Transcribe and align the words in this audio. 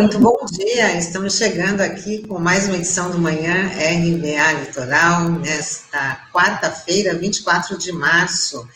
muito 0.00 0.18
bom 0.18 0.46
dia. 0.50 0.96
Estamos 0.96 1.36
chegando 1.36 1.82
aqui 1.82 2.26
com 2.26 2.38
mais 2.38 2.66
uma 2.66 2.76
edição 2.76 3.10
do 3.10 3.18
Manhã 3.18 3.66
RBA 3.66 4.60
Litoral, 4.60 5.28
nesta 5.28 6.26
quarta-feira, 6.32 7.14
24 7.14 7.76
de 7.76 7.92
março. 7.92 8.66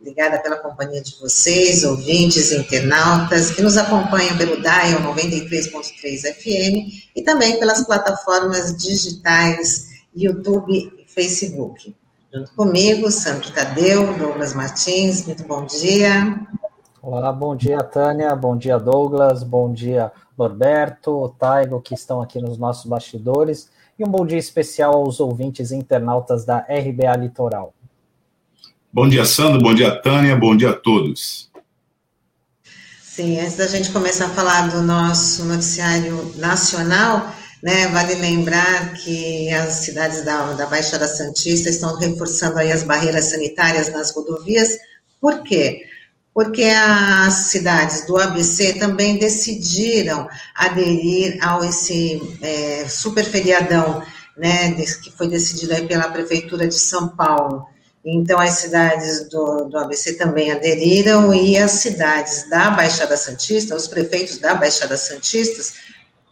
Obrigada 0.00 0.38
pela 0.38 0.56
companhia 0.56 1.02
de 1.02 1.20
vocês, 1.20 1.84
ouvintes, 1.84 2.50
internautas, 2.50 3.50
que 3.50 3.60
nos 3.60 3.76
acompanham 3.76 4.38
pelo 4.38 4.56
Dial 4.62 5.02
93.3 5.14 6.32
FM 6.32 7.10
e 7.14 7.22
também 7.22 7.58
pelas 7.58 7.84
plataformas 7.84 8.74
digitais 8.74 9.90
YouTube 10.16 10.72
e 10.72 11.04
Facebook. 11.06 11.94
Junto 12.32 12.54
comigo, 12.54 13.10
Sandro 13.10 13.52
Tadeu, 13.52 14.16
Douglas 14.16 14.54
Martins, 14.54 15.26
muito 15.26 15.44
bom 15.44 15.66
dia. 15.66 16.40
Olá, 17.02 17.30
bom 17.30 17.54
dia, 17.54 17.82
Tânia, 17.82 18.34
bom 18.34 18.56
dia, 18.56 18.78
Douglas, 18.78 19.42
bom 19.42 19.72
dia, 19.72 20.10
Norberto, 20.40 21.34
Taigo, 21.38 21.82
que 21.82 21.92
estão 21.92 22.22
aqui 22.22 22.40
nos 22.40 22.56
nossos 22.56 22.86
bastidores, 22.86 23.68
e 23.98 24.04
um 24.04 24.08
bom 24.08 24.24
dia 24.24 24.38
especial 24.38 24.94
aos 24.94 25.20
ouvintes 25.20 25.70
internautas 25.70 26.46
da 26.46 26.60
RBA 26.60 27.14
Litoral. 27.18 27.74
Bom 28.90 29.06
dia, 29.06 29.26
Sandro, 29.26 29.60
bom 29.60 29.74
dia, 29.74 29.94
Tânia, 30.00 30.34
bom 30.34 30.56
dia 30.56 30.70
a 30.70 30.72
todos. 30.72 31.50
Sim, 33.02 33.38
antes 33.38 33.56
da 33.56 33.66
gente 33.66 33.90
começar 33.90 34.26
a 34.26 34.30
falar 34.30 34.70
do 34.70 34.80
nosso 34.80 35.44
noticiário 35.44 36.32
nacional, 36.36 37.34
né, 37.62 37.88
vale 37.88 38.14
lembrar 38.14 38.94
que 38.94 39.50
as 39.50 39.74
cidades 39.74 40.24
da, 40.24 40.54
da 40.54 40.66
Baixada 40.66 41.06
Santista 41.06 41.68
estão 41.68 41.98
reforçando 41.98 42.58
aí 42.58 42.72
as 42.72 42.82
barreiras 42.82 43.26
sanitárias 43.26 43.92
nas 43.92 44.10
rodovias, 44.16 44.78
por 45.20 45.42
quê? 45.42 45.82
Porque 46.42 46.64
as 46.64 47.34
cidades 47.50 48.06
do 48.06 48.16
ABC 48.16 48.78
também 48.78 49.18
decidiram 49.18 50.26
aderir 50.54 51.36
ao 51.46 51.62
esse 51.62 52.18
é, 52.40 52.88
super 52.88 53.26
feriadão, 53.26 54.02
né, 54.38 54.72
que 54.72 55.12
foi 55.12 55.28
decidido 55.28 55.74
aí 55.74 55.86
pela 55.86 56.08
Prefeitura 56.08 56.66
de 56.66 56.78
São 56.78 57.08
Paulo. 57.08 57.66
Então, 58.02 58.40
as 58.40 58.54
cidades 58.54 59.28
do, 59.28 59.68
do 59.68 59.76
ABC 59.76 60.14
também 60.14 60.50
aderiram 60.50 61.34
e 61.34 61.58
as 61.58 61.72
cidades 61.72 62.48
da 62.48 62.70
Baixada 62.70 63.18
Santista, 63.18 63.76
os 63.76 63.86
prefeitos 63.86 64.38
da 64.38 64.54
Baixada 64.54 64.96
Santistas, 64.96 65.74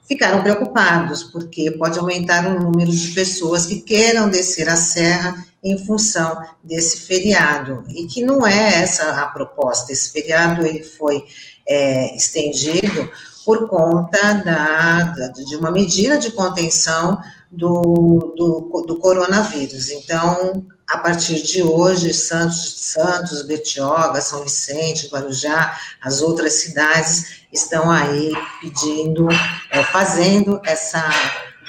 ficaram 0.09 0.43
preocupados, 0.43 1.23
porque 1.23 1.71
pode 1.71 1.99
aumentar 1.99 2.47
o 2.47 2.59
número 2.59 2.91
de 2.91 3.09
pessoas 3.09 3.67
que 3.67 3.81
queiram 3.81 4.31
descer 4.31 4.69
a 4.69 4.77
serra 4.77 5.47
em 5.63 5.77
função 5.85 6.43
desse 6.65 7.01
feriado, 7.01 7.85
e 7.89 8.07
que 8.07 8.25
não 8.25 8.47
é 8.47 8.83
essa 8.83 9.11
a 9.21 9.27
proposta. 9.27 9.93
Esse 9.93 10.11
feriado 10.11 10.65
ele 10.65 10.83
foi 10.83 11.25
é, 11.69 12.17
estendido 12.17 13.11
por 13.45 13.69
conta 13.69 14.35
da, 14.35 15.03
de 15.47 15.57
uma 15.57 15.71
medida 15.71 16.17
de 16.17 16.31
contenção 16.31 17.19
do, 17.51 18.35
do, 18.37 18.85
do 18.87 18.99
coronavírus. 18.99 19.91
Então, 19.91 20.65
a 20.89 20.97
partir 20.97 21.43
de 21.43 21.63
hoje, 21.63 22.15
Santos, 22.15 22.75
Santos, 22.79 23.43
Betioga, 23.43 24.23
São 24.23 24.43
Vicente, 24.43 25.09
Guarujá, 25.09 25.79
as 26.01 26.23
outras 26.23 26.55
cidades 26.55 27.43
estão 27.53 27.91
aí 27.91 28.33
pedindo, 28.63 29.29
é, 29.71 29.83
fazendo 29.85 30.59
essa 30.65 31.07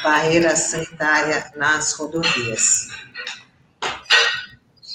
barreira 0.02 0.56
sanitária 0.56 1.52
nas 1.58 1.94
rodovias. 1.94 2.88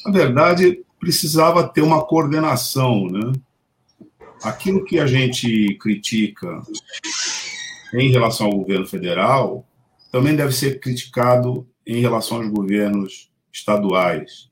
Na 0.06 0.10
verdade, 0.10 0.82
precisava 0.98 1.68
ter 1.68 1.82
uma 1.82 2.02
coordenação, 2.02 3.06
né? 3.06 3.32
Aquilo 4.42 4.84
que 4.84 4.98
a 4.98 5.06
gente 5.06 5.76
critica 5.80 6.62
em 7.92 8.10
relação 8.10 8.46
ao 8.46 8.56
governo 8.56 8.86
federal 8.86 9.66
também 10.10 10.34
deve 10.34 10.52
ser 10.52 10.80
criticado 10.80 11.66
em 11.86 12.00
relação 12.00 12.38
aos 12.38 12.48
governos 12.48 13.33
estaduais, 13.54 14.50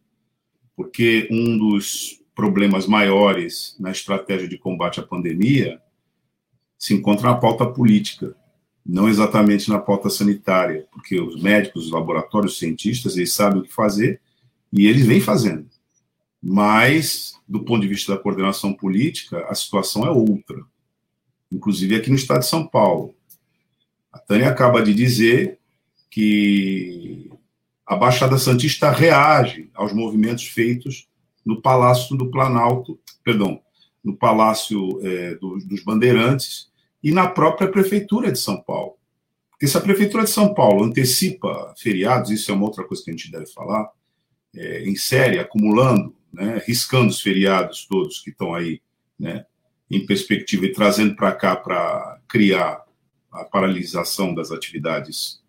porque 0.77 1.29
um 1.31 1.59
dos 1.59 2.23
problemas 2.35 2.87
maiores 2.87 3.77
na 3.79 3.91
estratégia 3.91 4.49
de 4.49 4.57
combate 4.57 5.01
à 5.01 5.03
pandemia 5.03 5.83
se 6.79 6.95
encontra 6.95 7.31
na 7.31 7.37
pauta 7.37 7.67
política, 7.67 8.35
não 8.85 9.09
exatamente 9.09 9.69
na 9.69 9.79
pauta 9.79 10.09
sanitária, 10.09 10.87
porque 10.91 11.21
os 11.21 11.41
médicos, 11.41 11.87
os 11.87 11.93
laboratórios, 11.93 12.53
os 12.53 12.59
cientistas, 12.59 13.17
eles 13.17 13.33
sabem 13.33 13.61
o 13.61 13.65
que 13.65 13.73
fazer 13.73 14.21
e 14.73 14.87
eles 14.87 15.05
vêm 15.05 15.21
fazendo. 15.21 15.69
Mas, 16.43 17.35
do 17.47 17.65
ponto 17.65 17.83
de 17.83 17.89
vista 17.89 18.15
da 18.15 18.21
coordenação 18.21 18.73
política, 18.73 19.47
a 19.49 19.55
situação 19.55 20.05
é 20.05 20.11
outra. 20.11 20.65
Inclusive 21.51 21.97
aqui 21.97 22.11
no 22.11 22.17
estado 22.17 22.41
de 22.41 22.47
São 22.47 22.67
Paulo. 22.67 23.15
A 24.13 24.19
Tânia 24.19 24.49
acaba 24.49 24.83
de 24.83 24.93
dizer 24.93 25.59
que 26.11 27.31
a 27.93 27.97
Baixada 27.97 28.39
Santista 28.39 28.91
reage 28.91 29.71
aos 29.75 29.93
movimentos 29.93 30.47
feitos 30.47 31.09
no 31.45 31.61
Palácio 31.61 32.17
do 32.17 32.31
Planalto, 32.31 32.99
perdão, 33.23 33.61
no 34.03 34.17
Palácio 34.17 34.99
é, 35.07 35.35
do, 35.35 35.59
dos 35.59 35.85
Bandeirantes 35.85 36.71
e 37.03 37.13
na 37.13 37.29
própria 37.29 37.69
Prefeitura 37.69 38.33
de 38.33 38.39
São 38.39 38.61
Paulo. 38.63 38.97
Porque 39.51 39.67
se 39.67 39.77
a 39.77 39.81
Prefeitura 39.81 40.25
de 40.25 40.31
São 40.31 40.55
Paulo 40.55 40.85
antecipa 40.85 41.75
feriados, 41.77 42.31
isso 42.31 42.51
é 42.51 42.55
uma 42.55 42.65
outra 42.65 42.83
coisa 42.83 43.05
que 43.05 43.11
a 43.11 43.13
gente 43.13 43.31
deve 43.31 43.47
falar, 43.47 43.91
é, 44.55 44.85
em 44.85 44.97
série, 44.97 45.39
acumulando, 45.39 46.17
né, 46.33 46.63
riscando 46.67 47.11
os 47.11 47.21
feriados 47.21 47.87
todos 47.87 48.21
que 48.21 48.31
estão 48.31 48.55
aí 48.55 48.81
né, 49.19 49.45
em 49.91 50.07
perspectiva 50.07 50.65
e 50.65 50.73
trazendo 50.73 51.15
para 51.15 51.33
cá 51.33 51.57
para 51.57 52.21
criar 52.27 52.83
a 53.31 53.45
paralisação 53.45 54.35
das 54.35 54.51
atividades 54.51 55.43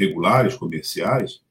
regulares, 0.00 0.56
comerciais. 0.56 1.42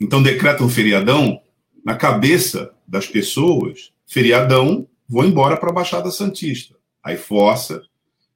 Então 0.00 0.22
decreta 0.22 0.62
um 0.62 0.68
feriadão, 0.68 1.40
na 1.84 1.96
cabeça 1.96 2.74
das 2.86 3.06
pessoas, 3.06 3.92
feriadão, 4.06 4.86
vou 5.08 5.24
embora 5.24 5.56
para 5.56 5.70
a 5.70 5.74
Baixada 5.74 6.10
Santista. 6.10 6.76
Aí 7.02 7.16
força, 7.16 7.82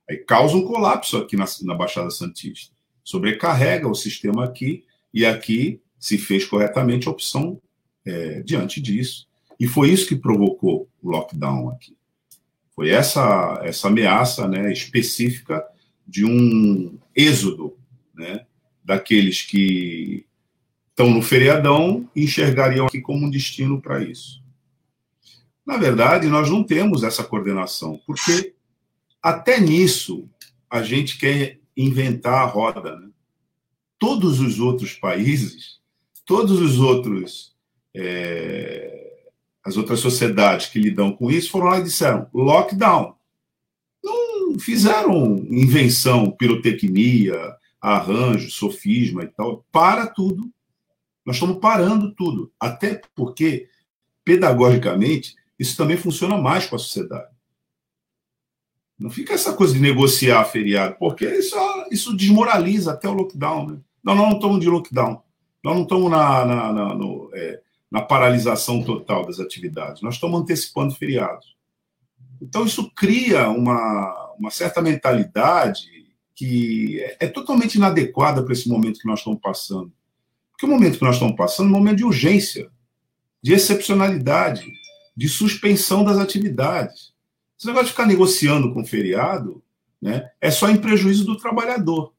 aí 0.09 0.17
causa 0.17 0.57
um 0.57 0.65
colapso 0.65 1.17
aqui 1.17 1.37
na, 1.37 1.45
na 1.63 1.75
Baixada 1.75 2.11
Santista. 2.11 2.75
Sobrecarrega 3.03 3.89
o 3.89 3.95
sistema 3.95 4.45
aqui, 4.45 4.85
e 5.13 5.27
aqui 5.27 5.81
se 5.99 6.17
fez 6.17 6.45
corretamente 6.45 7.09
a 7.09 7.11
opção 7.11 7.61
é, 8.07 8.41
diante 8.43 8.81
disso. 8.81 9.29
E 9.59 9.67
foi 9.67 9.91
isso 9.91 10.07
que 10.07 10.17
provocou 10.17 10.89
o 11.03 11.11
lockdown 11.11 11.69
aqui. 11.69 11.97
Foi 12.75 12.89
essa, 12.89 13.61
essa 13.63 13.89
ameaça 13.89 14.49
né, 14.49 14.73
específica 14.73 15.63
de 16.07 16.25
um 16.25 16.99
êxodo 17.15 17.77
né, 18.15 18.47
daqueles 18.83 19.43
que 19.43 20.25
estão 21.01 21.11
no 21.11 21.23
feriadão 21.23 22.07
e 22.15 22.25
enxergariam 22.25 22.87
aqui 22.87 23.01
como 23.01 23.27
um 23.27 23.31
destino 23.31 23.81
para 23.81 24.03
isso. 24.03 24.43
Na 25.65 25.79
verdade, 25.79 26.29
nós 26.29 26.51
não 26.51 26.63
temos 26.63 27.03
essa 27.03 27.25
coordenação, 27.25 27.99
porque 28.07 28.55
até 29.23 29.59
nisso 29.59 30.29
a 30.69 30.83
gente 30.83 31.17
quer 31.17 31.59
inventar 31.75 32.43
a 32.43 32.45
roda. 32.45 32.99
Né? 32.99 33.09
Todos 33.99 34.41
os 34.41 34.61
outros 34.61 34.93
países, 34.93 35.81
todos 36.27 36.61
os 36.61 36.79
outros, 36.79 37.55
é, 37.97 39.23
as 39.65 39.79
outras 39.79 40.01
sociedades 40.01 40.67
que 40.67 40.79
lidam 40.79 41.13
com 41.13 41.31
isso 41.31 41.51
foram 41.51 41.69
lá 41.69 41.79
e 41.79 41.85
disseram 41.85 42.29
lockdown. 42.35 43.15
Não 44.05 44.59
fizeram 44.59 45.47
invenção, 45.49 46.31
pirotecnia, 46.31 47.57
arranjo, 47.81 48.51
sofisma 48.51 49.25
e 49.25 49.29
tal, 49.29 49.65
para 49.73 50.07
tudo. 50.07 50.51
Nós 51.25 51.37
estamos 51.37 51.59
parando 51.59 52.15
tudo. 52.15 52.53
Até 52.59 53.01
porque, 53.15 53.69
pedagogicamente, 54.25 55.35
isso 55.59 55.77
também 55.77 55.97
funciona 55.97 56.37
mais 56.37 56.67
com 56.67 56.77
a 56.77 56.79
sociedade. 56.79 57.31
Não 58.99 59.11
fica 59.11 59.33
essa 59.33 59.55
coisa 59.55 59.73
de 59.73 59.81
negociar 59.81 60.45
feriado, 60.45 60.97
porque 60.99 61.27
isso, 61.27 61.57
isso 61.91 62.17
desmoraliza 62.17 62.93
até 62.93 63.09
o 63.09 63.15
lockdown. 63.15 63.67
Né? 63.67 63.79
Não, 64.05 64.15
nós 64.15 64.29
não 64.29 64.37
estamos 64.37 64.61
de 64.61 64.69
lockdown. 64.69 65.23
Nós 65.65 65.75
não 65.75 65.83
estamos 65.83 66.11
na, 66.11 66.45
na, 66.45 66.73
na, 66.73 66.95
no, 66.95 67.31
é, 67.35 67.61
na 67.91 68.03
paralisação 68.03 68.83
total 68.83 69.27
das 69.27 69.41
atividades. 69.41 70.03
Nós 70.03 70.15
estamos 70.15 70.41
antecipando 70.41 70.95
feriados. 70.95 71.57
Então, 72.41 72.65
isso 72.65 72.91
cria 72.95 73.49
uma, 73.51 74.33
uma 74.39 74.51
certa 74.51 74.81
mentalidade 74.81 75.89
que 76.35 77.01
é, 77.01 77.17
é 77.21 77.27
totalmente 77.27 77.75
inadequada 77.75 78.43
para 78.43 78.53
esse 78.53 78.69
momento 78.69 79.01
que 79.01 79.07
nós 79.07 79.21
estamos 79.21 79.41
passando. 79.41 79.93
Porque 80.61 80.67
o 80.67 80.77
momento 80.77 80.99
que 80.99 81.05
nós 81.05 81.15
estamos 81.15 81.37
passando 81.37 81.69
é 81.69 81.71
um 81.71 81.79
momento 81.79 81.97
de 81.97 82.05
urgência, 82.05 82.69
de 83.43 83.55
excepcionalidade, 83.55 84.71
de 85.17 85.27
suspensão 85.27 86.05
das 86.05 86.19
atividades. 86.19 87.15
Esse 87.59 87.67
negócio 87.67 87.87
de 87.87 87.93
ficar 87.93 88.05
negociando 88.05 88.75
com 88.75 88.85
feriado 88.85 89.63
né, 90.03 90.29
é 90.39 90.51
só 90.51 90.69
em 90.69 90.77
prejuízo 90.77 91.25
do 91.25 91.39
trabalhador. 91.39 92.13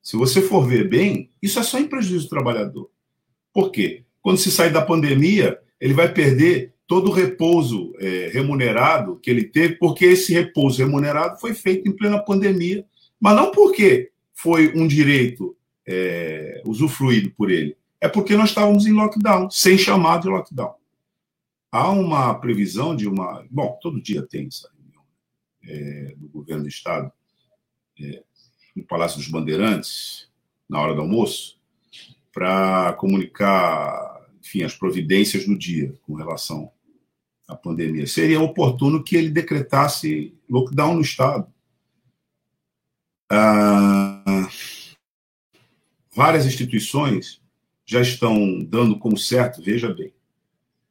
Se 0.00 0.16
você 0.16 0.40
for 0.40 0.64
ver 0.64 0.88
bem, 0.88 1.28
isso 1.42 1.58
é 1.58 1.62
só 1.64 1.76
em 1.76 1.88
prejuízo 1.88 2.26
do 2.26 2.30
trabalhador. 2.30 2.88
Por 3.52 3.72
quê? 3.72 4.04
Quando 4.20 4.38
se 4.38 4.52
sair 4.52 4.72
da 4.72 4.82
pandemia, 4.82 5.58
ele 5.80 5.92
vai 5.92 6.12
perder 6.14 6.74
todo 6.86 7.10
o 7.10 7.12
repouso 7.12 7.92
é, 7.98 8.30
remunerado 8.32 9.18
que 9.18 9.28
ele 9.28 9.42
teve, 9.42 9.74
porque 9.74 10.04
esse 10.04 10.32
repouso 10.32 10.78
remunerado 10.78 11.40
foi 11.40 11.52
feito 11.52 11.88
em 11.88 11.96
plena 11.96 12.22
pandemia, 12.22 12.86
mas 13.18 13.34
não 13.34 13.50
porque 13.50 14.12
foi 14.32 14.72
um 14.76 14.86
direito 14.86 15.56
é, 15.86 16.62
usufruído 16.66 17.30
por 17.32 17.50
ele, 17.50 17.76
é 18.00 18.08
porque 18.08 18.36
nós 18.36 18.48
estávamos 18.48 18.86
em 18.86 18.92
lockdown, 18.92 19.50
sem 19.50 19.78
chamado 19.78 20.22
de 20.22 20.28
lockdown. 20.28 20.74
Há 21.70 21.90
uma 21.90 22.34
previsão 22.34 22.94
de 22.94 23.08
uma. 23.08 23.46
Bom, 23.50 23.78
todo 23.80 24.02
dia 24.02 24.22
tem 24.22 24.46
essa 24.46 24.68
reunião 24.76 25.02
é, 25.64 26.14
do 26.16 26.28
governo 26.28 26.64
do 26.64 26.68
Estado, 26.68 27.10
é, 28.00 28.22
no 28.74 28.84
Palácio 28.84 29.18
dos 29.18 29.28
Bandeirantes, 29.28 30.28
na 30.68 30.80
hora 30.80 30.94
do 30.94 31.00
almoço, 31.00 31.58
para 32.32 32.92
comunicar, 32.94 34.26
enfim, 34.40 34.64
as 34.64 34.74
providências 34.74 35.46
do 35.46 35.56
dia 35.56 35.94
com 36.02 36.14
relação 36.14 36.72
à 37.46 37.54
pandemia. 37.54 38.06
Seria 38.06 38.40
oportuno 38.40 39.02
que 39.02 39.16
ele 39.16 39.30
decretasse 39.30 40.34
lockdown 40.50 40.96
no 40.96 41.02
Estado. 41.02 41.46
Ah, 43.30 44.48
várias 46.14 46.46
instituições 46.46 47.40
já 47.84 48.00
estão 48.00 48.62
dando 48.62 48.98
como 48.98 49.16
certo, 49.16 49.62
veja 49.62 49.92
bem, 49.92 50.12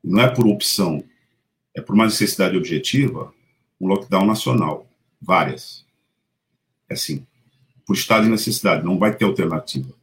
não 0.04 0.22
é 0.22 0.28
por 0.28 0.48
opção, 0.48 1.04
é 1.76 1.82
por 1.82 1.94
uma 1.94 2.06
necessidade 2.06 2.58
objetiva, 2.58 3.34
um 3.80 3.88
lockdown 3.88 4.26
nacional. 4.26 4.88
Várias. 5.22 5.86
É 6.90 6.94
assim, 6.94 7.26
por 7.86 7.96
estado 7.96 8.24
de 8.24 8.30
necessidade, 8.30 8.84
não 8.84 8.98
vai 8.98 9.16
ter 9.16 9.26
alternativa. 9.26 9.94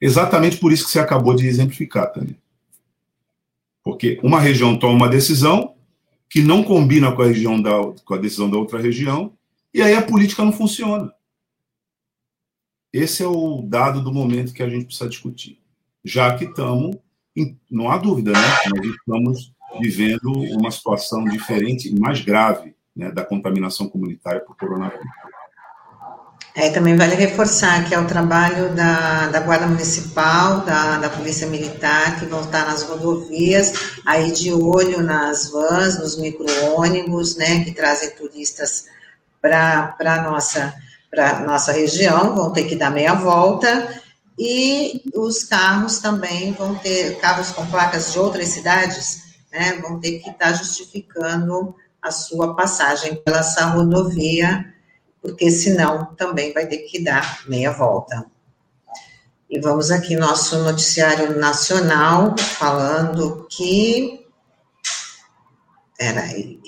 Exatamente 0.00 0.56
por 0.56 0.72
isso 0.72 0.84
que 0.84 0.90
você 0.90 0.98
acabou 0.98 1.34
de 1.34 1.46
exemplificar, 1.46 2.12
Tânia. 2.12 2.36
Porque 3.84 4.18
uma 4.22 4.40
região 4.40 4.76
toma 4.78 4.94
uma 4.94 5.08
decisão 5.08 5.74
que 6.28 6.40
não 6.40 6.62
combina 6.62 7.12
com 7.12 7.22
a, 7.22 7.26
região 7.26 7.60
da, 7.60 7.70
com 8.04 8.14
a 8.14 8.18
decisão 8.18 8.50
da 8.50 8.56
outra 8.56 8.80
região, 8.80 9.32
e 9.72 9.82
aí 9.82 9.94
a 9.94 10.02
política 10.02 10.44
não 10.44 10.52
funciona. 10.52 11.12
Esse 12.92 13.22
é 13.22 13.26
o 13.26 13.62
dado 13.62 14.02
do 14.02 14.12
momento 14.12 14.52
que 14.52 14.62
a 14.62 14.68
gente 14.68 14.86
precisa 14.86 15.08
discutir. 15.08 15.58
Já 16.04 16.36
que 16.36 16.44
estamos 16.44 16.96
não 17.70 17.90
há 17.90 17.96
dúvida, 17.96 18.32
né? 18.32 18.38
Nós 18.76 18.86
estamos 18.86 19.52
vivendo 19.80 20.30
uma 20.58 20.70
situação 20.70 21.24
diferente 21.24 21.88
e 21.88 21.98
mais 21.98 22.20
grave 22.20 22.74
né, 22.94 23.10
da 23.10 23.24
contaminação 23.24 23.88
comunitária 23.88 24.40
por 24.40 24.56
coronavírus. 24.56 25.06
É, 26.54 26.68
também 26.68 26.94
vale 26.94 27.14
reforçar 27.14 27.88
que 27.88 27.94
é 27.94 27.98
o 27.98 28.06
trabalho 28.06 28.74
da, 28.74 29.28
da 29.28 29.40
Guarda 29.40 29.66
Municipal, 29.66 30.60
da, 30.60 30.98
da 30.98 31.08
Polícia 31.08 31.46
Militar, 31.46 32.20
que 32.20 32.26
vão 32.26 32.42
estar 32.42 32.66
nas 32.66 32.82
rodovias, 32.82 33.72
aí 34.04 34.30
de 34.30 34.52
olho 34.52 35.02
nas 35.02 35.50
vans, 35.50 35.98
nos 35.98 36.18
micro-ônibus, 36.18 37.36
né, 37.36 37.64
que 37.64 37.72
trazem 37.72 38.10
turistas 38.10 38.84
para 39.40 39.96
a 39.98 40.22
nossa, 40.22 40.74
nossa 41.46 41.72
região, 41.72 42.34
vão 42.34 42.52
ter 42.52 42.64
que 42.64 42.76
dar 42.76 42.90
meia 42.90 43.14
volta, 43.14 44.00
e 44.38 45.02
os 45.14 45.44
carros 45.44 45.98
também 45.98 46.52
vão 46.52 46.74
ter, 46.76 47.18
carros 47.18 47.50
com 47.50 47.66
placas 47.66 48.12
de 48.12 48.18
outras 48.18 48.48
cidades, 48.48 49.22
né, 49.52 49.74
vão 49.82 50.00
ter 50.00 50.20
que 50.20 50.30
estar 50.30 50.52
justificando 50.54 51.74
a 52.00 52.10
sua 52.10 52.56
passagem 52.56 53.16
pela 53.16 53.40
essa 53.40 53.66
rodovia, 53.66 54.74
porque 55.20 55.50
senão 55.50 56.14
também 56.16 56.52
vai 56.52 56.66
ter 56.66 56.78
que 56.78 57.02
dar 57.02 57.42
meia 57.46 57.70
volta. 57.70 58.26
E 59.48 59.60
vamos 59.60 59.90
aqui 59.90 60.16
nosso 60.16 60.58
noticiário 60.64 61.38
nacional 61.38 62.34
falando 62.38 63.46
que. 63.50 64.26
Peraí. 65.96 66.61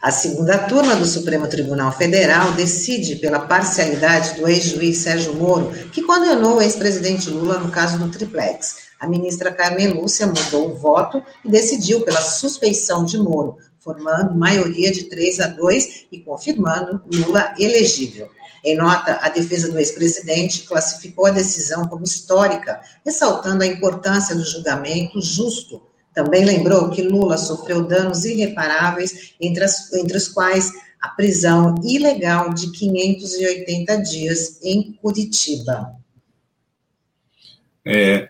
A 0.00 0.12
segunda 0.12 0.56
turma 0.58 0.94
do 0.94 1.04
Supremo 1.04 1.48
Tribunal 1.48 1.90
Federal 1.90 2.52
decide 2.52 3.16
pela 3.16 3.40
parcialidade 3.40 4.34
do 4.34 4.46
ex-juiz 4.46 4.98
Sérgio 4.98 5.34
Moro, 5.34 5.72
que 5.90 6.02
condenou 6.02 6.58
o 6.58 6.62
ex-presidente 6.62 7.28
Lula 7.28 7.58
no 7.58 7.68
caso 7.72 7.98
do 7.98 8.08
triplex. 8.08 8.76
A 9.00 9.08
ministra 9.08 9.50
Carmen 9.50 9.88
Lúcia 9.88 10.28
mudou 10.28 10.70
o 10.70 10.76
voto 10.76 11.20
e 11.44 11.50
decidiu 11.50 12.02
pela 12.02 12.20
suspeição 12.20 13.04
de 13.04 13.18
Moro, 13.18 13.56
formando 13.80 14.38
maioria 14.38 14.92
de 14.92 15.04
3 15.04 15.40
a 15.40 15.46
2 15.48 16.06
e 16.12 16.20
confirmando 16.20 17.02
Lula 17.12 17.52
elegível. 17.58 18.30
Em 18.64 18.76
nota, 18.76 19.18
a 19.20 19.28
defesa 19.28 19.68
do 19.68 19.80
ex-presidente 19.80 20.62
classificou 20.62 21.26
a 21.26 21.30
decisão 21.30 21.88
como 21.88 22.04
histórica, 22.04 22.80
ressaltando 23.04 23.64
a 23.64 23.66
importância 23.66 24.36
do 24.36 24.44
julgamento 24.44 25.20
justo 25.20 25.87
também 26.18 26.44
lembrou 26.44 26.90
que 26.90 27.00
Lula 27.00 27.38
sofreu 27.38 27.86
danos 27.86 28.24
irreparáveis, 28.24 29.34
entre, 29.40 29.62
as, 29.62 29.92
entre 29.92 30.16
os 30.16 30.26
quais 30.26 30.72
a 31.00 31.10
prisão 31.10 31.76
ilegal 31.84 32.52
de 32.52 32.72
580 32.72 33.96
dias 33.98 34.60
em 34.64 34.94
Curitiba. 34.94 35.94
É, 37.84 38.28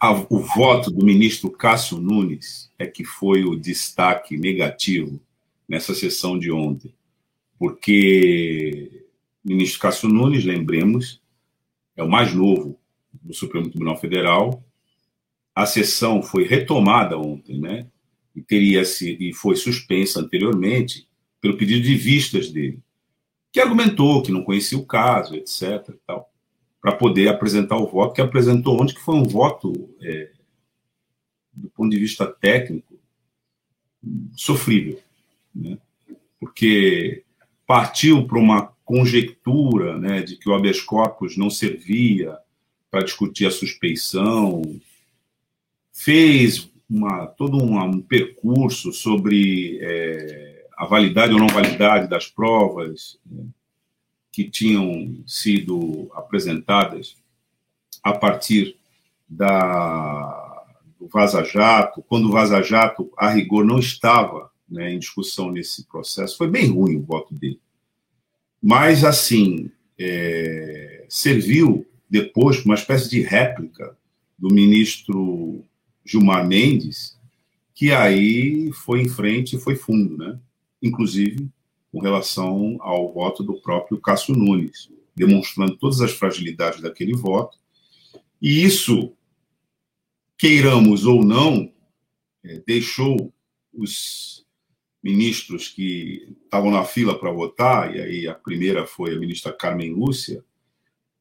a, 0.00 0.12
o 0.12 0.38
voto 0.38 0.90
do 0.90 1.04
ministro 1.04 1.50
Cássio 1.50 1.98
Nunes 1.98 2.70
é 2.78 2.86
que 2.86 3.04
foi 3.04 3.44
o 3.44 3.54
destaque 3.54 4.38
negativo 4.38 5.20
nessa 5.68 5.94
sessão 5.94 6.38
de 6.38 6.50
ontem, 6.50 6.94
porque 7.58 9.04
o 9.44 9.50
ministro 9.50 9.78
Cássio 9.78 10.08
Nunes, 10.08 10.42
lembremos, 10.42 11.20
é 11.94 12.02
o 12.02 12.08
mais 12.08 12.34
novo 12.34 12.80
do 13.12 13.34
Supremo 13.34 13.68
Tribunal 13.68 14.00
Federal, 14.00 14.63
a 15.54 15.66
sessão 15.66 16.22
foi 16.22 16.44
retomada 16.44 17.16
ontem, 17.18 17.60
né? 17.60 17.86
E 18.34 18.42
teria 18.42 18.84
se 18.84 19.16
e 19.20 19.32
foi 19.32 19.54
suspensa 19.54 20.20
anteriormente 20.20 21.06
pelo 21.40 21.56
pedido 21.56 21.82
de 21.82 21.94
vistas 21.94 22.50
dele, 22.50 22.80
que 23.52 23.60
argumentou 23.60 24.22
que 24.22 24.32
não 24.32 24.42
conhecia 24.42 24.78
o 24.78 24.86
caso, 24.86 25.36
etc. 25.36 25.94
Tal, 26.06 26.28
para 26.80 26.96
poder 26.96 27.28
apresentar 27.28 27.76
o 27.76 27.86
voto, 27.86 28.14
que 28.14 28.20
apresentou 28.20 28.80
ontem 28.80 28.94
que 28.94 29.00
foi 29.00 29.14
um 29.14 29.22
voto 29.22 29.72
é, 30.02 30.30
do 31.52 31.70
ponto 31.70 31.90
de 31.90 31.98
vista 31.98 32.26
técnico 32.26 32.98
sofrível, 34.34 35.00
né? 35.54 35.78
Porque 36.40 37.22
partiu 37.66 38.26
para 38.26 38.38
uma 38.38 38.74
conjectura, 38.84 39.96
né, 39.96 40.20
de 40.20 40.36
que 40.36 40.48
o 40.48 40.54
habeas 40.54 40.80
corpus 40.80 41.36
não 41.36 41.48
servia 41.48 42.36
para 42.90 43.04
discutir 43.04 43.46
a 43.46 43.50
suspeição, 43.50 44.60
fez 45.94 46.70
uma, 46.90 47.26
todo 47.26 47.56
um, 47.56 47.80
um 47.80 48.02
percurso 48.02 48.92
sobre 48.92 49.78
é, 49.80 50.66
a 50.76 50.84
validade 50.84 51.32
ou 51.32 51.38
não 51.38 51.46
validade 51.46 52.08
das 52.08 52.26
provas 52.26 53.18
né, 53.24 53.44
que 54.32 54.50
tinham 54.50 55.22
sido 55.26 56.10
apresentadas 56.12 57.16
a 58.02 58.12
partir 58.12 58.76
da, 59.28 60.64
do 60.98 61.06
Vaza 61.06 61.42
Jato, 61.44 62.02
quando 62.02 62.28
o 62.28 62.32
Vaza 62.32 62.60
Jato, 62.60 63.10
a 63.16 63.30
rigor, 63.30 63.64
não 63.64 63.78
estava 63.78 64.50
né, 64.68 64.92
em 64.92 64.98
discussão 64.98 65.50
nesse 65.50 65.84
processo. 65.86 66.36
Foi 66.36 66.50
bem 66.50 66.66
ruim 66.66 66.96
o 66.96 67.04
voto 67.04 67.32
dele. 67.32 67.60
Mas, 68.60 69.04
assim, 69.04 69.70
é, 69.98 71.06
serviu 71.08 71.86
depois 72.10 72.64
uma 72.64 72.74
espécie 72.74 73.08
de 73.08 73.20
réplica 73.22 73.96
do 74.38 74.52
ministro 74.52 75.64
Gilmar 76.04 76.46
Mendes, 76.46 77.18
que 77.74 77.92
aí 77.92 78.70
foi 78.72 79.00
em 79.00 79.08
frente 79.08 79.56
e 79.56 79.60
foi 79.60 79.76
fundo, 79.76 80.16
né? 80.16 80.38
inclusive 80.82 81.48
com 81.90 82.00
relação 82.00 82.76
ao 82.80 83.12
voto 83.12 83.42
do 83.42 83.54
próprio 83.54 84.00
Cássio 84.00 84.34
Nunes, 84.34 84.90
demonstrando 85.14 85.76
todas 85.76 86.00
as 86.00 86.12
fragilidades 86.12 86.80
daquele 86.80 87.14
voto. 87.14 87.56
E 88.42 88.64
isso, 88.64 89.12
queiramos 90.36 91.06
ou 91.06 91.24
não, 91.24 91.72
é, 92.44 92.60
deixou 92.66 93.32
os 93.72 94.44
ministros 95.02 95.68
que 95.68 96.34
estavam 96.44 96.70
na 96.70 96.84
fila 96.84 97.18
para 97.18 97.30
votar, 97.30 97.94
e 97.94 98.00
aí 98.00 98.28
a 98.28 98.34
primeira 98.34 98.86
foi 98.86 99.14
a 99.14 99.18
ministra 99.18 99.52
Carmen 99.52 99.92
Lúcia, 99.92 100.44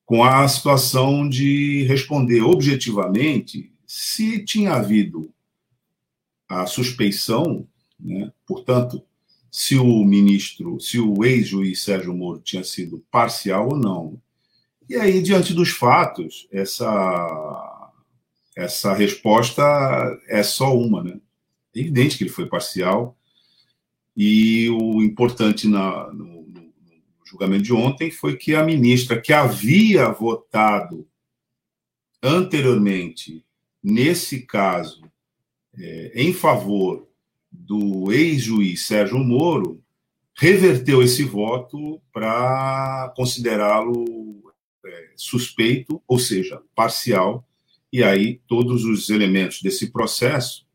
com 0.06 0.24
a 0.24 0.48
situação 0.48 1.28
de 1.28 1.84
responder 1.84 2.42
objetivamente 2.42 3.73
se 3.96 4.44
tinha 4.44 4.74
havido 4.74 5.32
a 6.50 6.66
suspeição, 6.66 7.68
né, 8.00 8.34
portanto, 8.44 9.04
se 9.52 9.78
o 9.78 10.04
ministro, 10.04 10.80
se 10.80 11.00
o 11.00 11.24
ex-juiz 11.24 11.84
Sérgio 11.84 12.12
Moro 12.12 12.40
tinha 12.40 12.64
sido 12.64 13.06
parcial 13.12 13.70
ou 13.70 13.78
não. 13.78 14.20
E 14.90 14.96
aí, 14.96 15.22
diante 15.22 15.54
dos 15.54 15.70
fatos, 15.70 16.48
essa, 16.52 17.92
essa 18.56 18.96
resposta 18.96 19.62
é 20.28 20.42
só 20.42 20.76
uma, 20.76 21.04
né? 21.04 21.20
É 21.76 21.80
evidente 21.80 22.18
que 22.18 22.24
ele 22.24 22.32
foi 22.32 22.48
parcial, 22.48 23.16
e 24.18 24.72
o 24.72 25.04
importante 25.04 25.68
na, 25.68 26.12
no, 26.12 26.48
no 26.48 26.74
julgamento 27.24 27.64
de 27.64 27.74
ontem 27.74 28.10
foi 28.10 28.38
que 28.38 28.56
a 28.56 28.64
ministra, 28.64 29.22
que 29.22 29.32
havia 29.32 30.10
votado 30.10 31.08
anteriormente 32.24 33.46
nesse 33.84 34.42
caso, 34.46 35.04
é, 35.78 36.12
em 36.16 36.34
favor 36.34 37.08
do 37.52 38.12
ex-juiz 38.12 38.86
Sérgio 38.86 39.20
Moro 39.20 39.84
reverteu 40.36 41.02
esse 41.02 41.24
voto 41.24 42.02
para 42.12 43.14
considerá-lo 43.16 44.54
é, 44.86 45.12
suspeito, 45.16 46.02
ou 46.08 46.18
seja, 46.18 46.62
parcial, 46.76 47.48
e 47.92 48.04
aí 48.04 48.42
todos 48.48 48.86
os 48.86 49.10
elementos 49.10 49.62
desse 49.62 49.92
processo 49.92 50.66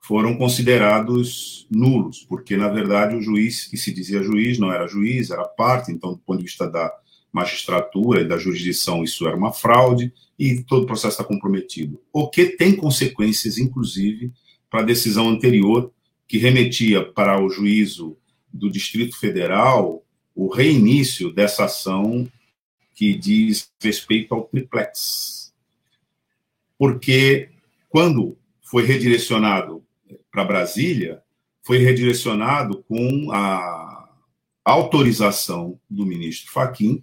foram 0.00 0.38
considerados 0.38 1.66
nulos, 1.70 2.24
porque 2.28 2.56
na 2.56 2.68
verdade 2.68 3.16
o 3.16 3.20
juiz 3.20 3.66
que 3.66 3.76
se 3.76 3.92
dizia 3.92 4.22
juiz 4.22 4.58
não 4.58 4.72
era 4.72 4.86
juiz, 4.86 5.30
era 5.30 5.44
parte, 5.44 5.90
então 5.90 6.12
do 6.12 6.18
ponto 6.18 6.38
de 6.38 6.44
vista 6.44 6.70
da 6.70 6.90
magistratura 7.32 8.22
e 8.22 8.28
da 8.28 8.38
jurisdição 8.38 9.02
isso 9.02 9.26
era 9.26 9.36
uma 9.36 9.52
fraude 9.52 10.12
e 10.38 10.62
todo 10.62 10.84
o 10.84 10.86
processo 10.86 11.20
está 11.20 11.24
comprometido. 11.24 12.00
O 12.12 12.28
que 12.28 12.46
tem 12.46 12.76
consequências, 12.76 13.58
inclusive, 13.58 14.32
para 14.70 14.80
a 14.80 14.84
decisão 14.84 15.28
anterior 15.28 15.92
que 16.26 16.38
remetia 16.38 17.04
para 17.04 17.42
o 17.42 17.48
juízo 17.48 18.16
do 18.52 18.70
Distrito 18.70 19.18
Federal 19.18 20.04
o 20.34 20.48
reinício 20.48 21.32
dessa 21.32 21.64
ação 21.64 22.30
que 22.94 23.14
diz 23.14 23.72
respeito 23.80 24.34
ao 24.34 24.44
triplex. 24.44 25.52
Porque 26.76 27.48
quando 27.88 28.36
foi 28.62 28.84
redirecionado 28.84 29.82
para 30.30 30.44
Brasília, 30.44 31.22
foi 31.62 31.78
redirecionado 31.78 32.84
com 32.84 33.32
a 33.32 34.08
autorização 34.64 35.80
do 35.88 36.04
ministro 36.04 36.52
Faquim 36.52 37.02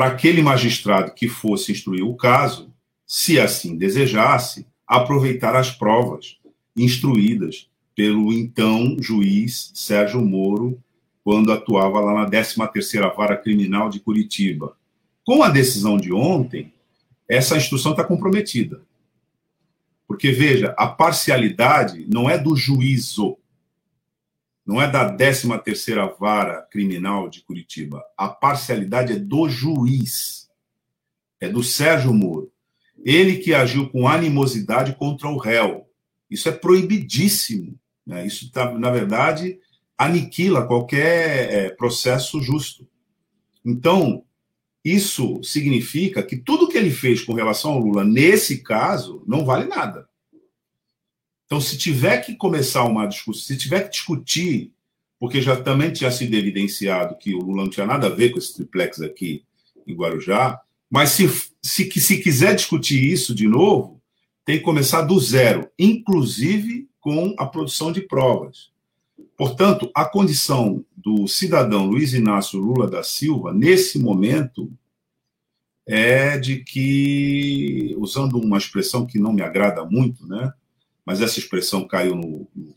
para 0.00 0.12
aquele 0.12 0.40
magistrado 0.40 1.12
que 1.12 1.28
fosse 1.28 1.72
instruir 1.72 2.02
o 2.02 2.16
caso, 2.16 2.72
se 3.06 3.38
assim 3.38 3.76
desejasse, 3.76 4.66
aproveitar 4.86 5.54
as 5.54 5.70
provas 5.70 6.38
instruídas 6.74 7.68
pelo 7.94 8.32
então 8.32 8.96
juiz 8.98 9.70
Sérgio 9.74 10.22
Moro, 10.22 10.82
quando 11.22 11.52
atuava 11.52 12.00
lá 12.00 12.14
na 12.14 12.30
13ª 12.30 13.14
Vara 13.14 13.36
Criminal 13.36 13.90
de 13.90 14.00
Curitiba. 14.00 14.74
Com 15.22 15.42
a 15.42 15.50
decisão 15.50 15.98
de 15.98 16.10
ontem, 16.14 16.72
essa 17.28 17.58
instrução 17.58 17.90
está 17.90 18.02
comprometida. 18.02 18.80
Porque, 20.08 20.32
veja, 20.32 20.74
a 20.78 20.86
parcialidade 20.86 22.06
não 22.10 22.30
é 22.30 22.38
do 22.38 22.56
juízo, 22.56 23.36
não 24.70 24.80
é 24.80 24.90
da 24.90 25.16
13ª 25.16 26.16
Vara 26.18 26.62
Criminal 26.70 27.28
de 27.28 27.42
Curitiba. 27.42 28.02
A 28.16 28.28
parcialidade 28.28 29.14
é 29.14 29.16
do 29.16 29.48
juiz, 29.48 30.48
é 31.40 31.48
do 31.48 31.62
Sérgio 31.62 32.14
Moro. 32.14 32.52
Ele 33.04 33.38
que 33.38 33.52
agiu 33.54 33.88
com 33.88 34.06
animosidade 34.06 34.94
contra 34.94 35.28
o 35.28 35.38
réu. 35.38 35.86
Isso 36.30 36.48
é 36.48 36.52
proibidíssimo 36.52 37.80
né? 38.10 38.26
Isso, 38.26 38.50
tá, 38.50 38.76
na 38.76 38.90
verdade, 38.90 39.60
aniquila 39.96 40.66
qualquer 40.66 41.52
é, 41.52 41.70
processo 41.70 42.42
justo. 42.42 42.84
Então, 43.64 44.24
isso 44.84 45.40
significa 45.44 46.20
que 46.20 46.36
tudo 46.36 46.68
que 46.68 46.76
ele 46.76 46.90
fez 46.90 47.22
com 47.22 47.34
relação 47.34 47.72
ao 47.72 47.78
Lula, 47.78 48.02
nesse 48.02 48.64
caso, 48.64 49.22
não 49.28 49.44
vale 49.44 49.66
nada. 49.66 50.08
Então, 51.50 51.60
se 51.60 51.76
tiver 51.76 52.18
que 52.18 52.36
começar 52.36 52.84
uma 52.84 53.06
discussão, 53.06 53.42
se 53.42 53.56
tiver 53.56 53.80
que 53.80 53.90
discutir, 53.90 54.70
porque 55.18 55.42
já 55.42 55.60
também 55.60 55.92
tinha 55.92 56.08
sido 56.12 56.32
evidenciado 56.36 57.18
que 57.18 57.34
o 57.34 57.40
Lula 57.40 57.64
não 57.64 57.70
tinha 57.70 57.84
nada 57.84 58.06
a 58.06 58.10
ver 58.10 58.30
com 58.30 58.38
esse 58.38 58.54
triplex 58.54 59.00
aqui 59.00 59.42
em 59.84 59.92
Guarujá, 59.92 60.60
mas 60.88 61.10
se, 61.10 61.28
se, 61.60 61.90
se 61.90 62.18
quiser 62.18 62.54
discutir 62.54 63.02
isso 63.02 63.34
de 63.34 63.48
novo, 63.48 64.00
tem 64.44 64.58
que 64.58 64.62
começar 64.62 65.02
do 65.02 65.18
zero, 65.18 65.68
inclusive 65.76 66.88
com 67.00 67.34
a 67.36 67.44
produção 67.44 67.90
de 67.90 68.02
provas. 68.02 68.70
Portanto, 69.36 69.90
a 69.92 70.04
condição 70.04 70.84
do 70.96 71.26
cidadão 71.26 71.84
Luiz 71.84 72.14
Inácio 72.14 72.60
Lula 72.60 72.88
da 72.88 73.02
Silva, 73.02 73.52
nesse 73.52 73.98
momento, 73.98 74.70
é 75.84 76.38
de 76.38 76.62
que, 76.62 77.92
usando 77.98 78.38
uma 78.38 78.56
expressão 78.56 79.04
que 79.04 79.18
não 79.18 79.32
me 79.32 79.42
agrada 79.42 79.84
muito, 79.84 80.24
né, 80.28 80.52
mas 81.04 81.20
essa 81.20 81.38
expressão 81.38 81.86
caiu 81.86 82.14
no, 82.14 82.46
no 82.54 82.74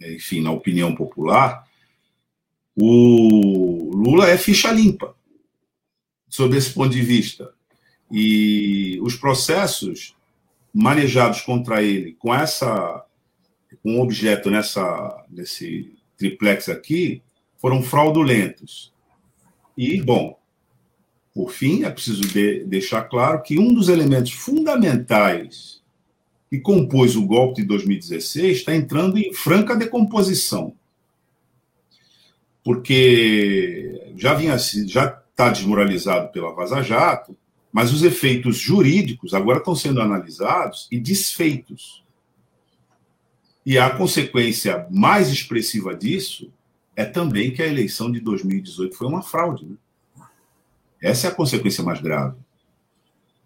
enfim, 0.00 0.40
na 0.40 0.52
opinião 0.52 0.94
popular, 0.94 1.66
o 2.76 3.90
Lula 3.92 4.28
é 4.28 4.38
ficha 4.38 4.70
limpa, 4.70 5.14
sob 6.28 6.56
esse 6.56 6.72
ponto 6.72 6.90
de 6.90 7.02
vista. 7.02 7.52
E 8.10 8.98
os 9.02 9.16
processos 9.16 10.14
manejados 10.72 11.40
contra 11.40 11.82
ele 11.82 12.12
com 12.12 12.34
essa 12.34 13.04
com 13.82 13.96
um 13.96 14.00
objeto 14.00 14.50
nessa 14.50 15.24
nesse 15.28 15.94
triplex 16.16 16.68
aqui 16.68 17.22
foram 17.58 17.82
fraudulentos. 17.82 18.92
E 19.76 20.00
bom, 20.00 20.38
por 21.34 21.52
fim, 21.52 21.84
é 21.84 21.90
preciso 21.90 22.22
de, 22.22 22.64
deixar 22.64 23.02
claro 23.02 23.42
que 23.42 23.58
um 23.58 23.74
dos 23.74 23.88
elementos 23.88 24.32
fundamentais 24.32 25.77
que 26.50 26.58
compôs 26.58 27.14
o 27.14 27.26
golpe 27.26 27.60
de 27.60 27.68
2016 27.68 28.58
está 28.58 28.74
entrando 28.74 29.18
em 29.18 29.32
franca 29.34 29.76
decomposição. 29.76 30.74
Porque 32.64 34.12
já 34.16 34.34
vinha 34.34 34.56
já 34.58 35.22
está 35.30 35.50
desmoralizado 35.50 36.32
pela 36.32 36.52
Vaza 36.52 36.82
Jato, 36.82 37.36
mas 37.72 37.92
os 37.92 38.02
efeitos 38.02 38.56
jurídicos 38.56 39.34
agora 39.34 39.58
estão 39.58 39.74
sendo 39.74 40.00
analisados 40.00 40.88
e 40.90 40.98
desfeitos. 40.98 42.02
E 43.64 43.78
a 43.78 43.90
consequência 43.90 44.86
mais 44.90 45.28
expressiva 45.28 45.94
disso 45.94 46.50
é 46.96 47.04
também 47.04 47.52
que 47.52 47.62
a 47.62 47.66
eleição 47.66 48.10
de 48.10 48.18
2018 48.18 48.96
foi 48.96 49.06
uma 49.06 49.22
fraude. 49.22 49.66
Né? 49.66 49.76
Essa 51.00 51.28
é 51.28 51.30
a 51.30 51.34
consequência 51.34 51.84
mais 51.84 52.00
grave. 52.00 52.36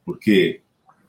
Porque 0.05 0.63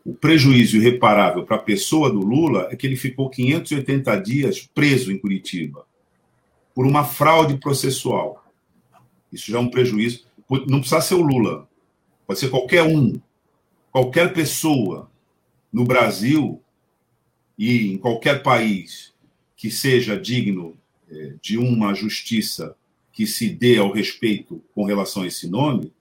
o 0.06 0.14
prejuízo 0.14 0.78
irreparável 0.78 1.44
para 1.44 1.56
a 1.56 1.62
pessoa 1.62 2.12
do 2.12 2.20
Lula 2.20 2.68
é 2.72 2.76
que 2.76 2.86
ele 2.86 2.96
ficou 2.96 3.30
580 3.30 4.16
dias 4.18 4.70
preso 4.74 5.12
em 5.12 5.18
Curitiba 5.18 5.86
por 6.76 6.86
uma 6.86 7.04
fraude 7.04 7.58
processual. 7.58 8.44
Isso 9.32 9.52
já 9.52 9.58
é 9.58 9.62
um 9.62 9.70
prejuízo. 9.70 10.26
Não 10.68 10.80
precisa 10.80 11.02
ser 11.02 11.16
o 11.16 11.22
Lula 11.22 11.68
pode 12.26 12.40
ser 12.40 12.50
qualquer 12.50 12.84
um, 12.84 13.14
qualquer 13.92 14.34
pessoa 14.34 15.10
no 15.72 15.84
Brasil 15.84 16.62
e 17.58 17.94
em 17.94 17.98
qualquer 17.98 18.42
país 18.42 19.14
que 19.56 19.70
seja 19.70 20.20
digno 20.20 20.78
é, 21.10 21.36
de 21.42 21.58
uma 21.58 21.94
justiça 21.94 22.76
que 23.12 23.28
se 23.28 23.50
dê 23.50 23.78
ao 23.78 23.92
respeito 23.92 24.64
com 24.74 24.84
relação 24.84 25.24
a 25.24 25.28
esse 25.28 25.48
nome, 25.48 25.94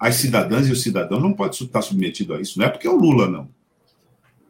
as 0.00 0.14
cidadãs 0.14 0.66
e 0.66 0.72
os 0.72 0.82
cidadãos 0.82 1.22
não 1.22 1.34
podem 1.34 1.62
estar 1.62 1.82
submetidos 1.82 2.34
a 2.34 2.40
isso. 2.40 2.58
Não 2.58 2.64
é 2.64 2.70
porque 2.70 2.86
é 2.86 2.90
o 2.90 2.96
Lula, 2.96 3.28
não. 3.28 3.50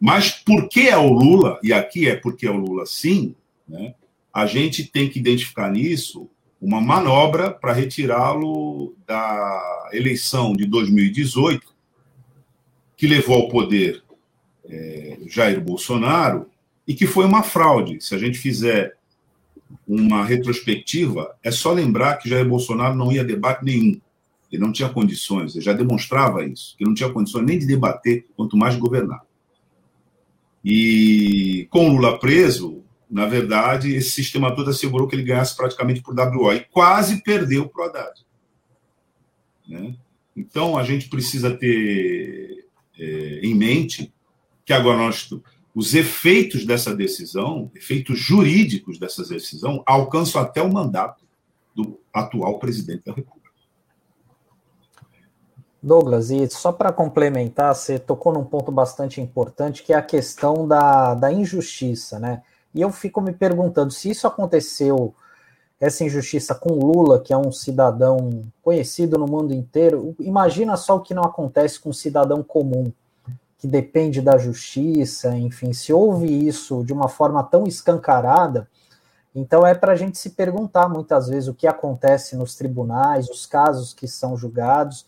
Mas 0.00 0.30
porque 0.30 0.83
é 0.83 0.97
o 0.97 1.12
Lula, 1.12 1.59
e 1.62 1.73
aqui 1.73 2.09
é 2.09 2.14
porque 2.14 2.47
é 2.47 2.50
o 2.50 2.57
Lula 2.57 2.87
sim, 2.87 3.35
né, 3.69 3.95
a 4.33 4.47
gente 4.47 4.85
tem 4.85 5.09
que 5.11 5.19
identificar 5.19 5.71
nisso 5.71 6.30
uma 6.61 6.80
manobra 6.80 7.50
para 7.50 7.73
retirá-lo 7.73 8.95
da 9.07 9.90
eleição 9.92 10.52
de 10.52 10.66
2018, 10.66 11.75
que 12.97 13.07
levou 13.07 13.37
ao 13.37 13.49
poder 13.49 14.02
é, 14.69 15.19
Jair 15.26 15.61
Bolsonaro 15.61 16.47
e 16.87 16.95
que 16.95 17.07
foi 17.07 17.25
uma 17.25 17.42
fraude. 17.42 18.00
Se 18.00 18.14
a 18.14 18.19
gente 18.19 18.38
fizer 18.38 18.97
uma 19.87 20.25
retrospectiva, 20.25 21.35
é 21.42 21.50
só 21.50 21.73
lembrar 21.73 22.16
que 22.16 22.28
Jair 22.28 22.47
Bolsonaro 22.47 22.95
não 22.95 23.11
ia 23.11 23.23
a 23.23 23.25
debate 23.25 23.64
nenhum. 23.64 24.00
Ele 24.50 24.62
não 24.62 24.73
tinha 24.73 24.88
condições, 24.88 25.54
ele 25.54 25.64
já 25.64 25.73
demonstrava 25.73 26.45
isso, 26.45 26.76
que 26.76 26.85
não 26.85 26.95
tinha 26.95 27.11
condições 27.11 27.47
nem 27.47 27.59
de 27.59 27.66
debater, 27.66 28.26
quanto 28.37 28.57
mais 28.57 28.75
de 28.75 28.80
governar. 28.80 29.23
E 30.64 31.66
com 31.71 31.88
Lula 31.88 32.19
preso, 32.19 32.83
na 33.11 33.26
verdade, 33.26 33.95
esse 33.95 34.11
sistema 34.11 34.54
todo 34.54 34.71
assegurou 34.71 35.09
que 35.09 35.16
ele 35.16 35.25
ganhasse 35.25 35.57
praticamente 35.57 36.02
por 36.02 36.14
WO 36.14 36.52
e 36.52 36.61
quase 36.61 37.23
perdeu 37.23 37.69
para 37.69 37.83
o 37.83 37.88
Haddad. 37.88 38.26
Né? 39.66 39.97
Então, 40.37 40.76
a 40.76 40.85
gente 40.85 41.09
precisa 41.09 41.57
ter 41.57 42.66
é, 42.99 43.40
em 43.42 43.54
mente 43.54 44.12
que 44.64 44.73
agora 44.73 44.99
nós, 44.99 45.28
os 45.75 45.95
efeitos 45.95 46.64
dessa 46.64 46.95
decisão, 46.95 47.71
efeitos 47.75 48.19
jurídicos 48.19 48.99
dessa 48.99 49.26
decisão, 49.26 49.83
alcançam 49.87 50.40
até 50.40 50.62
o 50.62 50.73
mandato 50.73 51.25
do 51.75 51.99
atual 52.12 52.59
presidente 52.59 53.04
da 53.04 53.12
República. 53.12 53.39
Douglas, 55.83 56.31
e 56.31 56.49
só 56.51 56.73
para 56.73 56.93
complementar, 56.93 57.75
você 57.75 57.99
tocou 57.99 58.33
num 58.33 58.45
ponto 58.45 58.71
bastante 58.71 59.21
importante, 59.21 59.83
que 59.83 59.93
é 59.93 59.97
a 59.97 60.03
questão 60.03 60.69
da, 60.69 61.15
da 61.15 61.33
injustiça, 61.33 62.19
né? 62.19 62.43
E 62.75 62.81
eu 62.81 62.91
fico 62.91 63.21
me 63.21 63.33
perguntando 63.33 63.91
se 63.91 64.11
isso 64.11 64.27
aconteceu, 64.27 65.15
essa 65.81 66.05
injustiça 66.05 66.55
com 66.55 66.75
Lula, 66.75 67.19
que 67.19 67.33
é 67.33 67.37
um 67.37 67.51
cidadão 67.51 68.45
conhecido 68.63 69.19
no 69.19 69.27
mundo 69.27 69.55
inteiro, 69.55 70.15
imagina 70.21 70.77
só 70.77 70.97
o 70.97 71.01
que 71.01 71.15
não 71.15 71.25
acontece 71.25 71.81
com 71.81 71.89
um 71.89 71.95
cidadão 71.95 72.43
comum, 72.43 72.93
que 73.57 73.67
depende 73.67 74.21
da 74.21 74.37
justiça, 74.37 75.35
enfim, 75.37 75.73
se 75.73 75.93
houve 75.93 76.47
isso 76.47 76.85
de 76.85 76.93
uma 76.93 77.09
forma 77.09 77.43
tão 77.43 77.65
escancarada, 77.67 78.69
então 79.35 79.67
é 79.67 79.75
para 79.75 79.93
a 79.93 79.97
gente 79.97 80.19
se 80.19 80.31
perguntar 80.31 80.89
muitas 80.89 81.29
vezes 81.29 81.49
o 81.49 81.55
que 81.55 81.67
acontece 81.67 82.37
nos 82.37 82.55
tribunais, 82.55 83.29
os 83.29 83.47
casos 83.47 83.95
que 83.95 84.07
são 84.09 84.37
julgados, 84.37 85.07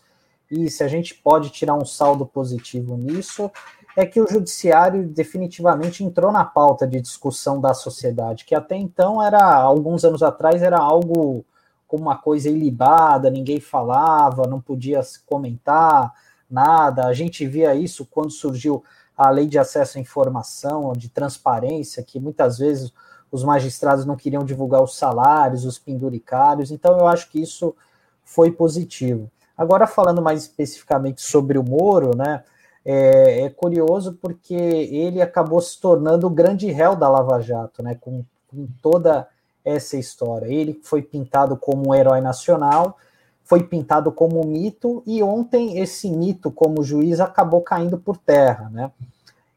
e 0.53 0.69
se 0.69 0.83
a 0.83 0.87
gente 0.87 1.15
pode 1.15 1.49
tirar 1.49 1.73
um 1.73 1.85
saldo 1.85 2.25
positivo 2.25 2.95
nisso, 2.95 3.49
é 3.97 4.05
que 4.05 4.21
o 4.21 4.27
judiciário 4.27 5.07
definitivamente 5.07 6.03
entrou 6.03 6.31
na 6.31 6.45
pauta 6.45 6.87
de 6.87 7.01
discussão 7.01 7.59
da 7.59 7.73
sociedade, 7.73 8.45
que 8.45 8.53
até 8.53 8.75
então 8.75 9.21
era, 9.21 9.43
alguns 9.55 10.03
anos 10.03 10.21
atrás, 10.21 10.61
era 10.61 10.77
algo 10.77 11.43
como 11.87 12.03
uma 12.03 12.17
coisa 12.17 12.49
ilibada, 12.49 13.29
ninguém 13.29 13.59
falava, 13.59 14.47
não 14.47 14.59
podia 14.59 15.01
comentar 15.27 16.11
nada. 16.49 17.05
A 17.05 17.13
gente 17.13 17.45
via 17.45 17.75
isso 17.75 18.05
quando 18.05 18.31
surgiu 18.31 18.83
a 19.15 19.29
lei 19.29 19.47
de 19.47 19.59
acesso 19.59 19.97
à 19.97 20.01
informação, 20.01 20.93
de 20.93 21.09
transparência, 21.09 22.03
que 22.03 22.19
muitas 22.19 22.57
vezes 22.57 22.91
os 23.31 23.43
magistrados 23.43 24.05
não 24.05 24.15
queriam 24.15 24.43
divulgar 24.43 24.83
os 24.83 24.95
salários, 24.95 25.65
os 25.65 25.79
penduricários, 25.79 26.71
então 26.71 26.97
eu 26.97 27.07
acho 27.07 27.29
que 27.29 27.41
isso 27.41 27.75
foi 28.23 28.51
positivo. 28.51 29.29
Agora, 29.57 29.85
falando 29.85 30.21
mais 30.21 30.41
especificamente 30.41 31.21
sobre 31.21 31.57
o 31.57 31.63
Moro, 31.63 32.15
né, 32.15 32.43
é, 32.85 33.41
é, 33.41 33.49
curioso 33.49 34.17
porque 34.21 34.53
ele 34.53 35.21
acabou 35.21 35.61
se 35.61 35.79
tornando 35.79 36.27
o 36.27 36.29
grande 36.29 36.71
réu 36.71 36.95
da 36.95 37.07
Lava 37.07 37.39
Jato, 37.39 37.81
né, 37.81 37.95
com, 37.99 38.25
com 38.47 38.67
toda 38.81 39.27
essa 39.63 39.97
história. 39.97 40.47
Ele 40.47 40.79
foi 40.83 41.01
pintado 41.01 41.55
como 41.55 41.89
um 41.89 41.95
herói 41.95 42.19
nacional, 42.19 42.97
foi 43.43 43.63
pintado 43.63 44.11
como 44.11 44.43
um 44.43 44.47
mito, 44.47 45.03
e 45.05 45.21
ontem 45.21 45.79
esse 45.79 46.09
mito 46.09 46.51
como 46.51 46.83
juiz 46.83 47.19
acabou 47.19 47.61
caindo 47.61 47.97
por 47.97 48.17
terra, 48.17 48.69
né? 48.69 48.91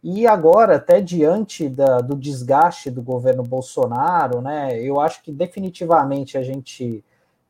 E 0.02 0.24
agora, 0.26 0.76
até 0.76 1.00
diante 1.00 1.68
da, 1.68 1.98
do 1.98 2.14
desgaste 2.14 2.90
do 2.90 3.02
governo 3.02 3.42
Bolsonaro, 3.42 4.40
né, 4.40 4.80
eu 4.80 5.00
acho 5.00 5.20
que 5.22 5.32
definitivamente 5.32 6.38
a 6.38 6.42
gente 6.42 7.04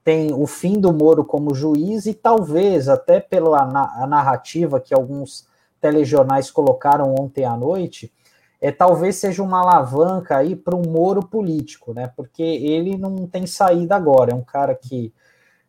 tem 0.07 0.33
o 0.33 0.47
fim 0.47 0.79
do 0.79 0.93
Moro 0.93 1.25
como 1.25 1.53
juiz 1.53 2.07
e 2.07 2.15
talvez 2.15 2.89
até 2.89 3.19
pela 3.19 3.67
na, 3.67 4.07
narrativa 4.07 4.79
que 4.79 4.95
alguns 4.95 5.49
telejornais 5.81 6.49
colocaram 6.49 7.13
ontem 7.19 7.45
à 7.45 7.57
noite, 7.57 8.13
é, 8.61 8.71
talvez 8.71 9.17
seja 9.17 9.43
uma 9.43 9.63
alavanca 9.63 10.37
aí 10.37 10.55
para 10.55 10.77
um 10.77 10.83
Moro 10.89 11.27
político, 11.27 11.93
né? 11.93 12.07
Porque 12.17 12.41
ele 12.41 12.97
não 12.97 13.27
tem 13.27 13.49
saída 13.49 13.97
agora, 13.97 14.31
é 14.31 14.35
um 14.37 14.45
cara 14.45 14.77
que 14.77 15.13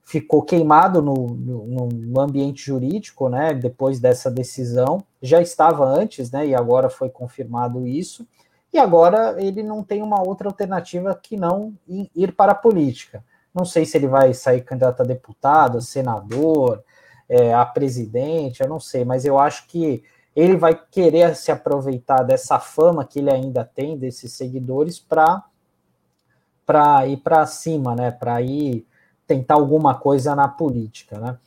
ficou 0.04 0.44
queimado 0.44 1.02
no, 1.02 1.16
no, 1.16 1.88
no, 1.88 2.22
ambiente 2.22 2.64
jurídico, 2.64 3.30
né? 3.30 3.56
Depois 3.56 4.00
dessa 4.00 4.30
decisão, 4.30 5.04
já 5.20 5.42
estava 5.42 5.84
antes, 5.84 6.30
né? 6.30 6.46
E 6.46 6.54
agora 6.54 6.92
foi 6.92 7.10
confirmado 7.10 7.88
isso. 7.88 8.24
E 8.72 8.78
agora 8.78 9.36
ele 9.44 9.64
não 9.64 9.84
tem 9.84 10.04
uma 10.04 10.22
outra 10.22 10.48
alternativa 10.48 11.16
que 11.16 11.36
não 11.36 11.74
ir 12.16 12.34
para 12.34 12.52
a 12.52 12.56
política. 12.56 13.24
Não 13.58 13.66
sei 13.66 13.86
se 13.86 13.98
ele 13.98 14.08
vai 14.08 14.36
sair 14.36 14.62
candidato 14.62 15.02
a 15.02 15.06
deputado, 15.06 15.80
a 15.80 15.82
senador, 15.82 16.84
é, 17.28 17.54
a 17.54 17.66
presidente, 17.66 18.62
eu 18.62 18.70
não 18.70 18.80
sei, 18.80 19.04
mas 19.04 19.26
eu 19.26 19.40
acho 19.40 19.66
que 19.68 20.04
ele 20.36 20.56
vai 20.56 20.80
querer 20.92 21.36
se 21.36 21.52
aproveitar 21.52 22.22
dessa 22.22 22.60
fama 22.60 23.04
que 23.04 23.18
ele 23.18 23.32
ainda 23.32 23.66
tem, 23.66 23.98
desses 23.98 24.34
seguidores, 24.34 25.00
para 25.00 25.44
ir 27.08 27.18
para 27.18 27.48
cima, 27.48 27.96
né? 27.96 28.12
Para 28.12 28.40
ir 28.44 28.86
tentar 29.26 29.56
alguma 29.56 29.96
coisa 29.96 30.36
na 30.36 30.48
política, 30.48 31.20
né? 31.20 31.38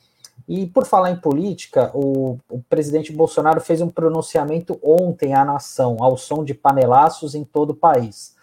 E 0.47 0.67
por 0.67 0.85
falar 0.85 1.11
em 1.11 1.15
política, 1.15 1.91
o, 1.93 2.37
o, 2.49 2.61
presidente 2.63 3.13
Bolsonaro 3.13 3.61
fez 3.61 3.79
um 3.79 3.89
pronunciamento 3.89 4.77
ontem 4.83 5.33
à 5.33 5.45
nação, 5.45 5.95
ao 6.01 6.17
som 6.17 6.43
de 6.43 6.53
panelaços 6.53 7.33
em 7.33 7.45
todo 7.45 7.69
o 7.69 7.75
país. 7.75 8.35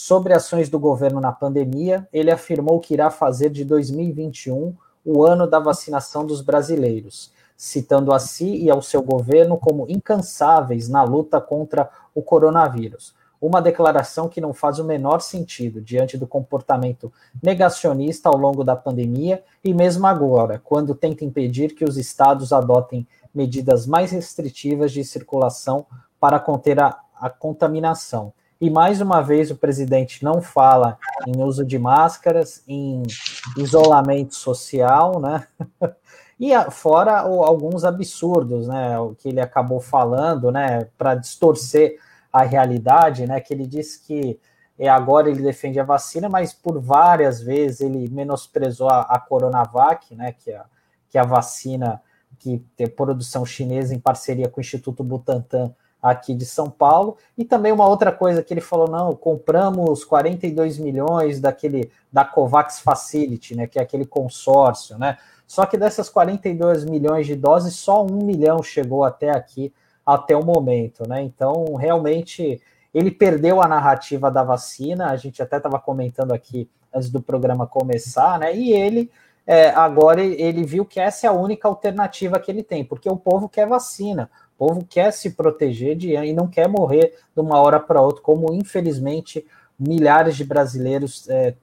Sobre 0.00 0.32
ações 0.32 0.68
do 0.68 0.78
governo 0.78 1.20
na 1.20 1.32
pandemia, 1.32 2.06
ele 2.12 2.30
afirmou 2.30 2.78
que 2.78 2.94
irá 2.94 3.10
fazer 3.10 3.50
de 3.50 3.64
2021 3.64 4.72
o 5.04 5.26
ano 5.26 5.44
da 5.44 5.58
vacinação 5.58 6.24
dos 6.24 6.40
brasileiros, 6.40 7.32
citando 7.56 8.12
a 8.14 8.20
si 8.20 8.58
e 8.58 8.70
ao 8.70 8.80
seu 8.80 9.02
governo 9.02 9.56
como 9.56 9.86
incansáveis 9.88 10.88
na 10.88 11.02
luta 11.02 11.40
contra 11.40 11.90
o 12.14 12.22
coronavírus. 12.22 13.12
Uma 13.40 13.60
declaração 13.60 14.28
que 14.28 14.40
não 14.40 14.54
faz 14.54 14.78
o 14.78 14.84
menor 14.84 15.18
sentido 15.18 15.80
diante 15.80 16.16
do 16.16 16.28
comportamento 16.28 17.12
negacionista 17.42 18.28
ao 18.28 18.36
longo 18.36 18.62
da 18.62 18.76
pandemia 18.76 19.42
e 19.64 19.74
mesmo 19.74 20.06
agora, 20.06 20.62
quando 20.62 20.94
tenta 20.94 21.24
impedir 21.24 21.74
que 21.74 21.84
os 21.84 21.96
estados 21.96 22.52
adotem 22.52 23.04
medidas 23.34 23.84
mais 23.84 24.12
restritivas 24.12 24.92
de 24.92 25.02
circulação 25.02 25.84
para 26.20 26.38
conter 26.38 26.78
a, 26.78 26.96
a 27.20 27.28
contaminação. 27.28 28.32
E 28.60 28.68
mais 28.70 29.00
uma 29.00 29.22
vez 29.22 29.50
o 29.50 29.56
presidente 29.56 30.24
não 30.24 30.42
fala 30.42 30.98
em 31.26 31.40
uso 31.42 31.64
de 31.64 31.78
máscaras, 31.78 32.62
em 32.66 33.02
isolamento 33.56 34.34
social, 34.34 35.20
né? 35.20 35.46
E 36.40 36.52
fora 36.70 37.18
alguns 37.18 37.84
absurdos, 37.84 38.68
né? 38.68 38.96
O 39.00 39.12
que 39.12 39.28
ele 39.28 39.40
acabou 39.40 39.80
falando, 39.80 40.52
né? 40.52 40.84
Para 40.96 41.16
distorcer 41.16 41.98
a 42.32 42.44
realidade, 42.44 43.26
né? 43.26 43.40
Que 43.40 43.52
ele 43.52 43.66
disse 43.66 44.06
que 44.06 44.38
é, 44.78 44.88
agora 44.88 45.28
ele 45.28 45.42
defende 45.42 45.80
a 45.80 45.84
vacina, 45.84 46.28
mas 46.28 46.52
por 46.52 46.80
várias 46.80 47.40
vezes 47.40 47.80
ele 47.80 48.08
menosprezou 48.08 48.88
a, 48.88 49.00
a 49.00 49.18
Coronavac, 49.18 50.14
né? 50.14 50.30
Que 50.30 50.52
é, 50.52 50.62
que 51.10 51.18
é 51.18 51.20
a 51.20 51.24
vacina 51.24 52.00
que 52.38 52.64
tem 52.76 52.86
produção 52.86 53.44
chinesa 53.44 53.92
em 53.92 53.98
parceria 53.98 54.48
com 54.48 54.60
o 54.60 54.62
Instituto 54.62 55.02
Butantan 55.02 55.74
aqui 56.02 56.34
de 56.34 56.44
São 56.44 56.70
Paulo. 56.70 57.16
E 57.36 57.44
também 57.44 57.72
uma 57.72 57.86
outra 57.88 58.12
coisa 58.12 58.42
que 58.42 58.52
ele 58.52 58.60
falou: 58.60 58.88
não, 58.88 59.14
compramos 59.14 60.04
42 60.04 60.78
milhões 60.78 61.40
daquele 61.40 61.90
da 62.12 62.24
COVAX 62.24 62.80
Facility, 62.80 63.54
né, 63.54 63.66
que 63.66 63.78
é 63.78 63.82
aquele 63.82 64.06
consórcio, 64.06 64.98
né? 64.98 65.18
Só 65.46 65.64
que 65.64 65.78
dessas 65.78 66.10
42 66.10 66.84
milhões 66.84 67.26
de 67.26 67.34
doses, 67.34 67.74
só 67.74 68.04
um 68.04 68.22
milhão 68.24 68.62
chegou 68.62 69.02
até 69.02 69.30
aqui, 69.30 69.72
até 70.04 70.36
o 70.36 70.44
momento, 70.44 71.08
né? 71.08 71.22
Então, 71.22 71.74
realmente, 71.74 72.60
ele 72.92 73.10
perdeu 73.10 73.62
a 73.62 73.68
narrativa 73.68 74.30
da 74.30 74.42
vacina, 74.42 75.10
a 75.10 75.16
gente 75.16 75.42
até 75.42 75.56
estava 75.56 75.78
comentando 75.78 76.32
aqui 76.32 76.68
antes 76.92 77.10
do 77.10 77.22
programa 77.22 77.66
começar, 77.66 78.38
né? 78.38 78.54
E 78.54 78.72
ele 78.72 79.10
é, 79.46 79.70
agora 79.70 80.22
ele 80.22 80.62
viu 80.62 80.84
que 80.84 81.00
essa 81.00 81.26
é 81.26 81.30
a 81.30 81.32
única 81.32 81.66
alternativa 81.66 82.38
que 82.38 82.50
ele 82.50 82.62
tem, 82.62 82.84
porque 82.84 83.08
o 83.08 83.16
povo 83.16 83.48
quer 83.48 83.66
vacina, 83.66 84.30
o 84.58 84.66
povo 84.66 84.84
quer 84.84 85.12
se 85.12 85.30
proteger 85.30 85.96
de, 85.96 86.14
e 86.14 86.32
não 86.32 86.48
quer 86.48 86.68
morrer 86.68 87.14
de 87.34 87.40
uma 87.40 87.60
hora 87.60 87.78
para 87.78 88.02
outra, 88.02 88.20
como 88.22 88.52
infelizmente 88.52 89.46
milhares 89.78 90.36
de 90.36 90.44
brasileiros 90.44 91.28
é, 91.28 91.54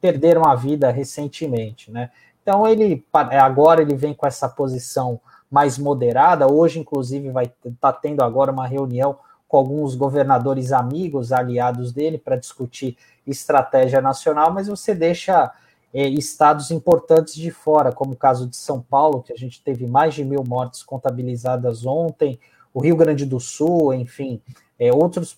perderam 0.00 0.44
a 0.44 0.56
vida 0.56 0.90
recentemente, 0.90 1.90
né? 1.90 2.10
Então 2.42 2.66
ele 2.66 3.06
agora 3.12 3.82
ele 3.82 3.94
vem 3.94 4.12
com 4.12 4.26
essa 4.26 4.48
posição 4.48 5.20
mais 5.48 5.78
moderada. 5.78 6.50
Hoje, 6.50 6.80
inclusive, 6.80 7.30
vai 7.30 7.44
estar 7.44 7.70
tá 7.80 7.92
tendo 7.92 8.22
agora 8.24 8.50
uma 8.50 8.66
reunião 8.66 9.16
com 9.46 9.58
alguns 9.58 9.94
governadores 9.94 10.72
amigos, 10.72 11.30
aliados 11.30 11.92
dele, 11.92 12.18
para 12.18 12.36
discutir 12.36 12.96
estratégia 13.24 14.00
nacional, 14.00 14.52
mas 14.52 14.66
você 14.66 14.94
deixa 14.94 15.52
é, 15.92 16.08
estados 16.08 16.70
importantes 16.70 17.34
de 17.34 17.50
fora, 17.50 17.92
como 17.92 18.12
o 18.12 18.16
caso 18.16 18.46
de 18.46 18.56
São 18.56 18.80
Paulo, 18.80 19.22
que 19.22 19.32
a 19.32 19.36
gente 19.36 19.62
teve 19.62 19.86
mais 19.86 20.14
de 20.14 20.24
mil 20.24 20.42
mortes 20.46 20.82
contabilizadas 20.82 21.84
ontem, 21.84 22.38
o 22.72 22.80
Rio 22.80 22.96
Grande 22.96 23.26
do 23.26 23.38
Sul, 23.38 23.92
enfim, 23.92 24.40
é, 24.78 24.92
outros 24.92 25.36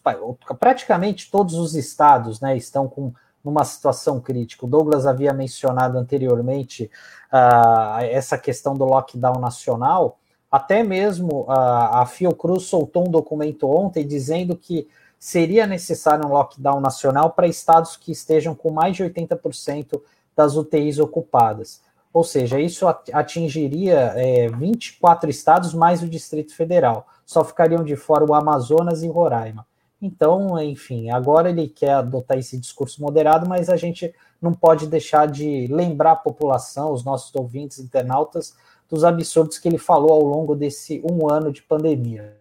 praticamente 0.58 1.30
todos 1.30 1.54
os 1.54 1.74
estados 1.74 2.40
né, 2.40 2.56
estão 2.56 2.88
com 2.88 3.12
numa 3.44 3.64
situação 3.64 4.18
crítica. 4.18 4.64
O 4.64 4.68
Douglas 4.68 5.06
havia 5.06 5.32
mencionado 5.34 5.98
anteriormente 5.98 6.90
uh, 7.30 8.00
essa 8.00 8.38
questão 8.38 8.74
do 8.74 8.86
lockdown 8.86 9.38
nacional. 9.38 10.18
Até 10.50 10.82
mesmo 10.82 11.42
uh, 11.42 11.50
a 11.50 12.06
Fiocruz 12.06 12.62
soltou 12.62 13.06
um 13.06 13.10
documento 13.10 13.68
ontem 13.68 14.06
dizendo 14.06 14.56
que 14.56 14.88
seria 15.18 15.66
necessário 15.66 16.26
um 16.26 16.32
lockdown 16.32 16.80
nacional 16.80 17.30
para 17.30 17.46
estados 17.46 17.96
que 17.96 18.12
estejam 18.12 18.54
com 18.54 18.70
mais 18.70 18.96
de 18.96 19.04
80% 19.04 20.00
das 20.36 20.56
UTIs 20.56 20.98
ocupadas. 20.98 21.80
Ou 22.14 22.22
seja, 22.22 22.60
isso 22.60 22.86
atingiria 23.12 24.12
é, 24.14 24.48
24 24.48 25.28
estados 25.28 25.74
mais 25.74 26.00
o 26.00 26.08
Distrito 26.08 26.54
Federal. 26.54 27.08
Só 27.26 27.44
ficariam 27.44 27.82
de 27.82 27.96
fora 27.96 28.24
o 28.24 28.34
Amazonas 28.34 29.02
e 29.02 29.08
Roraima. 29.08 29.66
Então, 30.00 30.60
enfim, 30.62 31.10
agora 31.10 31.50
ele 31.50 31.66
quer 31.66 31.94
adotar 31.94 32.38
esse 32.38 32.56
discurso 32.56 33.02
moderado, 33.02 33.48
mas 33.48 33.68
a 33.68 33.76
gente 33.76 34.14
não 34.40 34.52
pode 34.52 34.86
deixar 34.86 35.26
de 35.26 35.66
lembrar 35.66 36.12
a 36.12 36.16
população, 36.16 36.92
os 36.92 37.04
nossos 37.04 37.34
ouvintes, 37.34 37.78
internautas, 37.78 38.54
dos 38.88 39.02
absurdos 39.02 39.58
que 39.58 39.66
ele 39.66 39.78
falou 39.78 40.12
ao 40.12 40.22
longo 40.22 40.54
desse 40.54 41.02
um 41.10 41.28
ano 41.28 41.50
de 41.50 41.62
pandemia. 41.62 42.36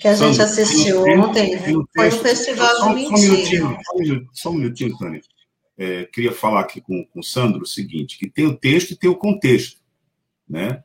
Que 0.00 0.08
a 0.08 0.14
gente 0.14 0.40
assistiu 0.40 1.02
ontem 1.02 1.58
foi 1.94 2.08
um 2.08 2.10
festival 2.10 2.88
de 2.88 2.94
mentira. 2.94 3.78
Só 4.32 4.50
um 4.50 4.54
minutinho, 4.54 4.96
Tânia 4.98 5.20
é, 5.76 6.04
queria 6.04 6.32
falar 6.32 6.60
aqui 6.60 6.80
com, 6.80 7.04
com 7.06 7.20
o 7.20 7.24
Sandro 7.24 7.62
o 7.62 7.66
seguinte, 7.66 8.18
que 8.18 8.28
tem 8.28 8.46
o 8.46 8.56
texto 8.56 8.92
e 8.92 8.96
tem 8.96 9.10
o 9.10 9.16
contexto, 9.16 9.80
né? 10.48 10.82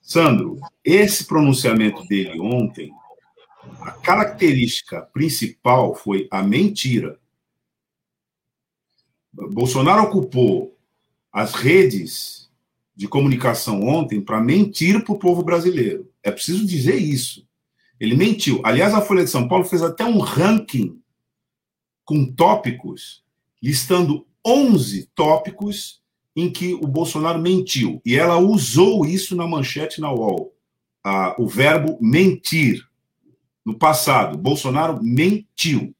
Sandro, 0.00 0.58
esse 0.84 1.24
pronunciamento 1.24 2.04
dele 2.06 2.40
ontem, 2.40 2.92
a 3.80 3.92
característica 3.92 5.02
principal 5.12 5.94
foi 5.94 6.26
a 6.30 6.42
mentira. 6.42 7.18
Bolsonaro 9.32 10.02
ocupou 10.02 10.76
as 11.32 11.54
redes 11.54 12.50
de 12.94 13.08
comunicação 13.08 13.82
ontem 13.82 14.20
para 14.20 14.40
mentir 14.40 15.02
para 15.02 15.14
o 15.14 15.18
povo 15.18 15.42
brasileiro. 15.42 16.10
É 16.22 16.30
preciso 16.30 16.66
dizer 16.66 16.96
isso. 16.96 17.46
Ele 17.98 18.16
mentiu. 18.16 18.60
Aliás, 18.64 18.92
a 18.92 19.00
Folha 19.00 19.24
de 19.24 19.30
São 19.30 19.48
Paulo 19.48 19.64
fez 19.64 19.82
até 19.82 20.04
um 20.04 20.18
ranking 20.18 21.00
com 22.04 22.30
tópicos, 22.30 23.21
listando 23.62 24.26
11 24.44 25.08
tópicos 25.14 26.02
em 26.34 26.50
que 26.50 26.74
o 26.74 26.86
Bolsonaro 26.86 27.40
mentiu. 27.40 28.00
E 28.04 28.16
ela 28.16 28.38
usou 28.38 29.06
isso 29.06 29.36
na 29.36 29.46
manchete 29.46 30.00
na 30.00 30.12
UOL. 30.12 30.54
Ah, 31.04 31.34
o 31.38 31.46
verbo 31.46 31.98
mentir. 32.00 32.82
No 33.64 33.78
passado, 33.78 34.36
Bolsonaro 34.36 35.00
mentiu. 35.02 35.94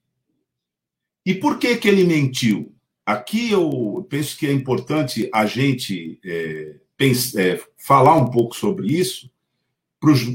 E 1.25 1.35
por 1.35 1.59
que, 1.59 1.77
que 1.77 1.87
ele 1.87 2.03
mentiu? 2.05 2.75
Aqui 3.07 3.53
eu 3.53 4.05
penso 4.09 4.37
que 4.37 4.47
é 4.47 4.53
importante 4.53 5.29
a 5.33 5.47
gente 5.47 6.19
é, 6.25 6.77
pense, 6.97 7.41
é, 7.41 7.61
falar 7.77 8.17
um 8.17 8.31
pouco 8.31 8.57
sobre 8.57 8.89
isso, 8.89 9.31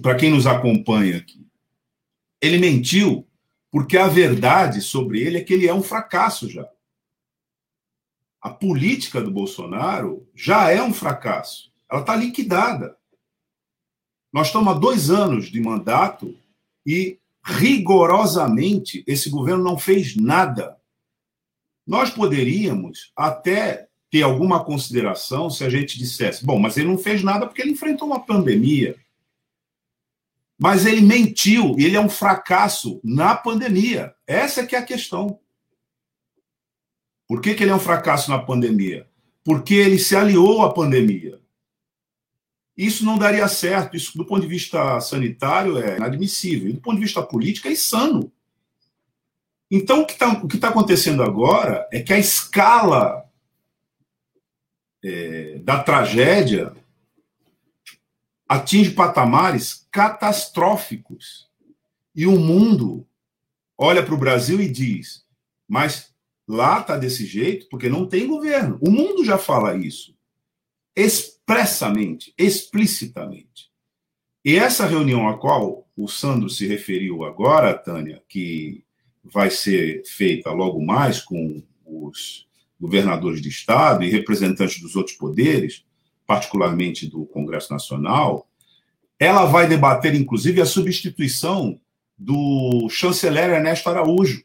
para 0.02 0.16
quem 0.16 0.32
nos 0.32 0.48
acompanha 0.48 1.18
aqui. 1.18 1.46
Ele 2.42 2.58
mentiu 2.58 3.28
porque 3.70 3.98
a 3.98 4.08
verdade 4.08 4.82
sobre 4.82 5.22
ele 5.22 5.38
é 5.38 5.44
que 5.44 5.54
ele 5.54 5.68
é 5.68 5.74
um 5.74 5.84
fracasso 5.84 6.50
já. 6.50 6.68
A 8.48 8.50
política 8.50 9.22
do 9.22 9.30
Bolsonaro 9.30 10.26
já 10.34 10.72
é 10.72 10.82
um 10.82 10.94
fracasso. 10.94 11.70
Ela 11.92 12.00
está 12.00 12.16
liquidada. 12.16 12.96
Nós 14.32 14.48
estamos 14.48 14.74
há 14.74 14.80
dois 14.80 15.10
anos 15.10 15.52
de 15.52 15.60
mandato 15.60 16.34
e, 16.86 17.20
rigorosamente, 17.44 19.04
esse 19.06 19.30
governo 19.30 19.66
não 19.66 19.78
fez 19.78 20.16
nada. 20.16 20.78
Nós 21.86 22.10
poderíamos 22.10 23.12
até 23.18 23.90
ter 24.10 24.22
alguma 24.22 24.64
consideração 24.64 25.50
se 25.50 25.66
a 25.66 25.70
gente 25.70 26.00
dissesse: 26.00 26.46
bom, 26.46 26.58
mas 26.58 26.78
ele 26.78 26.88
não 26.88 26.98
fez 26.98 27.22
nada 27.22 27.46
porque 27.46 27.62
ele 27.62 27.72
enfrentou 27.72 28.08
uma 28.08 28.26
pandemia. 28.26 28.96
Mas 30.58 30.86
ele 30.86 31.02
mentiu 31.02 31.76
e 31.78 31.84
ele 31.84 31.98
é 31.98 32.02
um 32.02 32.08
fracasso 32.10 33.02
na 33.04 33.36
pandemia. 33.36 34.16
Essa 34.26 34.62
é 34.62 34.66
que 34.66 34.74
é 34.74 34.80
a 34.80 34.86
questão. 34.86 35.38
Por 37.28 37.42
que, 37.42 37.54
que 37.54 37.64
ele 37.64 37.72
é 37.72 37.76
um 37.76 37.80
fracasso 37.80 38.32
na 38.32 38.40
pandemia? 38.40 39.08
Porque 39.44 39.74
ele 39.74 40.00
se 40.00 40.16
aliou 40.16 40.64
à 40.64 40.74
pandemia. 40.74 41.40
Isso 42.76 43.04
não 43.04 43.18
daria 43.18 43.48
certo. 43.48 43.98
Isso, 43.98 44.18
do 44.18 44.26
ponto 44.26 44.42
de 44.42 44.48
vista 44.48 45.00
sanitário, 45.02 45.78
é 45.78 45.98
inadmissível. 45.98 46.72
do 46.72 46.80
ponto 46.80 46.96
de 46.96 47.04
vista 47.04 47.22
político, 47.24 47.68
é 47.68 47.72
insano. 47.72 48.32
Então, 49.70 50.04
o 50.04 50.06
que 50.06 50.14
está 50.14 50.34
tá 50.60 50.70
acontecendo 50.70 51.22
agora 51.24 51.88
é 51.92 52.02
que 52.02 52.14
a 52.14 52.20
escala 52.20 53.26
é, 55.04 55.60
da 55.60 55.84
tragédia 55.84 56.74
atinge 58.48 58.92
patamares 58.92 59.88
catastróficos. 59.92 61.50
E 62.16 62.26
o 62.26 62.40
mundo 62.40 63.06
olha 63.78 64.04
para 64.04 64.14
o 64.14 64.18
Brasil 64.18 64.62
e 64.62 64.70
diz: 64.70 65.26
mas 65.68 66.07
lá 66.48 66.80
está 66.80 66.98
desse 66.98 67.26
jeito 67.26 67.68
porque 67.70 67.90
não 67.90 68.06
tem 68.06 68.28
governo. 68.28 68.78
O 68.82 68.90
mundo 68.90 69.26
já 69.26 69.38
fala 69.38 69.76
isso 69.76 70.16
expressamente, 70.98 72.34
explicitamente. 72.36 73.70
E 74.44 74.56
essa 74.56 74.88
reunião 74.88 75.30
a 75.30 75.38
qual 75.38 75.88
o 75.96 76.08
Sandro 76.08 76.50
se 76.50 76.66
referiu 76.66 77.24
agora, 77.24 77.78
Tânia, 77.78 78.24
que 78.28 78.84
vai 79.24 79.52
ser 79.52 80.02
feita 80.06 80.52
logo 80.52 80.84
mais 80.84 81.22
com 81.22 81.62
os 81.86 82.48
governadores 82.80 83.42
de 83.42 83.50
estado 83.50 84.04
e 84.04 84.10
representantes 84.10 84.82
dos 84.82 84.96
outros 84.96 85.16
poderes, 85.16 85.86
particularmente 86.26 87.06
do 87.06 87.26
Congresso 87.26 87.72
Nacional, 87.72 88.48
ela 89.20 89.46
vai 89.46 89.68
debater, 89.68 90.16
inclusive, 90.16 90.62
a 90.62 90.66
substituição 90.66 91.80
do 92.18 92.88
chanceler 92.90 93.52
Ernesto 93.52 93.90
Araújo. 93.90 94.44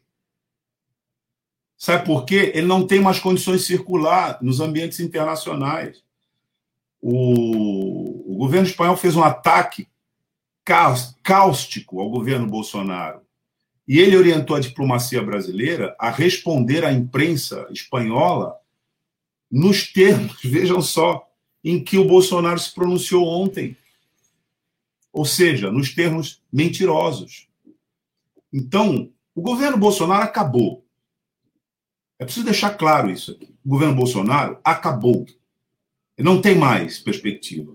Sabe 1.83 2.07
por 2.07 2.25
quê? 2.25 2.53
Ele 2.55 2.69
não 2.69 2.87
tem 2.87 3.01
mais 3.01 3.19
condições 3.19 3.63
de 3.63 3.67
circular 3.67 4.39
nos 4.41 4.61
ambientes 4.61 5.01
internacionais. 5.01 6.01
O, 7.01 8.35
o 8.35 8.37
governo 8.37 8.69
espanhol 8.69 8.97
fez 8.97 9.17
um 9.17 9.25
ataque 9.25 9.89
cáustico 10.65 12.01
ao 12.01 12.09
governo 12.09 12.47
Bolsonaro. 12.47 13.23
E 13.89 13.99
ele 13.99 14.17
orientou 14.17 14.55
a 14.55 14.61
diplomacia 14.61 15.21
brasileira 15.21 15.97
a 15.99 16.09
responder 16.09 16.85
à 16.85 16.93
imprensa 16.93 17.67
espanhola 17.69 18.57
nos 19.51 19.93
termos, 19.93 20.39
vejam 20.41 20.81
só, 20.81 21.29
em 21.65 21.83
que 21.83 21.99
o 21.99 22.07
Bolsonaro 22.07 22.61
se 22.61 22.73
pronunciou 22.73 23.27
ontem. 23.27 23.77
Ou 25.13 25.25
seja, 25.25 25.69
nos 25.69 25.93
termos 25.93 26.41
mentirosos. 26.53 27.49
Então, 28.53 29.11
o 29.35 29.43
governo 29.43 29.77
Bolsonaro 29.77 30.23
acabou. 30.23 30.82
É 32.23 32.25
preciso 32.25 32.47
deixar 32.47 32.71
claro 32.71 33.11
isso 33.11 33.33
aqui. 33.33 33.53
O 33.65 33.69
governo 33.69 33.97
Bolsonaro 33.97 34.57
acabou. 34.63 35.27
Não 36.17 36.41
tem 36.41 36.55
mais 36.55 37.01
perspectiva. 37.01 37.75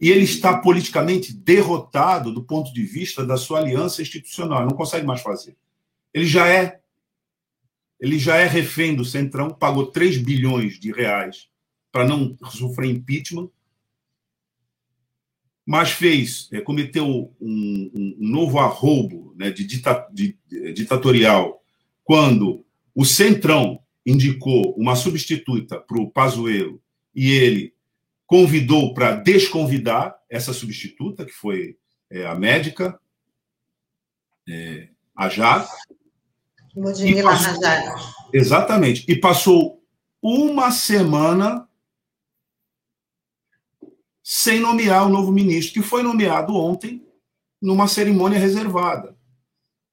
E 0.00 0.10
ele 0.10 0.24
está 0.24 0.58
politicamente 0.58 1.32
derrotado 1.32 2.34
do 2.34 2.42
ponto 2.42 2.74
de 2.74 2.82
vista 2.82 3.24
da 3.24 3.36
sua 3.36 3.60
aliança 3.60 4.02
institucional. 4.02 4.66
Não 4.66 4.76
consegue 4.76 5.06
mais 5.06 5.20
fazer. 5.20 5.56
Ele 6.12 6.26
já 6.26 6.48
é 6.48 6.80
ele 8.00 8.18
já 8.18 8.36
é 8.36 8.46
refém 8.48 8.96
do 8.96 9.04
Centrão, 9.04 9.48
pagou 9.48 9.86
3 9.86 10.18
bilhões 10.18 10.78
de 10.80 10.90
reais 10.90 11.48
para 11.92 12.04
não 12.04 12.36
sofrer 12.50 12.90
impeachment, 12.90 13.48
mas 15.64 15.92
fez, 15.92 16.48
é, 16.52 16.60
cometeu 16.60 17.32
um, 17.40 17.90
um, 17.94 18.16
novo 18.18 18.58
arrobo 18.58 19.32
né, 19.38 19.52
de, 19.52 19.64
dita, 19.64 20.06
de, 20.12 20.36
de, 20.46 20.72
ditatorial 20.72 21.62
quando 22.02 22.66
o 22.92 23.04
Centrão 23.04 23.80
indicou 24.04 24.74
uma 24.76 24.96
substituta 24.96 25.80
para 25.80 26.00
o 26.00 26.10
Pazuello 26.10 26.80
e 27.14 27.30
ele 27.30 27.74
convidou 28.26 28.92
para 28.92 29.16
desconvidar 29.16 30.16
essa 30.28 30.52
substituta, 30.52 31.24
que 31.24 31.32
foi 31.32 31.78
é, 32.10 32.26
a 32.26 32.34
médica, 32.34 32.98
é, 34.48 34.88
a 35.14 35.28
Jade. 35.28 35.68
Exatamente. 38.32 39.04
E 39.08 39.16
passou 39.16 39.82
uma 40.20 40.70
semana 40.70 41.68
sem 44.22 44.58
nomear 44.58 45.06
o 45.06 45.10
novo 45.10 45.30
ministro, 45.30 45.74
que 45.74 45.86
foi 45.86 46.02
nomeado 46.02 46.56
ontem 46.56 47.06
numa 47.60 47.86
cerimônia 47.86 48.38
reservada. 48.38 49.13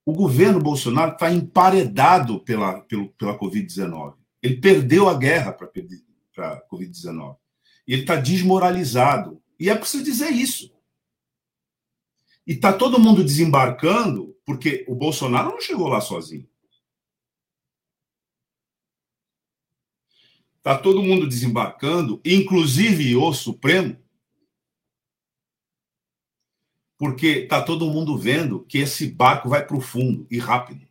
O 0.06 0.14
governo 0.14 0.60
Bolsonaro 0.60 1.14
está 1.14 1.32
emparedado 1.32 2.40
pela, 2.40 2.82
pela, 2.82 3.08
pela 3.10 3.38
Covid-19. 3.38 4.16
Ele 4.42 4.58
perdeu 4.58 5.08
a 5.08 5.18
guerra 5.18 5.54
para 5.54 5.68
a 5.68 6.68
Covid-19. 6.70 7.38
E 7.88 7.94
ele 7.94 8.02
está 8.02 8.16
desmoralizado. 8.16 9.42
E 9.60 9.70
é 9.70 9.76
preciso 9.76 10.04
dizer 10.04 10.32
isso. 10.32 10.74
E 12.46 12.54
está 12.54 12.74
todo 12.74 13.00
mundo 13.00 13.24
desembarcando, 13.24 14.36
porque 14.44 14.84
o 14.88 14.96
Bolsonaro 14.96 15.52
não 15.52 15.62
chegou 15.62 15.88
lá 15.88 16.02
sozinho. 16.02 16.50
Está 20.58 20.78
todo 20.78 21.02
mundo 21.02 21.28
desembarcando, 21.28 22.22
inclusive 22.24 23.16
o 23.16 23.34
Supremo, 23.34 23.98
porque 27.02 27.30
está 27.30 27.64
todo 27.64 27.90
mundo 27.90 28.16
vendo 28.16 28.64
que 28.66 28.78
esse 28.78 29.08
barco 29.08 29.50
vai 29.50 29.66
para 29.66 29.76
o 29.76 29.82
fundo 29.82 30.28
e 30.30 30.38
rápido. 30.38 30.88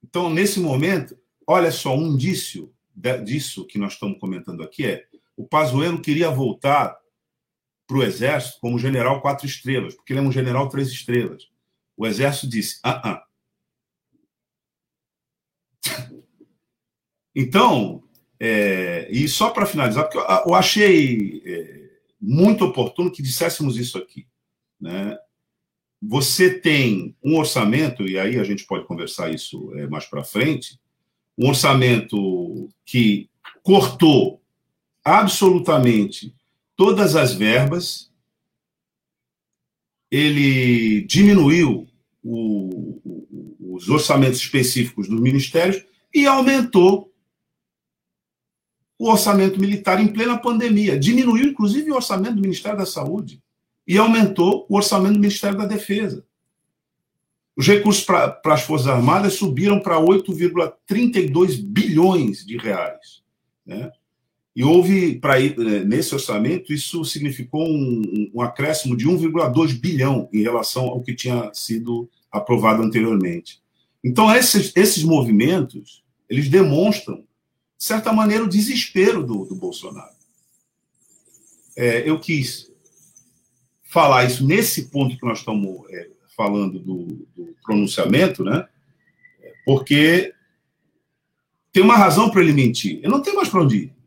Então, 0.00 0.30
nesse 0.30 0.60
momento, 0.60 1.18
olha 1.44 1.72
só, 1.72 1.92
um 1.96 2.12
indício 2.12 2.72
disso 3.24 3.66
que 3.66 3.80
nós 3.80 3.94
estamos 3.94 4.16
comentando 4.20 4.62
aqui 4.62 4.86
é 4.86 5.04
o 5.36 5.44
Pazuello 5.44 6.00
queria 6.00 6.30
voltar 6.30 6.96
para 7.84 7.96
o 7.96 8.02
Exército 8.04 8.60
como 8.60 8.78
general 8.78 9.20
quatro 9.20 9.44
estrelas, 9.44 9.96
porque 9.96 10.12
ele 10.12 10.20
é 10.20 10.22
um 10.22 10.30
general 10.30 10.68
três 10.68 10.86
estrelas. 10.86 11.50
O 11.96 12.06
Exército 12.06 12.48
disse, 12.48 12.78
ah, 12.84 13.02
ah. 13.10 13.26
Então, 17.34 18.04
é, 18.38 19.08
e 19.10 19.26
só 19.26 19.50
para 19.50 19.66
finalizar, 19.66 20.04
porque 20.04 20.18
eu, 20.48 20.54
achei 20.54 21.42
é, 21.44 21.87
muito 22.20 22.64
oportuno 22.64 23.10
que 23.10 23.22
disséssemos 23.22 23.76
isso 23.76 23.98
aqui. 23.98 24.26
Né? 24.80 25.16
Você 26.02 26.58
tem 26.58 27.16
um 27.22 27.36
orçamento, 27.36 28.06
e 28.06 28.18
aí 28.18 28.38
a 28.38 28.44
gente 28.44 28.64
pode 28.64 28.86
conversar 28.86 29.32
isso 29.32 29.72
é, 29.74 29.86
mais 29.86 30.04
para 30.06 30.24
frente, 30.24 30.78
um 31.36 31.48
orçamento 31.48 32.68
que 32.84 33.28
cortou 33.62 34.40
absolutamente 35.04 36.34
todas 36.76 37.16
as 37.16 37.32
verbas 37.32 38.08
ele 40.10 41.02
diminuiu 41.02 41.86
o, 42.22 43.00
os 43.60 43.88
orçamentos 43.88 44.40
específicos 44.40 45.08
dos 45.08 45.20
ministérios 45.20 45.84
e 46.14 46.26
aumentou 46.26 47.07
o 48.98 49.10
orçamento 49.10 49.60
militar 49.60 50.00
em 50.00 50.08
plena 50.08 50.36
pandemia. 50.36 50.98
Diminuiu, 50.98 51.50
inclusive, 51.50 51.90
o 51.90 51.94
orçamento 51.94 52.34
do 52.34 52.42
Ministério 52.42 52.78
da 52.78 52.86
Saúde 52.86 53.40
e 53.86 53.96
aumentou 53.96 54.66
o 54.68 54.76
orçamento 54.76 55.14
do 55.14 55.20
Ministério 55.20 55.56
da 55.56 55.66
Defesa. 55.66 56.24
Os 57.56 57.66
recursos 57.66 58.04
para 58.04 58.40
as 58.44 58.62
Forças 58.62 58.86
Armadas 58.86 59.34
subiram 59.34 59.80
para 59.80 60.00
8,32 60.00 61.60
bilhões 61.60 62.44
de 62.44 62.56
reais. 62.56 63.22
Né? 63.64 63.90
E 64.54 64.64
houve, 64.64 65.18
para 65.18 65.38
né, 65.38 65.84
nesse 65.84 66.14
orçamento, 66.14 66.72
isso 66.72 67.04
significou 67.04 67.64
um, 67.64 68.30
um 68.34 68.42
acréscimo 68.42 68.96
de 68.96 69.06
1,2 69.06 69.78
bilhão 69.80 70.28
em 70.32 70.42
relação 70.42 70.86
ao 70.86 71.00
que 71.00 71.14
tinha 71.14 71.50
sido 71.54 72.08
aprovado 72.30 72.82
anteriormente. 72.82 73.60
Então, 74.04 74.32
esses, 74.34 74.72
esses 74.76 75.02
movimentos, 75.02 76.04
eles 76.28 76.48
demonstram, 76.48 77.24
de 77.78 77.84
certa 77.84 78.12
maneira, 78.12 78.44
o 78.44 78.48
desespero 78.48 79.24
do, 79.24 79.44
do 79.44 79.54
Bolsonaro. 79.54 80.12
É, 81.76 82.08
eu 82.08 82.18
quis 82.18 82.72
falar 83.84 84.24
isso 84.24 84.44
nesse 84.44 84.90
ponto 84.90 85.16
que 85.16 85.24
nós 85.24 85.38
estamos 85.38 85.88
é, 85.90 86.10
falando 86.36 86.80
do, 86.80 87.06
do 87.36 87.56
pronunciamento, 87.62 88.42
né? 88.42 88.68
Porque 89.64 90.34
tem 91.72 91.82
uma 91.82 91.96
razão 91.96 92.30
para 92.30 92.42
ele 92.42 92.52
mentir. 92.52 93.00
Eu 93.02 93.10
não 93.10 93.22
tenho 93.22 93.36
mais 93.36 93.48
para 93.48 93.62
onde 93.62 93.76
ir. 93.76 93.98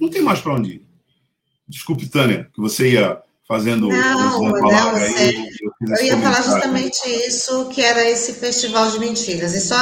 não 0.00 0.08
tem 0.08 0.22
mais 0.22 0.40
para 0.40 0.54
onde 0.54 0.74
ir. 0.74 0.86
Desculpe, 1.66 2.08
Tânia, 2.08 2.48
que 2.54 2.60
você 2.60 2.92
ia 2.92 3.22
fazendo 3.48 3.88
não, 3.88 4.52
não, 4.60 4.94
aí. 4.94 5.48
Eu, 5.80 5.96
eu 5.96 6.04
ia 6.04 6.18
falar 6.18 6.42
justamente 6.42 7.08
isso, 7.26 7.66
que 7.70 7.80
era 7.80 8.04
esse 8.04 8.34
festival 8.34 8.90
de 8.90 8.98
mentiras. 8.98 9.54
E 9.54 9.60
só 9.60 9.74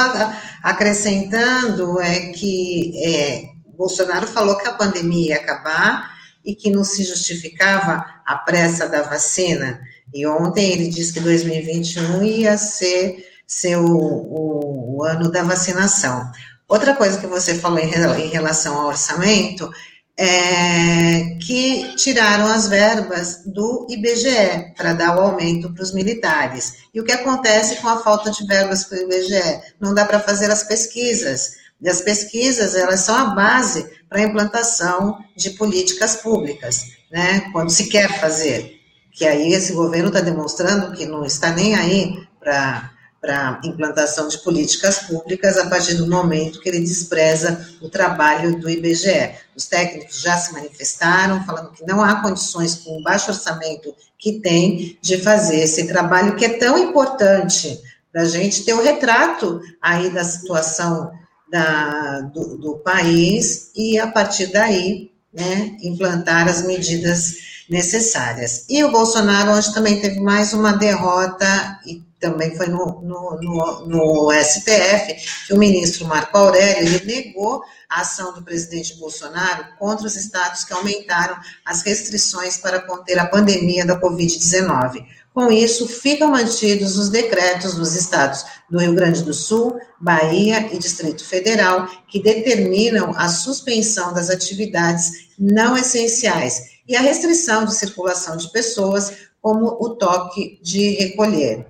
acrescentando 0.63 1.99
é 1.99 2.31
que 2.31 2.93
é, 3.03 3.43
Bolsonaro 3.77 4.25
falou 4.25 4.57
que 4.57 4.67
a 4.67 4.73
pandemia 4.73 5.35
ia 5.35 5.35
acabar 5.35 6.15
e 6.45 6.55
que 6.55 6.71
não 6.71 6.85
se 6.85 7.03
justificava 7.03 8.05
a 8.25 8.35
pressa 8.37 8.87
da 8.87 9.01
vacina. 9.01 9.81
E 10.13 10.25
ontem 10.25 10.71
ele 10.71 10.87
disse 10.87 11.11
que 11.11 11.19
2021 11.19 12.23
ia 12.23 12.57
ser, 12.57 13.17
ser 13.45 13.75
o, 13.75 13.85
o, 13.85 14.97
o 14.97 15.03
ano 15.03 15.29
da 15.29 15.43
vacinação. 15.43 16.31
Outra 16.69 16.95
coisa 16.95 17.19
que 17.19 17.27
você 17.27 17.55
falou 17.55 17.79
em, 17.79 17.91
em 17.91 18.29
relação 18.29 18.77
ao 18.77 18.87
orçamento 18.87 19.69
é, 20.17 21.37
que 21.39 21.95
tiraram 21.95 22.47
as 22.47 22.67
verbas 22.67 23.43
do 23.45 23.85
IBGE 23.87 24.73
para 24.75 24.93
dar 24.93 25.15
o 25.15 25.21
aumento 25.21 25.71
para 25.71 25.83
os 25.83 25.93
militares. 25.93 26.77
E 26.93 26.99
o 26.99 27.03
que 27.03 27.11
acontece 27.11 27.75
com 27.75 27.87
a 27.87 28.01
falta 28.01 28.31
de 28.31 28.45
verbas 28.47 28.85
para 28.85 28.97
o 28.97 29.01
IBGE? 29.01 29.61
Não 29.79 29.93
dá 29.93 30.05
para 30.05 30.19
fazer 30.19 30.49
as 30.49 30.63
pesquisas. 30.63 31.51
E 31.79 31.87
as 31.87 32.01
pesquisas, 32.01 32.73
elas 32.73 33.01
são 33.01 33.15
a 33.15 33.25
base 33.35 33.87
para 34.09 34.19
a 34.19 34.23
implantação 34.23 35.19
de 35.35 35.51
políticas 35.51 36.15
públicas, 36.15 36.85
né? 37.11 37.49
Quando 37.51 37.69
se 37.69 37.87
quer 37.87 38.19
fazer. 38.19 38.75
Que 39.11 39.25
aí 39.25 39.53
esse 39.53 39.73
governo 39.73 40.07
está 40.07 40.21
demonstrando 40.21 40.95
que 40.95 41.05
não 41.05 41.23
está 41.23 41.51
nem 41.51 41.75
aí 41.75 42.27
para 42.39 42.91
para 43.27 43.59
implantação 43.65 44.29
de 44.29 44.37
políticas 44.37 44.99
públicas 44.99 45.57
a 45.57 45.69
partir 45.69 45.95
do 45.95 46.07
momento 46.07 46.61
que 46.61 46.69
ele 46.69 46.79
despreza 46.79 47.67
o 47.81 47.89
trabalho 47.89 48.57
do 48.57 48.69
IBGE. 48.69 49.35
Os 49.53 49.65
técnicos 49.65 50.21
já 50.21 50.37
se 50.37 50.53
manifestaram, 50.53 51.43
falando 51.43 51.73
que 51.73 51.85
não 51.85 52.01
há 52.01 52.21
condições, 52.21 52.75
com 52.75 52.97
o 52.97 53.03
baixo 53.03 53.29
orçamento 53.29 53.93
que 54.17 54.39
tem, 54.39 54.97
de 55.01 55.17
fazer 55.17 55.59
esse 55.59 55.87
trabalho 55.87 56.37
que 56.37 56.45
é 56.45 56.57
tão 56.57 56.77
importante 56.77 57.77
para 58.13 58.21
a 58.21 58.25
gente 58.25 58.63
ter 58.63 58.73
o 58.73 58.79
um 58.79 58.83
retrato 58.83 59.59
aí 59.81 60.09
da 60.09 60.23
situação 60.23 61.11
da, 61.51 62.21
do, 62.21 62.57
do 62.57 62.77
país 62.77 63.71
e, 63.75 63.99
a 63.99 64.07
partir 64.07 64.47
daí, 64.53 65.11
né, 65.33 65.75
implantar 65.83 66.47
as 66.47 66.65
medidas 66.65 67.35
necessárias. 67.69 68.65
E 68.69 68.83
o 68.83 68.91
Bolsonaro 68.91 69.51
hoje 69.51 69.73
também 69.73 69.99
teve 69.99 70.19
mais 70.19 70.53
uma 70.53 70.73
derrota 70.73 71.79
e 71.85 72.05
também 72.19 72.55
foi 72.55 72.67
no, 72.67 73.01
no, 73.01 73.39
no, 73.41 73.85
no, 73.85 74.31
STF, 74.33 75.45
que 75.45 75.53
o 75.53 75.57
ministro 75.57 76.07
Marco 76.07 76.35
Aurélio 76.35 77.05
negou 77.05 77.63
a 77.87 78.01
ação 78.01 78.33
do 78.33 78.41
presidente 78.41 78.95
Bolsonaro 78.97 79.65
contra 79.77 80.07
os 80.07 80.15
estados 80.15 80.63
que 80.63 80.73
aumentaram 80.73 81.37
as 81.63 81.83
restrições 81.83 82.57
para 82.57 82.81
conter 82.81 83.19
a 83.19 83.27
pandemia 83.27 83.85
da 83.85 83.99
Covid-19. 83.99 85.05
Com 85.37 85.51
isso, 85.51 85.87
ficam 85.87 86.31
mantidos 86.31 86.97
os 86.97 87.09
decretos 87.09 87.75
dos 87.75 87.95
estados 87.95 88.43
do 88.71 88.79
Rio 88.79 88.95
Grande 88.95 89.21
do 89.21 89.35
Sul, 89.35 89.79
Bahia 90.01 90.67
e 90.73 90.79
Distrito 90.79 91.23
Federal, 91.23 91.87
que 92.07 92.19
determinam 92.19 93.13
a 93.15 93.29
suspensão 93.29 94.15
das 94.15 94.31
atividades 94.31 95.29
não 95.37 95.77
essenciais 95.77 96.63
e 96.87 96.95
a 96.95 97.01
restrição 97.01 97.65
de 97.65 97.75
circulação 97.75 98.35
de 98.35 98.51
pessoas, 98.51 99.13
como 99.39 99.77
o 99.79 99.89
toque 99.91 100.59
de 100.63 100.95
recolher 100.95 101.67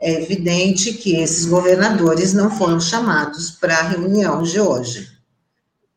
é 0.00 0.12
evidente 0.12 0.92
que 0.92 1.16
esses 1.16 1.46
governadores 1.46 2.32
não 2.32 2.48
foram 2.48 2.78
chamados 2.78 3.50
para 3.50 3.76
a 3.76 3.88
reunião 3.88 4.40
de 4.40 4.60
hoje, 4.60 5.08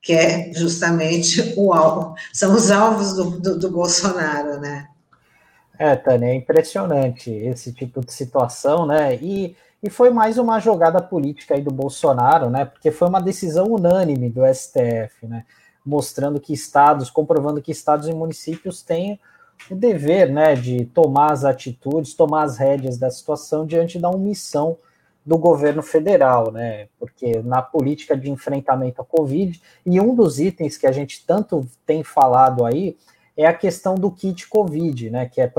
que 0.01 0.13
é 0.13 0.51
justamente 0.55 1.53
o 1.55 1.71
alvo, 1.71 2.15
são 2.33 2.55
os 2.55 2.71
alvos 2.71 3.13
do, 3.13 3.39
do, 3.39 3.59
do 3.59 3.69
Bolsonaro, 3.69 4.59
né? 4.59 4.87
É, 5.77 5.95
Tânia, 5.95 6.27
é 6.27 6.35
impressionante 6.35 7.31
esse 7.31 7.73
tipo 7.73 8.05
de 8.05 8.13
situação, 8.13 8.85
né? 8.85 9.15
E, 9.15 9.55
e 9.81 9.89
foi 9.89 10.11
mais 10.11 10.37
uma 10.37 10.59
jogada 10.59 11.01
política 11.01 11.55
aí 11.55 11.61
do 11.61 11.71
Bolsonaro, 11.71 12.49
né? 12.49 12.65
Porque 12.65 12.91
foi 12.91 13.07
uma 13.07 13.21
decisão 13.21 13.67
unânime 13.71 14.29
do 14.29 14.41
STF, 14.45 15.25
né? 15.27 15.45
Mostrando 15.85 16.39
que 16.39 16.53
estados, 16.53 17.09
comprovando 17.09 17.61
que 17.61 17.71
estados 17.71 18.07
e 18.07 18.13
municípios 18.13 18.81
têm 18.81 19.19
o 19.69 19.75
dever 19.75 20.31
né, 20.31 20.55
de 20.55 20.85
tomar 20.85 21.31
as 21.31 21.45
atitudes, 21.45 22.13
tomar 22.13 22.43
as 22.43 22.57
rédeas 22.57 22.97
da 22.97 23.09
situação 23.09 23.65
diante 23.65 23.99
da 23.99 24.09
omissão 24.09 24.77
do 25.25 25.37
governo 25.37 25.81
federal, 25.81 26.51
né? 26.51 26.87
Porque 26.99 27.41
na 27.41 27.61
política 27.61 28.15
de 28.15 28.29
enfrentamento 28.29 29.01
à 29.01 29.05
Covid, 29.05 29.61
e 29.85 29.99
um 29.99 30.13
dos 30.13 30.39
itens 30.39 30.77
que 30.77 30.85
a 30.85 30.91
gente 30.91 31.25
tanto 31.25 31.65
tem 31.85 32.03
falado 32.03 32.65
aí 32.65 32.97
é 33.35 33.45
a 33.45 33.53
questão 33.53 33.95
do 33.95 34.11
kit 34.11 34.47
Covid, 34.47 35.09
né? 35.09 35.27
Que 35.27 35.41
é 35.41 35.51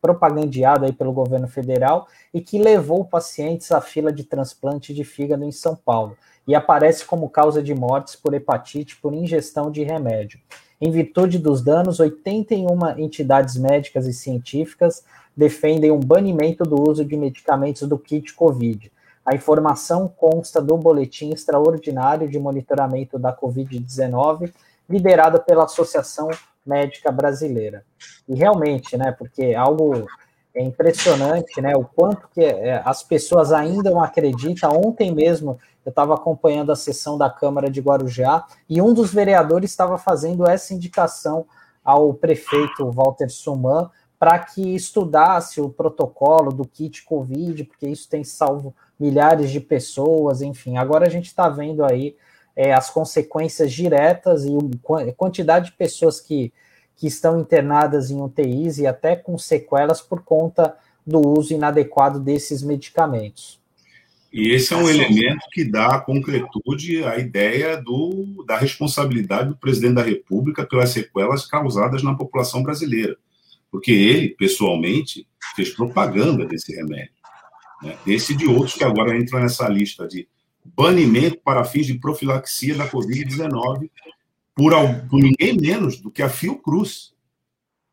propagandeado 0.00 0.84
aí 0.84 0.92
pelo 0.92 1.12
governo 1.12 1.46
federal 1.46 2.06
e 2.32 2.40
que 2.40 2.58
levou 2.58 3.04
pacientes 3.04 3.70
à 3.72 3.80
fila 3.80 4.12
de 4.12 4.24
transplante 4.24 4.94
de 4.94 5.04
fígado 5.04 5.44
em 5.44 5.52
São 5.52 5.76
Paulo 5.76 6.16
e 6.46 6.54
aparece 6.54 7.04
como 7.04 7.28
causa 7.28 7.62
de 7.62 7.74
mortes 7.74 8.16
por 8.16 8.34
hepatite 8.34 8.96
por 8.96 9.12
ingestão 9.12 9.70
de 9.70 9.82
remédio. 9.82 10.40
Em 10.80 10.90
virtude 10.90 11.38
dos 11.38 11.62
danos, 11.62 12.00
81 12.00 12.98
entidades 12.98 13.56
médicas 13.56 14.06
e 14.06 14.14
científicas 14.14 15.04
defendem 15.36 15.90
um 15.90 16.00
banimento 16.00 16.64
do 16.64 16.90
uso 16.90 17.04
de 17.04 17.16
medicamentos 17.16 17.86
do 17.86 17.98
kit 17.98 18.32
Covid. 18.34 18.90
A 19.24 19.34
informação 19.34 20.08
consta 20.08 20.60
do 20.60 20.76
Boletim 20.78 21.30
Extraordinário 21.32 22.28
de 22.28 22.38
Monitoramento 22.38 23.18
da 23.18 23.36
Covid-19, 23.36 24.50
liderado 24.88 25.40
pela 25.42 25.64
Associação 25.64 26.30
Médica 26.64 27.10
Brasileira. 27.10 27.84
E 28.28 28.34
realmente, 28.34 28.96
né, 28.96 29.12
porque 29.12 29.54
algo 29.54 30.06
é 30.54 30.62
impressionante, 30.62 31.60
né, 31.60 31.74
o 31.76 31.84
quanto 31.84 32.28
que 32.34 32.42
é, 32.42 32.82
as 32.84 33.02
pessoas 33.02 33.52
ainda 33.52 33.90
não 33.90 34.02
acreditam. 34.02 34.70
Ontem 34.84 35.14
mesmo 35.14 35.58
eu 35.84 35.90
estava 35.90 36.14
acompanhando 36.14 36.72
a 36.72 36.76
sessão 36.76 37.16
da 37.16 37.30
Câmara 37.30 37.70
de 37.70 37.80
Guarujá 37.80 38.44
e 38.68 38.82
um 38.82 38.92
dos 38.92 39.12
vereadores 39.12 39.70
estava 39.70 39.96
fazendo 39.96 40.48
essa 40.48 40.74
indicação 40.74 41.46
ao 41.84 42.12
prefeito 42.12 42.90
Walter 42.90 43.30
Suman 43.30 43.90
para 44.18 44.38
que 44.38 44.74
estudasse 44.74 45.62
o 45.62 45.70
protocolo 45.70 46.52
do 46.52 46.66
kit 46.66 47.04
Covid, 47.04 47.64
porque 47.64 47.88
isso 47.88 48.06
tem 48.08 48.22
salvo 48.22 48.74
milhares 48.98 49.50
de 49.50 49.60
pessoas, 49.60 50.42
enfim. 50.42 50.76
Agora 50.76 51.06
a 51.06 51.08
gente 51.08 51.26
está 51.26 51.48
vendo 51.48 51.82
aí 51.82 52.14
é, 52.60 52.74
as 52.74 52.90
consequências 52.90 53.72
diretas 53.72 54.44
e 54.44 54.50
a 55.08 55.12
quantidade 55.14 55.70
de 55.70 55.72
pessoas 55.72 56.20
que, 56.20 56.52
que 56.94 57.06
estão 57.06 57.40
internadas 57.40 58.10
em 58.10 58.20
UTIs 58.20 58.76
e 58.76 58.86
até 58.86 59.16
com 59.16 59.38
sequelas 59.38 60.02
por 60.02 60.22
conta 60.22 60.76
do 61.06 61.26
uso 61.26 61.54
inadequado 61.54 62.20
desses 62.20 62.62
medicamentos. 62.62 63.58
E 64.30 64.50
esse 64.50 64.74
é 64.74 64.76
um 64.76 64.90
elemento 64.90 65.40
que 65.50 65.64
dá 65.64 65.98
concretude 66.00 67.02
à 67.02 67.16
ideia 67.18 67.78
do, 67.78 68.44
da 68.46 68.58
responsabilidade 68.58 69.48
do 69.48 69.56
presidente 69.56 69.94
da 69.94 70.02
República 70.02 70.66
pelas 70.66 70.90
sequelas 70.90 71.46
causadas 71.46 72.02
na 72.02 72.14
população 72.14 72.62
brasileira. 72.62 73.16
Porque 73.70 73.90
ele, 73.90 74.28
pessoalmente, 74.28 75.26
fez 75.56 75.70
propaganda 75.70 76.44
desse 76.44 76.76
remédio. 76.76 77.14
Né? 77.82 77.96
Desse 78.04 78.34
e 78.34 78.36
de 78.36 78.46
outros 78.46 78.74
que 78.74 78.84
agora 78.84 79.16
entram 79.16 79.40
nessa 79.40 79.66
lista 79.66 80.06
de 80.06 80.28
banimento 80.64 81.38
para 81.44 81.64
fins 81.64 81.86
de 81.86 81.94
profilaxia 81.98 82.76
da 82.76 82.88
Covid-19 82.88 83.90
por, 84.54 84.72
por 85.08 85.20
ninguém 85.20 85.56
menos 85.56 86.00
do 86.00 86.10
que 86.10 86.22
a 86.22 86.28
Fiocruz. 86.28 87.14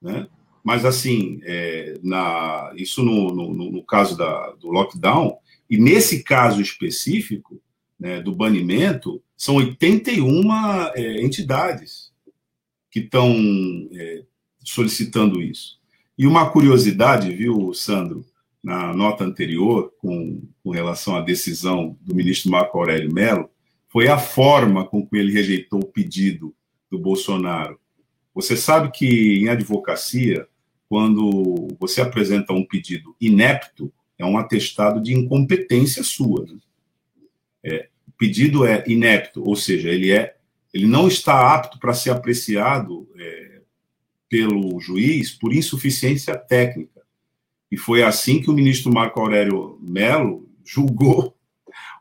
né? 0.02 0.28
Mas, 0.64 0.84
assim, 0.84 1.40
é, 1.44 1.98
na, 2.04 2.74
isso 2.76 3.02
no, 3.04 3.34
no, 3.34 3.72
no 3.72 3.84
caso 3.84 4.18
da, 4.18 4.52
do 4.52 4.70
lockdown, 4.70 5.38
e 5.70 5.78
nesse 5.78 6.24
caso 6.24 6.62
específico, 6.62 7.62
né, 8.00 8.22
do 8.22 8.36
banimento, 8.36 9.22
são 9.36 9.56
81 9.56 10.52
é, 10.94 11.22
entidades 11.22 12.12
que 12.92 13.00
estão 13.00 13.34
é, 13.94 14.24
solicitando 14.64 15.42
isso. 15.42 15.80
E 16.18 16.26
uma 16.26 16.50
curiosidade, 16.50 17.34
viu, 17.34 17.74
Sandro, 17.74 18.26
na 18.68 18.94
nota 18.94 19.24
anterior, 19.24 19.94
com, 19.98 20.42
com 20.62 20.72
relação 20.72 21.16
à 21.16 21.22
decisão 21.22 21.98
do 22.02 22.14
ministro 22.14 22.52
Marco 22.52 22.78
Aurélio 22.78 23.14
Mello, 23.14 23.50
foi 23.88 24.10
a 24.10 24.18
forma 24.18 24.86
com 24.86 25.08
que 25.08 25.16
ele 25.16 25.32
rejeitou 25.32 25.80
o 25.80 25.88
pedido 25.88 26.54
do 26.92 27.00
Bolsonaro. 27.00 27.80
Você 28.36 28.58
sabe 28.58 28.92
que 28.92 29.40
em 29.40 29.48
advocacia 29.48 30.46
quando 30.90 31.70
você 31.80 32.02
apresenta 32.02 32.52
um 32.52 32.66
pedido 32.66 33.16
inepto, 33.22 33.90
é 34.18 34.26
um 34.26 34.38
atestado 34.38 35.02
de 35.02 35.14
incompetência 35.14 36.04
sua. 36.04 36.46
Né? 36.46 36.58
É, 37.64 37.90
o 38.06 38.12
pedido 38.18 38.66
é 38.66 38.84
inepto, 38.86 39.48
ou 39.48 39.56
seja, 39.56 39.88
ele, 39.88 40.12
é, 40.12 40.36
ele 40.74 40.88
não 40.88 41.08
está 41.08 41.54
apto 41.56 41.80
para 41.80 41.94
ser 41.94 42.10
apreciado 42.10 43.08
é, 43.18 43.62
pelo 44.28 44.78
juiz 44.82 45.32
por 45.32 45.54
insuficiência 45.54 46.36
técnica. 46.38 46.97
E 47.72 47.78
foi 47.78 48.04
assim 48.04 48.42
que 48.42 48.50
o 48.50 48.54
ministro 48.54 48.94
Marco 48.94 49.20
Aurélio 49.20 49.78
Melo 49.82 50.48
julgou 50.66 51.36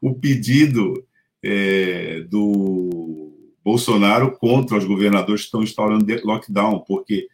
o 0.00 0.14
pedido 0.14 1.04
é, 1.42 2.20
do 2.22 3.32
Bolsonaro 3.64 4.36
contra 4.38 4.76
os 4.76 4.84
governadores 4.84 5.42
que 5.42 5.46
estão 5.46 5.62
instaurando 5.62 6.06
lockdown, 6.24 6.80
porque 6.86 7.28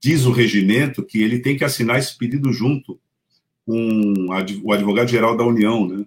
diz 0.00 0.24
o 0.24 0.32
regimento 0.32 1.04
que 1.04 1.22
ele 1.22 1.40
tem 1.40 1.56
que 1.56 1.64
assinar 1.64 1.98
esse 1.98 2.16
pedido 2.16 2.52
junto 2.52 2.98
com 3.66 4.28
o 4.28 4.72
advogado-geral 4.72 5.36
da 5.36 5.44
União, 5.44 5.86
né? 5.86 6.06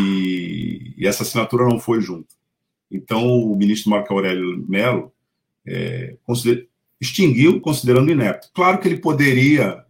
E, 0.00 0.94
e, 0.96 1.06
essa 1.06 1.22
assinatura 1.22 1.66
não 1.66 1.78
foi 1.78 2.00
junto. 2.00 2.34
Então, 2.90 3.26
o 3.26 3.54
ministro 3.54 3.90
Marco 3.90 4.12
Aurélio 4.14 4.64
Mello 4.66 5.12
é, 5.66 6.16
consider, 6.24 6.66
extinguiu, 6.98 7.60
considerando 7.60 8.10
inepto. 8.10 8.48
Claro 8.54 8.78
que 8.78 8.88
ele 8.88 8.98
poderia, 8.98 9.84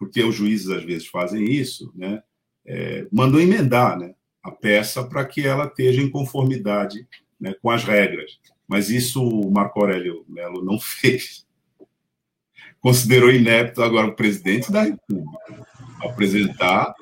porque 0.00 0.24
os 0.24 0.34
juízes 0.34 0.70
às 0.70 0.82
vezes 0.82 1.06
fazem 1.06 1.44
isso, 1.44 1.92
né? 1.94 2.22
É, 2.66 3.06
mandou 3.12 3.40
emendar 3.40 3.98
né, 3.98 4.14
a 4.42 4.50
peça 4.50 5.04
para 5.04 5.24
que 5.24 5.46
ela 5.46 5.66
esteja 5.66 6.00
em 6.00 6.10
conformidade 6.10 7.06
né, 7.38 7.54
com 7.60 7.70
as 7.70 7.84
regras. 7.84 8.38
Mas 8.66 8.90
isso 8.90 9.22
o 9.22 9.50
Marco 9.50 9.80
Aurélio 9.80 10.24
Mello 10.28 10.64
não 10.64 10.78
fez 10.80 11.46
considerou 12.80 13.30
inepto 13.30 13.82
agora 13.82 14.08
o 14.08 14.16
presidente 14.16 14.72
da 14.72 14.82
República 14.82 15.66
apresentar 16.02 16.94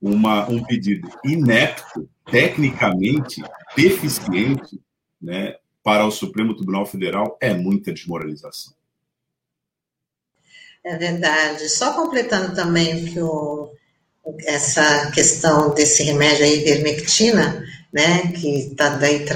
uma, 0.00 0.48
um 0.48 0.64
pedido 0.64 1.08
inepto, 1.24 2.08
tecnicamente 2.24 3.42
deficiente, 3.76 4.80
né, 5.20 5.56
para 5.82 6.06
o 6.06 6.10
Supremo 6.10 6.54
Tribunal 6.54 6.86
Federal 6.86 7.36
é 7.40 7.52
muita 7.52 7.92
desmoralização. 7.92 8.74
É 10.86 10.96
verdade. 10.96 11.68
Só 11.68 11.94
completando 11.94 12.54
também 12.54 13.06
que 13.06 13.20
o, 13.20 13.72
essa 14.44 15.10
questão 15.10 15.74
desse 15.74 16.04
remédio 16.04 16.44
aí, 16.44 16.60
ivermectina, 16.60 17.64
né, 17.92 18.28
que 18.28 18.68
está 18.68 18.90
daí 18.90 19.26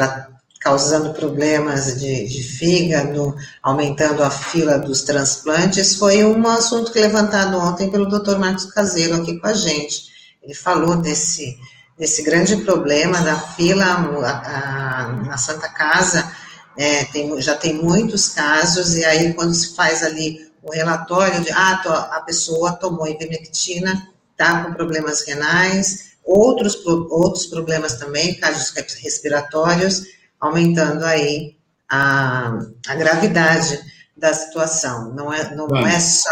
causando 0.60 1.12
problemas 1.12 1.98
de, 1.98 2.28
de, 2.28 2.42
fígado, 2.44 3.34
aumentando 3.60 4.22
a 4.22 4.30
fila 4.30 4.78
dos 4.78 5.02
transplantes, 5.02 5.96
foi 5.96 6.22
um 6.22 6.46
assunto 6.46 6.92
levantado 6.94 7.58
ontem 7.58 7.90
pelo 7.90 8.06
Dr. 8.06 8.38
Marcos 8.38 8.66
Caseiro 8.66 9.16
aqui 9.16 9.40
com 9.40 9.48
a 9.48 9.54
gente. 9.54 10.04
Ele 10.40 10.54
falou 10.54 10.98
desse, 10.98 11.58
desse 11.98 12.22
grande 12.22 12.58
problema 12.58 13.20
da 13.22 13.36
fila 13.36 13.84
a, 13.84 15.08
a, 15.08 15.12
na 15.24 15.36
Santa 15.36 15.68
Casa, 15.68 16.30
é, 16.78 17.06
tem, 17.06 17.40
já 17.40 17.56
tem 17.56 17.74
muitos 17.74 18.28
casos, 18.28 18.94
e 18.94 19.04
aí 19.04 19.34
quando 19.34 19.52
se 19.52 19.74
faz 19.74 20.04
ali 20.04 20.49
o 20.62 20.72
relatório 20.72 21.40
de, 21.42 21.50
ah, 21.52 21.82
a 22.12 22.20
pessoa 22.20 22.72
tomou 22.72 23.08
ivermectina, 23.08 24.10
está 24.32 24.64
com 24.64 24.74
problemas 24.74 25.26
renais, 25.26 26.16
outros, 26.24 26.84
outros 26.86 27.46
problemas 27.46 27.98
também, 27.98 28.34
casos 28.34 28.70
respiratórios, 29.02 30.04
aumentando 30.38 31.04
aí 31.04 31.56
a, 31.88 32.58
a 32.86 32.94
gravidade 32.94 33.78
da 34.16 34.32
situação. 34.32 35.14
Não 35.14 35.32
é, 35.32 35.54
não, 35.54 35.66
não 35.66 35.86
é 35.86 35.98
só, 35.98 36.30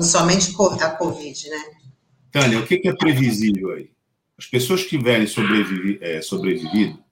somente 0.00 0.54
a 0.80 0.90
Covid, 0.90 1.48
né? 1.48 1.64
Tânia, 2.30 2.58
o 2.58 2.66
que 2.66 2.86
é 2.86 2.92
previsível 2.92 3.70
aí? 3.70 3.90
As 4.36 4.46
pessoas 4.46 4.82
que 4.82 4.90
tiverem 4.90 5.26
sobrevivi, 5.26 5.98
é, 6.00 6.20
sobrevivido 6.20 7.02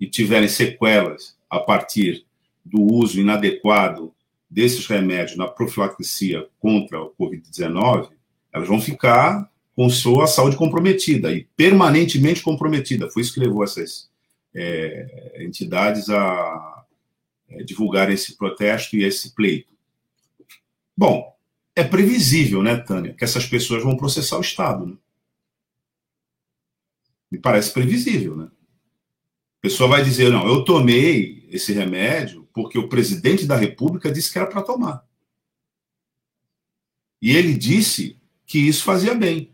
e 0.00 0.08
tiverem 0.08 0.48
sequelas 0.48 1.36
a 1.50 1.58
partir 1.58 2.24
do 2.64 2.80
uso 2.80 3.20
inadequado 3.20 4.14
desses 4.52 4.86
remédios 4.86 5.36
na 5.36 5.48
profilaxia 5.48 6.46
contra 6.60 7.00
o 7.00 7.10
Covid-19, 7.18 8.10
elas 8.52 8.68
vão 8.68 8.78
ficar 8.80 9.50
com 9.74 9.88
sua 9.88 10.26
saúde 10.26 10.56
comprometida 10.56 11.32
e 11.32 11.44
permanentemente 11.56 12.42
comprometida. 12.42 13.10
Foi 13.10 13.22
isso 13.22 13.32
que 13.32 13.40
levou 13.40 13.64
essas 13.64 14.10
é, 14.54 15.38
entidades 15.40 16.10
a 16.10 16.84
é, 17.48 17.62
divulgar 17.62 18.10
esse 18.10 18.36
protesto 18.36 18.94
e 18.94 19.04
esse 19.04 19.34
pleito. 19.34 19.72
Bom, 20.94 21.34
é 21.74 21.82
previsível, 21.82 22.62
né, 22.62 22.76
Tânia, 22.76 23.14
que 23.14 23.24
essas 23.24 23.46
pessoas 23.46 23.82
vão 23.82 23.96
processar 23.96 24.36
o 24.36 24.42
Estado. 24.42 24.84
Né? 24.84 24.96
Me 27.30 27.38
parece 27.38 27.72
previsível, 27.72 28.36
né? 28.36 28.44
A 28.44 29.62
pessoa 29.62 29.88
vai 29.88 30.04
dizer, 30.04 30.30
não, 30.30 30.46
eu 30.46 30.64
tomei 30.64 31.48
esse 31.50 31.72
remédio 31.72 32.41
porque 32.52 32.78
o 32.78 32.88
presidente 32.88 33.46
da 33.46 33.56
República 33.56 34.10
disse 34.10 34.32
que 34.32 34.38
era 34.38 34.46
para 34.46 34.62
tomar. 34.62 35.04
E 37.20 37.36
ele 37.36 37.54
disse 37.54 38.16
que 38.46 38.58
isso 38.58 38.84
fazia 38.84 39.14
bem. 39.14 39.50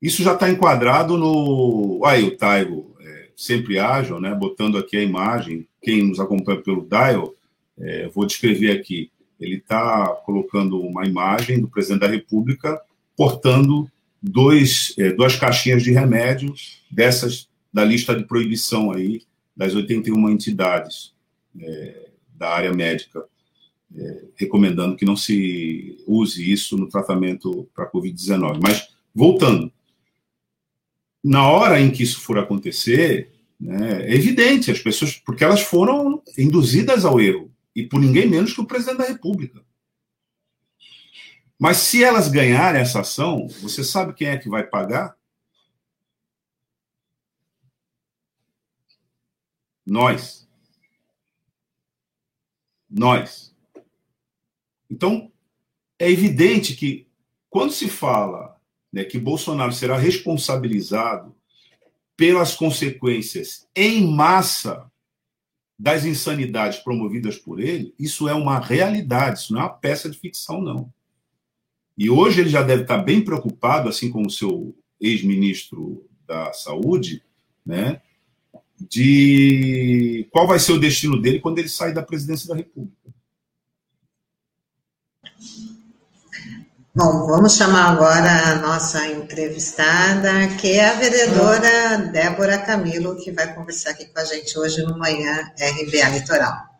Isso 0.00 0.22
já 0.22 0.34
está 0.34 0.50
enquadrado 0.50 1.16
no. 1.16 2.02
Aí, 2.04 2.24
o 2.24 2.36
Taigo 2.36 2.96
sempre 3.36 3.78
ágil, 3.78 4.18
né? 4.18 4.34
Botando 4.34 4.78
aqui 4.78 4.96
a 4.96 5.02
imagem, 5.02 5.68
quem 5.82 6.02
nos 6.02 6.18
acompanha 6.18 6.60
pelo 6.62 6.88
dial, 6.88 7.34
é, 7.78 8.08
vou 8.08 8.26
descrever 8.26 8.72
aqui. 8.72 9.10
Ele 9.38 9.56
está 9.56 10.08
colocando 10.24 10.80
uma 10.80 11.06
imagem 11.06 11.60
do 11.60 11.68
presidente 11.68 12.00
da 12.00 12.08
República 12.08 12.80
portando 13.14 13.90
dois, 14.22 14.94
é, 14.98 15.12
duas 15.12 15.36
caixinhas 15.36 15.82
de 15.82 15.92
remédios 15.92 16.82
dessas 16.90 17.48
da 17.72 17.84
lista 17.84 18.16
de 18.16 18.24
proibição 18.24 18.90
aí 18.90 19.22
das 19.54 19.74
81 19.74 20.30
entidades 20.30 21.12
é, 21.60 22.05
da 22.36 22.50
área 22.50 22.72
médica, 22.72 23.24
é, 23.94 24.24
recomendando 24.36 24.96
que 24.96 25.04
não 25.04 25.16
se 25.16 26.02
use 26.06 26.50
isso 26.50 26.76
no 26.76 26.88
tratamento 26.88 27.68
para 27.74 27.84
a 27.84 27.90
Covid-19. 27.90 28.60
Mas, 28.62 28.88
voltando, 29.14 29.72
na 31.22 31.48
hora 31.48 31.80
em 31.80 31.90
que 31.90 32.02
isso 32.02 32.20
for 32.20 32.38
acontecer, 32.38 33.32
né, 33.58 34.02
é 34.06 34.14
evidente, 34.14 34.70
as 34.70 34.78
pessoas, 34.78 35.16
porque 35.16 35.42
elas 35.42 35.62
foram 35.62 36.22
induzidas 36.36 37.04
ao 37.04 37.20
erro, 37.20 37.50
e 37.74 37.82
por 37.82 38.00
ninguém 38.00 38.28
menos 38.28 38.52
que 38.52 38.60
o 38.60 38.66
presidente 38.66 38.98
da 38.98 39.04
República. 39.04 39.64
Mas 41.58 41.78
se 41.78 42.04
elas 42.04 42.28
ganharem 42.28 42.80
essa 42.80 43.00
ação, 43.00 43.48
você 43.60 43.82
sabe 43.82 44.12
quem 44.12 44.28
é 44.28 44.36
que 44.36 44.48
vai 44.48 44.62
pagar? 44.62 45.16
Nós. 49.86 50.45
Nós. 52.88 53.54
Então, 54.90 55.30
é 55.98 56.10
evidente 56.10 56.74
que 56.74 57.06
quando 57.50 57.72
se 57.72 57.88
fala 57.88 58.56
né, 58.92 59.04
que 59.04 59.18
Bolsonaro 59.18 59.72
será 59.72 59.96
responsabilizado 59.96 61.34
pelas 62.16 62.54
consequências 62.54 63.68
em 63.74 64.06
massa 64.06 64.90
das 65.78 66.04
insanidades 66.04 66.78
promovidas 66.78 67.36
por 67.36 67.60
ele, 67.60 67.94
isso 67.98 68.28
é 68.28 68.32
uma 68.32 68.58
realidade, 68.58 69.40
isso 69.40 69.52
não 69.52 69.60
é 69.60 69.64
uma 69.64 69.70
peça 69.70 70.08
de 70.08 70.18
ficção, 70.18 70.62
não. 70.62 70.90
E 71.98 72.08
hoje 72.08 72.40
ele 72.40 72.48
já 72.48 72.62
deve 72.62 72.82
estar 72.82 72.98
bem 72.98 73.22
preocupado, 73.22 73.88
assim 73.88 74.10
como 74.10 74.28
o 74.28 74.30
seu 74.30 74.74
ex-ministro 74.98 76.08
da 76.26 76.52
Saúde, 76.52 77.22
né, 77.64 78.00
de 78.78 80.28
qual 80.30 80.46
vai 80.46 80.58
ser 80.58 80.72
o 80.72 80.80
destino 80.80 81.20
dele 81.20 81.40
quando 81.40 81.58
ele 81.58 81.68
sair 81.68 81.94
da 81.94 82.02
presidência 82.02 82.48
da 82.48 82.54
República. 82.54 82.94
Bom, 86.94 87.26
vamos 87.26 87.56
chamar 87.56 87.90
agora 87.90 88.52
a 88.52 88.54
nossa 88.54 89.06
entrevistada, 89.08 90.48
que 90.58 90.72
é 90.72 90.88
a 90.88 90.94
vereadora 90.94 91.98
Débora 92.10 92.56
Camilo, 92.56 93.16
que 93.16 93.30
vai 93.30 93.54
conversar 93.54 93.90
aqui 93.90 94.06
com 94.06 94.18
a 94.18 94.24
gente 94.24 94.58
hoje 94.58 94.82
no 94.82 94.98
Manhã 94.98 95.52
RBA 95.60 96.08
Litoral. 96.08 96.76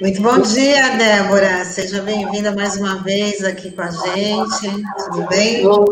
Muito 0.00 0.22
bom 0.22 0.38
dia, 0.38 0.96
Débora. 0.96 1.62
Seja 1.66 2.00
bem-vinda 2.00 2.52
mais 2.52 2.76
uma 2.76 3.02
vez 3.02 3.44
aqui 3.44 3.70
com 3.70 3.82
a 3.82 3.90
gente. 3.90 4.84
Tudo 5.04 5.28
bem? 5.28 5.62
Bom, 5.62 5.84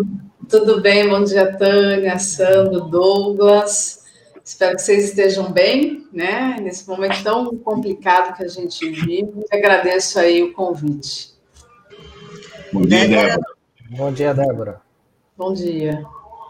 tudo 0.48 0.80
bem, 0.80 1.06
bom 1.10 1.22
dia, 1.22 1.54
Tânia, 1.58 2.18
Sandro, 2.18 2.80
Douglas. 2.80 4.04
Espero 4.42 4.76
que 4.76 4.82
vocês 4.82 5.10
estejam 5.10 5.52
bem, 5.52 6.06
né? 6.10 6.56
Nesse 6.58 6.88
momento 6.88 7.22
tão 7.22 7.54
complicado 7.58 8.34
que 8.34 8.44
a 8.44 8.48
gente 8.48 8.88
vive. 8.88 9.44
Agradeço 9.52 10.18
aí 10.18 10.42
o 10.42 10.54
convite. 10.54 11.34
Bom 12.72 12.80
dia, 12.80 13.06
Débora. 13.06 13.57
Bom 13.90 14.12
dia, 14.12 14.34
Débora. 14.34 14.82
Bom 15.34 15.54
dia. 15.54 16.04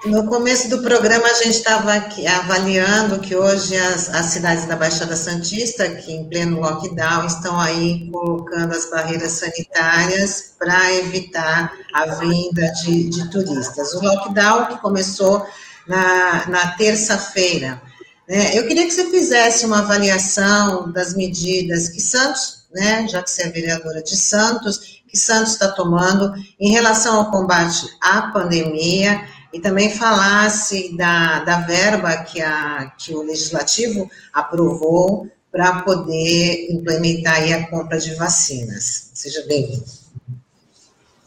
No 0.06 0.26
começo 0.26 0.68
do 0.68 0.82
programa, 0.82 1.26
a 1.26 1.34
gente 1.34 1.56
estava 1.56 1.92
avaliando 2.40 3.20
que 3.20 3.36
hoje 3.36 3.76
as, 3.76 4.12
as, 4.12 4.26
cidades 4.26 4.66
da 4.66 4.74
Baixada 4.74 5.14
Santista, 5.14 5.88
que 5.88 6.12
em 6.12 6.28
pleno 6.28 6.60
lockdown, 6.60 7.26
estão 7.26 7.58
aí 7.60 8.10
colocando 8.10 8.74
as 8.74 8.90
barreiras 8.90 9.32
sanitárias 9.32 10.54
para 10.58 10.92
evitar 10.94 11.72
a 11.94 12.06
vinda 12.06 12.66
de, 12.82 13.08
de, 13.08 13.30
turistas. 13.30 13.94
O 13.94 14.02
lockdown 14.02 14.66
que 14.66 14.78
começou 14.78 15.46
na, 15.86 16.46
na 16.48 16.68
terça-feira. 16.72 17.80
Né? 18.28 18.58
Eu 18.58 18.66
queria 18.66 18.84
que 18.84 18.92
você 18.92 19.10
fizesse 19.10 19.64
uma 19.64 19.78
avaliação 19.78 20.90
das 20.90 21.14
medidas 21.14 21.88
que 21.88 22.00
Santos, 22.00 22.64
né, 22.72 23.06
já 23.08 23.22
que 23.22 23.30
você 23.30 23.42
é 23.42 23.48
vereadora 23.48 24.02
de 24.02 24.16
Santos, 24.16 24.97
que 25.08 25.16
Santos 25.16 25.52
está 25.52 25.68
tomando 25.68 26.32
em 26.60 26.70
relação 26.70 27.16
ao 27.16 27.30
combate 27.30 27.88
à 28.00 28.22
pandemia 28.30 29.26
e 29.52 29.58
também 29.58 29.90
falasse 29.90 30.94
da, 30.96 31.40
da 31.40 31.60
verba 31.60 32.14
que, 32.18 32.40
a, 32.40 32.92
que 32.98 33.14
o 33.14 33.22
Legislativo 33.22 34.08
aprovou 34.32 35.26
para 35.50 35.82
poder 35.82 36.70
implementar 36.70 37.42
a 37.52 37.66
compra 37.68 37.98
de 37.98 38.14
vacinas. 38.14 39.10
Seja 39.14 39.44
bem-vindo. 39.46 39.84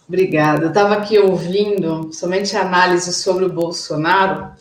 Obrigada. 0.08 0.64
Eu 0.64 0.70
estava 0.70 0.96
aqui 0.96 1.18
ouvindo 1.18 2.14
somente 2.14 2.56
a 2.56 2.62
análise 2.62 3.14
sobre 3.14 3.46
o 3.46 3.54
Bolsonaro 3.54 4.52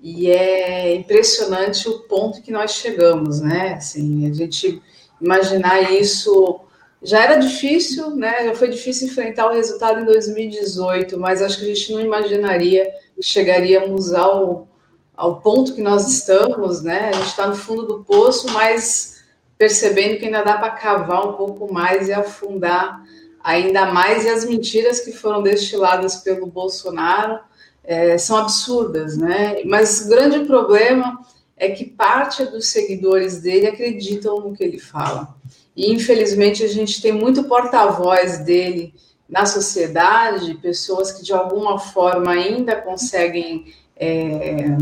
e 0.00 0.30
é 0.30 0.94
impressionante 0.94 1.88
o 1.88 2.00
ponto 2.00 2.42
que 2.42 2.52
nós 2.52 2.72
chegamos, 2.72 3.40
né? 3.40 3.74
Assim, 3.74 4.30
a 4.30 4.32
gente 4.32 4.80
imaginar 5.20 5.92
isso 5.92 6.60
já 7.02 7.22
era 7.22 7.36
difícil, 7.36 8.16
né? 8.16 8.44
Já 8.46 8.54
foi 8.54 8.68
difícil 8.68 9.08
enfrentar 9.08 9.46
o 9.46 9.54
resultado 9.54 10.00
em 10.00 10.04
2018, 10.04 11.18
mas 11.18 11.40
acho 11.40 11.58
que 11.58 11.64
a 11.64 11.74
gente 11.74 11.92
não 11.92 12.00
imaginaria 12.00 12.90
chegaríamos 13.20 14.12
ao, 14.12 14.68
ao 15.16 15.40
ponto 15.40 15.74
que 15.74 15.82
nós 15.82 16.08
estamos, 16.08 16.82
né? 16.82 17.10
A 17.10 17.12
gente 17.12 17.28
está 17.28 17.46
no 17.46 17.56
fundo 17.56 17.86
do 17.86 18.04
poço, 18.04 18.48
mas 18.52 19.24
percebendo 19.56 20.18
que 20.18 20.26
ainda 20.26 20.42
dá 20.42 20.56
para 20.56 20.70
cavar 20.70 21.26
um 21.26 21.32
pouco 21.32 21.72
mais 21.72 22.08
e 22.08 22.12
afundar 22.12 23.02
ainda 23.42 23.86
mais. 23.86 24.24
E 24.24 24.28
as 24.28 24.44
mentiras 24.44 25.00
que 25.00 25.12
foram 25.12 25.42
destiladas 25.42 26.16
pelo 26.16 26.46
Bolsonaro 26.46 27.40
é, 27.84 28.18
são 28.18 28.36
absurdas, 28.36 29.16
né? 29.16 29.62
Mas 29.64 30.02
o 30.02 30.08
grande 30.08 30.44
problema 30.44 31.18
é 31.56 31.70
que 31.70 31.84
parte 31.84 32.44
dos 32.44 32.68
seguidores 32.68 33.40
dele 33.40 33.66
acreditam 33.66 34.40
no 34.40 34.54
que 34.54 34.62
ele 34.62 34.78
fala. 34.78 35.34
E 35.78 35.92
infelizmente 35.92 36.64
a 36.64 36.66
gente 36.66 37.00
tem 37.00 37.12
muito 37.12 37.44
porta-voz 37.44 38.38
dele 38.38 38.92
na 39.28 39.46
sociedade, 39.46 40.54
pessoas 40.54 41.12
que 41.12 41.22
de 41.22 41.32
alguma 41.32 41.78
forma 41.78 42.32
ainda 42.32 42.74
conseguem 42.74 43.72
é, 43.96 44.76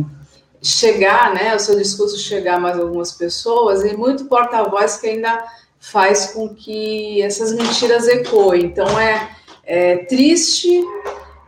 chegar, 0.62 1.34
né, 1.34 1.55
o 1.55 1.59
seu 1.59 1.76
discurso 1.76 2.18
chegar 2.18 2.57
a 2.57 2.61
mais 2.61 2.78
algumas 2.78 3.12
pessoas, 3.12 3.84
e 3.84 3.94
muito 3.94 4.24
porta-voz 4.24 4.97
que 4.97 5.09
ainda 5.09 5.44
faz 5.78 6.32
com 6.32 6.49
que 6.55 7.20
essas 7.20 7.53
mentiras 7.53 8.09
ecoem. 8.09 8.64
Então 8.64 8.99
é, 8.99 9.36
é 9.64 9.99
triste, 9.99 10.82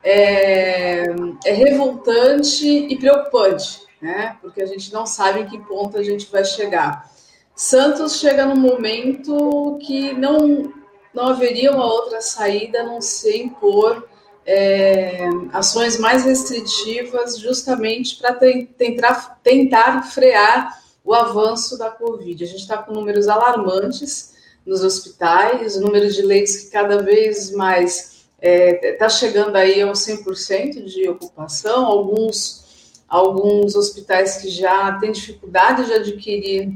é, 0.05 1.07
é 1.47 1.53
revoltante 1.53 2.67
e 2.67 2.95
preocupante, 2.99 3.81
né, 4.03 4.37
porque 4.43 4.61
a 4.61 4.67
gente 4.67 4.93
não 4.93 5.07
sabe 5.07 5.41
em 5.41 5.47
que 5.47 5.59
ponto 5.59 5.97
a 5.97 6.03
gente 6.03 6.31
vai 6.31 6.45
chegar. 6.45 7.17
Santos 7.59 8.21
chega 8.21 8.47
num 8.47 8.55
momento 8.57 9.79
que 9.83 10.13
não 10.13 10.73
não 11.13 11.27
haveria 11.27 11.73
uma 11.73 11.85
outra 11.85 12.21
saída 12.21 12.83
a 12.83 12.85
não 12.85 13.01
ser 13.01 13.37
impor 13.39 14.09
é, 14.47 15.29
ações 15.53 15.99
mais 15.99 16.25
restritivas, 16.25 17.37
justamente 17.41 18.17
para 18.17 18.35
tentar, 18.35 19.41
tentar 19.43 20.03
frear 20.03 20.81
o 21.05 21.13
avanço 21.13 21.77
da 21.77 21.91
Covid. 21.91 22.45
A 22.45 22.47
gente 22.47 22.61
está 22.61 22.79
com 22.79 22.93
números 22.93 23.27
alarmantes 23.27 24.35
nos 24.65 24.85
hospitais, 24.85 25.77
o 25.77 25.81
número 25.81 26.09
de 26.09 26.23
leitos 26.23 26.57
que 26.59 26.71
cada 26.71 27.03
vez 27.03 27.51
mais 27.51 28.23
está 28.41 28.87
é, 28.89 28.93
tá 28.93 29.09
chegando 29.09 29.57
aí 29.57 29.83
aos 29.83 30.07
100% 30.07 30.85
de 30.85 31.09
ocupação, 31.09 31.85
alguns, 31.85 33.03
alguns 33.09 33.75
hospitais 33.75 34.37
que 34.37 34.49
já 34.49 34.93
têm 35.01 35.11
dificuldade 35.11 35.87
de 35.87 35.95
adquirir 35.95 36.73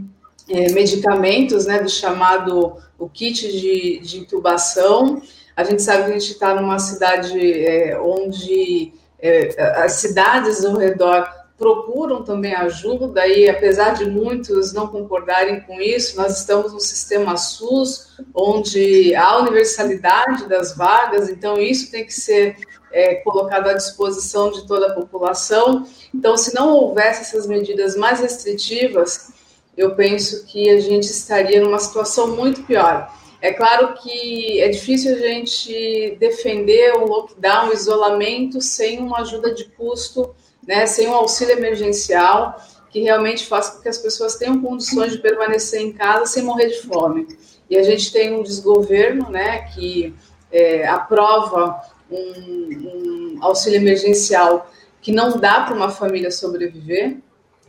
é, 0.49 0.73
medicamentos, 0.73 1.67
né, 1.67 1.81
do 1.81 1.89
chamado 1.89 2.77
o 2.99 3.09
kit 3.09 3.51
de, 3.51 4.01
de 4.01 4.21
intubação. 4.21 5.23
A 5.57 5.65
gente 5.65 5.83
sabe 5.83 6.05
que 6.05 6.11
a 6.11 6.19
gente 6.19 6.33
está 6.33 6.55
numa 6.55 6.79
cidade 6.79 7.39
é, 7.41 7.99
onde 8.01 8.93
é, 9.19 9.83
as 9.83 9.93
cidades 9.93 10.65
ao 10.65 10.77
redor 10.77 11.29
procuram 11.63 12.25
também 12.25 12.55
ajuda, 12.55 13.25
e 13.29 13.49
apesar 13.49 13.91
de 13.91 14.05
muitos 14.05 14.73
não 14.73 14.89
concordarem 14.89 15.61
com 15.61 15.81
isso, 15.81 16.17
nós 16.17 16.41
estamos 16.41 16.73
no 16.73 16.81
sistema 16.81 17.37
SUS, 17.37 18.17
onde 18.35 19.15
há 19.15 19.39
universalidade 19.39 20.49
das 20.49 20.77
vagas, 20.77 21.29
então 21.29 21.61
isso 21.61 21.89
tem 21.89 22.05
que 22.05 22.13
ser 22.13 22.57
é, 22.91 23.15
colocado 23.17 23.69
à 23.69 23.75
disposição 23.75 24.51
de 24.51 24.67
toda 24.67 24.89
a 24.89 24.95
população. 24.95 25.87
Então, 26.13 26.37
se 26.37 26.53
não 26.53 26.75
houvesse 26.75 27.23
essas 27.23 27.47
medidas 27.47 27.95
mais 27.97 28.19
restritivas, 28.19 29.32
eu 29.77 29.95
penso 29.95 30.45
que 30.47 30.69
a 30.71 30.81
gente 30.81 31.05
estaria 31.05 31.61
numa 31.61 31.79
situação 31.79 32.37
muito 32.37 32.63
pior. 32.63 33.13
É 33.41 33.53
claro 33.53 33.95
que 33.95 34.61
é 34.61 34.69
difícil 34.69 35.15
a 35.15 35.19
gente 35.19 36.17
defender 36.21 36.95
o 36.95 37.07
lockdown, 37.07 37.71
o 37.71 37.73
isolamento, 37.73 38.61
sem 38.61 39.01
uma 39.01 39.21
ajuda 39.21 39.53
de 39.53 39.65
custo, 39.65 40.35
né, 40.67 40.87
sem 40.87 41.09
um 41.09 41.15
auxílio 41.15 41.57
emergencial 41.59 42.57
que 42.89 43.01
realmente 43.01 43.47
faça 43.47 43.73
com 43.73 43.83
que 43.83 43.89
as 43.89 43.99
pessoas 43.99 44.37
tenham 44.37 44.61
condições 44.61 45.13
de 45.13 45.19
permanecer 45.19 45.81
em 45.81 45.93
casa 45.93 46.27
sem 46.27 46.43
morrer 46.43 46.69
de 46.69 46.83
fome. 46.83 47.27
E 47.69 47.77
a 47.77 47.83
gente 47.83 48.13
tem 48.13 48.35
um 48.35 48.43
desgoverno 48.43 49.31
né, 49.31 49.63
que 49.75 50.15
é, 50.53 50.87
aprova 50.87 51.81
um, 52.11 53.39
um 53.39 53.39
auxílio 53.41 53.79
emergencial 53.79 54.71
que 55.01 55.11
não 55.11 55.39
dá 55.39 55.63
para 55.63 55.75
uma 55.75 55.89
família 55.89 56.31
sobreviver, 56.31 57.17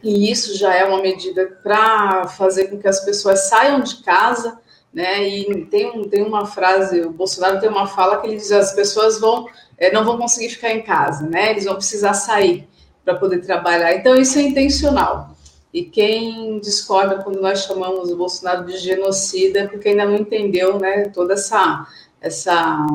e 0.04 0.30
isso 0.30 0.58
já 0.58 0.76
é 0.76 0.84
uma 0.84 1.02
medida 1.02 1.58
para 1.64 2.28
fazer 2.28 2.68
com 2.68 2.78
que 2.78 2.88
as 2.88 3.04
pessoas 3.06 3.48
saiam 3.48 3.80
de 3.80 4.04
casa, 4.04 4.60
né? 4.94 5.28
E 5.28 5.66
tem, 5.66 5.90
um, 5.90 6.04
tem 6.04 6.22
uma 6.22 6.46
frase, 6.46 7.02
o 7.02 7.10
Bolsonaro 7.10 7.60
tem 7.60 7.70
uma 7.70 7.88
fala 7.88 8.18
que 8.20 8.28
ele 8.28 8.36
diz: 8.36 8.52
as 8.52 8.74
pessoas 8.74 9.20
vão 9.20 9.48
é, 9.78 9.92
não 9.92 10.04
vão 10.04 10.18
conseguir 10.18 10.50
ficar 10.50 10.72
em 10.72 10.82
casa, 10.82 11.26
né? 11.28 11.52
Eles 11.52 11.66
vão 11.66 11.76
precisar 11.76 12.14
sair 12.14 12.68
para 13.04 13.16
poder 13.16 13.40
trabalhar. 13.40 13.94
Então 13.96 14.16
isso 14.16 14.38
é 14.38 14.42
intencional. 14.42 15.36
E 15.74 15.84
quem 15.84 16.60
discorda 16.60 17.24
quando 17.24 17.42
nós 17.42 17.64
chamamos 17.64 18.12
o 18.12 18.18
Bolsonaro 18.18 18.66
de 18.66 18.78
genocida 18.78 19.62
é 19.62 19.68
porque 19.68 19.90
ainda 19.90 20.06
não 20.06 20.16
entendeu, 20.16 20.78
né? 20.80 21.10
Toda 21.10 21.34
essa 21.34 21.88
essa 22.22 22.86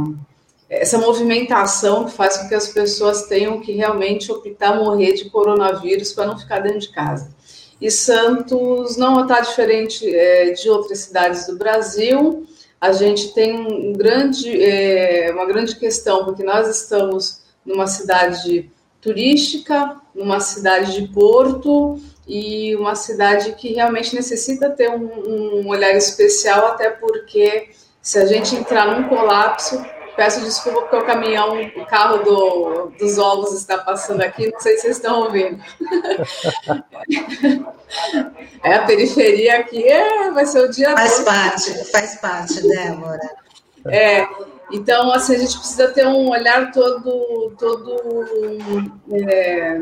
essa 0.69 0.99
movimentação 0.99 2.05
que 2.05 2.12
faz 2.12 2.37
com 2.37 2.49
que 2.49 2.55
as 2.55 2.69
pessoas 2.69 3.23
tenham 3.23 3.61
que 3.61 3.73
realmente 3.73 4.31
optar 4.31 4.77
morrer 4.77 5.12
de 5.12 5.31
coronavírus 5.31 6.12
para 6.12 6.27
não 6.27 6.39
ficar 6.39 6.61
dentro 6.61 6.81
de 6.81 6.91
casa. 6.91 7.35
E 7.81 7.91
Santos 7.91 8.97
não 8.97 9.23
está 9.23 9.41
diferente 9.41 10.05
é, 10.14 10.51
de 10.51 10.69
outras 10.69 10.99
cidades 10.99 11.47
do 11.47 11.57
Brasil. 11.57 12.47
A 12.81 12.93
gente 12.93 13.33
tem 13.33 13.57
um 13.57 13.93
grande, 13.93 14.62
é, 14.62 15.31
uma 15.33 15.47
grande 15.47 15.77
questão, 15.77 16.25
porque 16.25 16.43
nós 16.43 16.69
estamos 16.69 17.43
numa 17.64 17.87
cidade 17.87 18.71
turística, 19.01 19.97
numa 20.14 20.41
cidade 20.41 21.01
de 21.01 21.09
porto 21.09 22.01
e 22.27 22.75
uma 22.77 22.95
cidade 22.95 23.53
que 23.53 23.73
realmente 23.73 24.14
necessita 24.14 24.69
ter 24.71 24.91
um, 24.91 25.61
um 25.61 25.69
olhar 25.69 25.95
especial, 25.97 26.66
até 26.66 26.91
porque 26.91 27.71
se 28.03 28.19
a 28.19 28.27
gente 28.27 28.55
entrar 28.57 28.87
num 28.87 29.09
colapso, 29.09 29.81
Peço 30.19 30.41
desculpa 30.41 30.81
porque 30.81 30.97
o 30.97 31.07
caminhão, 31.07 31.57
o 31.77 31.87
carro 31.87 32.25
do, 32.25 32.93
dos 32.99 33.19
ovos 33.19 33.53
está 33.53 33.79
passando 33.79 34.21
aqui, 34.21 34.51
não 34.51 34.59
sei 34.59 34.75
se 34.75 34.83
vocês 34.83 34.97
estão 34.97 35.23
ouvindo. 35.23 35.62
É, 38.62 38.75
a 38.75 38.85
periferia 38.85 39.61
aqui 39.61 39.83
é, 39.83 40.31
vai 40.31 40.45
ser 40.45 40.61
o 40.61 40.71
dia 40.71 40.95
Faz 40.95 41.16
todo. 41.16 41.25
parte, 41.25 41.91
faz 41.91 42.16
parte, 42.16 42.69
Débora. 42.69 43.37
É, 43.87 44.29
então, 44.71 45.11
assim, 45.11 45.37
a 45.37 45.39
gente 45.39 45.57
precisa 45.57 45.89
ter 45.89 46.07
um 46.07 46.29
olhar 46.29 46.71
todo, 46.71 47.55
todo 47.59 47.97
é, 49.11 49.79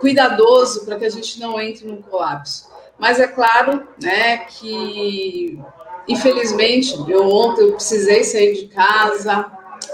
cuidadoso 0.00 0.84
para 0.84 0.98
que 0.98 1.06
a 1.06 1.10
gente 1.10 1.40
não 1.40 1.58
entre 1.58 1.86
num 1.86 2.02
colapso. 2.02 2.70
Mas 2.98 3.18
é 3.18 3.26
claro 3.26 3.88
né, 4.02 4.38
que, 4.48 5.58
infelizmente, 6.08 6.94
eu 7.08 7.28
ontem 7.28 7.62
eu 7.62 7.72
precisei 7.72 8.24
sair 8.24 8.54
de 8.54 8.68
casa, 8.68 9.46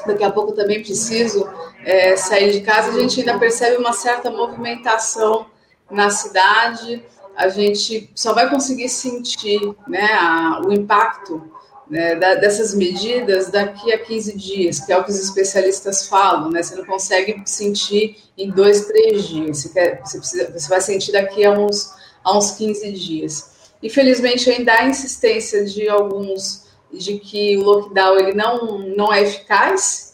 daqui 0.06 0.24
a 0.24 0.30
pouco 0.30 0.52
também 0.52 0.82
preciso 0.82 1.48
é, 1.84 2.16
sair 2.16 2.52
de 2.52 2.60
casa, 2.60 2.90
a 2.90 3.00
gente 3.00 3.20
ainda 3.20 3.38
percebe 3.38 3.76
uma 3.76 3.92
certa 3.92 4.30
movimentação 4.30 5.46
na 5.90 6.10
cidade, 6.10 7.04
a 7.36 7.48
gente 7.48 8.10
só 8.14 8.34
vai 8.34 8.50
conseguir 8.50 8.88
sentir 8.88 9.60
né, 9.88 10.08
a, 10.12 10.60
o 10.64 10.72
impacto 10.72 11.42
né, 11.88 12.14
da, 12.14 12.36
dessas 12.36 12.72
medidas 12.74 13.50
daqui 13.50 13.92
a 13.92 13.98
15 13.98 14.36
dias, 14.36 14.80
que 14.80 14.92
é 14.92 14.96
o 14.96 15.02
que 15.02 15.10
os 15.10 15.18
especialistas 15.18 16.06
falam, 16.06 16.48
né? 16.48 16.62
Você 16.62 16.76
não 16.76 16.84
consegue 16.84 17.42
sentir 17.44 18.16
em 18.38 18.50
dois, 18.50 18.86
três 18.86 19.26
dias, 19.26 19.58
você, 19.58 19.68
quer, 19.70 20.00
você, 20.04 20.18
precisa, 20.18 20.52
você 20.52 20.68
vai 20.68 20.80
sentir 20.80 21.12
daqui 21.12 21.44
a 21.44 21.50
uns, 21.50 21.92
a 22.22 22.36
uns 22.36 22.52
15 22.52 22.92
dias. 22.92 23.50
Infelizmente, 23.82 24.50
ainda 24.50 24.72
há 24.72 24.86
insistência 24.86 25.64
de 25.64 25.88
alguns 25.88 26.68
de 26.92 27.18
que 27.18 27.56
o 27.56 27.62
lockdown 27.62 28.18
ele 28.18 28.34
não, 28.34 28.78
não 28.78 29.12
é 29.12 29.22
eficaz, 29.22 30.10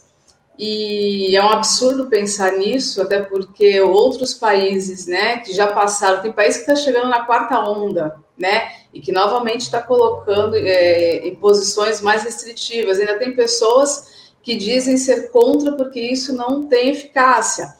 e 0.57 1.35
é 1.35 1.43
um 1.43 1.49
absurdo 1.49 2.07
pensar 2.07 2.53
nisso, 2.53 2.99
até 3.01 3.21
porque 3.21 3.79
outros 3.79 4.33
países, 4.33 5.05
né, 5.05 5.37
que 5.37 5.53
já 5.53 5.67
passaram, 5.67 6.21
tem 6.21 6.31
país 6.31 6.55
que 6.55 6.61
está 6.61 6.75
chegando 6.75 7.09
na 7.09 7.25
quarta 7.25 7.59
onda, 7.59 8.15
né, 8.35 8.71
e 8.91 8.99
que 8.99 9.11
novamente 9.11 9.61
está 9.61 9.81
colocando 9.81 10.55
é, 10.55 11.27
em 11.27 11.35
posições 11.35 12.01
mais 12.01 12.23
restritivas. 12.23 12.99
Ainda 12.99 13.19
tem 13.19 13.35
pessoas 13.35 14.31
que 14.41 14.55
dizem 14.55 14.97
ser 14.97 15.29
contra 15.29 15.73
porque 15.73 15.99
isso 15.99 16.33
não 16.33 16.63
tem 16.63 16.89
eficácia. 16.89 17.75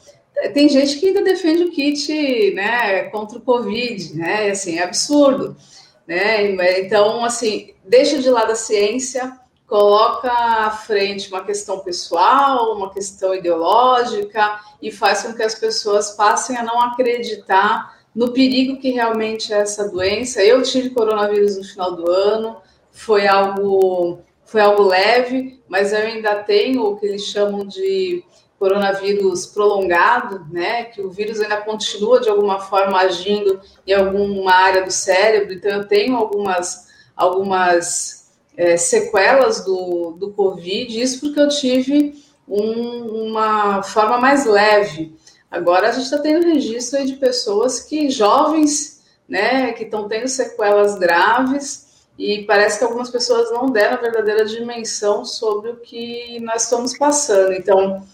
Tem 0.54 0.68
gente 0.68 0.98
que 0.98 1.08
ainda 1.08 1.24
defende 1.24 1.64
o 1.64 1.72
kit, 1.72 2.54
né, 2.54 3.04
contra 3.04 3.38
o 3.38 3.42
Covid, 3.42 4.14
né, 4.16 4.50
assim, 4.50 4.78
é 4.78 4.84
absurdo, 4.84 5.56
né, 6.08 6.80
então, 6.80 7.24
assim, 7.24 7.74
deixa 7.84 8.18
de 8.18 8.30
lado 8.30 8.52
a 8.52 8.54
ciência, 8.54 9.38
coloca 9.66 10.32
à 10.32 10.70
frente 10.70 11.28
uma 11.28 11.44
questão 11.44 11.80
pessoal, 11.80 12.74
uma 12.74 12.90
questão 12.90 13.34
ideológica 13.34 14.58
e 14.80 14.90
faz 14.90 15.22
com 15.22 15.34
que 15.34 15.42
as 15.42 15.54
pessoas 15.54 16.12
passem 16.12 16.56
a 16.56 16.62
não 16.62 16.80
acreditar 16.80 17.98
no 18.14 18.32
perigo 18.32 18.78
que 18.78 18.90
realmente 18.90 19.52
é 19.52 19.58
essa 19.58 19.86
doença. 19.86 20.42
Eu 20.42 20.62
tive 20.62 20.90
coronavírus 20.90 21.58
no 21.58 21.64
final 21.64 21.94
do 21.94 22.10
ano, 22.10 22.56
foi 22.90 23.26
algo 23.26 24.20
foi 24.46 24.62
algo 24.62 24.82
leve, 24.82 25.60
mas 25.68 25.92
eu 25.92 25.98
ainda 25.98 26.36
tenho 26.36 26.82
o 26.82 26.96
que 26.96 27.04
eles 27.04 27.24
chamam 27.26 27.66
de 27.66 28.24
coronavírus 28.58 29.46
prolongado, 29.46 30.46
né? 30.50 30.84
Que 30.84 31.00
o 31.00 31.10
vírus 31.10 31.40
ainda 31.40 31.58
continua 31.58 32.20
de 32.20 32.28
alguma 32.28 32.60
forma 32.60 32.98
agindo 32.98 33.60
em 33.86 33.92
alguma 33.92 34.52
área 34.52 34.84
do 34.84 34.90
cérebro. 34.90 35.54
Então 35.54 35.70
eu 35.70 35.86
tenho 35.86 36.16
algumas 36.16 36.88
algumas 37.16 38.30
é, 38.56 38.76
sequelas 38.76 39.64
do, 39.64 40.12
do 40.12 40.30
Covid, 40.30 41.00
isso 41.00 41.20
porque 41.20 41.40
eu 41.40 41.48
tive 41.48 42.14
um, 42.46 43.28
uma 43.28 43.82
forma 43.82 44.18
mais 44.18 44.46
leve. 44.46 45.16
Agora 45.50 45.88
a 45.88 45.92
gente 45.92 46.04
está 46.04 46.18
tendo 46.18 46.46
registro 46.46 47.04
de 47.04 47.14
pessoas 47.14 47.80
que, 47.80 48.10
jovens, 48.10 49.02
né, 49.28 49.72
que 49.72 49.84
estão 49.84 50.08
tendo 50.08 50.28
sequelas 50.28 50.98
graves, 50.98 51.88
e 52.18 52.44
parece 52.44 52.78
que 52.78 52.84
algumas 52.84 53.10
pessoas 53.10 53.50
não 53.52 53.70
deram 53.70 53.96
a 53.96 54.00
verdadeira 54.00 54.44
dimensão 54.44 55.24
sobre 55.24 55.70
o 55.70 55.76
que 55.76 56.40
nós 56.40 56.64
estamos 56.64 56.96
passando. 56.98 57.52
Então, 57.52 58.04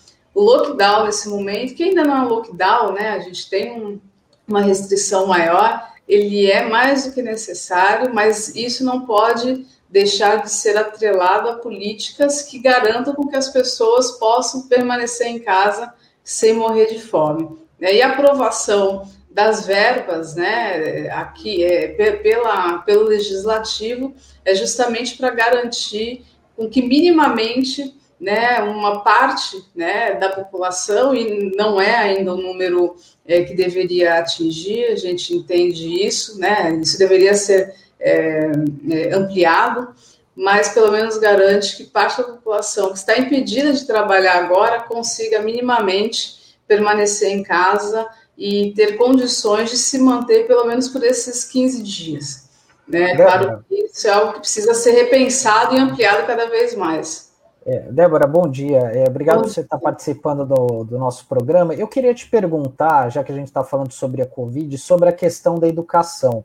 lockdown 0.41 1.05
nesse 1.05 1.29
momento, 1.29 1.75
que 1.75 1.85
ainda 1.85 2.05
não 2.05 2.17
é 2.17 2.21
um 2.23 2.29
lockdown, 2.29 2.93
né, 2.93 3.11
a 3.11 3.19
gente 3.21 3.49
tem 3.49 3.81
um, 3.81 4.01
uma 4.47 4.61
restrição 4.61 5.27
maior, 5.27 5.93
ele 6.09 6.51
é 6.51 6.69
mais 6.69 7.07
do 7.07 7.13
que 7.13 7.23
necessário, 7.23 8.13
mas 8.13 8.55
isso 8.55 8.85
não 8.85 9.07
pode 9.07 9.67
deixar 9.89 10.43
de 10.43 10.51
ser 10.51 10.77
atrelado 10.77 11.49
a 11.49 11.55
políticas 11.55 12.43
que 12.43 12.59
garantam 12.59 13.15
que 13.15 13.37
as 13.37 13.49
pessoas 13.49 14.13
possam 14.13 14.63
permanecer 14.63 15.29
em 15.29 15.39
casa 15.39 15.95
sem 16.23 16.53
morrer 16.53 16.87
de 16.87 17.01
fome. 17.01 17.57
E 17.81 18.03
a 18.03 18.09
aprovação 18.09 19.09
das 19.31 19.67
verbas, 19.67 20.35
né, 20.35 21.09
aqui 21.11 21.65
é, 21.65 21.89
pela, 22.23 22.79
pelo 22.79 23.05
legislativo, 23.05 24.15
é 24.45 24.55
justamente 24.55 25.17
para 25.17 25.31
garantir 25.31 26.25
com 26.57 26.69
que 26.69 26.81
minimamente, 26.81 27.95
né, 28.21 28.61
uma 28.61 29.01
parte, 29.03 29.65
né, 29.75 30.15
da 30.15 30.31
população 30.31 31.15
e 31.15 31.55
não 31.57 31.81
é 31.81 31.95
ainda 31.95 32.33
o 32.33 32.41
número 32.41 32.97
é, 33.27 33.43
que 33.43 33.55
deveria 33.55 34.19
atingir, 34.19 34.85
a 34.87 34.97
gente 34.97 35.35
entende 35.35 36.07
isso, 36.07 36.39
né, 36.39 36.73
isso 36.83 36.99
deveria 36.99 37.35
ser 37.35 37.75
é, 38.01 38.51
é 38.91 39.15
ampliado, 39.15 39.95
mas 40.35 40.71
pelo 40.71 40.91
menos 40.91 41.19
garante 41.19 41.77
que 41.77 41.85
parte 41.85 42.19
da 42.19 42.25
população 42.25 42.93
que 42.93 42.99
está 42.99 43.17
impedida 43.19 43.73
de 43.73 43.87
trabalhar 43.87 44.37
agora 44.37 44.83
consiga 44.83 45.41
minimamente 45.41 46.57
permanecer 46.67 47.31
em 47.31 47.43
casa 47.43 48.09
e 48.37 48.73
ter 48.75 48.97
condições 48.97 49.71
de 49.71 49.77
se 49.77 49.99
manter 49.99 50.47
pelo 50.47 50.65
menos 50.65 50.89
por 50.89 51.05
esses 51.05 51.45
15 51.45 51.83
dias. 51.83 52.45
Né? 52.87 53.15
Claro 53.17 53.65
que 53.69 53.75
isso 53.75 54.07
é 54.07 54.11
algo 54.11 54.35
que 54.35 54.41
precisa 54.41 54.75
ser 54.75 54.91
repensado 54.93 55.75
e 55.75 55.79
ampliado 55.79 56.27
cada 56.27 56.47
vez 56.47 56.75
mais. 56.75 57.24
É, 57.67 57.81
Débora, 57.91 58.27
bom 58.27 58.47
dia. 58.47 58.79
É, 58.79 59.05
obrigado 59.09 59.41
por 59.41 59.49
você 59.49 59.63
estar 59.63 59.79
participando 59.79 60.45
do, 60.45 60.85
do, 60.85 60.99
nosso 60.99 61.27
programa. 61.27 61.75
Eu 61.75 61.89
queria 61.89 62.13
te 62.13 62.29
perguntar, 62.29 63.11
já 63.11 63.25
que 63.25 63.33
a 63.33 63.35
gente 63.35 63.47
está 63.47 63.65
falando 63.65 63.91
sobre 63.93 64.21
a 64.21 64.27
Covid, 64.27 64.77
sobre 64.77 65.09
a 65.09 65.13
questão 65.13 65.59
da 65.59 65.67
educação. 65.67 66.45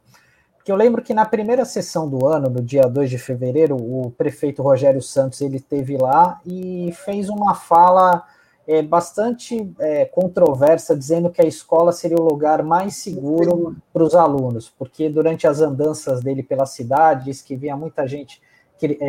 Porque 0.56 0.72
eu 0.72 0.78
lembro 0.78 1.02
que 1.02 1.14
na 1.14 1.26
primeira 1.26 1.66
sessão 1.66 2.10
do 2.10 2.26
ano, 2.26 2.50
no 2.50 2.62
dia 2.62 2.84
2 2.84 3.10
de 3.10 3.18
fevereiro, 3.18 3.76
o 3.76 4.12
prefeito 4.12 4.62
Rogério 4.62 5.02
Santos 5.02 5.42
ele 5.42 5.58
esteve 5.58 5.98
lá 5.98 6.40
e 6.46 6.94
fez 7.04 7.28
uma 7.28 7.54
fala 7.54 8.24
é, 8.66 8.82
bastante 8.82 9.74
é, 9.80 10.06
controversa, 10.06 10.96
dizendo 10.96 11.30
que 11.30 11.42
a 11.42 11.48
escola 11.48 11.92
seria 11.92 12.18
o 12.18 12.30
lugar 12.30 12.64
mais 12.64 12.96
seguro 12.96 13.76
para 13.92 14.04
os 14.04 14.16
alunos, 14.16 14.70
porque 14.70 15.10
durante 15.10 15.48
as 15.48 15.60
andanças 15.60 16.22
dele 16.22 16.44
pela 16.44 16.66
cidade, 16.66 17.26
diz 17.26 17.42
que 17.42 17.56
via 17.56 17.76
muita 17.76 18.08
gente, 18.08 18.42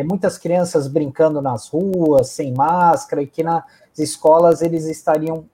muitas 0.03 0.37
crianças 0.37 0.87
brincando 0.87 1.41
nas 1.41 1.67
ruas, 1.69 2.29
sem 2.29 2.53
máscara, 2.53 3.21
e 3.21 3.27
que 3.27 3.43
nas 3.43 3.63
escolas 3.97 4.61
eles 4.61 4.85
estariam, 4.85 5.45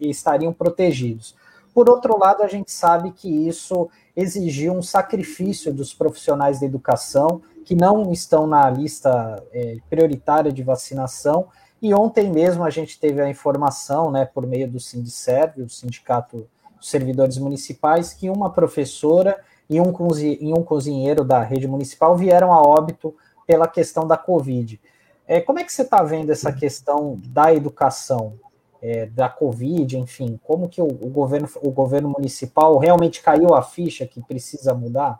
estariam 0.00 0.52
protegidos. 0.52 1.34
Por 1.74 1.90
outro 1.90 2.16
lado, 2.18 2.42
a 2.42 2.46
gente 2.46 2.70
sabe 2.70 3.10
que 3.10 3.28
isso 3.28 3.88
exigiu 4.16 4.72
um 4.72 4.82
sacrifício 4.82 5.72
dos 5.72 5.92
profissionais 5.92 6.60
da 6.60 6.66
educação 6.66 7.42
que 7.64 7.74
não 7.74 8.12
estão 8.12 8.46
na 8.46 8.70
lista 8.70 9.42
é, 9.52 9.78
prioritária 9.90 10.52
de 10.52 10.62
vacinação. 10.62 11.48
E 11.82 11.92
ontem 11.92 12.30
mesmo 12.30 12.62
a 12.62 12.70
gente 12.70 12.98
teve 13.00 13.20
a 13.20 13.28
informação, 13.28 14.10
né, 14.10 14.24
por 14.24 14.46
meio 14.46 14.70
do 14.70 14.78
Sindicerv, 14.78 15.62
o 15.62 15.68
Sindicato 15.68 16.46
dos 16.78 16.90
Servidores 16.90 17.38
Municipais, 17.38 18.12
que 18.12 18.30
uma 18.30 18.50
professora 18.50 19.36
e 19.68 19.80
um 19.80 20.62
cozinheiro 20.62 21.24
da 21.24 21.42
rede 21.42 21.66
municipal 21.66 22.16
vieram 22.16 22.52
a 22.52 22.60
óbito 22.60 23.14
pela 23.46 23.68
questão 23.68 24.06
da 24.06 24.16
Covid. 24.16 24.80
É, 25.26 25.40
como 25.40 25.58
é 25.58 25.64
que 25.64 25.72
você 25.72 25.82
está 25.82 26.02
vendo 26.02 26.30
essa 26.30 26.52
questão 26.52 27.20
da 27.26 27.52
educação? 27.52 28.38
é, 28.84 29.06
da 29.06 29.30
Covid, 29.30 29.96
enfim, 29.96 30.38
como 30.44 30.68
que 30.68 30.78
o, 30.78 30.84
o, 30.84 31.08
governo, 31.08 31.48
o 31.62 31.70
governo 31.70 32.10
municipal 32.10 32.76
realmente 32.76 33.22
caiu 33.22 33.54
a 33.54 33.62
ficha 33.62 34.06
que 34.06 34.20
precisa 34.20 34.74
mudar? 34.74 35.18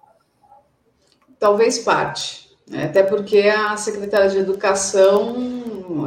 Talvez 1.38 1.78
parte, 1.78 2.54
né? 2.68 2.84
até 2.84 3.02
porque 3.02 3.40
a 3.48 3.74
secretária 3.78 4.28
de 4.28 4.36
Educação, 4.36 5.34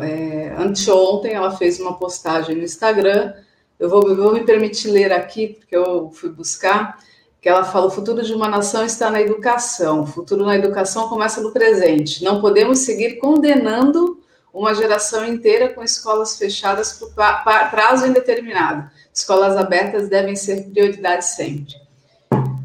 é, 0.04 0.54
anteontem, 0.56 1.34
ela 1.34 1.50
fez 1.50 1.80
uma 1.80 1.98
postagem 1.98 2.56
no 2.56 2.62
Instagram, 2.62 3.34
eu 3.80 3.90
vou, 3.90 4.16
vou 4.16 4.34
me 4.34 4.46
permitir 4.46 4.92
ler 4.92 5.12
aqui, 5.12 5.48
porque 5.48 5.76
eu 5.76 6.12
fui 6.12 6.30
buscar, 6.30 7.00
que 7.42 7.50
ela 7.50 7.64
fala: 7.64 7.88
o 7.88 7.92
futuro 7.92 8.22
de 8.24 8.34
uma 8.34 8.48
nação 8.48 8.86
está 8.86 9.10
na 9.10 9.22
educação, 9.22 10.02
o 10.02 10.08
futuro 10.08 10.46
na 10.46 10.56
educação 10.56 11.10
começa 11.10 11.42
no 11.42 11.52
presente. 11.52 12.24
Não 12.24 12.42
podemos 12.42 12.80
seguir 12.80 13.18
condenando 13.18 14.20
uma 14.54 14.74
geração 14.74 15.26
inteira 15.26 15.74
com 15.74 15.84
escolas 15.84 16.38
fechadas 16.38 16.94
por 16.94 17.14
prazo 17.14 18.08
indeterminado. 18.08 18.90
Escolas 19.14 19.56
abertas 19.56 20.10
devem 20.10 20.36
ser 20.36 20.70
prioridade 20.70 21.26
sempre. 21.26 21.87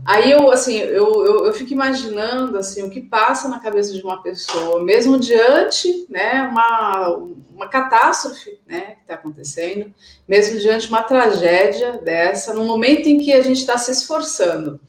Aí 0.05 0.33
eu, 0.33 0.51
assim, 0.51 0.79
eu, 0.79 1.25
eu, 1.25 1.47
eu, 1.47 1.53
fico 1.53 1.73
imaginando, 1.73 2.59
assim, 2.59 2.83
o 2.83 2.91
que 2.91 3.01
passa 3.01 3.49
na 3.49 3.61
cabeça 3.61 3.93
de 3.93 4.03
uma 4.03 4.21
pessoa, 4.21 4.83
mesmo 4.83 5.19
diante, 5.19 6.07
né, 6.11 6.43
uma, 6.51 7.19
uma 7.55 7.69
catástrofe, 7.69 8.59
né, 8.67 8.97
que 8.97 9.03
está 9.03 9.15
acontecendo, 9.15 9.95
mesmo 10.27 10.59
diante 10.59 10.87
de 10.87 10.93
uma 10.93 11.05
tragédia 11.05 11.93
dessa, 11.99 12.53
no 12.53 12.65
momento 12.65 13.09
em 13.09 13.19
que 13.19 13.33
a 13.33 13.43
gente 13.43 13.59
está 13.59 13.79
se 13.79 13.93
esforçando 13.93 14.81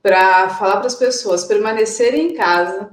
para 0.00 0.50
falar 0.50 0.76
para 0.76 0.86
as 0.86 0.94
pessoas 0.94 1.44
permanecerem 1.44 2.28
em 2.28 2.34
casa, 2.34 2.92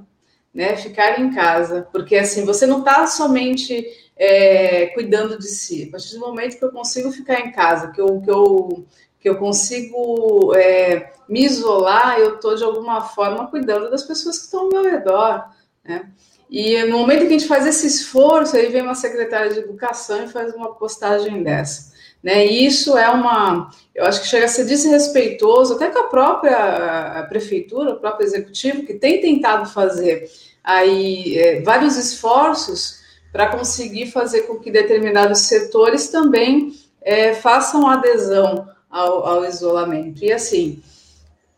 né, 0.52 0.76
ficarem 0.76 1.28
em 1.28 1.34
casa, 1.34 1.88
porque, 1.92 2.16
assim, 2.16 2.44
você 2.44 2.66
não 2.66 2.80
está 2.80 3.06
somente 3.06 3.86
é, 4.18 4.88
cuidando 4.88 5.38
de 5.38 5.48
si. 5.48 5.86
A 5.88 5.92
partir 5.92 6.16
do 6.16 6.20
momento 6.20 6.58
que 6.58 6.66
eu 6.66 6.72
consigo 6.72 7.12
ficar 7.12 7.40
em 7.40 7.52
casa, 7.52 7.92
que 7.92 8.02
eu, 8.02 8.20
que 8.22 8.30
eu, 8.30 8.86
que 9.28 9.30
eu 9.30 9.36
consigo 9.36 10.56
é, 10.56 11.12
me 11.28 11.44
isolar, 11.44 12.18
eu 12.18 12.36
estou 12.36 12.56
de 12.56 12.64
alguma 12.64 13.02
forma 13.02 13.48
cuidando 13.48 13.90
das 13.92 14.04
pessoas 14.04 14.38
que 14.38 14.46
estão 14.46 14.62
ao 14.62 14.70
meu 14.70 14.84
redor. 14.84 15.50
Né? 15.84 16.10
E 16.50 16.82
no 16.84 17.00
momento 17.00 17.22
que 17.22 17.28
a 17.28 17.32
gente 17.32 17.48
faz 17.48 17.68
esse 17.68 17.86
esforço, 17.86 18.56
aí 18.56 18.68
vem 18.68 18.82
uma 18.82 18.96
secretária 18.96 19.52
de 19.52 19.60
educação 19.60 20.24
e 20.24 20.30
faz 20.30 20.54
uma 20.54 20.74
postagem 20.76 21.44
dessa. 21.44 21.92
Né? 22.24 22.48
E 22.48 22.66
isso 22.66 22.98
é 22.98 23.10
uma, 23.10 23.70
eu 23.94 24.06
acho 24.06 24.22
que 24.22 24.28
chega 24.28 24.46
a 24.46 24.50
ser 24.50 24.64
desrespeitoso, 24.64 25.74
até 25.74 25.90
com 25.90 26.00
a 26.00 26.08
própria 26.08 27.26
prefeitura, 27.28 27.92
o 27.92 28.00
próprio 28.00 28.26
executivo, 28.26 28.86
que 28.86 28.94
tem 28.94 29.20
tentado 29.20 29.70
fazer 29.70 30.32
aí 30.64 31.38
é, 31.38 31.62
vários 31.62 31.98
esforços 31.98 33.02
para 33.34 33.48
conseguir 33.48 34.10
fazer 34.10 34.44
com 34.44 34.58
que 34.58 34.72
determinados 34.72 35.40
setores 35.42 36.08
também 36.08 36.74
é, 37.02 37.34
façam 37.34 37.88
adesão 37.88 38.68
ao, 38.90 39.26
ao, 39.26 39.46
isolamento. 39.46 40.24
E 40.24 40.32
assim, 40.32 40.82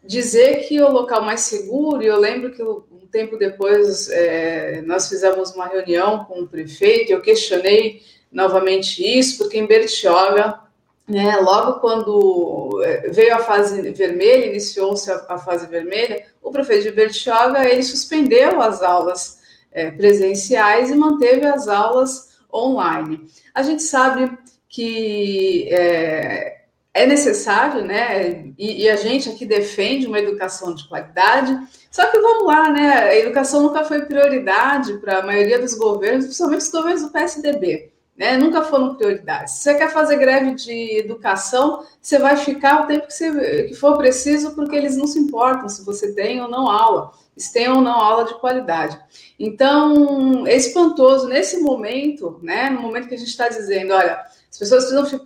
dizer 0.04 0.68
que 0.68 0.82
o 0.82 0.92
local 0.92 1.22
mais 1.22 1.42
seguro, 1.42 2.02
e 2.02 2.08
eu 2.08 2.20
lembro 2.20 2.52
que 2.52 2.64
um 2.64 3.08
tempo 3.12 3.38
depois 3.38 4.10
é, 4.10 4.82
nós 4.86 5.10
fizemos 5.10 5.52
uma 5.52 5.68
reunião 5.68 6.26
com 6.26 6.42
o 6.42 6.48
prefeito, 6.48 7.12
eu 7.12 7.22
questionei 7.22 8.02
novamente 8.32 9.04
isso, 9.04 9.38
porque 9.38 9.58
em 9.58 9.66
Bertioga, 9.66 10.60
né, 11.08 11.38
logo 11.38 11.80
quando 11.80 12.82
é, 12.84 13.10
veio 13.10 13.36
a 13.36 13.40
fase 13.40 13.82
vermelha, 13.92 14.46
iniciou-se 14.46 15.12
a, 15.12 15.26
a, 15.30 15.38
fase 15.40 15.66
vermelha, 15.68 16.24
o 16.42 16.52
prefeito 16.52 16.84
de 16.84 16.92
Bertioga, 16.92 17.68
ele 17.68 17.82
suspendeu 17.82 18.62
as 18.62 18.84
aulas 18.84 19.40
é, 19.72 19.90
presenciais 19.90 20.92
e 20.92 20.96
manteve 20.96 21.46
as 21.46 21.68
aulas 21.68 22.38
online. 22.54 23.28
A 23.54 23.64
gente 23.64 23.82
sabe 23.82 24.32
que 24.68 25.68
é, 25.72 26.59
é 27.00 27.06
necessário, 27.06 27.86
né? 27.86 28.52
E, 28.58 28.84
e, 28.84 28.90
a 28.90 28.96
gente 28.96 29.30
aqui 29.30 29.46
defende 29.46 30.06
uma 30.06 30.20
educação 30.20 30.76
de 30.76 30.88
qualidade. 30.88 31.58
Só 31.90 32.06
que 32.08 32.20
vamos 32.20 32.46
lá, 32.46 32.70
né? 32.70 32.94
A 33.04 33.16
educação 33.18 33.64
nunca 33.64 33.86
foi 33.86 34.02
prioridade 34.02 34.98
para 34.98 35.20
a 35.20 35.26
maioria 35.26 35.60
dos 35.60 35.74
governos, 35.76 36.26
principalmente 36.26 36.62
os 36.62 36.72
governos 36.72 37.02
do 37.04 37.10
PSDB. 37.10 37.92
Né? 38.18 38.36
Nunca 38.36 38.64
foram 38.64 38.96
prioridades. 38.96 39.54
Se 39.54 39.64
você 39.64 39.76
quer 39.76 39.90
fazer 39.92 40.18
greve 40.18 40.54
de 40.56 41.00
educação, 41.00 41.86
você 42.02 42.20
vai 42.20 42.36
ficar 42.36 42.84
o 42.84 42.88
tempo 42.88 43.08
que, 43.08 43.14
você, 43.14 43.64
que 43.64 43.76
for 43.76 43.98
preciso, 43.98 44.54
porque 44.56 44.76
eles 44.76 44.98
não 44.98 45.08
se 45.08 45.18
importam 45.18 45.70
se 45.70 45.86
você 45.86 46.14
tem 46.14 46.42
ou 46.42 46.50
não 46.50 46.70
aula 46.70 47.12
se 47.40 47.54
tem 47.54 47.70
ou 47.70 47.82
não 47.82 47.94
aula 47.94 48.26
de 48.26 48.34
qualidade. 48.36 49.00
Então, 49.40 50.46
é 50.46 50.56
espantoso 50.56 51.28
nesse 51.28 51.62
momento, 51.62 52.38
né? 52.44 52.70
No 52.70 52.82
momento 52.82 53.08
que 53.08 53.16
a 53.16 53.18
gente 53.18 53.30
está 53.30 53.48
dizendo, 53.48 53.94
olha, 53.94 54.20
as 54.52 54.58
pessoas 54.58 54.86
precisam 54.86 55.20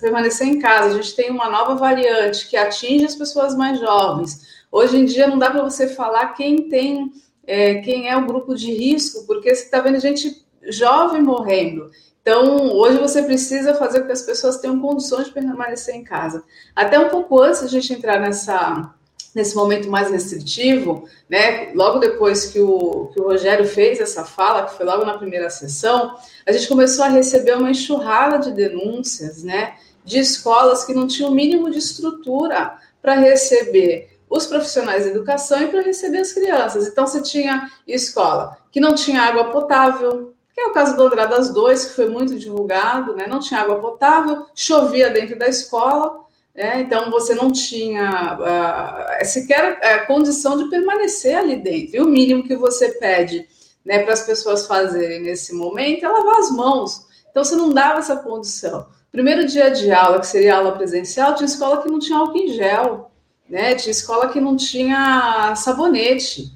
permanecer 0.00 0.46
em 0.46 0.58
casa, 0.58 0.90
a 0.90 1.02
gente 1.02 1.16
tem 1.16 1.30
uma 1.30 1.48
nova 1.48 1.74
variante 1.74 2.48
que 2.48 2.56
atinge 2.56 3.04
as 3.04 3.14
pessoas 3.14 3.56
mais 3.56 3.78
jovens. 3.78 4.46
Hoje 4.70 4.98
em 4.98 5.04
dia 5.04 5.26
não 5.26 5.38
dá 5.38 5.50
para 5.50 5.62
você 5.62 5.88
falar 5.88 6.34
quem 6.34 6.68
tem, 6.68 7.10
é, 7.46 7.76
quem 7.76 8.08
é 8.08 8.16
o 8.16 8.26
grupo 8.26 8.54
de 8.54 8.72
risco, 8.72 9.26
porque 9.26 9.54
você 9.54 9.64
está 9.64 9.80
vendo 9.80 9.98
gente 9.98 10.46
jovem 10.70 11.22
morrendo. 11.22 11.90
Então, 12.20 12.72
hoje 12.72 12.98
você 12.98 13.22
precisa 13.22 13.74
fazer 13.74 14.00
com 14.00 14.06
que 14.06 14.12
as 14.12 14.20
pessoas 14.20 14.58
tenham 14.58 14.78
condições 14.78 15.28
de 15.28 15.32
permanecer 15.32 15.94
em 15.94 16.04
casa. 16.04 16.44
Até 16.76 16.98
um 16.98 17.08
pouco 17.08 17.40
antes 17.40 17.60
de 17.60 17.66
a 17.66 17.80
gente 17.80 17.94
entrar 17.94 18.20
nessa 18.20 18.94
nesse 19.38 19.54
momento 19.54 19.88
mais 19.88 20.10
restritivo, 20.10 21.08
né, 21.28 21.72
logo 21.72 22.00
depois 22.00 22.46
que 22.46 22.60
o, 22.60 23.10
que 23.14 23.20
o 23.20 23.24
Rogério 23.24 23.64
fez 23.64 24.00
essa 24.00 24.24
fala, 24.24 24.64
que 24.64 24.76
foi 24.76 24.84
logo 24.84 25.04
na 25.04 25.16
primeira 25.16 25.48
sessão, 25.48 26.16
a 26.44 26.50
gente 26.50 26.66
começou 26.66 27.04
a 27.04 27.08
receber 27.08 27.56
uma 27.56 27.70
enxurrada 27.70 28.38
de 28.38 28.50
denúncias, 28.50 29.44
né, 29.44 29.76
de 30.04 30.18
escolas 30.18 30.84
que 30.84 30.92
não 30.92 31.06
tinham 31.06 31.30
o 31.30 31.34
mínimo 31.34 31.70
de 31.70 31.78
estrutura 31.78 32.78
para 33.00 33.14
receber 33.14 34.18
os 34.28 34.44
profissionais 34.44 35.04
de 35.04 35.10
educação 35.10 35.62
e 35.62 35.68
para 35.68 35.82
receber 35.82 36.18
as 36.18 36.32
crianças. 36.32 36.88
Então, 36.88 37.06
você 37.06 37.22
tinha 37.22 37.70
escola 37.86 38.58
que 38.72 38.80
não 38.80 38.94
tinha 38.94 39.22
água 39.22 39.50
potável, 39.50 40.34
que 40.52 40.60
é 40.60 40.66
o 40.66 40.72
caso 40.72 40.96
do 40.96 41.04
Andradas 41.04 41.50
2, 41.50 41.84
que 41.86 41.94
foi 41.94 42.08
muito 42.08 42.36
divulgado, 42.36 43.14
né? 43.14 43.26
não 43.28 43.38
tinha 43.38 43.60
água 43.60 43.78
potável, 43.78 44.46
chovia 44.54 45.08
dentro 45.08 45.38
da 45.38 45.46
escola, 45.46 46.26
é, 46.58 46.80
então, 46.80 47.08
você 47.08 47.36
não 47.36 47.52
tinha 47.52 48.36
uh, 48.36 49.24
sequer 49.24 49.78
a 49.80 50.06
condição 50.06 50.58
de 50.58 50.68
permanecer 50.68 51.38
ali 51.38 51.54
dentro. 51.54 51.94
E 51.94 52.00
o 52.00 52.08
mínimo 52.08 52.42
que 52.42 52.56
você 52.56 52.88
pede 52.88 53.46
né, 53.84 54.00
para 54.00 54.12
as 54.12 54.22
pessoas 54.22 54.66
fazerem 54.66 55.22
nesse 55.22 55.54
momento 55.54 56.04
é 56.04 56.08
lavar 56.08 56.40
as 56.40 56.50
mãos. 56.50 57.06
Então, 57.30 57.44
você 57.44 57.54
não 57.54 57.72
dava 57.72 58.00
essa 58.00 58.16
condição. 58.16 58.88
Primeiro 59.12 59.46
dia 59.46 59.70
de 59.70 59.92
aula, 59.92 60.18
que 60.18 60.26
seria 60.26 60.56
aula 60.56 60.72
presencial, 60.72 61.36
tinha 61.36 61.46
escola 61.46 61.80
que 61.80 61.88
não 61.88 62.00
tinha 62.00 62.18
álcool 62.18 62.36
em 62.36 62.48
gel, 62.48 63.08
né? 63.48 63.76
tinha 63.76 63.92
escola 63.92 64.28
que 64.28 64.40
não 64.40 64.56
tinha 64.56 65.54
sabonete. 65.54 66.52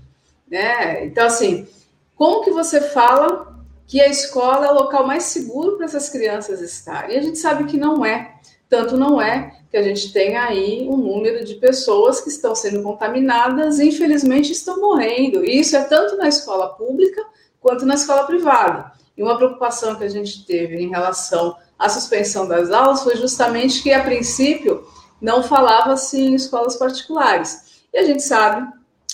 Né? 0.51 1.07
Então, 1.07 1.27
assim, 1.27 1.69
como 2.17 2.43
que 2.43 2.51
você 2.51 2.81
fala 2.81 3.57
que 3.87 4.01
a 4.01 4.09
escola 4.09 4.67
é 4.67 4.71
o 4.73 4.75
local 4.75 5.07
mais 5.07 5.23
seguro 5.23 5.77
para 5.77 5.87
essas 5.87 6.09
crianças 6.09 6.61
estarem? 6.61 7.15
E 7.15 7.19
a 7.21 7.23
gente 7.23 7.39
sabe 7.39 7.67
que 7.67 7.77
não 7.77 8.05
é. 8.05 8.33
Tanto 8.73 8.97
não 8.97 9.21
é 9.21 9.53
que 9.71 9.77
a 9.77 9.83
gente 9.83 10.15
tem 10.15 10.35
aí 10.35 10.89
um 10.89 10.97
número 10.97 11.45
de 11.45 11.57
pessoas 11.57 12.23
que 12.23 12.31
estão 12.31 12.55
sendo 12.55 12.83
contaminadas 12.83 13.79
e, 13.79 13.89
infelizmente, 13.89 14.51
estão 14.51 14.81
morrendo. 14.81 15.45
E 15.45 15.61
isso 15.61 15.77
é 15.77 15.85
tanto 15.85 16.17
na 16.17 16.27
escola 16.27 16.71
pública 16.71 17.23
quanto 17.61 17.85
na 17.85 17.93
escola 17.93 18.25
privada. 18.25 18.91
E 19.15 19.23
uma 19.23 19.37
preocupação 19.37 19.97
que 19.97 20.05
a 20.05 20.09
gente 20.09 20.47
teve 20.47 20.77
em 20.79 20.89
relação 20.89 21.55
à 21.79 21.87
suspensão 21.91 22.49
das 22.49 22.71
aulas 22.71 23.03
foi 23.03 23.15
justamente 23.15 23.83
que, 23.83 23.93
a 23.93 24.03
princípio, 24.03 24.87
não 25.21 25.43
falava-se 25.43 26.19
em 26.19 26.35
escolas 26.35 26.77
particulares. 26.77 27.83
E 27.93 27.99
a 27.99 28.05
gente 28.05 28.23
sabe, 28.23 28.67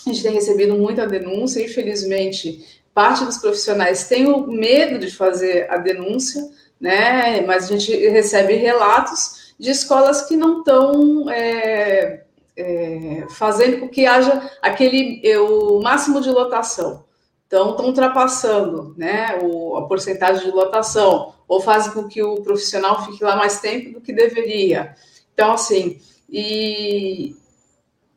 a 0.06 0.09
gente 0.09 0.22
tem 0.22 0.34
recebido 0.34 0.76
muita 0.76 1.04
denúncia, 1.04 1.64
infelizmente, 1.64 2.80
parte 2.94 3.24
dos 3.24 3.38
profissionais 3.38 4.06
tem 4.06 4.30
o 4.30 4.46
medo 4.46 5.00
de 5.00 5.11
fazer 5.11 5.68
a 5.68 5.78
denúncia, 5.78 6.48
né? 6.80 7.40
Mas 7.40 7.64
a 7.64 7.66
gente 7.66 7.92
recebe 8.06 8.54
relatos 8.54 9.38
de 9.59 9.70
escolas 9.70 10.22
que 10.22 10.36
não 10.36 10.59
estão 10.59 11.28
é, 11.30 12.24
é, 12.56 13.26
fazendo 13.30 13.80
com 13.80 13.88
que 13.88 14.06
haja 14.06 14.50
aquele 14.62 15.22
o 15.38 15.80
máximo 15.82 16.20
de 16.20 16.30
lotação. 16.30 17.04
Então, 17.46 17.70
estão 17.70 17.86
ultrapassando 17.86 18.94
né, 18.96 19.38
o, 19.42 19.76
a 19.78 19.86
porcentagem 19.88 20.44
de 20.44 20.50
lotação, 20.50 21.32
ou 21.48 21.61
fazem 21.61 21.92
com 21.92 22.06
que 22.06 22.22
o 22.22 22.42
profissional 22.42 23.06
fique 23.06 23.24
lá 23.24 23.36
mais 23.36 23.59
tempo 23.59 23.94
do 23.94 24.02
que 24.02 24.12
deveria. 24.12 24.94
Então, 25.32 25.52
assim, 25.52 25.98
e 26.28 27.34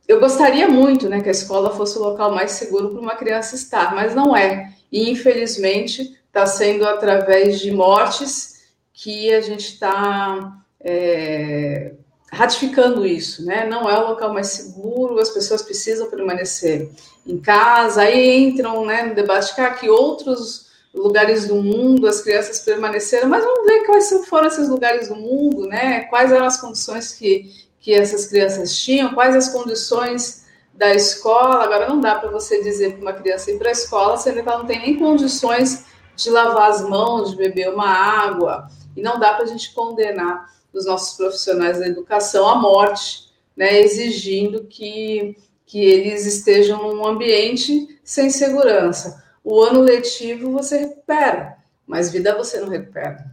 eu 0.05 0.19
gostaria 0.19 0.67
muito 0.67 1.07
né, 1.07 1.21
que 1.21 1.29
a 1.29 1.31
escola 1.31 1.71
fosse 1.71 1.97
o 1.97 2.01
local 2.01 2.31
mais 2.31 2.51
seguro 2.51 2.89
para 2.89 2.99
uma 2.99 3.15
criança 3.15 3.55
estar, 3.55 3.95
mas 3.95 4.13
não 4.13 4.35
é. 4.35 4.73
E, 4.91 5.09
infelizmente, 5.09 6.19
está 6.27 6.45
sendo 6.45 6.85
através 6.85 7.61
de 7.61 7.71
mortes 7.71 8.65
que 8.93 9.33
a 9.33 9.39
gente 9.39 9.73
está 9.73 10.60
é, 10.83 11.93
ratificando 12.31 13.05
isso, 13.05 13.45
né? 13.45 13.65
Não 13.65 13.89
é 13.89 13.97
o 13.97 14.09
local 14.09 14.33
mais 14.33 14.47
seguro, 14.47 15.19
as 15.19 15.29
pessoas 15.29 15.61
precisam 15.61 16.09
permanecer 16.09 16.89
em 17.25 17.37
casa. 17.37 18.01
Aí 18.03 18.43
entram 18.43 18.85
né, 18.85 19.03
no 19.03 19.15
debate 19.15 19.59
ah, 19.59 19.71
que 19.71 19.89
outros 19.89 20.71
lugares 20.93 21.47
do 21.47 21.55
mundo 21.55 22.07
as 22.07 22.21
crianças 22.21 22.59
permaneceram, 22.59 23.29
mas 23.29 23.43
vamos 23.43 23.65
ver 23.65 23.85
quais 23.85 24.09
foram 24.27 24.47
esses 24.47 24.67
lugares 24.67 25.07
do 25.07 25.15
mundo, 25.15 25.67
né? 25.67 26.01
Quais 26.05 26.31
eram 26.31 26.45
as 26.45 26.59
condições 26.59 27.13
que, 27.13 27.49
que 27.79 27.93
essas 27.93 28.27
crianças 28.27 28.75
tinham, 28.77 29.13
quais 29.13 29.35
as 29.35 29.49
condições 29.49 30.45
da 30.73 30.93
escola. 30.93 31.63
Agora 31.63 31.87
não 31.87 31.99
dá 31.99 32.15
para 32.15 32.29
você 32.29 32.61
dizer 32.63 32.93
para 32.93 33.01
uma 33.01 33.13
criança 33.13 33.51
ir 33.51 33.57
para 33.57 33.69
a 33.69 33.73
escola 33.73 34.17
se 34.17 34.29
ela 34.29 34.57
não 34.57 34.65
tem 34.65 34.79
nem 34.79 34.97
condições 34.97 35.85
de 36.15 36.29
lavar 36.29 36.69
as 36.69 36.81
mãos, 36.81 37.31
de 37.31 37.37
beber 37.37 37.73
uma 37.73 37.87
água, 37.87 38.67
e 38.95 39.01
não 39.01 39.19
dá 39.19 39.33
para 39.33 39.45
a 39.45 39.47
gente 39.47 39.73
condenar 39.73 40.45
dos 40.73 40.85
nossos 40.85 41.17
profissionais 41.17 41.79
da 41.79 41.87
educação 41.87 42.47
à 42.47 42.55
morte, 42.55 43.29
né, 43.55 43.79
exigindo 43.79 44.63
que, 44.63 45.37
que 45.65 45.79
eles 45.79 46.25
estejam 46.25 46.93
num 46.93 47.05
ambiente 47.05 47.99
sem 48.03 48.29
segurança. 48.29 49.23
O 49.43 49.61
ano 49.61 49.81
letivo 49.81 50.51
você 50.51 50.79
recupera, 50.79 51.57
mas 51.85 52.11
vida 52.11 52.35
você 52.35 52.59
não 52.59 52.69
recupera. 52.69 53.25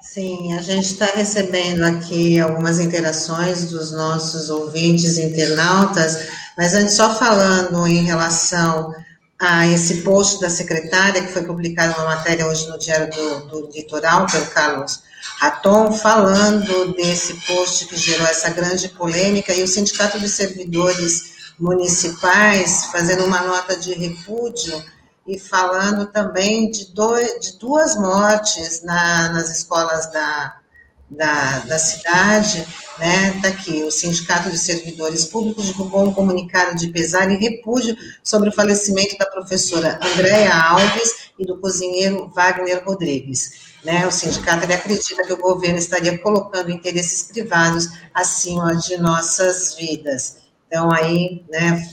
Sim, 0.00 0.54
a 0.54 0.62
gente 0.62 0.86
está 0.86 1.06
recebendo 1.06 1.84
aqui 1.84 2.40
algumas 2.40 2.80
interações 2.80 3.70
dos 3.70 3.92
nossos 3.92 4.50
ouvintes 4.50 5.18
internautas, 5.18 6.28
mas 6.58 6.74
antes 6.74 6.94
só 6.94 7.14
falando 7.14 7.86
em 7.86 8.02
relação 8.02 8.92
a 9.40 9.66
esse 9.66 10.02
post 10.02 10.38
da 10.38 10.50
secretária, 10.50 11.22
que 11.22 11.32
foi 11.32 11.42
publicado 11.42 11.94
uma 11.94 12.16
matéria 12.16 12.46
hoje 12.46 12.68
no 12.68 12.78
Diário 12.78 13.10
do, 13.10 13.46
do 13.46 13.70
Litoral, 13.72 14.26
pelo 14.26 14.46
Carlos 14.46 15.02
Raton, 15.38 15.92
falando 15.92 16.92
desse 16.92 17.34
post 17.46 17.86
que 17.86 17.96
gerou 17.96 18.26
essa 18.26 18.50
grande 18.50 18.90
polêmica, 18.90 19.54
e 19.54 19.62
o 19.62 19.68
Sindicato 19.68 20.20
de 20.20 20.28
Servidores 20.28 21.30
Municipais 21.58 22.86
fazendo 22.86 23.24
uma 23.24 23.42
nota 23.42 23.76
de 23.76 23.92
repúdio 23.94 24.82
e 25.26 25.38
falando 25.38 26.06
também 26.06 26.70
de, 26.70 26.92
dois, 26.92 27.38
de 27.40 27.58
duas 27.58 27.96
mortes 27.96 28.82
na, 28.82 29.30
nas 29.30 29.50
escolas 29.50 30.10
da, 30.12 30.59
da, 31.10 31.58
da 31.60 31.78
cidade, 31.78 32.64
né, 32.98 33.34
está 33.36 33.48
aqui, 33.48 33.82
o 33.82 33.90
Sindicato 33.90 34.50
de 34.50 34.58
Servidores 34.58 35.24
Públicos 35.24 35.66
divulgou 35.66 36.06
um 36.06 36.12
comunicado 36.12 36.76
de 36.76 36.88
pesar 36.88 37.30
e 37.30 37.36
repúdio 37.36 37.96
sobre 38.22 38.50
o 38.50 38.52
falecimento 38.52 39.18
da 39.18 39.26
professora 39.26 39.98
Andréa 40.02 40.54
Alves 40.54 41.30
e 41.38 41.44
do 41.44 41.58
cozinheiro 41.58 42.30
Wagner 42.34 42.84
Rodrigues. 42.84 43.70
Né, 43.82 44.06
o 44.06 44.10
sindicato 44.10 44.64
ele 44.64 44.74
acredita 44.74 45.24
que 45.24 45.32
o 45.32 45.38
governo 45.38 45.78
estaria 45.78 46.18
colocando 46.18 46.70
interesses 46.70 47.22
privados 47.22 47.88
acima 48.12 48.76
de 48.76 48.98
nossas 48.98 49.74
vidas. 49.74 50.36
Então, 50.66 50.92
aí, 50.92 51.42
né, 51.50 51.90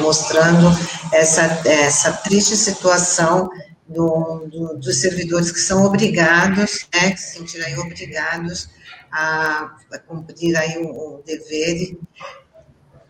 mostrando 0.00 0.68
essa, 1.12 1.42
essa 1.66 2.12
triste 2.12 2.56
situação 2.56 3.50
do, 3.90 4.46
do, 4.46 4.78
dos 4.78 4.96
servidores 5.00 5.50
que 5.50 5.58
são 5.58 5.84
obrigados, 5.84 6.86
né, 6.94 7.10
que 7.10 7.20
se 7.20 7.38
sentirem 7.38 7.76
obrigados 7.78 8.70
a, 9.10 9.76
a 9.92 9.98
cumprir 9.98 10.56
aí 10.56 10.78
o, 10.78 10.90
o, 10.90 11.22
dever 11.26 11.98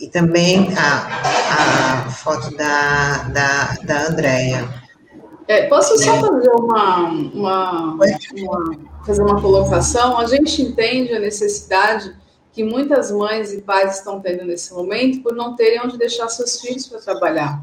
e 0.01 0.09
também 0.09 0.68
a, 0.74 2.07
a 2.07 2.11
foto 2.11 2.57
da, 2.57 3.24
da, 3.24 3.74
da 3.85 4.07
Andrea. 4.09 4.68
É, 5.47 5.66
posso 5.68 5.99
só 5.99 6.18
fazer 6.18 6.51
uma, 6.51 7.09
uma, 7.09 7.95
uma, 7.95 8.18
fazer 9.05 9.22
uma 9.22 9.41
colocação? 9.41 10.16
A 10.16 10.24
gente 10.24 10.62
entende 10.62 11.12
a 11.12 11.18
necessidade 11.18 12.16
que 12.53 12.64
muitas 12.64 13.11
mães 13.11 13.53
e 13.53 13.61
pais 13.61 13.99
estão 13.99 14.20
tendo 14.20 14.45
nesse 14.45 14.72
momento 14.72 15.22
por 15.22 15.35
não 15.35 15.55
terem 15.55 15.81
onde 15.81 15.99
deixar 15.99 16.28
seus 16.28 16.61
filhos 16.61 16.87
para 16.87 17.01
trabalhar. 17.01 17.62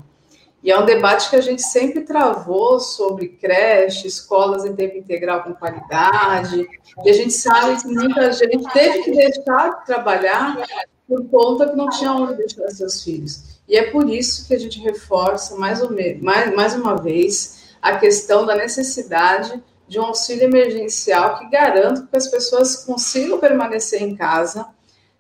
E 0.68 0.72
é 0.72 0.78
um 0.78 0.84
debate 0.84 1.30
que 1.30 1.38
a 1.38 1.42
gente 1.42 1.62
sempre 1.62 2.02
travou 2.02 2.78
sobre 2.78 3.30
creche, 3.30 4.06
escolas 4.06 4.66
em 4.66 4.76
tempo 4.76 4.98
integral 4.98 5.42
com 5.42 5.54
qualidade. 5.54 6.68
E 7.06 7.10
a 7.10 7.14
gente 7.14 7.32
sabe 7.32 7.82
que 7.82 7.88
muita 7.88 8.34
gente 8.34 8.70
teve 8.74 9.04
que 9.04 9.12
deixar 9.12 9.80
de 9.80 9.86
trabalhar 9.86 10.62
por 11.08 11.26
conta 11.30 11.70
que 11.70 11.76
não 11.78 11.88
tinha 11.88 12.12
onde 12.12 12.36
deixar 12.36 12.68
seus 12.68 13.02
filhos. 13.02 13.62
E 13.66 13.78
é 13.78 13.90
por 13.92 14.10
isso 14.10 14.46
que 14.46 14.56
a 14.56 14.60
gente 14.60 14.78
reforça 14.82 15.56
mais, 15.56 15.80
mais, 16.20 16.54
mais 16.54 16.76
uma 16.76 16.98
vez 16.98 17.78
a 17.82 17.96
questão 17.96 18.46
da 18.46 18.54
necessidade 18.54 19.64
de 19.88 19.98
um 19.98 20.04
auxílio 20.04 20.44
emergencial 20.44 21.40
que 21.40 21.50
garanta 21.50 22.06
que 22.12 22.18
as 22.18 22.28
pessoas 22.28 22.84
consigam 22.84 23.40
permanecer 23.40 24.04
em 24.04 24.18
casa 24.18 24.68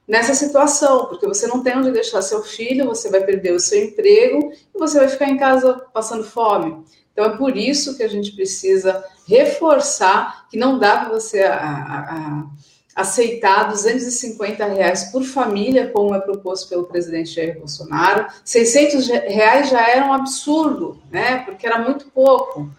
nessa 0.07 0.33
situação, 0.33 1.05
porque 1.05 1.27
você 1.27 1.47
não 1.47 1.61
tem 1.61 1.77
onde 1.77 1.91
deixar 1.91 2.21
seu 2.21 2.41
filho, 2.41 2.85
você 2.85 3.09
vai 3.09 3.21
perder 3.21 3.51
o 3.51 3.59
seu 3.59 3.83
emprego 3.83 4.51
e 4.73 4.79
você 4.79 4.99
vai 4.99 5.09
ficar 5.09 5.29
em 5.29 5.37
casa 5.37 5.73
passando 5.93 6.23
fome. 6.23 6.85
Então 7.11 7.25
é 7.25 7.35
por 7.35 7.57
isso 7.57 7.97
que 7.97 8.03
a 8.03 8.07
gente 8.07 8.31
precisa 8.31 9.03
reforçar 9.27 10.47
que 10.49 10.57
não 10.57 10.79
dá 10.79 10.97
para 10.97 11.09
você 11.09 11.43
a, 11.43 11.57
a, 11.57 12.15
a 12.15 12.47
aceitar 12.95 13.69
250 13.69 14.65
reais 14.65 15.05
por 15.11 15.23
família, 15.23 15.91
como 15.91 16.15
é 16.15 16.19
proposto 16.19 16.69
pelo 16.69 16.85
presidente 16.85 17.31
Jair 17.31 17.59
Bolsonaro. 17.59 18.27
600 18.43 19.07
reais 19.07 19.69
já 19.69 19.87
era 19.87 20.05
um 20.05 20.13
absurdo, 20.13 20.99
né? 21.11 21.43
Porque 21.45 21.67
era 21.67 21.79
muito 21.79 22.07
pouco. 22.07 22.69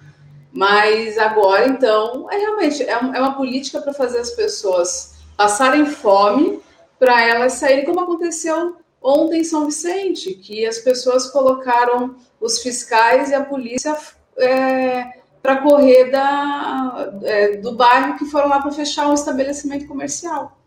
Mas 0.52 1.18
agora, 1.18 1.68
então, 1.68 2.28
é 2.30 2.36
realmente 2.36 2.82
é, 2.82 2.90
é 2.90 2.96
uma 2.96 3.34
política 3.34 3.80
para 3.80 3.92
fazer 3.92 4.18
as 4.18 4.30
pessoas 4.30 5.14
passarem 5.36 5.86
fome 5.86 6.60
para 6.98 7.22
elas 7.22 7.54
saírem, 7.54 7.84
como 7.84 8.00
aconteceu 8.00 8.76
ontem 9.00 9.40
em 9.40 9.44
São 9.44 9.66
Vicente, 9.66 10.34
que 10.34 10.66
as 10.66 10.78
pessoas 10.78 11.30
colocaram 11.30 12.16
os 12.40 12.60
fiscais 12.60 13.30
e 13.30 13.34
a 13.34 13.44
polícia 13.44 13.96
é, 14.36 15.18
para 15.40 15.62
correr 15.62 16.10
da, 16.10 17.12
é, 17.22 17.56
do 17.56 17.74
bairro 17.74 18.16
que 18.16 18.24
foram 18.26 18.48
lá 18.48 18.60
para 18.60 18.72
fechar 18.72 19.08
um 19.08 19.14
estabelecimento 19.14 19.86
comercial. 19.86 20.58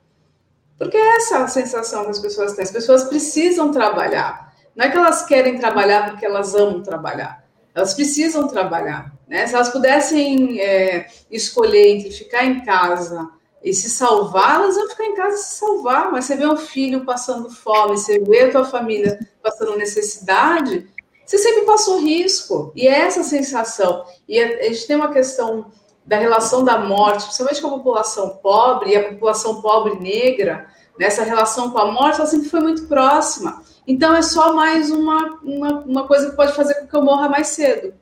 Porque 0.78 0.98
é 0.98 1.18
essa 1.18 1.44
a 1.44 1.48
sensação 1.48 2.06
que 2.06 2.12
as 2.12 2.20
pessoas 2.20 2.54
têm. 2.54 2.64
As 2.64 2.72
pessoas 2.72 3.04
precisam 3.04 3.72
trabalhar. 3.72 4.52
Não 4.76 4.86
é 4.86 4.90
que 4.90 4.98
elas 4.98 5.24
querem 5.24 5.60
trabalhar 5.60 6.10
porque 6.10 6.26
elas 6.26 6.56
amam 6.56 6.82
trabalhar. 6.82 7.46
Elas 7.76 7.94
precisam 7.94 8.48
trabalhar. 8.48 9.14
Né? 9.28 9.46
Se 9.46 9.54
elas 9.54 9.70
pudessem 9.70 10.60
é, 10.60 11.08
escolher 11.30 11.88
entre 11.88 12.10
ficar 12.10 12.46
em 12.46 12.62
casa 12.66 13.30
e 13.64 13.74
se 13.74 13.90
salvar, 13.90 14.56
elas 14.56 14.76
vão 14.76 14.90
ficar 14.90 15.06
em 15.06 15.16
casa 15.16 15.38
se 15.38 15.58
salvar, 15.60 16.12
mas 16.12 16.26
você 16.26 16.36
vê 16.36 16.48
um 16.48 16.58
filho 16.58 17.06
passando 17.06 17.50
fome, 17.50 17.98
você 17.98 18.20
vê 18.20 18.42
a 18.42 18.52
tua 18.52 18.66
família 18.66 19.20
passando 19.42 19.78
necessidade, 19.78 20.90
você 21.26 21.38
sempre 21.38 21.62
passou 21.62 22.00
risco. 22.00 22.72
E 22.76 22.88
é 22.88 23.02
essa 23.02 23.24
sensação. 23.24 24.04
E 24.28 24.40
a 24.40 24.64
gente 24.64 24.88
tem 24.88 24.96
uma 24.96 25.14
questão 25.14 25.72
da 26.06 26.18
relação 26.18 26.64
da 26.64 26.80
morte, 26.80 27.24
principalmente 27.24 27.62
com 27.62 27.68
a 27.68 27.78
população 27.78 28.30
pobre 28.42 28.92
e 28.92 28.96
a 28.98 29.10
população 29.10 29.62
pobre 29.62 30.00
negra, 30.00 30.68
nessa 31.00 31.24
relação 31.24 31.72
com 31.72 31.78
a 31.78 31.92
morte, 31.92 32.20
ela 32.20 32.28
sempre 32.28 32.50
foi 32.50 32.60
muito 32.60 32.88
próxima. 32.88 33.64
Então 33.88 34.14
é 34.14 34.22
só 34.22 34.54
mais 34.54 34.92
uma, 34.92 35.40
uma, 35.44 35.80
uma 35.82 36.08
coisa 36.08 36.30
que 36.30 36.36
pode 36.36 36.54
fazer 36.54 36.76
com 36.76 36.88
que 36.88 36.96
eu 36.96 37.02
morra 37.02 37.30
mais 37.30 37.48
cedo. 37.48 37.94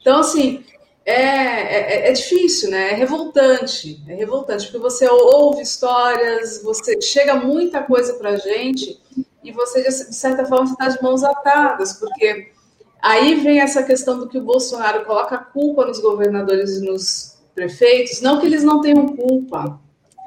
Então, 0.00 0.20
assim, 0.20 0.64
é, 1.04 1.14
é, 1.14 2.08
é, 2.08 2.12
difícil, 2.12 2.70
né? 2.70 2.92
É 2.92 2.94
revoltante, 2.94 4.02
é 4.06 4.14
revoltante, 4.14 4.66
porque 4.66 4.78
você 4.78 5.08
ouve 5.08 5.62
histórias, 5.62 6.62
você 6.62 7.00
chega 7.00 7.34
muita 7.34 7.82
coisa 7.82 8.14
para 8.14 8.30
a 8.30 8.36
gente 8.36 9.00
e 9.42 9.50
você, 9.52 9.82
de 9.82 10.14
certa 10.14 10.44
forma, 10.44 10.70
está 10.70 10.88
de 10.88 11.02
mãos 11.02 11.24
atadas, 11.24 11.94
porque 11.94 12.52
aí 13.00 13.36
vem 13.36 13.60
essa 13.60 13.82
questão 13.82 14.18
do 14.18 14.28
que 14.28 14.38
o 14.38 14.44
Bolsonaro 14.44 15.04
coloca 15.04 15.36
a 15.36 15.38
culpa 15.38 15.86
nos 15.86 16.00
governadores 16.00 16.76
e 16.76 16.86
nos 16.86 17.38
prefeitos, 17.54 18.20
não 18.20 18.38
que 18.38 18.46
eles 18.46 18.62
não 18.62 18.80
tenham 18.80 19.08
culpa, 19.08 19.80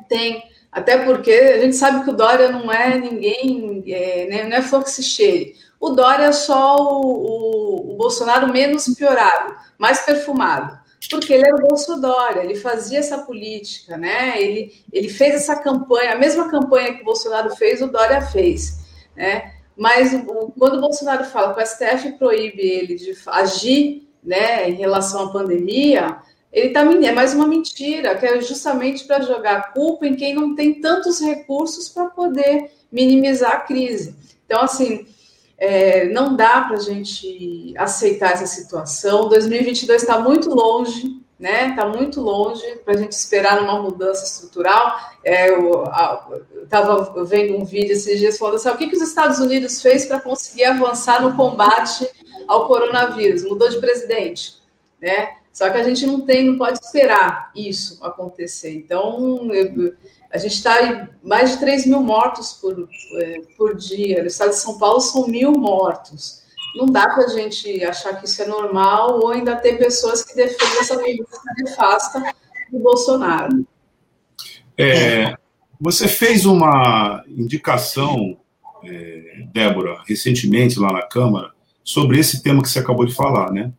tem, 0.10 0.44
até 0.72 0.98
porque 1.06 1.32
a 1.32 1.60
gente 1.60 1.76
sabe 1.76 2.04
que 2.04 2.10
o 2.10 2.16
Dória 2.16 2.52
não 2.52 2.72
é 2.72 2.98
ninguém, 2.98 3.84
é, 3.88 4.28
né, 4.28 4.44
não 4.44 4.58
é 4.58 4.62
flor 4.62 4.84
que 4.84 4.92
se 4.92 5.04
cheire. 5.04 5.56
O 5.84 5.90
Dória 5.90 6.28
é 6.28 6.32
só 6.32 6.78
o, 6.78 7.02
o, 7.02 7.92
o 7.92 7.98
Bolsonaro 7.98 8.48
menos 8.48 8.88
piorado 8.96 9.54
mais 9.78 10.00
perfumado, 10.00 10.80
porque 11.10 11.34
ele 11.34 11.46
era 11.46 11.58
o 11.58 11.68
Bolsonaro, 11.68 12.40
ele 12.40 12.56
fazia 12.56 13.00
essa 13.00 13.18
política, 13.18 13.98
né? 13.98 14.42
Ele, 14.42 14.72
ele 14.94 15.10
fez 15.10 15.36
essa 15.36 15.58
campanha, 15.58 16.14
a 16.14 16.18
mesma 16.18 16.50
campanha 16.50 16.94
que 16.94 17.02
o 17.02 17.04
Bolsonaro 17.04 17.54
fez, 17.58 17.82
o 17.82 17.88
Dória 17.88 18.22
fez, 18.22 18.78
né? 19.14 19.56
Mas 19.76 20.14
o, 20.14 20.54
quando 20.58 20.78
o 20.78 20.80
Bolsonaro 20.80 21.26
fala 21.26 21.54
que 21.54 21.62
o 21.62 21.66
STF 21.66 22.14
proíbe 22.14 22.62
ele 22.62 22.96
de 22.96 23.18
agir, 23.28 24.08
né, 24.24 24.70
em 24.70 24.76
relação 24.76 25.28
à 25.28 25.34
pandemia, 25.34 26.16
ele 26.50 26.68
está 26.68 26.80
é 26.80 27.12
mais 27.12 27.34
uma 27.34 27.46
mentira, 27.46 28.16
que 28.16 28.26
é 28.26 28.40
justamente 28.40 29.04
para 29.04 29.20
jogar 29.20 29.58
a 29.58 29.68
culpa 29.74 30.08
em 30.08 30.16
quem 30.16 30.34
não 30.34 30.56
tem 30.56 30.80
tantos 30.80 31.20
recursos 31.20 31.90
para 31.90 32.06
poder 32.06 32.72
minimizar 32.90 33.52
a 33.52 33.60
crise. 33.60 34.16
Então, 34.46 34.62
assim, 34.62 35.06
é, 35.66 36.10
não 36.10 36.36
dá 36.36 36.64
para 36.64 36.76
a 36.76 36.80
gente 36.82 37.74
aceitar 37.78 38.34
essa 38.34 38.46
situação. 38.46 39.30
2022 39.30 40.02
está 40.02 40.20
muito 40.20 40.50
longe, 40.50 41.24
né? 41.40 41.70
Está 41.70 41.88
muito 41.88 42.20
longe 42.20 42.62
para 42.84 42.96
a 42.96 42.98
gente 42.98 43.14
esperar 43.14 43.64
uma 43.64 43.82
mudança 43.82 44.26
estrutural. 44.26 44.94
É, 45.24 45.50
eu 45.50 45.86
estava 46.64 47.24
vendo 47.24 47.56
um 47.56 47.64
vídeo 47.64 47.94
esses 47.94 48.20
dias 48.20 48.38
falando 48.38 48.56
assim: 48.56 48.68
o 48.68 48.78
que, 48.78 48.90
que 48.90 48.98
os 48.98 49.02
Estados 49.02 49.40
Unidos 49.40 49.82
fez 49.82 50.06
para 50.06 50.20
conseguir 50.20 50.66
avançar 50.66 51.22
no 51.22 51.34
combate 51.34 52.10
ao 52.46 52.68
coronavírus? 52.68 53.46
Mudou 53.46 53.70
de 53.70 53.80
presidente, 53.80 54.56
né? 55.02 55.30
Só 55.54 55.70
que 55.70 55.78
a 55.78 55.84
gente 55.84 56.06
não 56.06 56.20
tem, 56.20 56.44
não 56.44 56.58
pode 56.58 56.80
esperar 56.84 57.52
isso 57.56 58.04
acontecer. 58.04 58.76
Então, 58.76 59.50
eu, 59.54 59.94
a 60.34 60.40
gente 60.40 60.56
está 60.56 60.84
em 60.84 61.08
mais 61.24 61.52
de 61.52 61.58
3 61.58 61.86
mil 61.86 62.02
mortos 62.02 62.54
por, 62.54 62.90
é, 63.22 63.42
por 63.56 63.76
dia. 63.76 64.22
No 64.22 64.28
estado 64.28 64.50
de 64.50 64.56
São 64.56 64.80
Paulo 64.80 65.00
são 65.00 65.28
mil 65.28 65.52
mortos. 65.52 66.42
Não 66.76 66.88
dá 66.88 67.08
para 67.08 67.26
a 67.26 67.28
gente 67.28 67.84
achar 67.86 68.20
que 68.20 68.26
isso 68.26 68.42
é 68.42 68.48
normal 68.48 69.20
ou 69.20 69.30
ainda 69.30 69.56
ter 69.56 69.78
pessoas 69.78 70.24
que 70.24 70.36
defendem 70.36 70.80
essa 70.80 70.98
medida 70.98 71.28
nefasta 71.60 72.34
do 72.72 72.80
Bolsonaro. 72.80 73.64
É, 74.76 75.38
você 75.80 76.08
fez 76.08 76.46
uma 76.48 77.24
indicação, 77.28 78.36
é, 78.84 79.46
Débora, 79.54 80.02
recentemente 80.08 80.80
lá 80.80 80.92
na 80.92 81.04
Câmara, 81.04 81.52
sobre 81.84 82.20
esse 82.20 82.42
tema 82.42 82.64
que 82.64 82.70
você 82.70 82.80
acabou 82.80 83.06
de 83.06 83.14
falar, 83.14 83.52
né? 83.52 83.72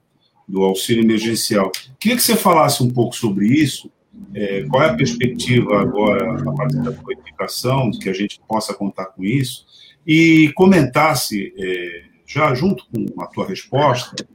Do 0.46 0.62
auxílio 0.62 1.02
emergencial. 1.02 1.72
Queria 1.98 2.16
que 2.16 2.22
você 2.22 2.36
falasse 2.36 2.80
um 2.80 2.90
pouco 2.90 3.16
sobre 3.16 3.48
isso 3.48 3.90
é, 4.34 4.64
qual 4.68 4.82
é 4.82 4.90
a 4.90 4.94
perspectiva 4.94 5.80
agora, 5.80 6.40
a 6.40 6.52
partir 6.52 6.82
da 6.82 6.92
codificação, 6.92 7.90
que 7.90 8.08
a 8.08 8.12
gente 8.12 8.40
possa 8.48 8.74
contar 8.74 9.06
com 9.06 9.24
isso, 9.24 9.66
e 10.06 10.52
comentasse, 10.54 11.54
é, 11.56 12.04
já 12.26 12.54
junto 12.54 12.84
com 12.86 13.20
a 13.22 13.26
tua 13.26 13.46
resposta, 13.46 14.26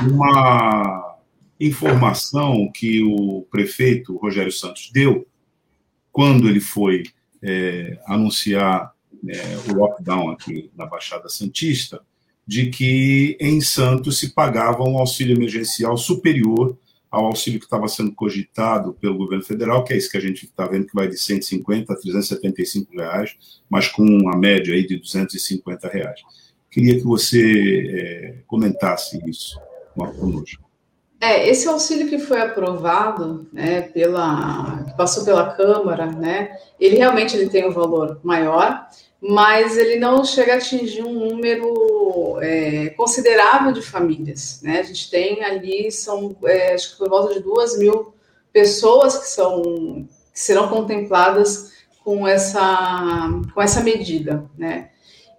uma 0.00 1.18
informação 1.60 2.70
que 2.74 3.02
o 3.02 3.46
prefeito 3.50 4.16
Rogério 4.16 4.50
Santos 4.50 4.90
deu 4.92 5.26
quando 6.10 6.48
ele 6.48 6.60
foi 6.60 7.04
é, 7.42 7.98
anunciar 8.06 8.92
é, 9.28 9.70
o 9.70 9.74
lockdown 9.74 10.30
aqui 10.30 10.70
na 10.76 10.86
Baixada 10.86 11.28
Santista, 11.28 12.00
de 12.46 12.70
que 12.70 13.36
em 13.40 13.60
Santos 13.60 14.18
se 14.18 14.34
pagava 14.34 14.82
um 14.82 14.98
auxílio 14.98 15.36
emergencial 15.36 15.96
superior 15.96 16.76
ao 17.12 17.26
auxílio 17.26 17.60
que 17.60 17.66
estava 17.66 17.86
sendo 17.88 18.14
cogitado 18.14 18.94
pelo 18.94 19.18
governo 19.18 19.44
federal, 19.44 19.84
que 19.84 19.92
é 19.92 19.98
isso 19.98 20.10
que 20.10 20.16
a 20.16 20.20
gente 20.20 20.46
está 20.46 20.66
vendo 20.66 20.86
que 20.86 20.94
vai 20.94 21.06
de 21.06 21.18
150 21.18 21.92
a 21.92 21.96
375 21.96 22.96
reais, 22.96 23.36
mas 23.68 23.86
com 23.86 24.30
a 24.30 24.36
média 24.36 24.74
aí 24.74 24.86
de 24.86 24.96
250 24.96 25.88
reais. 25.88 26.20
Queria 26.70 26.94
que 26.94 27.04
você 27.04 27.86
é, 27.90 28.34
comentasse 28.46 29.20
isso 29.28 29.60
conosco. 29.94 30.62
É, 31.20 31.46
esse 31.48 31.68
auxílio 31.68 32.08
que 32.08 32.18
foi 32.18 32.40
aprovado, 32.40 33.46
né, 33.52 33.82
pela, 33.82 34.82
que 34.88 34.96
passou 34.96 35.22
pela 35.22 35.52
Câmara, 35.54 36.06
né, 36.06 36.56
ele 36.80 36.96
realmente 36.96 37.36
ele 37.36 37.50
tem 37.50 37.68
um 37.68 37.72
valor 37.72 38.18
maior, 38.24 38.88
mas 39.20 39.76
ele 39.76 40.00
não 40.00 40.24
chega 40.24 40.54
a 40.54 40.56
atingir 40.56 41.02
um 41.02 41.12
número 41.12 41.72
é, 42.40 42.90
considerável 42.90 43.72
de 43.72 43.82
famílias. 43.82 44.60
Né? 44.62 44.80
A 44.80 44.82
gente 44.82 45.10
tem 45.10 45.44
ali, 45.44 45.90
são, 45.90 46.36
é, 46.44 46.74
acho 46.74 46.92
que 46.92 46.98
por 46.98 47.08
volta 47.08 47.34
de 47.34 47.40
duas 47.40 47.78
mil 47.78 48.14
pessoas 48.52 49.18
que, 49.18 49.28
são, 49.28 49.62
que 50.32 50.40
serão 50.40 50.68
contempladas 50.68 51.72
com 52.04 52.26
essa, 52.26 53.28
com 53.54 53.62
essa 53.62 53.80
medida. 53.80 54.44
Né? 54.56 54.90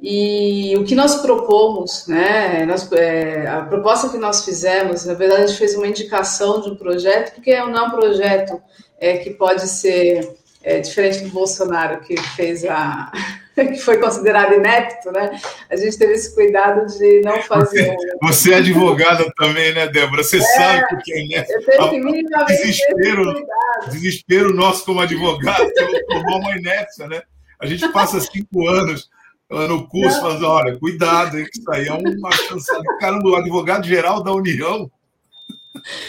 E 0.02 0.76
o 0.78 0.84
que 0.84 0.96
nós 0.96 1.16
propomos, 1.22 2.08
né, 2.08 2.66
nós, 2.66 2.92
é, 2.92 3.48
a 3.48 3.62
proposta 3.62 4.10
que 4.10 4.18
nós 4.18 4.44
fizemos, 4.44 5.06
na 5.06 5.14
verdade, 5.14 5.44
a 5.44 5.48
gente 5.48 5.58
fez 5.58 5.76
uma 5.76 5.88
indicação 5.88 6.60
de 6.60 6.70
um 6.70 6.76
projeto, 6.76 7.36
porque 7.36 7.58
não 7.58 7.78
é 7.78 7.82
um 7.84 7.92
projeto 7.92 8.62
é, 9.00 9.18
que 9.20 9.30
pode 9.30 9.66
ser 9.68 10.36
é, 10.62 10.80
diferente 10.80 11.22
do 11.22 11.30
Bolsonaro, 11.30 12.02
que 12.02 12.18
fez 12.18 12.66
a, 12.66 13.12
que 13.56 13.78
foi 13.78 13.98
considerado 13.98 14.54
inepto, 14.54 15.12
né? 15.12 15.40
A 15.70 15.76
gente 15.76 15.98
teve 15.98 16.14
esse 16.14 16.34
cuidado 16.34 16.86
de 16.88 17.22
não 17.22 17.42
fazer. 17.44 17.96
Você, 18.24 18.54
é 18.54 18.58
advogada 18.58 19.32
também, 19.38 19.74
né, 19.74 19.88
Débora? 19.88 20.24
Você 20.24 20.38
é, 20.38 20.42
sabe 20.42 20.96
o 20.96 20.98
que 21.00 21.14
é 21.14 21.24
inepto. 21.24 21.52
Eu 21.52 21.66
tenho 21.66 21.90
que 21.90 22.00
minimamente 22.00 22.64
desespero, 22.64 23.48
desespero 23.90 24.54
nosso 24.54 24.86
como 24.86 25.02
advogado, 25.02 25.72
que 25.72 25.80
é 25.80 26.04
tomar 26.06 26.38
uma 26.38 26.58
inépcia, 26.58 27.08
né? 27.08 27.22
A 27.60 27.66
gente 27.66 27.88
passa 27.90 28.20
cinco 28.20 28.68
anos 28.68 29.10
no 29.50 29.88
curso 29.88 30.16
não. 30.18 30.22
falando: 30.22 30.48
olha, 30.48 30.78
cuidado, 30.78 31.38
hein, 31.38 31.46
que 31.52 31.60
isso 31.60 31.72
aí 31.72 31.88
é 31.88 31.94
uma 31.94 32.32
chance. 32.32 32.68
Caramba, 33.00 33.30
o 33.30 33.36
advogado 33.36 33.86
geral 33.86 34.24
da 34.24 34.32
União 34.32 34.90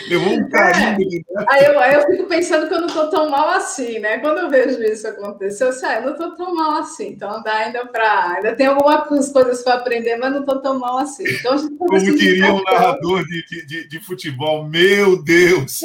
Levou 0.08 0.34
um 0.34 0.48
carinho. 0.48 1.24
É. 1.36 1.44
Aí, 1.48 1.64
eu, 1.64 1.78
aí 1.78 1.94
eu 1.94 2.06
fico 2.06 2.26
pensando 2.28 2.68
que 2.68 2.74
eu 2.74 2.80
não 2.80 2.86
estou 2.86 3.10
tão 3.10 3.28
mal 3.28 3.48
assim, 3.50 3.98
né? 3.98 4.18
Quando 4.18 4.38
eu 4.38 4.50
vejo 4.50 4.80
isso 4.82 5.06
acontecer, 5.08 5.64
eu 5.64 5.72
sei, 5.72 5.88
ah, 5.88 5.94
eu 5.96 6.02
não 6.02 6.12
estou 6.12 6.34
tão 6.36 6.54
mal 6.54 6.78
assim. 6.78 7.08
Então 7.08 7.42
dá 7.42 7.54
ainda 7.54 7.84
para. 7.86 8.34
Ainda 8.36 8.54
tem 8.54 8.66
algumas 8.66 9.32
coisas 9.32 9.62
para 9.62 9.74
aprender, 9.74 10.16
mas 10.16 10.32
não 10.32 10.40
estou 10.40 10.60
tão 10.60 10.78
mal 10.78 10.98
assim. 10.98 11.24
Então, 11.28 11.56
Como 11.76 11.98
diria 11.98 12.52
um 12.52 12.62
narrador 12.62 13.24
de, 13.24 13.66
de, 13.66 13.88
de, 13.88 14.00
futebol, 14.00 14.64
meu 14.64 15.22
Deus! 15.22 15.80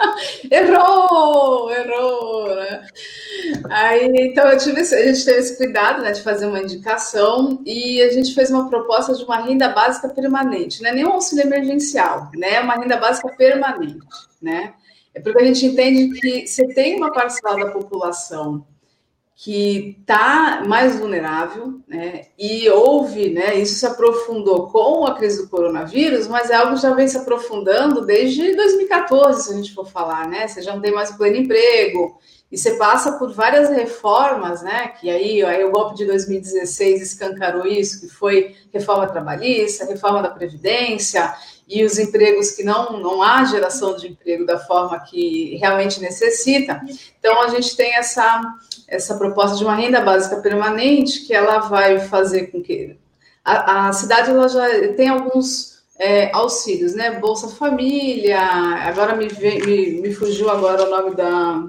errou! 0.50 1.70
Errou! 1.70 2.54
Né? 2.54 2.86
Aí, 3.70 4.10
então 4.14 4.48
eu 4.48 4.58
tive, 4.58 4.80
a 4.80 4.84
gente 4.84 5.24
teve 5.24 5.38
esse 5.38 5.56
cuidado 5.56 6.02
né, 6.02 6.12
de 6.12 6.22
fazer 6.22 6.46
uma 6.46 6.60
indicação 6.60 7.60
e 7.66 8.00
a 8.02 8.10
gente 8.10 8.34
fez 8.34 8.50
uma 8.50 8.68
proposta 8.68 9.14
de 9.14 9.24
uma 9.24 9.38
renda 9.38 9.68
básica 9.68 10.08
permanente, 10.08 10.82
não 10.82 10.90
é 10.90 10.94
nem 10.94 11.04
um 11.04 11.12
auxílio 11.12 11.44
emergencial, 11.44 12.30
né? 12.34 12.60
Uma 12.60 12.74
renda 12.74 12.96
básica 12.96 13.33
permanente, 13.36 14.06
né? 14.40 14.74
É 15.14 15.20
porque 15.20 15.42
a 15.42 15.44
gente 15.44 15.66
entende 15.66 16.20
que 16.20 16.46
você 16.46 16.66
tem 16.74 16.96
uma 16.96 17.12
parcela 17.12 17.66
da 17.66 17.70
população 17.70 18.66
que 19.36 19.96
está 20.00 20.62
mais 20.66 20.98
vulnerável, 20.98 21.80
né? 21.88 22.26
E 22.38 22.68
houve, 22.70 23.30
né? 23.30 23.56
Isso 23.56 23.74
se 23.74 23.86
aprofundou 23.86 24.68
com 24.68 25.06
a 25.06 25.14
crise 25.14 25.42
do 25.42 25.48
coronavírus, 25.48 26.28
mas 26.28 26.50
é 26.50 26.54
algo 26.54 26.74
que 26.74 26.82
já 26.82 26.94
vem 26.94 27.08
se 27.08 27.18
aprofundando 27.18 28.06
desde 28.06 28.54
2014, 28.54 29.42
se 29.42 29.52
a 29.52 29.56
gente 29.56 29.74
for 29.74 29.86
falar, 29.86 30.28
né? 30.28 30.46
Você 30.46 30.62
já 30.62 30.72
não 30.72 30.80
tem 30.80 30.92
mais 30.92 31.10
o 31.10 31.16
pleno 31.16 31.36
emprego, 31.36 32.18
e 32.50 32.56
você 32.56 32.76
passa 32.76 33.18
por 33.18 33.32
várias 33.32 33.68
reformas, 33.68 34.62
né? 34.62 34.86
Que 34.88 35.10
aí, 35.10 35.42
aí 35.42 35.64
o 35.64 35.72
golpe 35.72 35.96
de 35.96 36.06
2016 36.06 37.02
escancarou 37.02 37.66
isso, 37.66 38.00
que 38.00 38.08
foi 38.08 38.54
reforma 38.72 39.08
trabalhista, 39.08 39.84
reforma 39.84 40.22
da 40.22 40.30
Previdência, 40.30 41.34
e 41.66 41.84
os 41.84 41.98
empregos 41.98 42.50
que 42.52 42.62
não, 42.62 43.00
não 43.00 43.22
há 43.22 43.44
geração 43.44 43.96
de 43.96 44.08
emprego 44.08 44.44
da 44.44 44.58
forma 44.58 44.98
que 45.00 45.56
realmente 45.56 46.00
necessita. 46.00 46.80
Então, 47.18 47.42
a 47.42 47.48
gente 47.48 47.74
tem 47.76 47.94
essa, 47.94 48.42
essa 48.86 49.16
proposta 49.16 49.56
de 49.56 49.64
uma 49.64 49.74
renda 49.74 50.00
básica 50.00 50.36
permanente 50.36 51.20
que 51.26 51.32
ela 51.32 51.60
vai 51.60 52.00
fazer 52.00 52.48
com 52.48 52.62
que 52.62 52.96
a, 53.44 53.88
a 53.88 53.92
cidade 53.92 54.30
ela 54.30 54.48
já 54.48 54.92
tem 54.94 55.08
alguns 55.08 55.82
é, 55.98 56.30
auxílios, 56.34 56.94
né? 56.94 57.12
Bolsa 57.12 57.48
Família, 57.48 58.40
agora 58.40 59.14
me, 59.14 59.28
me, 59.28 60.00
me 60.00 60.14
fugiu 60.14 60.50
agora 60.50 60.84
o 60.84 60.90
nome 60.90 61.14
da 61.14 61.64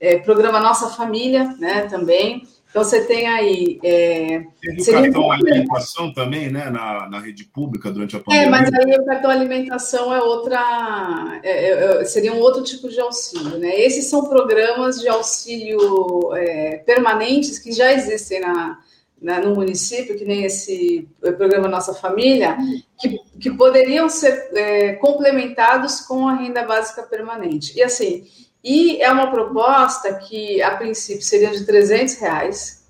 é, 0.00 0.18
programa 0.18 0.60
Nossa 0.60 0.88
Família, 0.90 1.56
né? 1.58 1.82
Também. 1.82 2.46
Então, 2.74 2.82
você 2.82 3.04
tem 3.04 3.28
aí. 3.28 3.78
É, 3.84 4.42
Teve 4.60 4.82
o 4.82 4.92
cartão 4.92 5.30
alimentação 5.30 6.12
também, 6.12 6.50
né, 6.50 6.68
na, 6.70 7.08
na 7.08 7.20
rede 7.20 7.44
pública 7.44 7.88
durante 7.88 8.16
a 8.16 8.18
pandemia. 8.18 8.48
É, 8.48 8.50
mas 8.50 8.68
aí 8.74 8.98
o 8.98 9.04
cartão 9.04 9.30
alimentação 9.30 10.12
é 10.12 10.20
outra. 10.20 11.38
É, 11.44 11.50
é, 11.50 12.00
é, 12.00 12.04
seria 12.04 12.32
um 12.32 12.40
outro 12.40 12.64
tipo 12.64 12.88
de 12.88 12.98
auxílio, 12.98 13.58
né? 13.58 13.80
Esses 13.80 14.06
são 14.06 14.24
programas 14.28 15.00
de 15.00 15.06
auxílio 15.08 16.34
é, 16.34 16.78
permanentes 16.78 17.60
que 17.60 17.70
já 17.70 17.92
existem 17.92 18.40
na, 18.40 18.80
na, 19.22 19.38
no 19.38 19.54
município, 19.54 20.18
que 20.18 20.24
nem 20.24 20.42
esse 20.42 21.08
programa 21.20 21.68
Nossa 21.68 21.94
Família, 21.94 22.56
que, 22.98 23.20
que 23.40 23.50
poderiam 23.52 24.08
ser 24.08 24.50
é, 24.52 24.94
complementados 24.94 26.00
com 26.00 26.26
a 26.26 26.34
renda 26.34 26.64
básica 26.64 27.04
permanente. 27.04 27.78
E 27.78 27.84
assim. 27.84 28.26
E 28.64 29.02
é 29.02 29.12
uma 29.12 29.30
proposta 29.30 30.14
que, 30.14 30.62
a 30.62 30.74
princípio, 30.76 31.20
seria 31.20 31.50
de 31.50 31.66
300 31.66 32.14
reais, 32.14 32.84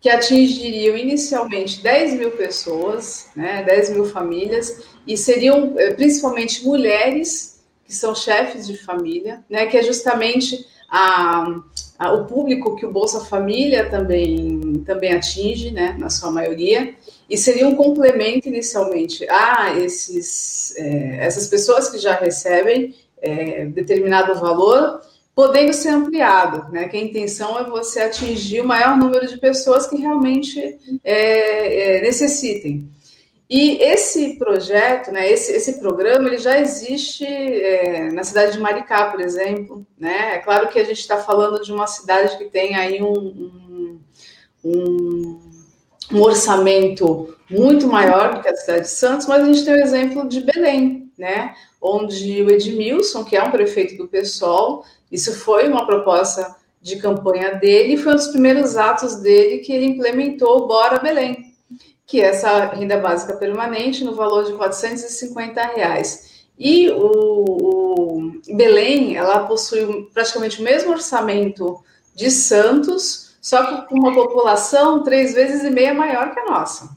que 0.00 0.08
atingiriam 0.08 0.96
inicialmente 0.96 1.82
10 1.82 2.14
mil 2.14 2.30
pessoas, 2.30 3.28
né, 3.34 3.64
10 3.64 3.90
mil 3.90 4.04
famílias, 4.04 4.84
e 5.04 5.16
seriam 5.16 5.74
eh, 5.76 5.92
principalmente 5.94 6.64
mulheres 6.64 7.60
que 7.84 7.92
são 7.92 8.14
chefes 8.14 8.68
de 8.68 8.78
família, 8.78 9.44
né, 9.50 9.66
que 9.66 9.76
é 9.76 9.82
justamente 9.82 10.64
a, 10.88 11.44
a, 11.98 12.12
o 12.12 12.24
público 12.26 12.76
que 12.76 12.86
o 12.86 12.92
Bolsa 12.92 13.20
Família 13.24 13.90
também, 13.90 14.82
também 14.86 15.12
atinge, 15.12 15.72
né, 15.72 15.96
na 15.98 16.08
sua 16.08 16.30
maioria, 16.30 16.94
e 17.28 17.36
seria 17.36 17.66
um 17.68 17.74
complemento 17.74 18.48
inicialmente 18.48 19.28
a 19.28 19.76
esses, 19.76 20.74
é, 20.76 21.26
essas 21.26 21.48
pessoas 21.48 21.90
que 21.90 21.98
já 21.98 22.14
recebem 22.14 22.94
é, 23.22 23.66
determinado 23.66 24.34
valor, 24.38 25.00
podendo 25.34 25.72
ser 25.72 25.90
ampliado, 25.90 26.70
né? 26.72 26.88
Que 26.88 26.96
a 26.96 27.00
intenção 27.00 27.58
é 27.58 27.64
você 27.64 28.00
atingir 28.00 28.60
o 28.60 28.66
maior 28.66 28.96
número 28.96 29.26
de 29.26 29.38
pessoas 29.38 29.86
que 29.86 29.96
realmente 29.96 30.78
é, 31.04 31.98
é, 31.98 32.02
necessitem. 32.02 32.88
E 33.48 33.82
esse 33.82 34.36
projeto, 34.36 35.10
né, 35.10 35.28
esse, 35.28 35.50
esse 35.50 35.80
programa, 35.80 36.28
ele 36.28 36.38
já 36.38 36.60
existe 36.60 37.26
é, 37.26 38.08
na 38.12 38.22
cidade 38.22 38.52
de 38.52 38.60
Maricá, 38.60 39.10
por 39.10 39.20
exemplo. 39.20 39.84
Né? 39.98 40.36
É 40.36 40.38
claro 40.38 40.68
que 40.68 40.78
a 40.78 40.84
gente 40.84 41.00
está 41.00 41.16
falando 41.16 41.60
de 41.60 41.72
uma 41.72 41.88
cidade 41.88 42.38
que 42.38 42.44
tem 42.44 42.76
aí 42.76 43.02
um, 43.02 44.00
um, 44.64 45.40
um 46.12 46.22
orçamento 46.22 47.34
muito 47.50 47.88
maior 47.88 48.34
do 48.34 48.40
que 48.40 48.48
a 48.48 48.54
cidade 48.54 48.82
de 48.82 48.90
Santos, 48.90 49.26
mas 49.26 49.42
a 49.42 49.46
gente 49.46 49.64
tem 49.64 49.74
o 49.74 49.82
exemplo 49.82 50.28
de 50.28 50.42
Belém, 50.42 51.10
né? 51.18 51.52
Onde 51.80 52.42
o 52.42 52.50
Edmilson, 52.50 53.24
que 53.24 53.36
é 53.36 53.42
um 53.42 53.50
prefeito 53.50 53.96
do 53.96 54.08
PSOL, 54.08 54.84
isso 55.10 55.34
foi 55.38 55.68
uma 55.68 55.86
proposta 55.86 56.56
de 56.80 56.96
campanha 56.96 57.56
dele 57.56 57.96
foi 57.96 58.12
um 58.12 58.16
dos 58.16 58.28
primeiros 58.28 58.76
atos 58.76 59.16
dele 59.16 59.58
que 59.58 59.72
ele 59.72 59.86
implementou 59.86 60.62
o 60.62 60.66
Bora 60.66 60.98
Belém, 60.98 61.54
que 62.06 62.20
é 62.20 62.26
essa 62.26 62.66
renda 62.66 62.98
básica 62.98 63.36
permanente 63.36 64.02
no 64.02 64.14
valor 64.14 64.44
de 64.44 64.54
450 64.54 65.62
reais. 65.62 66.44
E 66.58 66.90
o, 66.90 68.32
o 68.48 68.56
Belém, 68.56 69.16
ela 69.16 69.46
possui 69.46 70.08
praticamente 70.12 70.60
o 70.60 70.64
mesmo 70.64 70.90
orçamento 70.90 71.82
de 72.14 72.30
Santos, 72.30 73.36
só 73.40 73.64
que 73.64 73.88
com 73.88 73.98
uma 73.98 74.14
população 74.14 75.02
três 75.02 75.34
vezes 75.34 75.64
e 75.64 75.70
meia 75.70 75.94
maior 75.94 76.34
que 76.34 76.40
a 76.40 76.46
nossa. 76.46 76.96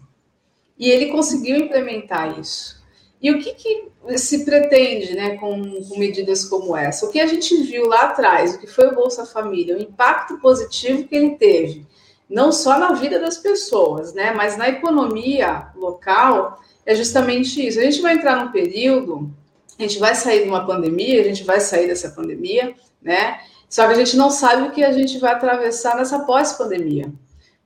E 0.78 0.90
ele 0.90 1.12
conseguiu 1.12 1.56
implementar 1.56 2.40
isso. 2.40 2.83
E 3.24 3.32
o 3.32 3.40
que, 3.40 3.54
que 3.54 3.88
se 4.18 4.44
pretende 4.44 5.16
né, 5.16 5.38
com, 5.38 5.82
com, 5.86 5.98
medidas 5.98 6.44
como 6.44 6.76
essa? 6.76 7.06
O 7.06 7.10
que 7.10 7.22
a 7.22 7.26
gente 7.26 7.56
viu 7.64 7.88
lá 7.88 8.02
atrás, 8.02 8.54
o 8.54 8.60
que 8.60 8.68
foi 8.68 8.90
o 8.90 8.96
Bolsa 8.96 9.26
Família, 9.26 9.78
o 9.78 9.82
impacto 9.82 10.38
positivo 10.40 11.08
que 11.08 11.16
ele 11.16 11.38
teve, 11.38 11.88
não 12.30 12.52
só 12.52 12.78
na 12.78 12.92
vida 12.92 13.18
das 13.18 13.38
pessoas, 13.38 14.14
né, 14.14 14.34
mas 14.34 14.58
na 14.58 14.68
economia 14.68 15.68
local, 15.74 16.62
é 16.86 16.94
justamente 16.94 17.66
isso. 17.66 17.80
A 17.80 17.84
gente 17.84 18.02
vai 18.02 18.16
entrar 18.16 18.44
num 18.44 18.52
período, 18.52 19.32
a 19.80 19.82
gente 19.84 20.00
vai 20.00 20.16
sair 20.16 20.44
de 20.44 20.50
uma 20.50 20.66
pandemia, 20.66 21.22
a 21.22 21.24
gente 21.24 21.46
vai 21.46 21.62
sair 21.62 21.88
dessa 21.88 22.10
pandemia, 22.10 22.76
né? 23.02 23.40
Só 23.70 23.88
que 23.88 23.94
a 23.94 23.96
gente 23.96 24.18
não 24.18 24.30
sabe 24.30 24.68
o 24.68 24.72
que 24.72 24.84
a 24.84 24.92
gente 24.92 25.18
vai 25.18 25.32
atravessar 25.32 25.96
nessa 25.96 26.20
pós-pandemia, 26.20 27.12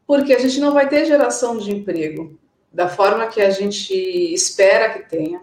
porque 0.05 0.34
a 0.34 0.39
gente 0.39 0.60
não 0.60 0.72
vai 0.72 0.88
ter 0.88 1.05
geração 1.05 1.58
de 1.58 1.72
emprego 1.72 2.38
da 2.72 2.88
forma 2.88 3.28
que 3.28 3.41
a 3.41 3.49
gente 3.49 3.93
espera 4.34 4.89
que 4.89 5.09
tenha, 5.09 5.41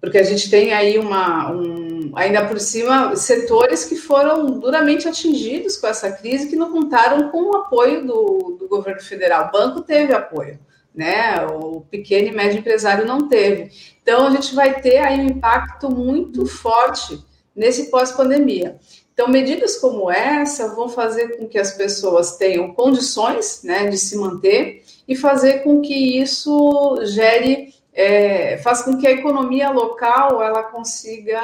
porque 0.00 0.16
a 0.16 0.22
gente 0.22 0.50
tem 0.50 0.72
aí 0.72 0.98
uma, 0.98 1.52
um, 1.52 2.12
ainda 2.14 2.46
por 2.46 2.58
cima, 2.58 3.14
setores 3.16 3.84
que 3.84 3.96
foram 3.96 4.58
duramente 4.58 5.06
atingidos 5.06 5.76
com 5.76 5.86
essa 5.86 6.10
crise, 6.10 6.48
que 6.48 6.56
não 6.56 6.72
contaram 6.72 7.30
com 7.30 7.50
o 7.50 7.56
apoio 7.56 8.06
do, 8.06 8.56
do 8.58 8.66
governo 8.66 9.02
federal. 9.02 9.48
O 9.48 9.52
banco 9.52 9.82
teve 9.82 10.14
apoio, 10.14 10.58
né? 10.94 11.44
O 11.46 11.82
pequeno 11.82 12.28
e 12.28 12.32
médio 12.32 12.60
empresário 12.60 13.04
não 13.04 13.28
teve. 13.28 13.70
Então, 14.02 14.26
a 14.26 14.30
gente 14.30 14.54
vai 14.54 14.80
ter 14.80 14.98
aí 14.98 15.20
um 15.20 15.26
impacto 15.26 15.90
muito 15.90 16.46
forte 16.46 17.22
nesse 17.54 17.90
pós-pandemia. 17.90 18.78
Então, 19.12 19.28
medidas 19.28 19.76
como 19.76 20.10
essa 20.10 20.74
vão 20.74 20.88
fazer 20.88 21.36
com 21.36 21.46
que 21.46 21.58
as 21.58 21.72
pessoas 21.72 22.38
tenham 22.38 22.72
condições 22.72 23.60
né, 23.62 23.86
de 23.86 23.98
se 23.98 24.16
manter 24.16 24.82
e 25.10 25.16
fazer 25.16 25.64
com 25.64 25.80
que 25.80 26.20
isso 26.22 27.00
gere, 27.02 27.74
é, 27.92 28.58
faça 28.58 28.84
com 28.84 28.96
que 28.96 29.08
a 29.08 29.10
economia 29.10 29.68
local 29.68 30.40
ela 30.40 30.62
consiga 30.62 31.40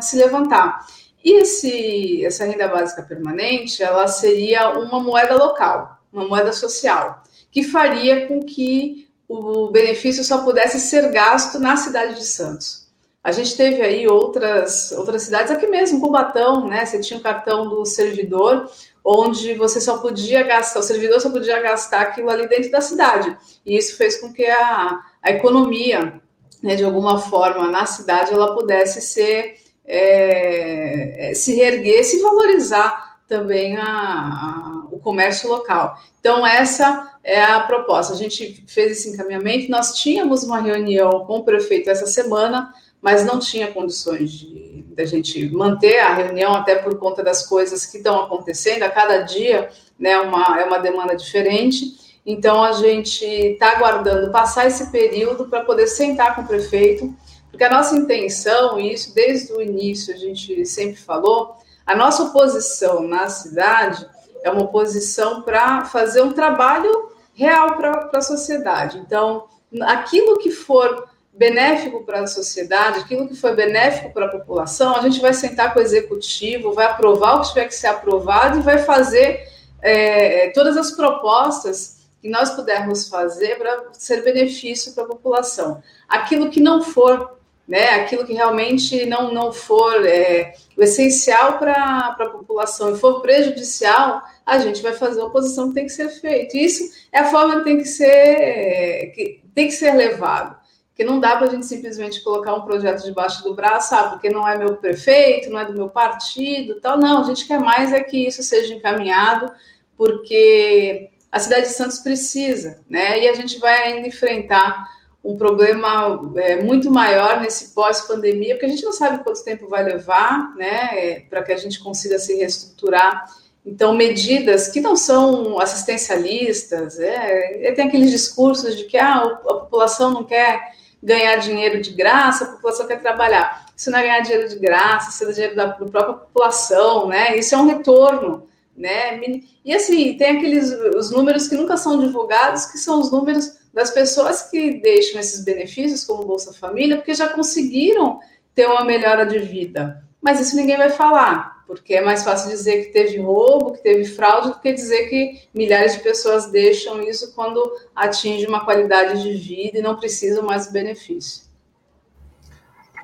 se 0.00 0.16
levantar. 0.16 0.86
E 1.22 1.42
esse, 1.42 2.24
essa 2.24 2.46
renda 2.46 2.66
básica 2.66 3.02
permanente, 3.02 3.82
ela 3.82 4.08
seria 4.08 4.70
uma 4.70 5.00
moeda 5.00 5.34
local, 5.36 5.98
uma 6.10 6.26
moeda 6.26 6.50
social, 6.50 7.22
que 7.52 7.62
faria 7.62 8.26
com 8.26 8.40
que 8.40 9.06
o 9.28 9.68
benefício 9.68 10.24
só 10.24 10.42
pudesse 10.42 10.80
ser 10.80 11.12
gasto 11.12 11.58
na 11.58 11.76
cidade 11.76 12.14
de 12.14 12.24
Santos. 12.24 12.88
A 13.22 13.32
gente 13.32 13.54
teve 13.54 13.82
aí 13.82 14.08
outras, 14.08 14.92
outras 14.92 15.24
cidades, 15.24 15.52
aqui 15.52 15.66
mesmo, 15.66 16.00
Cubatão, 16.00 16.66
né? 16.66 16.86
Você 16.86 17.00
tinha 17.00 17.20
o 17.20 17.22
cartão 17.22 17.68
do 17.68 17.84
servidor, 17.84 18.70
onde 19.04 19.52
você 19.54 19.80
só 19.80 19.98
podia 19.98 20.42
gastar, 20.42 20.80
o 20.80 20.82
servidor 20.82 21.20
só 21.20 21.28
podia 21.28 21.60
gastar 21.60 22.00
aquilo 22.00 22.30
ali 22.30 22.48
dentro 22.48 22.70
da 22.70 22.80
cidade. 22.80 23.36
E 23.66 23.76
isso 23.76 23.96
fez 23.98 24.18
com 24.18 24.32
que 24.32 24.46
a, 24.46 25.00
a 25.22 25.30
economia, 25.30 26.20
né, 26.62 26.74
de 26.74 26.84
alguma 26.84 27.18
forma, 27.18 27.70
na 27.70 27.84
cidade, 27.84 28.32
ela 28.32 28.54
pudesse 28.54 29.02
ser, 29.02 29.56
é, 29.84 31.30
é 31.30 31.34
se 31.34 31.54
reerguer, 31.54 32.02
se 32.04 32.22
valorizar 32.22 33.18
também 33.28 33.76
a, 33.76 33.82
a, 33.84 34.86
o 34.90 34.98
comércio 34.98 35.50
local. 35.50 35.98
Então, 36.20 36.46
essa 36.46 37.18
é 37.22 37.42
a 37.42 37.60
proposta. 37.60 38.14
A 38.14 38.16
gente 38.16 38.64
fez 38.66 38.92
esse 38.92 39.10
encaminhamento, 39.10 39.70
nós 39.70 39.94
tínhamos 39.94 40.44
uma 40.44 40.60
reunião 40.60 41.26
com 41.26 41.38
o 41.38 41.44
prefeito 41.44 41.90
essa 41.90 42.06
semana, 42.06 42.72
mas 43.04 43.22
não 43.22 43.38
tinha 43.38 43.70
condições 43.70 44.30
de, 44.30 44.82
de 44.82 45.02
a 45.02 45.04
gente 45.04 45.50
manter 45.50 45.98
a 45.98 46.14
reunião, 46.14 46.54
até 46.54 46.76
por 46.76 46.98
conta 46.98 47.22
das 47.22 47.46
coisas 47.46 47.84
que 47.84 47.98
estão 47.98 48.18
acontecendo, 48.22 48.82
a 48.82 48.88
cada 48.88 49.18
dia 49.18 49.68
né, 49.98 50.18
uma, 50.18 50.58
é 50.58 50.64
uma 50.64 50.78
demanda 50.78 51.14
diferente. 51.14 52.18
Então, 52.24 52.64
a 52.64 52.72
gente 52.72 53.22
está 53.22 53.72
aguardando 53.72 54.32
passar 54.32 54.66
esse 54.66 54.90
período 54.90 55.50
para 55.50 55.62
poder 55.64 55.86
sentar 55.86 56.34
com 56.34 56.40
o 56.40 56.46
prefeito, 56.46 57.14
porque 57.50 57.64
a 57.64 57.70
nossa 57.70 57.94
intenção, 57.94 58.80
e 58.80 58.94
isso 58.94 59.14
desde 59.14 59.52
o 59.52 59.60
início 59.60 60.14
a 60.14 60.16
gente 60.16 60.64
sempre 60.64 60.96
falou, 60.96 61.58
a 61.84 61.94
nossa 61.94 62.22
oposição 62.22 63.06
na 63.06 63.28
cidade 63.28 64.08
é 64.42 64.50
uma 64.50 64.62
oposição 64.62 65.42
para 65.42 65.84
fazer 65.84 66.22
um 66.22 66.32
trabalho 66.32 67.10
real 67.34 67.76
para 67.76 68.08
a 68.14 68.22
sociedade. 68.22 68.96
Então, 68.96 69.44
aquilo 69.82 70.38
que 70.38 70.50
for 70.50 71.12
benéfico 71.36 72.04
para 72.04 72.20
a 72.20 72.26
sociedade, 72.26 73.00
aquilo 73.00 73.26
que 73.26 73.34
foi 73.34 73.54
benéfico 73.54 74.12
para 74.12 74.26
a 74.26 74.30
população, 74.30 74.94
a 74.94 75.02
gente 75.02 75.20
vai 75.20 75.34
sentar 75.34 75.72
com 75.72 75.80
o 75.80 75.82
executivo, 75.82 76.72
vai 76.72 76.86
aprovar 76.86 77.36
o 77.36 77.40
que 77.40 77.48
tiver 77.48 77.66
que 77.66 77.74
ser 77.74 77.88
aprovado 77.88 78.58
e 78.58 78.62
vai 78.62 78.78
fazer 78.78 79.48
é, 79.82 80.50
todas 80.50 80.76
as 80.76 80.92
propostas 80.92 82.04
que 82.22 82.28
nós 82.28 82.50
pudermos 82.50 83.08
fazer 83.08 83.58
para 83.58 83.88
ser 83.92 84.22
benefício 84.22 84.94
para 84.94 85.04
a 85.04 85.08
população. 85.08 85.82
Aquilo 86.08 86.50
que 86.50 86.60
não 86.60 86.82
for, 86.82 87.36
né, 87.66 87.90
aquilo 87.96 88.24
que 88.24 88.32
realmente 88.32 89.04
não, 89.04 89.34
não 89.34 89.52
for 89.52 90.06
é, 90.06 90.54
o 90.76 90.82
essencial 90.82 91.58
para 91.58 92.16
a 92.18 92.28
população 92.30 92.94
e 92.94 92.98
for 92.98 93.20
prejudicial, 93.20 94.22
a 94.46 94.58
gente 94.58 94.80
vai 94.80 94.92
fazer 94.92 95.20
a 95.20 95.24
oposição 95.24 95.68
que 95.68 95.74
tem 95.74 95.86
que 95.86 95.92
ser 95.92 96.08
feita. 96.08 96.56
Isso 96.56 96.84
é 97.12 97.18
a 97.18 97.30
forma 97.30 97.58
que 97.58 97.64
tem 97.64 97.78
que 97.78 97.84
ser, 97.86 98.06
é, 98.06 99.06
que 99.14 99.42
tem 99.54 99.66
que 99.66 99.72
ser 99.72 99.94
levado. 99.94 100.63
Porque 100.94 101.02
não 101.02 101.18
dá 101.18 101.34
para 101.34 101.48
a 101.48 101.50
gente 101.50 101.66
simplesmente 101.66 102.22
colocar 102.22 102.54
um 102.54 102.62
projeto 102.62 103.02
debaixo 103.02 103.42
do 103.42 103.52
braço, 103.52 103.92
ah, 103.96 104.10
porque 104.10 104.30
não 104.30 104.46
é 104.46 104.56
meu 104.56 104.76
prefeito, 104.76 105.50
não 105.50 105.58
é 105.58 105.64
do 105.64 105.72
meu 105.74 105.88
partido, 105.88 106.80
tal. 106.80 106.96
Não, 106.96 107.20
a 107.20 107.24
gente 107.24 107.48
quer 107.48 107.58
mais 107.58 107.92
é 107.92 108.00
que 108.00 108.28
isso 108.28 108.44
seja 108.44 108.72
encaminhado, 108.72 109.50
porque 109.96 111.10
a 111.32 111.40
cidade 111.40 111.62
de 111.62 111.72
Santos 111.72 111.98
precisa, 111.98 112.80
né? 112.88 113.18
E 113.18 113.28
a 113.28 113.34
gente 113.34 113.58
vai 113.58 113.88
ainda 113.88 114.06
enfrentar 114.06 114.86
um 115.24 115.36
problema 115.36 116.20
é, 116.36 116.62
muito 116.62 116.88
maior 116.92 117.40
nesse 117.40 117.74
pós-pandemia, 117.74 118.54
porque 118.54 118.66
a 118.66 118.68
gente 118.68 118.84
não 118.84 118.92
sabe 118.92 119.24
quanto 119.24 119.42
tempo 119.42 119.66
vai 119.66 119.82
levar, 119.82 120.54
né, 120.54 120.90
é, 120.92 121.20
para 121.28 121.42
que 121.42 121.50
a 121.50 121.56
gente 121.56 121.82
consiga 121.82 122.20
se 122.20 122.36
reestruturar. 122.36 123.24
Então, 123.66 123.94
medidas 123.94 124.68
que 124.68 124.80
não 124.80 124.94
são 124.94 125.58
assistencialistas, 125.58 127.00
é, 127.00 127.72
tem 127.72 127.88
aqueles 127.88 128.12
discursos 128.12 128.76
de 128.76 128.84
que 128.84 128.96
ah, 128.96 129.22
a 129.24 129.54
população 129.54 130.12
não 130.12 130.22
quer 130.22 130.74
ganhar 131.04 131.36
dinheiro 131.36 131.82
de 131.82 131.90
graça, 131.90 132.44
a 132.44 132.48
população 132.48 132.86
quer 132.86 133.00
trabalhar. 133.00 133.66
Isso 133.76 133.90
não 133.90 133.98
é 133.98 134.02
ganhar 134.02 134.20
dinheiro 134.20 134.48
de 134.48 134.58
graça, 134.58 135.10
isso 135.10 135.30
é 135.30 135.32
dinheiro 135.32 135.54
da, 135.54 135.66
da 135.66 135.86
própria 135.86 136.14
população, 136.14 137.08
né? 137.08 137.36
Isso 137.36 137.54
é 137.54 137.58
um 137.58 137.66
retorno, 137.66 138.48
né? 138.74 139.20
E 139.62 139.74
assim, 139.74 140.16
tem 140.16 140.38
aqueles 140.38 140.72
os 140.96 141.10
números 141.10 141.46
que 141.46 141.54
nunca 141.54 141.76
são 141.76 142.00
divulgados, 142.00 142.66
que 142.66 142.78
são 142.78 142.98
os 143.00 143.12
números 143.12 143.58
das 143.72 143.90
pessoas 143.90 144.42
que 144.50 144.80
deixam 144.80 145.20
esses 145.20 145.44
benefícios, 145.44 146.04
como 146.04 146.24
Bolsa 146.24 146.54
Família, 146.54 146.96
porque 146.96 147.12
já 147.12 147.28
conseguiram 147.28 148.18
ter 148.54 148.66
uma 148.66 148.84
melhora 148.84 149.26
de 149.26 149.38
vida. 149.38 150.02
Mas 150.22 150.40
isso 150.40 150.56
ninguém 150.56 150.78
vai 150.78 150.88
falar 150.88 151.53
porque 151.66 151.94
é 151.94 152.04
mais 152.04 152.22
fácil 152.22 152.50
dizer 152.50 152.84
que 152.84 152.92
teve 152.92 153.18
roubo, 153.18 153.72
que 153.72 153.82
teve 153.82 154.04
fraude, 154.04 154.48
do 154.48 154.60
que 154.60 154.72
dizer 154.72 155.08
que 155.08 155.42
milhares 155.54 155.94
de 155.94 156.00
pessoas 156.00 156.50
deixam 156.50 157.02
isso 157.02 157.32
quando 157.34 157.62
atinge 157.94 158.46
uma 158.46 158.64
qualidade 158.64 159.22
de 159.22 159.32
vida 159.32 159.78
e 159.78 159.82
não 159.82 159.96
precisam 159.96 160.44
mais 160.44 160.66
do 160.66 160.72
benefício. 160.72 161.44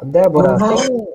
Débora, 0.03 0.53
uhum. 0.53 0.77
tem... 0.77 1.09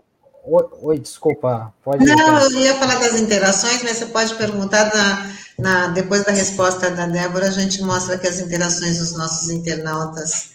oi, 0.46 0.66
oi, 0.82 1.00
desculpa, 1.00 1.74
pode. 1.84 2.06
Não, 2.06 2.40
eu 2.40 2.52
ia 2.60 2.76
falar 2.76 3.00
das 3.00 3.20
interações, 3.20 3.84
mas 3.84 3.98
você 3.98 4.08
pode 4.08 4.34
perguntar 4.36 4.92
na, 4.94 5.32
na, 5.58 5.88
depois 5.88 6.24
da 6.24 6.32
resposta 6.32 6.92
da 6.92 7.08
Débora, 7.08 7.48
a 7.48 7.52
gente 7.52 7.82
mostra 7.84 8.18
que 8.18 8.28
as 8.28 8.40
interações 8.40 9.00
dos 9.00 9.18
nossos 9.18 9.50
internautas 9.50 10.55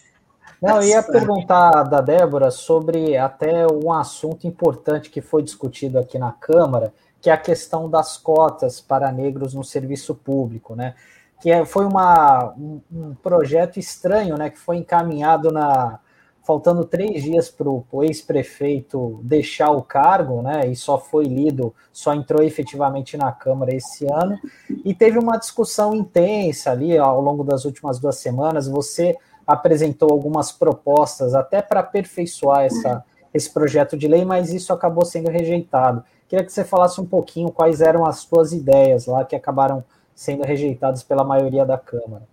não, 0.61 0.79
eu 0.79 0.89
ia 0.89 1.01
perguntar 1.01 1.83
da 1.83 2.01
Débora 2.01 2.51
sobre 2.51 3.17
até 3.17 3.65
um 3.65 3.91
assunto 3.91 4.45
importante 4.45 5.09
que 5.09 5.19
foi 5.19 5.41
discutido 5.41 5.97
aqui 5.97 6.19
na 6.19 6.31
Câmara, 6.31 6.93
que 7.19 7.31
é 7.31 7.33
a 7.33 7.37
questão 7.37 7.89
das 7.89 8.15
cotas 8.15 8.79
para 8.79 9.11
negros 9.11 9.55
no 9.55 9.63
serviço 9.63 10.13
público, 10.13 10.75
né? 10.75 10.93
Que 11.41 11.49
é, 11.49 11.65
foi 11.65 11.83
uma, 11.83 12.53
um, 12.55 12.79
um 12.91 13.15
projeto 13.15 13.79
estranho, 13.79 14.37
né? 14.37 14.51
Que 14.51 14.59
foi 14.59 14.77
encaminhado 14.77 15.51
na. 15.51 15.99
Faltando 16.43 16.83
três 16.85 17.23
dias 17.23 17.49
para 17.49 17.69
o 17.69 18.03
ex-prefeito 18.03 19.19
deixar 19.23 19.69
o 19.69 19.83
cargo, 19.83 20.41
né? 20.41 20.67
E 20.67 20.75
só 20.75 20.97
foi 20.97 21.25
lido, 21.25 21.73
só 21.93 22.15
entrou 22.15 22.41
efetivamente 22.41 23.15
na 23.15 23.31
Câmara 23.31 23.73
esse 23.75 24.11
ano. 24.11 24.39
E 24.83 24.93
teve 24.93 25.19
uma 25.19 25.37
discussão 25.37 25.93
intensa 25.93 26.71
ali 26.71 26.97
ao 26.97 27.21
longo 27.21 27.43
das 27.43 27.63
últimas 27.63 27.99
duas 27.99 28.17
semanas. 28.17 28.67
Você 28.67 29.15
apresentou 29.51 30.09
algumas 30.11 30.51
propostas 30.51 31.33
até 31.33 31.61
para 31.61 31.81
aperfeiçoar 31.81 32.65
essa, 32.65 33.03
esse 33.33 33.49
projeto 33.49 33.97
de 33.97 34.07
lei, 34.07 34.25
mas 34.25 34.53
isso 34.53 34.71
acabou 34.73 35.05
sendo 35.05 35.29
rejeitado. 35.29 36.03
Queria 36.27 36.45
que 36.45 36.51
você 36.51 36.63
falasse 36.63 36.99
um 37.01 37.05
pouquinho 37.05 37.51
quais 37.51 37.81
eram 37.81 38.05
as 38.05 38.19
suas 38.19 38.53
ideias 38.53 39.05
lá 39.05 39.25
que 39.25 39.35
acabaram 39.35 39.83
sendo 40.15 40.43
rejeitadas 40.43 41.03
pela 41.03 41.23
maioria 41.23 41.65
da 41.65 41.77
Câmara. 41.77 42.23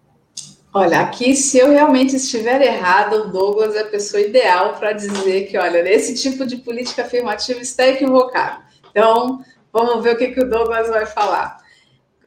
Olha, 0.72 1.00
aqui, 1.00 1.34
se 1.34 1.58
eu 1.58 1.70
realmente 1.70 2.14
estiver 2.14 2.60
errada, 2.60 3.16
o 3.16 3.30
Douglas 3.30 3.74
é 3.74 3.80
a 3.80 3.88
pessoa 3.88 4.20
ideal 4.20 4.74
para 4.74 4.92
dizer 4.92 5.46
que, 5.46 5.56
olha, 5.56 5.78
esse 5.88 6.14
tipo 6.14 6.46
de 6.46 6.58
política 6.58 7.02
afirmativa 7.02 7.60
está 7.60 7.88
equivocado. 7.88 8.62
Então, 8.90 9.42
vamos 9.72 10.02
ver 10.02 10.14
o 10.14 10.18
que, 10.18 10.28
que 10.28 10.40
o 10.40 10.48
Douglas 10.48 10.88
vai 10.88 11.06
falar. 11.06 11.56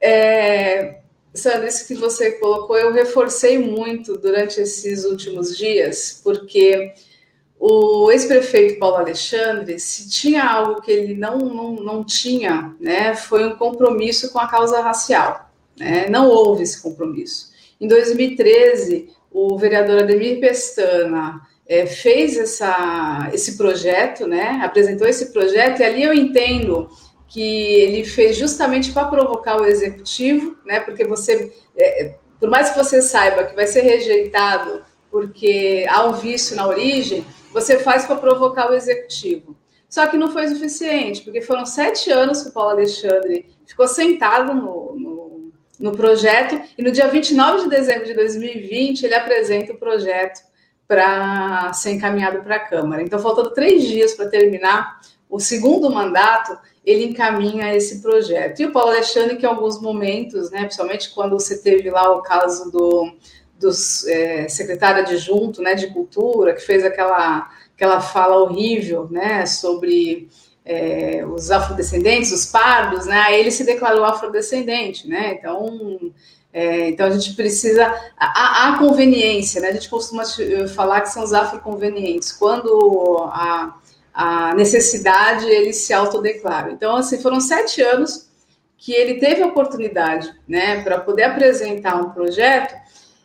É, 0.02 1.01
Sandra, 1.34 1.68
isso 1.68 1.88
que 1.88 1.96
você 1.96 2.32
colocou, 2.32 2.78
eu 2.78 2.92
reforcei 2.92 3.58
muito 3.58 4.18
durante 4.18 4.60
esses 4.60 5.06
últimos 5.06 5.58
dias, 5.58 6.20
porque 6.24 6.94
o 7.58 8.12
ex-prefeito 8.12 8.80
Paulo 8.80 8.98
Alexandre, 8.98 9.80
se 9.80 10.10
tinha 10.10 10.44
algo 10.44 10.82
que 10.82 10.92
ele 10.92 11.16
não, 11.16 11.38
não, 11.38 11.76
não 11.76 12.04
tinha, 12.04 12.76
né, 12.80 13.14
foi 13.16 13.46
um 13.46 13.56
compromisso 13.56 14.32
com 14.34 14.40
a 14.40 14.48
causa 14.48 14.82
racial. 14.82 15.50
Né? 15.78 16.10
Não 16.10 16.28
houve 16.28 16.64
esse 16.64 16.82
compromisso. 16.82 17.52
Em 17.80 17.88
2013, 17.88 19.10
o 19.32 19.58
vereador 19.58 20.00
Ademir 20.00 20.40
Pestana 20.40 21.42
é, 21.66 21.86
fez 21.86 22.38
essa, 22.38 23.30
esse 23.32 23.56
projeto, 23.56 24.28
né, 24.28 24.60
apresentou 24.64 25.08
esse 25.08 25.32
projeto, 25.32 25.80
e 25.80 25.84
ali 25.84 26.04
eu 26.04 26.14
entendo 26.14 26.90
que 27.32 27.42
ele 27.42 28.04
fez 28.04 28.36
justamente 28.36 28.92
para 28.92 29.08
provocar 29.08 29.56
o 29.56 29.66
executivo, 29.66 30.58
né, 30.66 30.82
porque 30.82 31.06
você, 31.06 31.54
é, 31.78 32.16
por 32.38 32.50
mais 32.50 32.72
que 32.72 32.78
você 32.78 33.02
saiba 33.02 33.46
que 33.46 33.56
vai 33.56 33.66
ser 33.66 33.82
rejeitado 33.84 34.84
porque 35.10 35.86
há 35.90 36.06
um 36.06 36.14
vício 36.14 36.58
na 36.58 36.68
origem, 36.68 37.26
você 37.54 37.80
faz 37.80 38.06
para 38.06 38.18
provocar 38.18 38.70
o 38.70 38.74
executivo. 38.74 39.56
Só 39.90 40.08
que 40.08 40.18
não 40.18 40.32
foi 40.32 40.48
suficiente, 40.50 41.22
porque 41.22 41.42
foram 41.42 41.66
sete 41.66 42.12
anos 42.12 42.44
que 42.44 42.50
o 42.50 42.52
Paulo 42.52 42.72
Alexandre 42.72 43.50
ficou 43.66 43.88
sentado 43.88 44.54
no, 44.54 44.96
no, 44.98 45.54
no 45.80 45.92
projeto, 45.94 46.62
e 46.78 46.82
no 46.82 46.92
dia 46.92 47.08
29 47.08 47.64
de 47.64 47.70
dezembro 47.70 48.06
de 48.06 48.14
2020 48.14 49.04
ele 49.06 49.16
apresenta 49.16 49.72
o 49.72 49.78
projeto 49.78 50.42
para 50.86 51.72
ser 51.72 51.92
encaminhado 51.92 52.44
para 52.44 52.58
a 52.58 52.60
Câmara. 52.60 53.02
Então, 53.02 53.20
faltando 53.20 53.54
três 53.54 53.84
dias 53.84 54.14
para 54.14 54.28
terminar 54.28 55.00
o 55.30 55.40
segundo 55.40 55.90
mandato, 55.90 56.58
ele 56.86 57.06
encaminha 57.06 57.76
esse 57.76 58.02
projeto. 58.02 58.60
E 58.60 58.66
o 58.66 58.72
Paulo 58.72 58.92
Alexandre, 58.92 59.38
que 59.38 59.46
em 59.46 59.50
alguns 59.50 59.80
momentos, 59.80 60.50
né, 60.50 60.62
principalmente 60.62 61.14
quando 61.14 61.40
você 61.40 61.58
teve 61.58 61.90
lá 61.90 62.12
o 62.16 62.22
caso 62.22 62.72
do, 62.72 63.14
dos 63.60 64.06
é, 64.08 64.48
secretário 64.50 65.02
adjunto 65.02 65.62
né, 65.62 65.76
de 65.76 65.88
cultura, 65.88 66.54
que 66.54 66.62
fez 66.62 66.84
aquela, 66.84 67.50
aquela 67.76 68.02
fala 68.02 68.38
horrível 68.38 69.08
né, 69.12 69.46
sobre 69.46 70.28
é, 70.66 71.24
os 71.26 71.52
afrodescendentes, 71.52 72.32
os 72.32 72.48
pardos, 72.48 73.06
né, 73.06 73.40
ele 73.40 73.52
se 73.52 73.64
declarou 73.64 74.04
afrodescendente, 74.04 75.08
né, 75.08 75.36
então 75.38 76.12
é, 76.54 76.90
então 76.90 77.08
a 77.08 77.10
gente 77.12 77.34
precisa. 77.34 77.96
A, 78.18 78.70
a, 78.70 78.78
conveniência, 78.78 79.62
né? 79.62 79.70
A 79.70 79.72
gente 79.72 79.90
costuma 79.90 80.24
falar 80.76 81.00
que 81.00 81.10
são 81.10 81.24
os 81.24 81.32
afroconvenientes, 81.32 82.34
quando 82.34 83.20
a, 83.32 83.74
a 84.14 84.54
necessidade 84.56 85.46
ele 85.46 85.74
se 85.74 85.94
autodeclara. 85.94 86.72
Então, 86.72 86.96
assim, 86.96 87.22
foram 87.22 87.40
sete 87.40 87.82
anos 87.82 88.30
que 88.78 88.94
ele 88.94 89.20
teve 89.20 89.44
a 89.44 89.48
oportunidade, 89.48 90.34
né, 90.48 90.84
para 90.84 91.00
poder 91.00 91.24
apresentar 91.24 91.96
um 91.98 92.10
projeto 92.10 92.74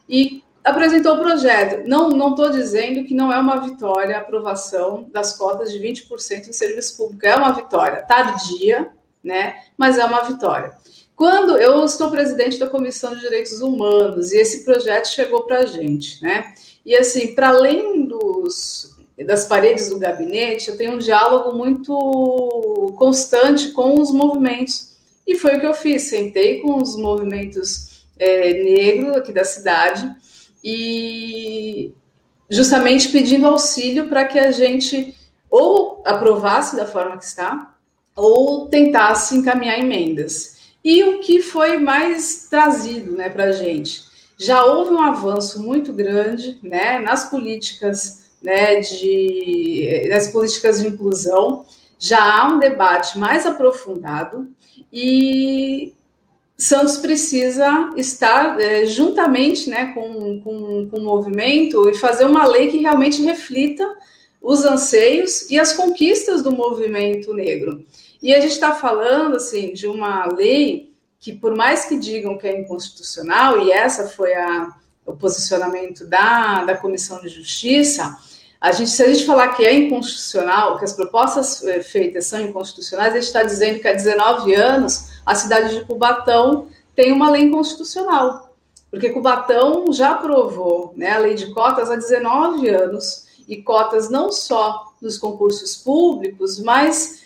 e 0.08 0.42
apresentou 0.62 1.14
o 1.14 1.18
projeto. 1.18 1.88
Não 1.88 2.10
não 2.10 2.30
estou 2.30 2.50
dizendo 2.50 3.04
que 3.04 3.14
não 3.14 3.32
é 3.32 3.38
uma 3.38 3.60
vitória 3.60 4.16
a 4.16 4.20
aprovação 4.20 5.08
das 5.12 5.36
cotas 5.36 5.72
de 5.72 5.78
20% 5.78 6.48
em 6.48 6.52
serviço 6.52 6.96
público. 6.96 7.24
É 7.24 7.34
uma 7.34 7.52
vitória 7.52 8.02
tardia, 8.02 8.90
né, 9.24 9.56
mas 9.78 9.98
é 9.98 10.04
uma 10.04 10.22
vitória. 10.24 10.72
Quando 11.16 11.56
eu 11.56 11.82
estou 11.82 12.10
presidente 12.10 12.58
da 12.58 12.68
Comissão 12.68 13.14
de 13.14 13.22
Direitos 13.22 13.62
Humanos 13.62 14.32
e 14.32 14.36
esse 14.36 14.62
projeto 14.62 15.06
chegou 15.06 15.44
para 15.44 15.60
a 15.60 15.66
gente, 15.66 16.22
né? 16.22 16.52
E 16.84 16.94
assim, 16.94 17.34
para 17.34 17.48
além 17.48 18.04
dos, 18.04 18.95
das 19.24 19.46
paredes 19.46 19.88
do 19.88 19.98
gabinete, 19.98 20.68
eu 20.68 20.76
tenho 20.76 20.92
um 20.92 20.98
diálogo 20.98 21.56
muito 21.56 22.94
constante 22.98 23.68
com 23.72 24.00
os 24.00 24.10
movimentos. 24.10 24.96
E 25.26 25.34
foi 25.34 25.56
o 25.56 25.60
que 25.60 25.66
eu 25.66 25.74
fiz, 25.74 26.02
sentei 26.02 26.60
com 26.60 26.76
os 26.76 26.96
movimentos 26.96 28.04
é, 28.18 28.52
negros 28.62 29.16
aqui 29.16 29.32
da 29.32 29.44
cidade 29.44 30.14
e 30.62 31.92
justamente 32.50 33.08
pedindo 33.08 33.46
auxílio 33.46 34.08
para 34.08 34.24
que 34.24 34.38
a 34.38 34.50
gente 34.50 35.14
ou 35.50 36.02
aprovasse 36.04 36.76
da 36.76 36.86
forma 36.86 37.16
que 37.16 37.24
está, 37.24 37.74
ou 38.14 38.68
tentasse 38.68 39.36
encaminhar 39.36 39.78
emendas. 39.78 40.56
E 40.84 41.02
o 41.04 41.20
que 41.20 41.40
foi 41.40 41.78
mais 41.78 42.46
trazido 42.48 43.12
né, 43.12 43.28
para 43.28 43.44
a 43.44 43.52
gente? 43.52 44.04
Já 44.38 44.64
houve 44.64 44.92
um 44.92 45.00
avanço 45.00 45.62
muito 45.62 45.92
grande 45.92 46.58
né, 46.62 46.98
nas 46.98 47.30
políticas 47.30 48.25
né, 48.42 48.80
de, 48.80 50.06
nas 50.08 50.28
políticas 50.28 50.80
de 50.80 50.88
inclusão, 50.88 51.64
já 51.98 52.22
há 52.22 52.48
um 52.48 52.58
debate 52.58 53.18
mais 53.18 53.46
aprofundado 53.46 54.48
e 54.92 55.94
Santos 56.58 56.96
precisa 56.96 57.90
estar 57.96 58.58
é, 58.58 58.86
juntamente 58.86 59.68
né, 59.68 59.92
com, 59.92 60.40
com, 60.40 60.88
com 60.90 60.98
o 60.98 61.04
movimento 61.04 61.88
e 61.88 61.94
fazer 61.94 62.24
uma 62.24 62.46
lei 62.46 62.70
que 62.70 62.78
realmente 62.78 63.22
reflita 63.22 63.86
os 64.40 64.64
anseios 64.64 65.50
e 65.50 65.58
as 65.58 65.72
conquistas 65.74 66.42
do 66.42 66.50
movimento 66.50 67.34
negro. 67.34 67.84
E 68.22 68.34
a 68.34 68.40
gente 68.40 68.52
está 68.52 68.74
falando 68.74 69.36
assim 69.36 69.74
de 69.74 69.86
uma 69.86 70.26
lei 70.26 70.94
que, 71.20 71.32
por 71.32 71.54
mais 71.54 71.84
que 71.84 71.98
digam 71.98 72.38
que 72.38 72.46
é 72.46 72.58
inconstitucional, 72.58 73.66
e 73.66 73.70
essa 73.70 74.08
foi 74.08 74.32
a, 74.34 74.74
o 75.06 75.14
posicionamento 75.14 76.04
da, 76.06 76.64
da 76.64 76.76
Comissão 76.76 77.20
de 77.20 77.28
Justiça, 77.28 78.18
a 78.60 78.72
gente, 78.72 78.90
se 78.90 79.02
a 79.02 79.12
gente 79.12 79.24
falar 79.24 79.48
que 79.48 79.64
é 79.64 79.72
inconstitucional, 79.72 80.78
que 80.78 80.84
as 80.84 80.92
propostas 80.92 81.62
eh, 81.64 81.82
feitas 81.82 82.26
são 82.26 82.40
inconstitucionais, 82.40 83.12
a 83.12 83.16
gente 83.16 83.26
está 83.26 83.42
dizendo 83.42 83.78
que 83.78 83.86
há 83.86 83.92
19 83.92 84.54
anos 84.54 85.20
a 85.24 85.34
cidade 85.34 85.78
de 85.78 85.84
Cubatão 85.84 86.68
tem 86.94 87.12
uma 87.12 87.30
lei 87.30 87.42
inconstitucional. 87.42 88.54
Porque 88.90 89.10
Cubatão 89.10 89.92
já 89.92 90.12
aprovou 90.12 90.92
né, 90.96 91.12
a 91.12 91.18
lei 91.18 91.34
de 91.34 91.52
cotas 91.52 91.90
há 91.90 91.96
19 91.96 92.68
anos, 92.68 93.26
e 93.48 93.62
cotas 93.62 94.10
não 94.10 94.32
só 94.32 94.92
nos 95.00 95.18
concursos 95.18 95.76
públicos, 95.76 96.58
mas 96.58 97.22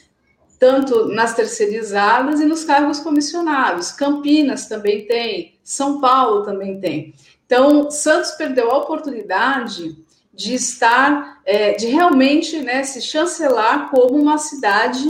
tanto 0.59 1.07
nas 1.09 1.35
terceirizadas 1.35 2.41
e 2.41 2.45
nos 2.45 2.65
cargos 2.65 3.01
comissionados. 3.01 3.93
Campinas 3.93 4.67
também 4.67 5.07
tem, 5.07 5.59
São 5.65 6.01
Paulo 6.01 6.45
também 6.45 6.79
tem. 6.79 7.15
Então, 7.51 7.91
Santos 7.91 8.31
perdeu 8.31 8.71
a 8.71 8.79
oportunidade 8.79 9.97
de 10.33 10.55
estar, 10.55 11.41
é, 11.45 11.73
de 11.73 11.89
realmente 11.89 12.61
né, 12.61 12.85
se 12.85 13.03
chancelar 13.03 13.91
como 13.91 14.17
uma 14.17 14.39
cidade 14.39 15.05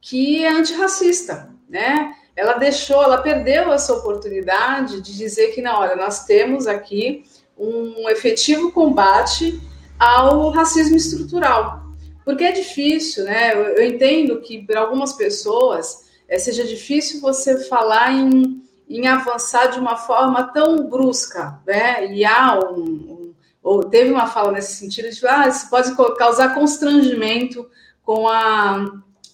que 0.00 0.42
é 0.42 0.48
antirracista, 0.48 1.50
né? 1.68 2.14
Ela 2.34 2.54
deixou, 2.54 3.02
ela 3.02 3.18
perdeu 3.18 3.70
essa 3.70 3.92
oportunidade 3.92 5.02
de 5.02 5.14
dizer 5.14 5.48
que, 5.48 5.60
na 5.60 5.78
hora, 5.78 5.94
nós 5.94 6.24
temos 6.24 6.66
aqui 6.66 7.26
um 7.58 8.08
efetivo 8.08 8.72
combate 8.72 9.60
ao 9.98 10.48
racismo 10.48 10.96
estrutural. 10.96 11.82
Porque 12.24 12.44
é 12.44 12.52
difícil, 12.52 13.24
né? 13.24 13.52
Eu, 13.52 13.64
eu 13.76 13.86
entendo 13.86 14.40
que 14.40 14.64
para 14.64 14.80
algumas 14.80 15.12
pessoas 15.12 16.06
é, 16.26 16.38
seja 16.38 16.64
difícil 16.64 17.20
você 17.20 17.64
falar 17.64 18.14
em, 18.14 18.62
em 18.98 19.06
avançar 19.08 19.66
de 19.68 19.78
uma 19.78 19.96
forma 19.96 20.44
tão 20.52 20.88
brusca, 20.88 21.60
né? 21.66 22.12
E 22.12 22.24
há 22.24 22.58
um, 22.58 22.80
um 22.80 23.34
ou 23.62 23.84
teve 23.84 24.10
uma 24.10 24.26
fala 24.26 24.52
nesse 24.52 24.74
sentido 24.74 25.08
de 25.08 25.26
ah, 25.26 25.48
isso 25.48 25.70
pode 25.70 25.94
causar 26.16 26.54
constrangimento 26.54 27.68
com 28.04 28.28
a 28.28 28.84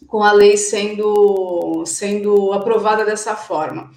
com 0.06 0.22
a 0.22 0.32
lei 0.32 0.56
sendo 0.56 1.84
sendo 1.86 2.52
aprovada 2.52 3.04
dessa 3.04 3.34
forma. 3.34 3.90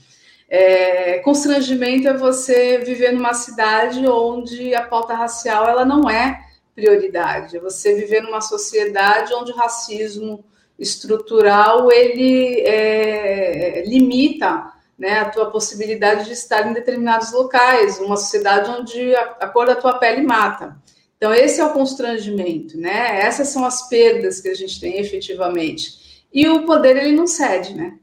É, 0.50 1.20
constrangimento 1.20 2.08
é 2.08 2.14
você 2.14 2.80
viver 2.80 3.14
numa 3.14 3.34
cidade 3.34 4.06
onde 4.08 4.76
a 4.76 4.82
pauta 4.82 5.14
racial 5.14 5.68
ela 5.68 5.86
não 5.86 6.10
é 6.10 6.42
prioridade. 6.76 7.58
É 7.58 7.60
você 7.60 7.94
viver 7.96 8.22
numa 8.22 8.42
sociedade 8.42 9.34
onde 9.34 9.52
o 9.52 9.56
racismo 9.56 10.44
estrutural 10.78 11.92
ele 11.92 12.62
é, 12.62 13.84
limita 13.86 14.70
né, 15.02 15.18
a 15.18 15.30
tua 15.30 15.49
possibilidade 15.49 16.26
de 16.26 16.34
estar 16.34 16.69
em 16.69 16.73
determinados 16.73 17.32
locais, 17.34 17.99
uma 17.99 18.15
sociedade 18.15 18.69
onde 18.69 19.15
a, 19.15 19.22
a 19.40 19.48
cor 19.48 19.65
da 19.65 19.73
tua 19.73 19.98
pele 19.98 20.22
mata. 20.22 20.78
Então, 21.18 21.34
esse 21.34 21.60
é 21.60 21.65
o 21.65 21.73
constrangimento, 21.73 22.80
né? 22.80 23.19
Essas 23.19 23.48
são 23.48 23.65
as 23.65 23.90
perdas 23.90 24.40
que 24.40 24.48
a 24.48 24.53
gente 24.53 24.80
tem 24.80 24.99
efetivamente. 24.99 26.23
E 26.32 26.48
o 26.48 26.68
poder, 26.68 26.98
ele 26.98 27.15
não 27.15 27.26
cede, 27.26 27.73
né? 27.73 27.98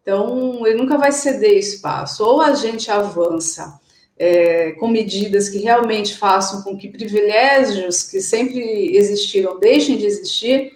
Então, 0.00 0.64
ele 0.64 0.78
nunca 0.78 0.96
vai 0.96 1.10
ceder 1.10 1.58
espaço. 1.58 2.24
Ou 2.24 2.40
a 2.40 2.54
gente 2.54 2.88
avança 2.88 3.80
é, 4.16 4.72
com 4.72 4.86
medidas 4.86 5.48
que 5.48 5.58
realmente 5.58 6.16
façam 6.16 6.62
com 6.62 6.76
que 6.76 6.88
privilégios 6.88 8.04
que 8.04 8.20
sempre 8.20 8.96
existiram 8.96 9.58
deixem 9.58 9.96
de 9.96 10.06
existir, 10.06 10.72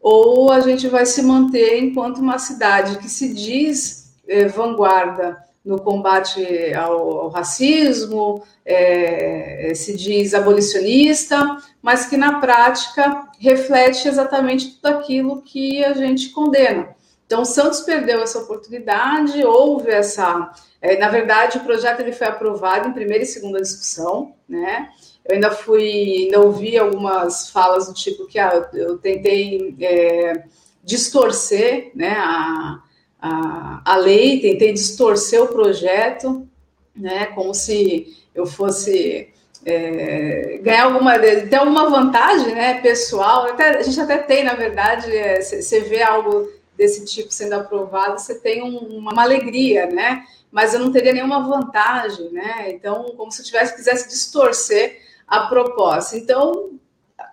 ou 0.00 0.52
a 0.52 0.60
gente 0.60 0.86
vai 0.86 1.04
se 1.04 1.22
manter 1.22 1.82
enquanto 1.82 2.18
uma 2.18 2.38
cidade 2.38 2.98
que 2.98 3.08
se 3.08 3.34
diz 3.34 3.97
é, 4.28 4.46
vanguarda 4.46 5.38
no 5.64 5.80
combate 5.80 6.72
ao, 6.74 7.18
ao 7.18 7.28
racismo, 7.28 8.42
é, 8.64 9.72
se 9.74 9.96
diz 9.96 10.32
abolicionista, 10.32 11.56
mas 11.82 12.06
que 12.06 12.16
na 12.16 12.40
prática 12.40 13.28
reflete 13.38 14.08
exatamente 14.08 14.76
tudo 14.76 14.86
aquilo 14.94 15.42
que 15.42 15.84
a 15.84 15.92
gente 15.92 16.30
condena. 16.30 16.96
Então, 17.26 17.44
Santos 17.44 17.80
perdeu 17.80 18.22
essa 18.22 18.38
oportunidade, 18.38 19.44
houve 19.44 19.90
essa. 19.90 20.50
Na 20.98 21.08
verdade, 21.10 21.58
o 21.58 21.64
projeto 21.64 22.00
ele 22.00 22.12
foi 22.12 22.26
aprovado 22.26 22.88
em 22.88 22.92
primeira 22.92 23.24
e 23.24 23.26
segunda 23.26 23.60
discussão, 23.60 24.32
né? 24.48 24.88
eu 25.28 25.34
ainda 25.34 25.50
fui, 25.50 26.24
ainda 26.24 26.40
ouvi 26.40 26.78
algumas 26.78 27.50
falas 27.50 27.86
do 27.86 27.92
tipo 27.92 28.26
que 28.26 28.38
ah, 28.38 28.68
eu 28.72 28.96
tentei 28.96 29.76
é, 29.78 30.44
distorcer 30.82 31.92
né, 31.94 32.16
a, 32.18 32.80
a, 33.20 33.80
a 33.84 33.96
lei, 33.96 34.40
tentei 34.40 34.72
distorcer 34.72 35.42
o 35.42 35.48
projeto, 35.48 36.46
né, 36.94 37.26
como 37.26 37.54
se 37.54 38.16
eu 38.34 38.46
fosse 38.46 39.32
é, 39.64 40.58
ganhar 40.62 40.84
alguma, 40.84 41.18
ter 41.18 41.56
alguma 41.56 41.88
vantagem 41.88 42.54
né, 42.54 42.80
pessoal. 42.80 43.46
Até, 43.46 43.78
a 43.78 43.82
gente 43.82 44.00
até 44.00 44.18
tem, 44.18 44.44
na 44.44 44.54
verdade, 44.54 45.06
você 45.42 45.78
é, 45.78 45.80
vê 45.80 46.02
algo 46.02 46.48
desse 46.76 47.04
tipo 47.04 47.32
sendo 47.32 47.54
aprovado, 47.54 48.20
você 48.20 48.36
tem 48.36 48.62
um, 48.62 48.98
uma 48.98 49.20
alegria, 49.20 49.86
né? 49.86 50.24
Mas 50.50 50.72
eu 50.72 50.80
não 50.80 50.92
teria 50.92 51.12
nenhuma 51.12 51.46
vantagem, 51.46 52.30
né? 52.30 52.70
Então, 52.70 53.12
como 53.16 53.32
se 53.32 53.42
eu 53.42 53.46
tivesse 53.46 53.74
quisesse 53.74 54.08
distorcer 54.08 55.02
a 55.26 55.40
proposta. 55.46 56.16
Então, 56.16 56.70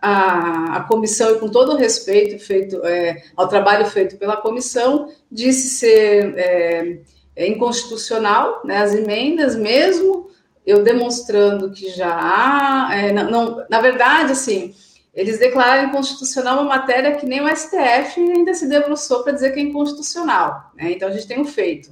a, 0.06 0.78
a 0.78 0.84
comissão, 0.84 1.32
e 1.36 1.40
com 1.40 1.50
todo 1.50 1.74
o 1.74 1.76
respeito 1.76 2.38
feito 2.44 2.86
é, 2.86 3.24
ao 3.36 3.48
trabalho 3.48 3.86
feito 3.88 4.18
pela 4.18 4.38
comissão, 4.38 5.10
disse 5.32 5.70
ser 5.70 6.38
é, 6.38 7.00
é 7.36 7.48
inconstitucional 7.48 8.62
né, 8.64 8.78
as 8.78 8.94
emendas, 8.94 9.56
mesmo 9.56 10.30
eu 10.66 10.84
demonstrando 10.84 11.72
que 11.72 11.90
já 11.90 12.10
há. 12.10 12.96
É, 12.96 13.12
não, 13.12 13.32
não, 13.32 13.66
na 13.68 13.82
verdade, 13.82 14.32
assim, 14.32 14.76
eles 15.14 15.40
declararam 15.40 15.90
inconstitucional 15.90 16.62
uma 16.62 16.78
matéria 16.78 17.16
que 17.16 17.26
nem 17.26 17.42
o 17.42 17.56
STF 17.56 18.20
ainda 18.20 18.54
se 18.54 18.68
debruçou 18.68 19.24
para 19.24 19.34
dizer 19.34 19.54
que 19.54 19.60
é 19.60 19.64
inconstitucional. 19.64 20.72
Né? 20.76 20.92
Então, 20.92 21.08
a 21.08 21.12
gente 21.12 21.28
tem 21.28 21.40
um 21.40 21.46
feito. 21.46 21.90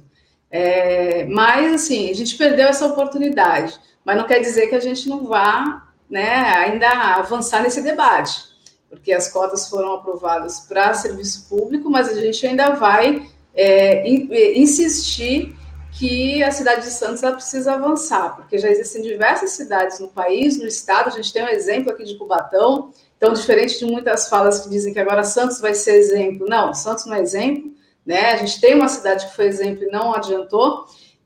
É, 0.50 1.24
mas, 1.24 1.72
assim, 1.72 2.10
a 2.10 2.14
gente 2.14 2.36
perdeu 2.36 2.68
essa 2.68 2.86
oportunidade. 2.86 3.78
Mas 4.04 4.16
não 4.16 4.26
quer 4.26 4.40
dizer 4.40 4.68
que 4.68 4.74
a 4.74 4.80
gente 4.80 5.08
não 5.08 5.24
vá 5.24 5.83
né, 6.14 6.32
ainda 6.58 6.88
avançar 7.16 7.60
nesse 7.60 7.82
debate, 7.82 8.40
porque 8.88 9.12
as 9.12 9.32
cotas 9.32 9.68
foram 9.68 9.94
aprovadas 9.94 10.60
para 10.60 10.94
serviço 10.94 11.48
público, 11.48 11.90
mas 11.90 12.06
a 12.06 12.14
gente 12.14 12.46
ainda 12.46 12.70
vai 12.70 13.28
é, 13.52 14.08
é, 14.08 14.56
insistir 14.56 15.56
que 15.90 16.40
a 16.40 16.52
cidade 16.52 16.82
de 16.82 16.92
Santos 16.92 17.20
precisa 17.20 17.74
avançar, 17.74 18.36
porque 18.36 18.58
já 18.58 18.68
existem 18.68 19.02
diversas 19.02 19.50
cidades 19.50 19.98
no 19.98 20.06
país, 20.06 20.56
no 20.56 20.68
estado, 20.68 21.08
a 21.08 21.10
gente 21.10 21.32
tem 21.32 21.42
um 21.42 21.48
exemplo 21.48 21.90
aqui 21.90 22.04
de 22.04 22.16
Cubatão, 22.16 22.92
então, 23.16 23.32
diferente 23.32 23.76
de 23.80 23.84
muitas 23.84 24.28
falas 24.28 24.60
que 24.60 24.68
dizem 24.68 24.92
que 24.92 25.00
agora 25.00 25.24
Santos 25.24 25.60
vai 25.60 25.74
ser 25.74 25.96
exemplo, 25.96 26.46
não, 26.48 26.72
Santos 26.72 27.06
não 27.06 27.14
é 27.14 27.22
exemplo, 27.22 27.72
né? 28.06 28.30
A 28.30 28.36
gente 28.36 28.60
tem 28.60 28.76
uma 28.76 28.88
cidade 28.88 29.26
que 29.26 29.34
foi 29.34 29.46
exemplo 29.46 29.82
e 29.82 29.90
não 29.90 30.14
adiantou, 30.14 30.84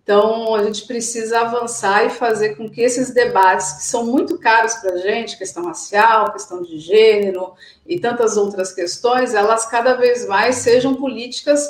então, 0.08 0.54
a 0.54 0.64
gente 0.64 0.86
precisa 0.86 1.40
avançar 1.40 2.06
e 2.06 2.08
fazer 2.08 2.56
com 2.56 2.66
que 2.66 2.80
esses 2.80 3.12
debates, 3.12 3.72
que 3.72 3.82
são 3.82 4.06
muito 4.06 4.38
caros 4.38 4.72
para 4.76 4.94
a 4.94 4.96
gente, 4.96 5.36
questão 5.36 5.66
racial, 5.66 6.32
questão 6.32 6.62
de 6.62 6.78
gênero 6.78 7.52
e 7.86 8.00
tantas 8.00 8.38
outras 8.38 8.72
questões, 8.72 9.34
elas 9.34 9.66
cada 9.66 9.92
vez 9.96 10.26
mais 10.26 10.54
sejam 10.56 10.94
políticas 10.94 11.62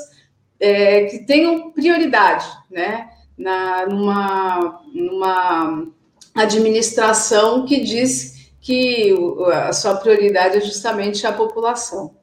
é, 0.60 1.06
que 1.06 1.18
tenham 1.26 1.72
prioridade, 1.72 2.46
né? 2.70 3.10
Na, 3.36 3.86
numa, 3.86 4.82
numa 4.94 5.88
administração 6.32 7.66
que 7.66 7.80
diz 7.80 8.52
que 8.60 9.16
a 9.52 9.72
sua 9.72 9.96
prioridade 9.96 10.58
é 10.58 10.60
justamente 10.60 11.26
a 11.26 11.32
população. 11.32 12.14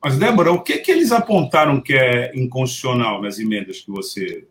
Mas, 0.00 0.16
Débora, 0.16 0.52
o 0.52 0.62
que, 0.62 0.78
que 0.78 0.90
eles 0.92 1.10
apontaram 1.10 1.80
que 1.80 1.94
é 1.94 2.30
inconstitucional 2.36 3.20
nas 3.20 3.40
emendas 3.40 3.80
que 3.80 3.90
você 3.90 4.46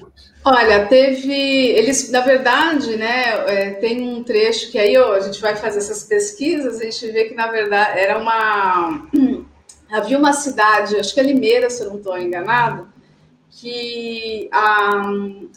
é, 0.00 0.10
propôs? 0.10 0.32
Olha, 0.44 0.86
teve. 0.86 1.32
Eles, 1.32 2.10
na 2.10 2.20
verdade, 2.20 2.96
né, 2.96 3.44
é, 3.46 3.70
tem 3.72 4.00
um 4.08 4.22
trecho 4.22 4.70
que 4.70 4.78
aí 4.78 4.96
ó, 4.96 5.12
a 5.12 5.20
gente 5.20 5.40
vai 5.40 5.56
fazer 5.56 5.78
essas 5.78 6.04
pesquisas, 6.04 6.80
a 6.80 6.84
gente 6.84 7.10
vê 7.10 7.24
que, 7.24 7.34
na 7.34 7.48
verdade, 7.48 7.98
era 7.98 8.18
uma. 8.18 9.06
Havia 9.90 10.18
uma 10.18 10.32
cidade, 10.32 10.96
acho 10.96 11.12
que 11.12 11.18
é 11.18 11.22
Limeira, 11.24 11.68
se 11.68 11.82
eu 11.82 11.88
não 11.88 11.96
estou 11.96 12.16
enganado, 12.16 12.88
que 13.50 14.48
a, 14.52 15.02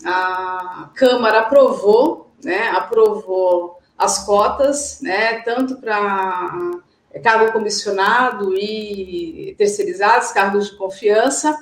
a 0.05 0.89
Câmara 0.95 1.41
aprovou, 1.41 2.31
né, 2.43 2.69
aprovou 2.69 3.77
as 3.95 4.25
cotas, 4.25 4.99
né, 5.01 5.41
tanto 5.41 5.75
para 5.75 6.81
cargo 7.23 7.51
comissionado 7.51 8.55
e 8.57 9.53
terceirizados, 9.57 10.31
cargos 10.31 10.71
de 10.71 10.77
confiança, 10.77 11.55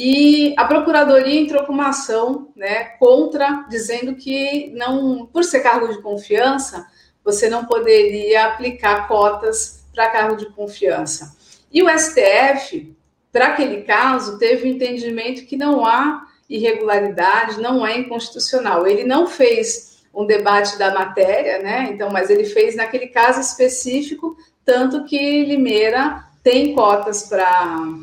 e 0.00 0.54
a 0.56 0.64
procuradoria 0.64 1.40
entrou 1.40 1.64
com 1.64 1.72
uma 1.72 1.88
ação 1.88 2.52
né, 2.54 2.84
contra, 3.00 3.66
dizendo 3.68 4.14
que 4.14 4.72
não, 4.76 5.26
por 5.26 5.42
ser 5.42 5.58
cargo 5.58 5.88
de 5.88 6.00
confiança, 6.00 6.86
você 7.24 7.50
não 7.50 7.64
poderia 7.64 8.46
aplicar 8.46 9.08
cotas 9.08 9.84
para 9.92 10.08
cargo 10.08 10.36
de 10.36 10.46
confiança. 10.50 11.36
E 11.72 11.82
o 11.82 11.88
STF, 11.90 12.96
para 13.32 13.48
aquele 13.48 13.82
caso, 13.82 14.38
teve 14.38 14.68
o 14.68 14.72
entendimento 14.72 15.44
que 15.46 15.56
não 15.56 15.84
há 15.84 16.28
irregularidade, 16.48 17.60
não 17.60 17.84
é 17.84 17.98
inconstitucional. 17.98 18.86
Ele 18.86 19.02
não 19.02 19.26
fez 19.26 19.98
um 20.14 20.24
debate 20.24 20.78
da 20.78 20.94
matéria, 20.94 21.58
né? 21.58 21.88
Então, 21.92 22.08
mas 22.08 22.30
ele 22.30 22.44
fez 22.44 22.76
naquele 22.76 23.08
caso 23.08 23.40
específico, 23.40 24.36
tanto 24.64 25.04
que 25.06 25.44
Limeira 25.44 26.24
tem 26.40 26.72
cotas 26.72 27.24
para 27.24 27.98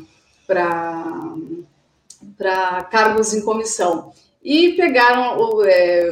para 2.36 2.84
cargos 2.84 3.34
em 3.34 3.42
comissão. 3.42 4.12
E 4.42 4.74
pegaram 4.74 5.38
o, 5.38 5.64
é, 5.64 6.08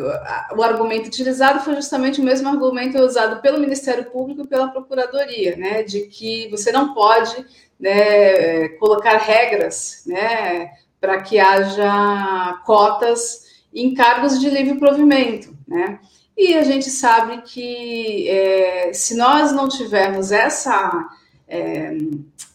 o 0.56 0.62
argumento 0.62 1.06
utilizado 1.06 1.60
foi 1.60 1.76
justamente 1.76 2.20
o 2.20 2.24
mesmo 2.24 2.48
argumento 2.48 2.98
usado 2.98 3.40
pelo 3.40 3.60
Ministério 3.60 4.10
Público 4.10 4.42
e 4.42 4.46
pela 4.46 4.68
Procuradoria, 4.68 5.54
né, 5.56 5.84
de 5.84 6.00
que 6.06 6.48
você 6.50 6.72
não 6.72 6.92
pode 6.92 7.46
né, 7.78 8.70
colocar 8.70 9.18
regras 9.18 10.02
né, 10.06 10.72
para 11.00 11.22
que 11.22 11.38
haja 11.38 12.60
cotas 12.66 13.44
em 13.72 13.94
cargos 13.94 14.40
de 14.40 14.50
livre 14.50 14.78
provimento. 14.78 15.56
Né? 15.66 16.00
E 16.36 16.54
a 16.54 16.62
gente 16.64 16.90
sabe 16.90 17.42
que 17.42 18.28
é, 18.28 18.92
se 18.92 19.16
nós 19.16 19.52
não 19.52 19.68
tivermos 19.68 20.32
essa, 20.32 21.08
é, 21.46 21.96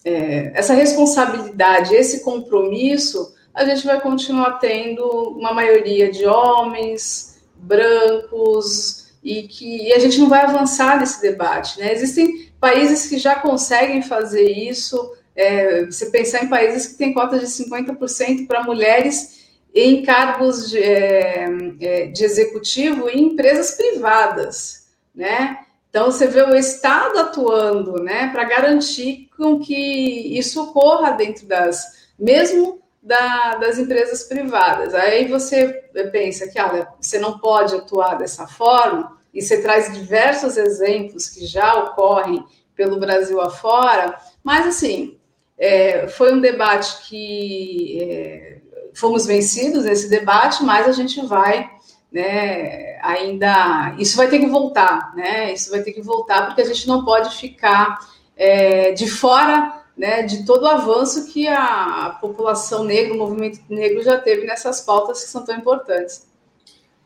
é, 0.03 0.51
essa 0.53 0.73
responsabilidade, 0.73 1.95
esse 1.95 2.21
compromisso, 2.21 3.33
a 3.59 3.65
gente 3.65 3.85
vai 3.85 3.99
continuar 3.99 4.53
tendo 4.53 5.03
uma 5.37 5.53
maioria 5.53 6.09
de 6.09 6.25
homens 6.25 7.41
brancos 7.55 9.11
e 9.21 9.43
que 9.43 9.87
e 9.87 9.93
a 9.93 9.99
gente 9.99 10.17
não 10.17 10.29
vai 10.29 10.45
avançar 10.45 10.97
nesse 10.97 11.21
debate. 11.21 11.77
Né? 11.77 11.91
Existem 11.91 12.49
países 12.57 13.07
que 13.07 13.17
já 13.17 13.35
conseguem 13.35 14.01
fazer 14.01 14.49
isso. 14.49 15.13
É, 15.35 15.85
você 15.85 16.05
pensar 16.05 16.43
em 16.43 16.47
países 16.47 16.87
que 16.87 16.97
têm 16.97 17.13
cotas 17.13 17.41
de 17.41 17.47
50% 17.47 18.47
para 18.47 18.63
mulheres 18.63 19.39
em 19.75 20.03
cargos 20.03 20.69
de, 20.69 20.79
é, 20.79 21.45
é, 21.81 22.05
de 22.07 22.23
executivo 22.23 23.09
em 23.09 23.25
empresas 23.25 23.71
privadas, 23.71 24.87
né? 25.13 25.59
Então 25.89 26.05
você 26.05 26.27
vê 26.27 26.43
o 26.43 26.55
Estado 26.55 27.19
atuando, 27.19 28.01
né, 28.03 28.29
para 28.31 28.43
garantir 28.43 29.27
com 29.35 29.59
que 29.59 30.37
isso 30.37 30.61
ocorra 30.61 31.11
dentro 31.11 31.47
das, 31.47 31.83
mesmo 32.17 32.78
da, 33.01 33.55
das 33.55 33.77
empresas 33.77 34.23
privadas. 34.23 34.93
Aí 34.93 35.27
você 35.27 35.67
pensa 36.11 36.47
que 36.47 36.59
olha, 36.59 36.87
você 36.99 37.17
não 37.17 37.39
pode 37.39 37.75
atuar 37.75 38.17
dessa 38.17 38.47
forma, 38.47 39.17
e 39.33 39.41
você 39.41 39.61
traz 39.61 39.93
diversos 39.93 40.57
exemplos 40.57 41.27
que 41.29 41.45
já 41.45 41.75
ocorrem 41.75 42.43
pelo 42.75 42.99
Brasil 42.99 43.39
afora, 43.39 44.17
mas 44.43 44.65
assim, 44.65 45.17
é, 45.57 46.07
foi 46.07 46.33
um 46.33 46.41
debate 46.41 47.07
que 47.07 47.99
é, 48.01 48.61
fomos 48.93 49.25
vencidos 49.25 49.85
nesse 49.85 50.09
debate, 50.09 50.63
mas 50.63 50.87
a 50.87 50.91
gente 50.91 51.25
vai 51.25 51.69
né, 52.11 52.99
ainda. 53.01 53.95
Isso 53.99 54.17
vai 54.17 54.27
ter 54.27 54.39
que 54.39 54.47
voltar, 54.47 55.13
né? 55.15 55.53
Isso 55.53 55.69
vai 55.69 55.81
ter 55.81 55.91
que 55.91 56.01
voltar, 56.01 56.47
porque 56.47 56.61
a 56.61 56.65
gente 56.65 56.87
não 56.87 57.05
pode 57.05 57.35
ficar 57.37 57.99
é, 58.35 58.91
de 58.93 59.07
fora 59.07 59.78
né, 59.99 60.23
de 60.23 60.45
todo 60.45 60.63
o 60.63 60.67
avanço 60.67 61.29
que 61.29 61.45
a 61.45 62.17
população 62.21 62.85
negra, 62.85 63.13
o 63.13 63.17
movimento 63.17 63.59
negro 63.69 64.01
já 64.01 64.17
teve 64.17 64.45
nessas 64.45 64.79
pautas 64.79 65.21
que 65.21 65.29
são 65.29 65.43
tão 65.43 65.57
importantes. 65.57 66.25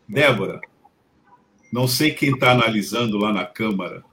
Débora, 0.08 0.62
não 1.72 1.88
sei 1.88 2.12
quem 2.12 2.30
está 2.34 2.52
analisando 2.52 3.18
lá 3.18 3.34
na 3.34 3.48
Câmara 3.48 4.04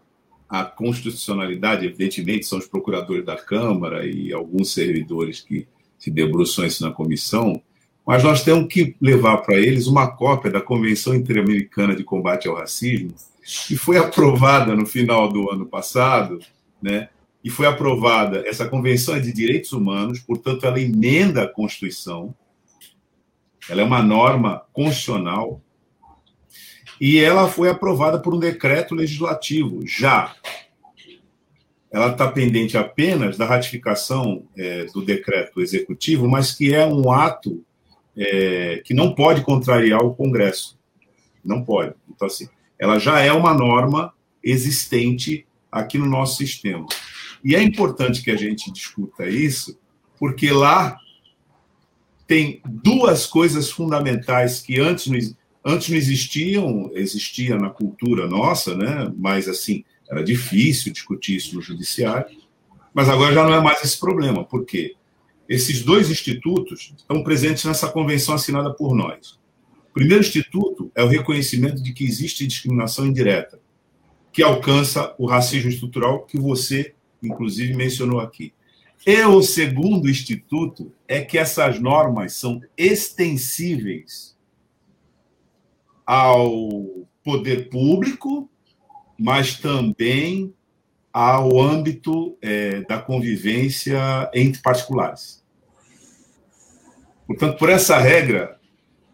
a 0.48 0.64
constitucionalidade, 0.64 1.84
evidentemente 1.84 2.46
são 2.46 2.58
os 2.58 2.66
procuradores 2.66 3.24
da 3.24 3.36
Câmara 3.36 4.06
e 4.06 4.32
alguns 4.32 4.72
servidores 4.72 5.40
que 5.42 5.68
se 5.98 6.10
debruçam 6.10 6.64
isso 6.64 6.82
na 6.82 6.90
comissão, 6.90 7.60
mas 8.06 8.24
nós 8.24 8.42
temos 8.42 8.66
que 8.72 8.96
levar 8.98 9.36
para 9.42 9.58
eles 9.58 9.86
uma 9.86 10.08
cópia 10.08 10.50
da 10.50 10.60
Convenção 10.60 11.14
Interamericana 11.14 11.94
de 11.94 12.02
Combate 12.02 12.48
ao 12.48 12.56
Racismo, 12.56 13.14
que 13.68 13.76
foi 13.76 13.98
aprovada 13.98 14.74
no 14.74 14.86
final 14.86 15.28
do 15.28 15.50
ano 15.50 15.66
passado, 15.66 16.40
né? 16.82 17.10
E 17.42 17.50
foi 17.50 17.66
aprovada. 17.66 18.46
Essa 18.46 18.68
convenção 18.68 19.18
de 19.20 19.32
direitos 19.32 19.72
humanos, 19.72 20.20
portanto, 20.20 20.64
ela 20.66 20.80
emenda 20.80 21.42
a 21.42 21.48
Constituição, 21.48 22.34
ela 23.68 23.80
é 23.80 23.84
uma 23.84 24.02
norma 24.02 24.62
constitucional. 24.72 25.60
e 27.00 27.18
ela 27.18 27.48
foi 27.48 27.70
aprovada 27.70 28.18
por 28.18 28.34
um 28.34 28.38
decreto 28.38 28.94
legislativo, 28.94 29.86
já. 29.86 30.34
Ela 31.90 32.12
está 32.12 32.30
pendente 32.30 32.76
apenas 32.76 33.38
da 33.38 33.46
ratificação 33.46 34.44
é, 34.56 34.84
do 34.84 35.02
decreto 35.02 35.62
executivo, 35.62 36.28
mas 36.28 36.52
que 36.52 36.74
é 36.74 36.86
um 36.86 37.10
ato 37.10 37.64
é, 38.16 38.82
que 38.84 38.92
não 38.92 39.14
pode 39.14 39.42
contrariar 39.42 40.04
o 40.04 40.14
Congresso. 40.14 40.78
Não 41.42 41.64
pode. 41.64 41.94
Então, 42.08 42.26
assim, 42.26 42.48
ela 42.78 42.98
já 42.98 43.20
é 43.20 43.32
uma 43.32 43.54
norma 43.54 44.12
existente 44.44 45.46
aqui 45.72 45.96
no 45.96 46.06
nosso 46.06 46.36
sistema. 46.36 46.86
E 47.44 47.54
é 47.54 47.62
importante 47.62 48.22
que 48.22 48.30
a 48.30 48.36
gente 48.36 48.70
discuta 48.70 49.28
isso, 49.28 49.78
porque 50.18 50.50
lá 50.50 50.98
tem 52.26 52.60
duas 52.64 53.26
coisas 53.26 53.70
fundamentais 53.70 54.60
que 54.60 54.78
antes 54.78 55.06
não, 55.06 55.18
antes 55.64 55.88
não 55.88 55.96
existiam, 55.96 56.90
existia 56.94 57.56
na 57.56 57.70
cultura 57.70 58.28
nossa, 58.28 58.76
né? 58.76 59.12
mas 59.16 59.48
assim, 59.48 59.84
era 60.08 60.22
difícil 60.22 60.92
discutir 60.92 61.36
isso 61.36 61.54
no 61.54 61.62
judiciário, 61.62 62.38
mas 62.92 63.08
agora 63.08 63.34
já 63.34 63.44
não 63.44 63.54
é 63.54 63.60
mais 63.60 63.82
esse 63.82 63.98
problema. 63.98 64.44
Por 64.44 64.64
quê? 64.64 64.94
Esses 65.48 65.82
dois 65.82 66.10
institutos 66.10 66.92
estão 66.96 67.24
presentes 67.24 67.64
nessa 67.64 67.88
convenção 67.88 68.34
assinada 68.34 68.72
por 68.72 68.94
nós. 68.94 69.40
O 69.90 69.92
primeiro 69.92 70.22
instituto 70.22 70.90
é 70.94 71.02
o 71.02 71.08
reconhecimento 71.08 71.82
de 71.82 71.92
que 71.92 72.04
existe 72.04 72.46
discriminação 72.46 73.06
indireta, 73.06 73.58
que 74.32 74.42
alcança 74.42 75.12
o 75.18 75.26
racismo 75.26 75.68
estrutural 75.68 76.24
que 76.24 76.38
você, 76.38 76.94
inclusive, 77.22 77.74
mencionou 77.74 78.20
aqui. 78.20 78.52
E 79.06 79.22
o 79.24 79.42
segundo 79.42 80.08
instituto 80.08 80.92
é 81.08 81.22
que 81.22 81.38
essas 81.38 81.80
normas 81.80 82.34
são 82.34 82.60
extensíveis 82.76 84.36
ao 86.04 87.06
poder 87.24 87.70
público, 87.70 88.48
mas 89.18 89.58
também 89.58 90.52
ao 91.12 91.60
âmbito 91.60 92.36
é, 92.42 92.82
da 92.82 92.98
convivência 92.98 94.30
entre 94.34 94.60
particulares. 94.60 95.42
Portanto, 97.26 97.58
por 97.58 97.70
essa 97.70 97.98
regra, 97.98 98.58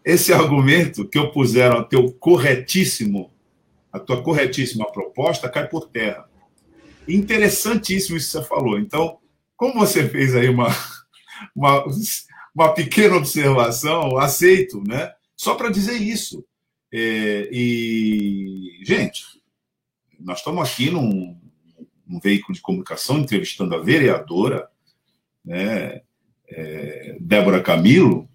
esse 0.03 0.31
argumento 0.33 1.07
que 1.07 1.17
opuseram 1.19 1.77
ao 1.77 1.85
teu 1.85 2.11
corretíssimo 2.13 3.31
a 3.91 3.99
tua 3.99 4.21
corretíssima 4.21 4.89
proposta 4.91 5.49
cai 5.49 5.67
por 5.67 5.89
terra. 5.89 6.29
Interessantíssimo 7.07 8.17
isso 8.17 8.39
que 8.39 8.43
você 8.43 8.47
falou. 8.47 8.79
Então, 8.79 9.17
como 9.55 9.79
você 9.79 10.07
fez 10.07 10.35
aí 10.35 10.49
uma, 10.49 10.67
uma, 11.55 11.85
uma 12.53 12.73
pequena 12.73 13.15
observação, 13.15 14.17
aceito, 14.17 14.83
né? 14.87 15.11
Só 15.35 15.55
para 15.55 15.69
dizer 15.69 15.95
isso. 15.95 16.43
É, 16.91 17.49
e, 17.51 18.79
gente, 18.83 19.23
nós 20.19 20.39
estamos 20.39 20.67
aqui 20.67 20.89
num, 20.89 21.37
num, 22.05 22.19
veículo 22.19 22.53
de 22.55 22.61
comunicação 22.61 23.19
entrevistando 23.19 23.75
a 23.75 23.81
vereadora, 23.81 24.67
né, 25.43 26.01
é, 26.49 27.17
Débora 27.19 27.61
Camilo, 27.61 28.27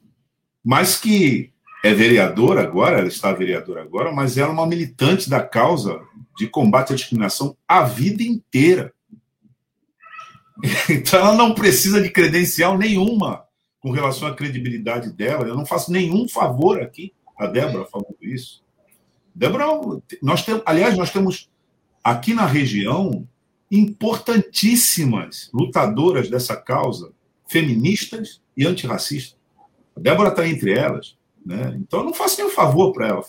mas 0.62 0.97
que 0.97 1.53
é 1.82 1.93
vereadora 1.93 2.62
agora, 2.62 2.99
ela 2.99 3.09
está 3.09 3.32
vereadora 3.32 3.82
agora, 3.82 4.12
mas 4.12 4.39
ela 4.39 4.51
é 4.51 4.53
uma 4.53 4.66
militante 4.66 5.28
da 5.28 5.43
causa 5.43 6.01
de 6.37 6.47
combate 6.49 6.93
à 6.93 6.97
discriminação 6.97 7.57
a 7.67 7.83
vida 7.85 8.23
inteira. 8.23 8.93
Então 10.89 11.19
ela 11.19 11.35
não 11.35 11.55
precisa 11.55 12.01
de 12.01 12.11
credencial 12.11 12.79
nenhuma 12.79 13.45
com 13.81 13.91
relação 13.91 14.29
à 14.29 14.35
credibilidade 14.35 15.13
dela. 15.13 15.49
Eu 15.49 15.57
não 15.57 15.67
faço 15.67 15.91
nenhum 15.91 16.29
favor 16.29 16.81
aqui 16.81 17.13
a 17.37 17.47
Débora 17.47 17.85
falando 17.87 18.17
isso. 18.21 18.63
Débora, 19.35 19.67
nós 20.23 20.45
temos, 20.45 20.63
aliás, 20.65 20.97
nós 20.97 21.11
temos 21.11 21.51
aqui 22.05 22.35
na 22.35 22.47
região 22.47 23.27
importantíssimas 23.71 25.51
lutadoras 25.53 26.29
dessa 26.29 26.55
causa, 26.55 27.13
feministas 27.49 28.41
e 28.57 28.67
antirracistas. 28.67 29.37
A 29.97 30.01
Débora 30.01 30.29
está 30.29 30.47
entre 30.47 30.73
elas. 30.73 31.17
Né? 31.45 31.77
Então, 31.81 32.01
eu 32.01 32.07
não 32.07 32.15
faço 32.15 32.39
nenhum 32.39 32.51
favor 32.51 32.93
para 32.93 33.09
ela 33.09 33.23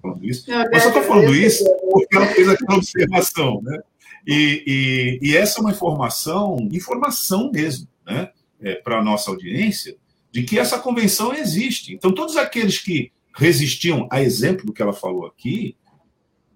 falando 0.00 0.24
isso. 0.24 0.50
Não, 0.50 0.64
Mas 0.70 0.82
só 0.82 0.88
estou 0.88 1.02
falando 1.02 1.34
isso 1.34 1.64
porque 1.90 2.16
ela 2.16 2.26
fez 2.26 2.48
aquela 2.48 2.76
observação. 2.76 3.60
Né? 3.62 3.78
E, 4.26 5.18
e, 5.22 5.28
e, 5.28 5.36
essa 5.36 5.58
é 5.58 5.60
uma 5.60 5.70
informação, 5.70 6.56
informação 6.72 7.50
mesmo, 7.52 7.88
né? 8.06 8.30
É, 8.62 8.74
para 8.74 8.98
a 8.98 9.02
nossa 9.02 9.30
audiência, 9.30 9.96
de 10.30 10.42
que 10.42 10.58
essa 10.58 10.78
convenção 10.78 11.32
existe. 11.32 11.94
Então, 11.94 12.12
todos 12.12 12.36
aqueles 12.36 12.78
que 12.78 13.10
resistiam, 13.34 14.06
a 14.10 14.20
exemplo 14.20 14.66
do 14.66 14.72
que 14.72 14.82
ela 14.82 14.92
falou 14.92 15.26
aqui, 15.26 15.74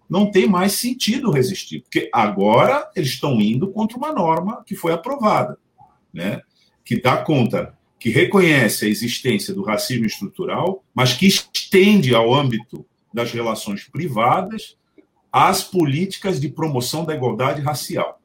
não 0.09 0.31
tem 0.31 0.47
mais 0.47 0.73
sentido 0.73 1.31
resistir, 1.31 1.81
porque 1.81 2.11
agora 2.13 2.91
eles 2.95 3.09
estão 3.09 3.41
indo 3.41 3.71
contra 3.73 3.97
uma 3.97 4.13
norma 4.13 4.63
que 4.67 4.77
foi 4.77 4.93
aprovada, 4.93 5.59
né? 6.13 6.43
que 6.85 7.01
dá 7.01 7.17
conta 7.17 7.75
que 7.99 8.11
reconhece 8.11 8.85
a 8.85 8.89
existência 8.89 9.55
do 9.55 9.63
racismo 9.63 10.05
estrutural, 10.05 10.85
mas 10.95 11.15
que 11.15 11.27
estende 11.27 12.15
ao 12.15 12.35
âmbito 12.35 12.85
das 13.15 13.33
relações 13.33 13.89
privadas 13.89 14.77
as 15.33 15.65
políticas 15.65 16.41
de 16.41 16.49
promoção 16.49 17.05
da 17.05 17.13
igualdade 17.13 17.61
racial, 17.61 18.21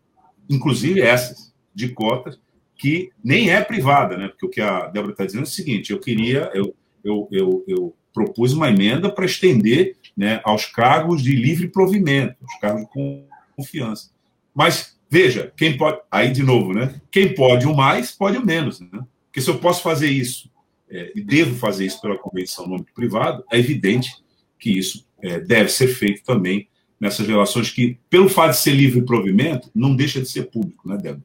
inclusive 0.47 1.01
essas 1.01 1.51
de 1.73 1.89
cotas, 1.89 2.39
que 2.75 3.11
nem 3.23 3.49
é 3.49 3.61
privada, 3.61 4.15
né? 4.15 4.27
Porque 4.27 4.45
o 4.45 4.49
que 4.49 4.61
a 4.61 4.87
Débora 4.87 5.13
está 5.13 5.25
dizendo 5.25 5.41
é 5.41 5.43
o 5.43 5.47
seguinte: 5.47 5.91
eu 5.91 5.99
queria, 5.99 6.51
eu, 6.53 6.75
eu, 7.03 7.27
eu, 7.31 7.63
eu 7.67 7.95
propus 8.13 8.53
uma 8.53 8.69
emenda 8.69 9.11
para 9.11 9.25
estender 9.25 9.97
né, 10.15 10.39
aos 10.43 10.67
cargos 10.67 11.23
de 11.23 11.35
livre 11.35 11.67
provimento, 11.67 12.35
os 12.43 12.59
cargos 12.59 12.83
de 12.83 13.23
confiança. 13.55 14.11
Mas 14.53 14.95
veja, 15.09 15.51
quem 15.57 15.75
pode, 15.75 15.99
aí 16.11 16.31
de 16.31 16.43
novo, 16.43 16.73
né? 16.73 17.01
Quem 17.09 17.33
pode 17.33 17.65
o 17.65 17.75
mais, 17.75 18.11
pode 18.11 18.37
o 18.37 18.45
menos, 18.45 18.79
né? 18.79 19.03
Porque 19.25 19.41
se 19.41 19.49
eu 19.49 19.57
posso 19.57 19.81
fazer 19.81 20.09
isso 20.09 20.47
é, 20.87 21.11
e 21.15 21.21
devo 21.21 21.55
fazer 21.55 21.87
isso 21.87 21.99
pela 21.99 22.19
convenção 22.19 22.67
no 22.67 22.75
âmbito 22.75 22.93
privado, 22.93 23.43
é 23.51 23.57
evidente 23.57 24.11
que 24.59 24.77
isso 24.77 25.05
é, 25.21 25.39
deve 25.39 25.69
ser 25.69 25.87
feito 25.87 26.23
também 26.23 26.67
nessas 26.99 27.25
relações 27.25 27.71
que, 27.71 27.97
pelo 28.09 28.27
fato 28.27 28.51
de 28.51 28.57
ser 28.57 28.71
livre 28.71 29.01
provimento, 29.01 29.69
não 29.73 29.95
deixa 29.95 30.19
de 30.19 30.27
ser 30.27 30.43
público, 30.43 30.87
né, 30.87 30.97
Débora? 30.97 31.23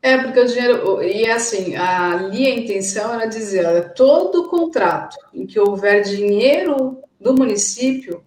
É, 0.00 0.18
porque 0.18 0.40
o 0.40 0.46
dinheiro. 0.46 1.02
E 1.02 1.30
assim, 1.30 1.76
ali 1.76 2.46
a 2.46 2.54
intenção 2.54 3.14
era 3.14 3.26
dizer: 3.26 3.64
olha, 3.64 3.82
todo 3.82 4.48
contrato 4.48 5.16
em 5.32 5.46
que 5.46 5.60
houver 5.60 6.02
dinheiro 6.02 6.98
do 7.20 7.34
município, 7.34 8.22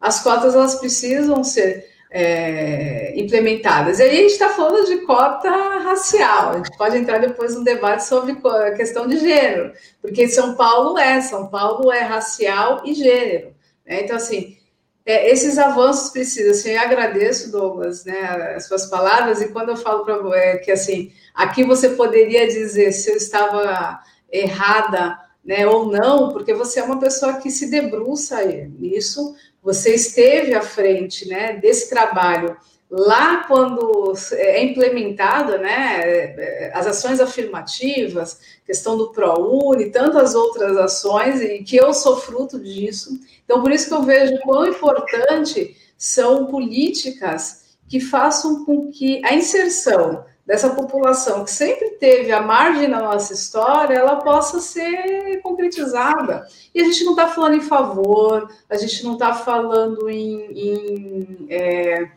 as 0.00 0.22
cotas 0.22 0.54
elas 0.56 0.74
precisam 0.74 1.44
ser 1.44 1.86
é, 2.10 3.12
implementadas. 3.16 4.00
E 4.00 4.02
aí 4.02 4.10
a 4.10 4.22
gente 4.22 4.32
está 4.32 4.48
falando 4.48 4.84
de 4.86 4.98
cota 5.06 5.48
racial, 5.48 6.50
a 6.50 6.56
gente 6.56 6.76
pode 6.76 6.96
entrar 6.96 7.18
depois 7.18 7.54
no 7.54 7.62
debate 7.62 8.04
sobre 8.04 8.36
a 8.44 8.72
questão 8.72 9.06
de 9.06 9.16
gênero, 9.18 9.72
porque 10.02 10.26
São 10.26 10.56
Paulo 10.56 10.98
é, 10.98 11.20
São 11.20 11.46
Paulo 11.46 11.92
é 11.92 12.00
racial 12.00 12.82
e 12.84 12.92
gênero. 12.92 13.54
Né? 13.90 14.02
Então, 14.02 14.16
assim, 14.16 14.56
é, 15.04 15.28
esses 15.32 15.58
avanços 15.58 16.10
precisam, 16.10 16.52
assim, 16.52 16.70
eu 16.70 16.80
agradeço, 16.80 17.50
Douglas, 17.50 18.04
né, 18.04 18.54
as 18.56 18.68
suas 18.68 18.86
palavras, 18.86 19.42
e 19.42 19.48
quando 19.48 19.70
eu 19.70 19.76
falo 19.76 20.04
para 20.04 20.38
é, 20.38 20.58
que, 20.58 20.70
assim, 20.70 21.10
aqui 21.34 21.64
você 21.64 21.90
poderia 21.90 22.46
dizer 22.46 22.92
se 22.92 23.10
eu 23.10 23.16
estava 23.16 24.00
errada, 24.30 25.18
né, 25.44 25.66
ou 25.66 25.86
não, 25.86 26.28
porque 26.32 26.54
você 26.54 26.78
é 26.78 26.84
uma 26.84 27.00
pessoa 27.00 27.38
que 27.38 27.50
se 27.50 27.68
debruça 27.68 28.44
nisso, 28.44 29.34
você 29.60 29.94
esteve 29.94 30.54
à 30.54 30.62
frente 30.62 31.26
né, 31.26 31.54
desse 31.54 31.90
trabalho 31.90 32.56
lá 32.90 33.44
quando 33.44 34.12
é 34.32 34.64
implementada, 34.64 35.58
né, 35.58 36.70
as 36.74 36.88
ações 36.88 37.20
afirmativas, 37.20 38.40
questão 38.66 38.98
do 38.98 39.12
ProUni, 39.12 39.90
tantas 39.90 40.34
outras 40.34 40.76
ações, 40.76 41.40
e 41.40 41.62
que 41.62 41.76
eu 41.76 41.94
sou 41.94 42.16
fruto 42.16 42.58
disso. 42.58 43.20
Então, 43.50 43.62
por 43.62 43.72
isso 43.72 43.88
que 43.88 43.94
eu 43.94 44.04
vejo 44.04 44.38
quão 44.42 44.64
importante 44.64 45.76
são 45.98 46.46
políticas 46.46 47.64
que 47.88 47.98
façam 47.98 48.64
com 48.64 48.92
que 48.92 49.20
a 49.24 49.34
inserção 49.34 50.24
dessa 50.46 50.70
população 50.70 51.42
que 51.42 51.50
sempre 51.50 51.90
teve 51.98 52.30
a 52.30 52.40
margem 52.40 52.88
da 52.88 53.00
nossa 53.00 53.32
história, 53.32 53.96
ela 53.96 54.20
possa 54.22 54.60
ser 54.60 55.40
concretizada. 55.42 56.46
E 56.72 56.80
a 56.80 56.84
gente 56.84 57.02
não 57.02 57.10
está 57.10 57.26
falando 57.26 57.56
em 57.56 57.60
favor, 57.60 58.48
a 58.68 58.76
gente 58.76 59.02
não 59.02 59.14
está 59.14 59.34
falando 59.34 60.08
em, 60.08 60.52
em, 60.52 61.46
é, 61.50 62.08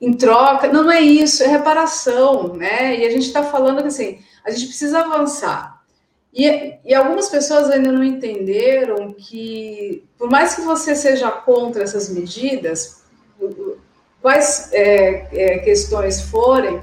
em, 0.00 0.12
troca, 0.12 0.72
não, 0.72 0.84
não 0.84 0.92
é 0.92 1.00
isso, 1.00 1.42
é 1.42 1.48
reparação, 1.48 2.54
né? 2.54 2.96
E 3.00 3.04
a 3.04 3.10
gente 3.10 3.26
está 3.26 3.42
falando 3.42 3.82
que 3.82 3.88
assim, 3.88 4.20
a 4.44 4.52
gente 4.52 4.66
precisa 4.66 5.00
avançar. 5.00 5.73
E, 6.34 6.78
e, 6.84 6.92
algumas 6.92 7.28
pessoas 7.28 7.70
ainda 7.70 7.92
não 7.92 8.02
entenderam 8.02 9.12
que, 9.12 10.04
por 10.18 10.28
mais 10.28 10.56
que 10.56 10.62
você 10.62 10.96
seja 10.96 11.30
contra 11.30 11.84
essas 11.84 12.08
medidas, 12.08 13.04
quais 14.20 14.70
é, 14.72 15.28
é, 15.32 15.58
questões 15.60 16.22
forem, 16.22 16.82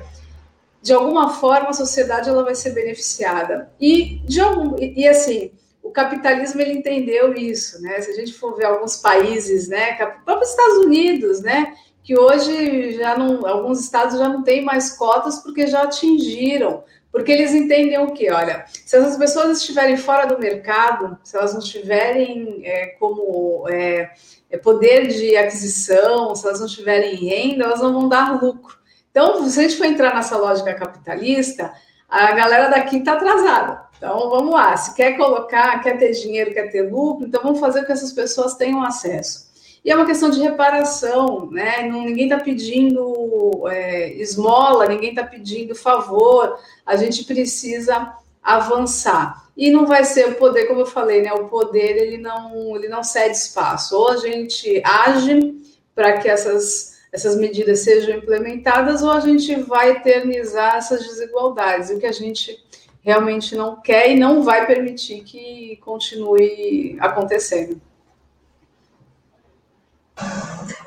de 0.82 0.94
alguma 0.94 1.34
forma 1.34 1.69
a 1.69 1.73
sociedade 1.73 2.30
ela 2.30 2.44
vai 2.44 2.56
ser 2.56 2.72
beneficiada. 2.72 3.69
E, 3.80 4.22
de 4.23 4.40
algum, 4.40 4.80
e, 4.80 5.02
e 5.02 5.07
assim, 5.07 5.52
o 5.84 5.91
capitalismo 5.91 6.61
ele 6.61 6.73
entendeu 6.73 7.34
isso, 7.34 7.82
né? 7.82 7.99
Se 7.99 8.11
a 8.11 8.14
gente 8.14 8.34
for 8.34 8.56
ver 8.56 8.65
alguns 8.65 8.95
países, 8.95 9.68
né, 9.68 9.94
próprios 10.23 10.52
Estados 10.52 10.86
Unidos, 10.86 11.41
né, 11.41 11.73
que 12.03 12.18
hoje 12.18 12.94
já 12.94 13.18
não, 13.18 13.45
alguns 13.45 13.80
estados 13.80 14.18
já 14.18 14.30
não 14.30 14.44
têm 14.44 14.64
mais 14.64 14.98
cotas 14.98 15.40
porque 15.40 15.68
já 15.68 15.84
atingiram, 15.84 16.84
porque 17.11 17.31
eles 17.31 17.53
entendem 17.53 17.99
o 17.99 18.11
que, 18.11 18.31
olha, 18.31 18.65
se 18.85 18.95
essas 18.95 19.17
pessoas 19.17 19.57
estiverem 19.57 19.97
fora 19.97 20.25
do 20.25 20.39
mercado, 20.39 21.17
se 21.23 21.35
elas 21.35 21.53
não 21.53 21.59
tiverem 21.59 22.61
é, 22.63 22.88
como 22.99 23.67
é, 23.69 24.11
é 24.49 24.57
poder 24.57 25.07
de 25.07 25.35
aquisição, 25.35 26.33
se 26.33 26.47
elas 26.47 26.61
não 26.61 26.67
tiverem 26.67 27.15
renda, 27.15 27.65
elas 27.65 27.81
não 27.81 27.93
vão 27.93 28.07
dar 28.07 28.41
lucro. 28.41 28.77
Então, 29.11 29.47
se 29.49 29.59
a 29.59 29.63
gente 29.63 29.77
for 29.77 29.85
entrar 29.85 30.15
nessa 30.15 30.38
lógica 30.38 30.73
capitalista, 30.73 31.73
a 32.07 32.31
galera 32.31 32.69
daqui 32.69 32.97
está 32.97 33.13
atrasada. 33.13 33.81
Então, 33.97 34.29
vamos 34.29 34.53
lá. 34.53 34.75
Se 34.77 34.95
quer 34.95 35.17
colocar, 35.17 35.81
quer 35.81 35.97
ter 35.97 36.11
dinheiro, 36.11 36.53
quer 36.53 36.71
ter 36.71 36.89
lucro, 36.89 37.27
então 37.27 37.43
vamos 37.43 37.59
fazer 37.59 37.81
com 37.81 37.88
que 37.88 37.91
essas 37.91 38.13
pessoas 38.13 38.55
tenham 38.55 38.81
acesso. 38.81 39.51
E 39.83 39.89
é 39.89 39.95
uma 39.95 40.05
questão 40.05 40.29
de 40.29 40.39
reparação, 40.39 41.49
né? 41.49 41.81
Ninguém 41.81 42.25
está 42.25 42.39
pedindo 42.39 43.67
é, 43.67 44.13
esmola, 44.13 44.87
ninguém 44.87 45.09
está 45.09 45.23
pedindo 45.23 45.73
favor. 45.73 46.59
A 46.85 46.95
gente 46.95 47.23
precisa 47.23 48.15
avançar. 48.43 49.49
E 49.57 49.71
não 49.71 49.87
vai 49.87 50.03
ser 50.03 50.29
o 50.29 50.35
poder, 50.35 50.65
como 50.65 50.81
eu 50.81 50.85
falei, 50.85 51.21
né? 51.23 51.33
O 51.33 51.47
poder 51.47 51.97
ele 51.97 52.17
não, 52.17 52.75
ele 52.75 52.87
não 52.87 53.03
cede 53.03 53.35
espaço. 53.35 53.95
Ou 53.97 54.09
a 54.09 54.17
gente 54.17 54.81
age 54.85 55.55
para 55.95 56.19
que 56.19 56.29
essas, 56.29 56.99
essas 57.11 57.35
medidas 57.35 57.79
sejam 57.79 58.15
implementadas, 58.17 59.01
ou 59.01 59.11
a 59.11 59.19
gente 59.19 59.55
vai 59.61 59.91
eternizar 59.91 60.75
essas 60.75 61.01
desigualdades. 61.07 61.89
O 61.89 61.99
que 61.99 62.05
a 62.05 62.11
gente 62.11 62.55
realmente 63.01 63.55
não 63.55 63.81
quer 63.81 64.11
e 64.11 64.15
não 64.15 64.43
vai 64.43 64.67
permitir 64.67 65.23
que 65.23 65.77
continue 65.77 66.97
acontecendo. 66.99 67.81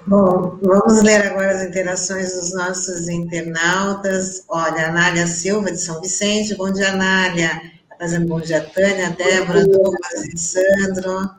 Bom, 0.06 0.58
vamos 0.62 1.02
ler 1.02 1.26
agora 1.26 1.56
as 1.56 1.64
interações 1.64 2.34
dos 2.34 2.52
nossos 2.52 3.08
internautas. 3.08 4.44
Olha, 4.48 4.88
Anália 4.88 5.26
Silva, 5.26 5.72
de 5.72 5.78
São 5.78 6.00
Vicente. 6.00 6.54
Bom 6.54 6.70
dia, 6.70 6.90
Anália. 6.90 7.48
Tá 7.88 7.96
fazendo 7.98 8.26
bom 8.26 8.40
dia, 8.40 8.60
Tânia, 8.60 9.10
Débora, 9.10 9.66
Douglas 9.66 10.24
e 10.32 10.36
Sandro. 10.36 11.30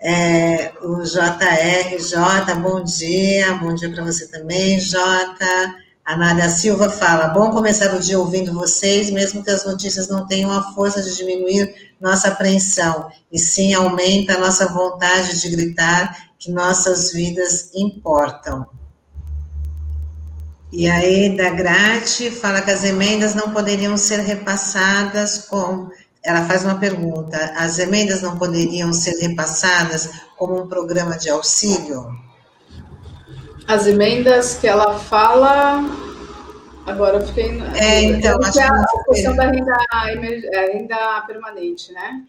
É, 0.00 0.72
o 0.80 1.02
JR, 1.02 1.98
J, 1.98 2.54
bom 2.54 2.82
dia. 2.84 3.54
Bom 3.54 3.74
dia 3.74 3.90
para 3.90 4.04
você 4.04 4.26
também, 4.28 4.78
J. 4.78 4.98
A 6.08 6.16
Nádia 6.16 6.48
Silva 6.48 6.88
fala: 6.88 7.28
bom 7.28 7.50
começar 7.50 7.94
o 7.94 8.00
dia 8.00 8.18
ouvindo 8.18 8.54
vocês, 8.54 9.10
mesmo 9.10 9.44
que 9.44 9.50
as 9.50 9.66
notícias 9.66 10.08
não 10.08 10.26
tenham 10.26 10.50
a 10.50 10.72
força 10.72 11.02
de 11.02 11.14
diminuir 11.14 11.92
nossa 12.00 12.28
apreensão, 12.28 13.10
e 13.30 13.38
sim 13.38 13.74
aumenta 13.74 14.32
a 14.32 14.38
nossa 14.38 14.72
vontade 14.72 15.38
de 15.38 15.50
gritar 15.50 16.30
que 16.38 16.50
nossas 16.50 17.12
vidas 17.12 17.72
importam. 17.74 18.66
E 20.72 20.88
aí, 20.88 21.36
da 21.36 21.50
Grate 21.50 22.30
fala 22.30 22.62
que 22.62 22.70
as 22.70 22.84
emendas 22.84 23.34
não 23.34 23.52
poderiam 23.52 23.94
ser 23.98 24.20
repassadas 24.20 25.40
com. 25.40 25.90
Ela 26.24 26.46
faz 26.46 26.64
uma 26.64 26.76
pergunta: 26.76 27.52
as 27.54 27.78
emendas 27.78 28.22
não 28.22 28.38
poderiam 28.38 28.94
ser 28.94 29.18
repassadas 29.18 30.08
como 30.38 30.58
um 30.58 30.68
programa 30.68 31.18
de 31.18 31.28
auxílio? 31.28 32.27
As 33.68 33.86
emendas 33.86 34.54
que 34.54 34.66
ela 34.66 34.98
fala. 34.98 35.84
Agora 36.86 37.18
eu 37.18 37.26
fiquei. 37.26 37.62
É, 37.76 38.02
então, 38.02 38.40
acho 38.42 38.52
que 38.54 38.60
é 38.60 38.66
a 38.66 38.84
questão 39.10 39.36
da 39.36 39.50
renda, 39.50 39.76
é, 40.54 40.72
renda 40.72 41.24
permanente, 41.26 41.92
né? 41.92 42.22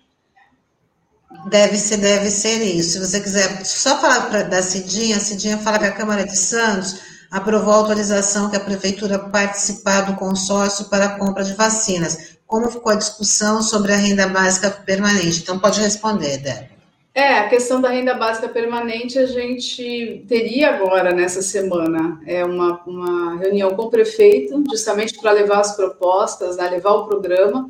Deve 1.49 1.77
ser, 1.77 1.97
deve 1.97 2.29
ser 2.29 2.61
isso. 2.61 2.91
Se 2.91 2.99
você 2.99 3.21
quiser 3.21 3.63
só 3.63 3.97
falar 4.01 4.29
pra, 4.29 4.43
da 4.43 4.61
Cidinha, 4.61 5.15
a 5.15 5.21
Cidinha 5.21 5.57
fala 5.59 5.79
que 5.79 5.85
a 5.85 5.93
Câmara 5.93 6.25
de 6.25 6.35
Santos 6.35 6.99
aprovou 7.31 7.73
a 7.73 7.77
autorização 7.77 8.49
que 8.49 8.57
a 8.57 8.59
Prefeitura 8.59 9.17
participar 9.17 10.01
do 10.01 10.17
consórcio 10.17 10.89
para 10.89 11.05
a 11.05 11.17
compra 11.17 11.45
de 11.45 11.53
vacinas. 11.53 12.35
Como 12.45 12.69
ficou 12.69 12.91
a 12.91 12.95
discussão 12.95 13.61
sobre 13.61 13.93
a 13.93 13.95
renda 13.95 14.27
básica 14.27 14.71
permanente? 14.71 15.39
Então, 15.41 15.57
pode 15.57 15.79
responder, 15.79 16.39
Débora. 16.39 16.78
É, 17.19 17.39
a 17.39 17.49
questão 17.49 17.81
da 17.81 17.89
renda 17.89 18.13
básica 18.13 18.47
permanente 18.47 19.19
a 19.19 19.25
gente 19.25 20.23
teria 20.25 20.69
agora 20.69 21.13
nessa 21.13 21.41
semana 21.41 22.21
é 22.25 22.45
uma, 22.45 22.81
uma 22.87 23.35
reunião 23.35 23.75
com 23.75 23.83
o 23.83 23.89
prefeito, 23.89 24.63
justamente 24.69 25.19
para 25.19 25.33
levar 25.33 25.59
as 25.59 25.75
propostas, 25.75 26.55
né, 26.55 26.69
levar 26.69 26.93
o 26.93 27.07
programa, 27.07 27.69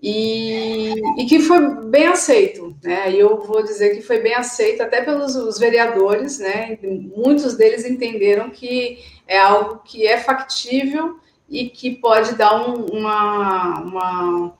e, 0.00 0.94
e, 1.18 1.26
que 1.26 1.40
foi 1.40 1.58
bem 1.86 2.06
aceito, 2.06 2.76
né? 2.84 3.10
E 3.10 3.18
eu 3.18 3.42
vou 3.42 3.64
dizer 3.64 3.96
que 3.96 4.02
foi 4.02 4.20
bem 4.20 4.34
aceito 4.34 4.82
até 4.82 5.02
pelos 5.02 5.34
os 5.34 5.58
vereadores, 5.58 6.38
né? 6.38 6.78
Muitos 7.16 7.56
deles 7.56 7.84
entenderam 7.84 8.50
que 8.50 8.98
é 9.26 9.38
algo 9.40 9.80
que 9.84 10.06
é 10.06 10.18
factível 10.18 11.18
e 11.48 11.68
que 11.68 11.96
pode 11.96 12.36
dar 12.36 12.68
um, 12.68 12.84
uma, 12.84 13.80
uma 13.80 14.52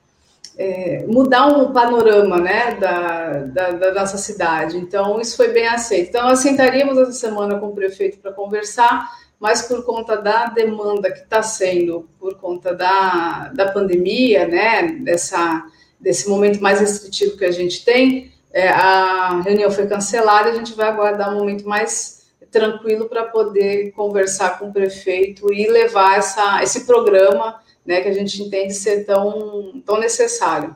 é, 0.57 1.05
mudar 1.07 1.47
um 1.47 1.71
panorama 1.73 2.37
né, 2.37 2.75
da, 2.75 3.31
da, 3.43 3.71
da, 3.71 3.93
nossa 3.93 4.17
cidade. 4.17 4.77
Então, 4.77 5.19
isso 5.19 5.35
foi 5.35 5.49
bem 5.49 5.67
aceito. 5.67 6.09
Então, 6.09 6.23
nós 6.23 6.39
sentaríamos 6.39 6.97
essa 6.97 7.11
semana 7.11 7.59
com 7.59 7.67
o 7.67 7.75
prefeito 7.75 8.19
para 8.19 8.31
conversar, 8.31 9.09
mas 9.39 9.63
por 9.63 9.83
conta 9.85 10.15
da 10.15 10.45
demanda 10.45 11.11
que 11.11 11.19
está 11.19 11.43
sendo, 11.43 12.07
por 12.19 12.35
conta 12.35 12.73
da, 12.73 13.51
da 13.53 13.71
pandemia, 13.71 14.47
né, 14.47 14.83
dessa, 15.01 15.65
desse 15.99 16.29
momento 16.29 16.61
mais 16.61 16.79
restritivo 16.79 17.37
que 17.37 17.45
a 17.45 17.51
gente 17.51 17.83
tem, 17.83 18.31
é, 18.53 18.69
a 18.69 19.41
reunião 19.41 19.69
foi 19.69 19.85
cancelada, 19.85 20.49
a 20.49 20.55
gente 20.55 20.73
vai 20.73 20.87
aguardar 20.87 21.33
um 21.33 21.39
momento 21.39 21.67
mais 21.67 22.23
tranquilo 22.49 23.09
para 23.09 23.25
poder 23.25 23.91
conversar 23.91 24.57
com 24.57 24.69
o 24.69 24.73
prefeito 24.73 25.51
e 25.53 25.67
levar 25.67 26.17
essa, 26.17 26.63
esse 26.63 26.85
programa 26.85 27.59
né, 27.85 28.01
que 28.01 28.09
a 28.09 28.13
gente 28.13 28.41
entende 28.41 28.73
ser 28.73 29.05
tão, 29.05 29.81
tão 29.85 29.99
necessário. 29.99 30.75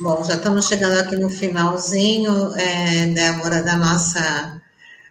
Bom, 0.00 0.22
já 0.22 0.34
estamos 0.34 0.68
chegando 0.68 0.98
aqui 1.00 1.16
no 1.16 1.28
finalzinho, 1.28 2.54
é, 2.54 3.06
Débora, 3.06 3.62
da 3.64 3.76
nossa, 3.76 4.62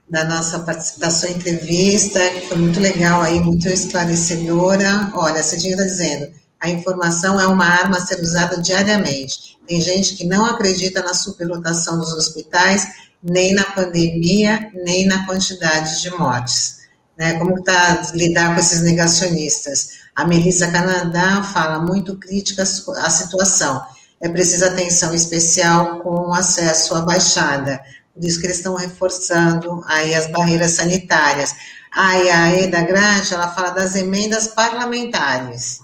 da 0.10 0.24
nossa 0.24 0.60
participação 0.60 1.30
entrevista, 1.30 2.20
que 2.30 2.48
foi 2.48 2.58
muito 2.58 2.80
legal 2.80 3.22
aí, 3.22 3.38
muito 3.42 3.68
esclarecedora. 3.68 5.12
Olha, 5.14 5.44
Cidinha 5.44 5.74
está 5.74 5.84
dizendo, 5.84 6.32
a 6.62 6.70
informação 6.70 7.38
é 7.40 7.46
uma 7.46 7.66
arma 7.66 7.98
a 7.98 8.06
ser 8.06 8.22
usada 8.22 8.62
diariamente. 8.62 9.58
Tem 9.68 9.82
gente 9.82 10.16
que 10.16 10.26
não 10.26 10.46
acredita 10.46 11.04
na 11.04 11.14
superlotação 11.14 12.00
dos 12.00 12.14
hospitais, 12.14 12.88
nem 13.22 13.54
na 13.54 13.66
pandemia, 13.66 14.72
nem 14.74 15.06
na 15.06 15.26
quantidade 15.26 16.02
de 16.02 16.10
mortes. 16.12 16.77
Né? 17.18 17.34
Como 17.40 17.58
está 17.58 18.02
lidar 18.14 18.54
com 18.54 18.60
esses 18.60 18.82
negacionistas? 18.82 19.90
A 20.16 20.26
Melissa 20.26 20.68
Canadá 20.72 21.44
fala 21.44 21.80
muito 21.80 22.18
crítica 22.18 22.64
à 22.64 23.10
situação. 23.10 23.84
É 24.22 24.30
preciso 24.30 24.66
atenção 24.66 25.14
especial 25.14 26.00
com 26.00 26.34
acesso 26.34 26.96
à 26.96 27.02
baixada. 27.02 27.80
Por 28.14 28.24
isso 28.24 28.40
que 28.40 28.48
eles 28.48 28.58
estão 28.58 28.76
reforçando 28.76 29.84
aí 29.88 30.16
as 30.16 30.28
barreiras 30.28 30.72
sanitárias. 30.72 31.54
Aí 31.92 32.30
a 32.30 32.52
Eda 32.52 32.82
Grande, 32.82 33.34
ela 33.34 33.48
fala 33.50 33.70
das 33.70 33.96
emendas 33.96 34.48
parlamentares. 34.48 35.80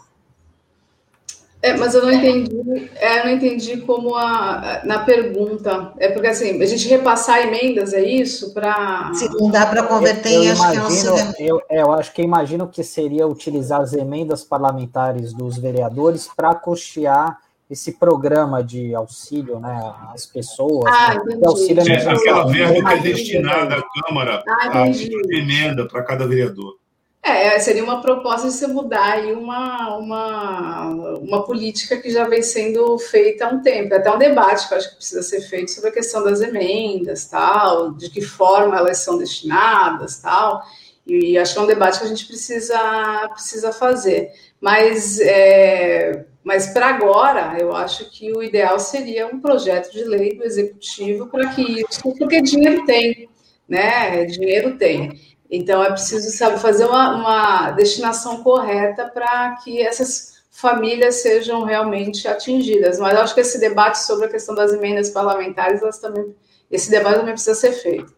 É, 1.63 1.77
mas 1.77 1.95
eu 1.95 2.01
não 2.01 2.11
entendi, 2.11 2.89
é, 2.97 3.21
eu 3.21 3.23
não 3.23 3.31
entendi 3.31 3.77
como 3.77 4.17
a, 4.17 4.81
na 4.83 4.99
pergunta. 4.99 5.93
É 5.97 6.09
porque 6.09 6.27
assim, 6.27 6.61
a 6.61 6.65
gente 6.65 6.89
repassar 6.89 7.39
emendas, 7.39 7.93
é 7.93 8.03
isso? 8.03 8.53
Para. 8.53 9.09
Se 9.13 9.29
não 9.29 9.49
dá 9.49 9.65
para 9.65 9.83
converter 9.83 10.33
eu, 10.33 10.43
eu 10.43 10.51
acho 10.51 10.73
imagino, 10.73 11.15
que 11.15 11.43
é 11.43 11.45
um 11.45 11.47
eu, 11.47 11.61
eu 11.69 11.91
acho 11.93 12.11
que 12.11 12.21
imagino 12.21 12.67
que 12.67 12.83
seria 12.83 13.25
utilizar 13.25 13.79
as 13.79 13.93
emendas 13.93 14.43
parlamentares 14.43 15.31
dos 15.31 15.57
vereadores 15.57 16.29
para 16.35 16.53
custear 16.53 17.39
esse 17.71 17.93
programa 17.93 18.61
de 18.61 18.93
auxílio 18.93 19.57
né, 19.57 19.93
às 20.13 20.25
pessoas. 20.25 20.93
Ah, 20.93 21.15
né, 21.23 21.39
auxílio 21.45 21.81
é, 21.81 21.95
aquela 21.95 22.45
verba 22.45 22.89
que 22.89 22.95
é 22.95 22.99
destinada 22.99 23.77
à 23.77 23.83
Câmara 24.03 24.43
ah, 24.45 24.83
a 24.83 24.87
emenda 25.33 25.87
para 25.87 26.03
cada 26.03 26.27
vereador. 26.27 26.82
É, 27.25 27.57
seria 27.57 27.85
uma 27.85 28.01
proposta 28.01 28.47
de 28.49 28.53
se 28.53 28.67
mudar 28.67 29.13
aí 29.13 29.31
uma, 29.31 29.95
uma, 29.95 30.87
uma 31.19 31.43
política 31.45 31.95
que 31.95 32.09
já 32.09 32.27
vem 32.27 32.43
sendo 32.43 32.97
feita 32.99 33.45
há 33.45 33.49
um 33.49 33.61
tempo. 33.61 33.93
É 33.93 33.97
até 33.97 34.11
um 34.11 34.17
debate 34.17 34.67
que 34.67 34.73
eu 34.73 34.77
acho 34.77 34.89
que 34.89 34.97
precisa 34.97 35.23
ser 35.23 35.39
feito 35.39 35.71
sobre 35.71 35.89
a 35.89 35.93
questão 35.93 36.21
das 36.21 36.41
emendas, 36.41 37.25
tal, 37.25 37.93
de 37.93 38.09
que 38.09 38.21
forma 38.21 38.77
elas 38.77 38.97
são 38.97 39.17
destinadas, 39.17 40.17
tal. 40.17 40.63
E 41.07 41.37
acho 41.37 41.53
que 41.53 41.59
é 41.59 41.61
um 41.61 41.67
debate 41.67 41.99
que 41.99 42.05
a 42.05 42.09
gente 42.09 42.25
precisa, 42.25 43.29
precisa 43.31 43.71
fazer. 43.71 44.29
Mas, 44.59 45.17
é, 45.21 46.25
mas 46.43 46.73
para 46.73 46.87
agora, 46.87 47.57
eu 47.57 47.73
acho 47.73 48.09
que 48.11 48.33
o 48.33 48.43
ideal 48.43 48.77
seria 48.79 49.27
um 49.27 49.39
projeto 49.39 49.93
de 49.93 50.03
lei 50.03 50.35
do 50.35 50.43
executivo 50.43 51.27
para 51.27 51.47
que 51.49 51.61
isso, 51.61 52.01
porque 52.17 52.41
dinheiro 52.41 52.85
tem, 52.85 53.29
né? 53.67 54.25
Dinheiro 54.25 54.77
tem. 54.77 55.32
Então, 55.55 55.83
é 55.83 55.91
preciso, 55.91 56.35
sabe, 56.35 56.59
fazer 56.59 56.85
uma, 56.85 57.15
uma 57.15 57.71
destinação 57.73 58.41
correta 58.41 59.05
para 59.05 59.55
que 59.57 59.79
essas 59.83 60.41
famílias 60.49 61.21
sejam 61.21 61.63
realmente 61.63 62.27
atingidas. 62.27 62.97
Mas 62.97 63.15
acho 63.15 63.35
que 63.35 63.41
esse 63.41 63.59
debate 63.59 63.99
sobre 63.99 64.25
a 64.25 64.29
questão 64.29 64.55
das 64.55 64.73
emendas 64.73 65.11
parlamentares, 65.11 65.79
também, 65.99 66.35
esse 66.71 66.89
debate 66.89 67.19
também 67.19 67.35
precisa 67.35 67.53
ser 67.53 67.71
feito. 67.73 68.15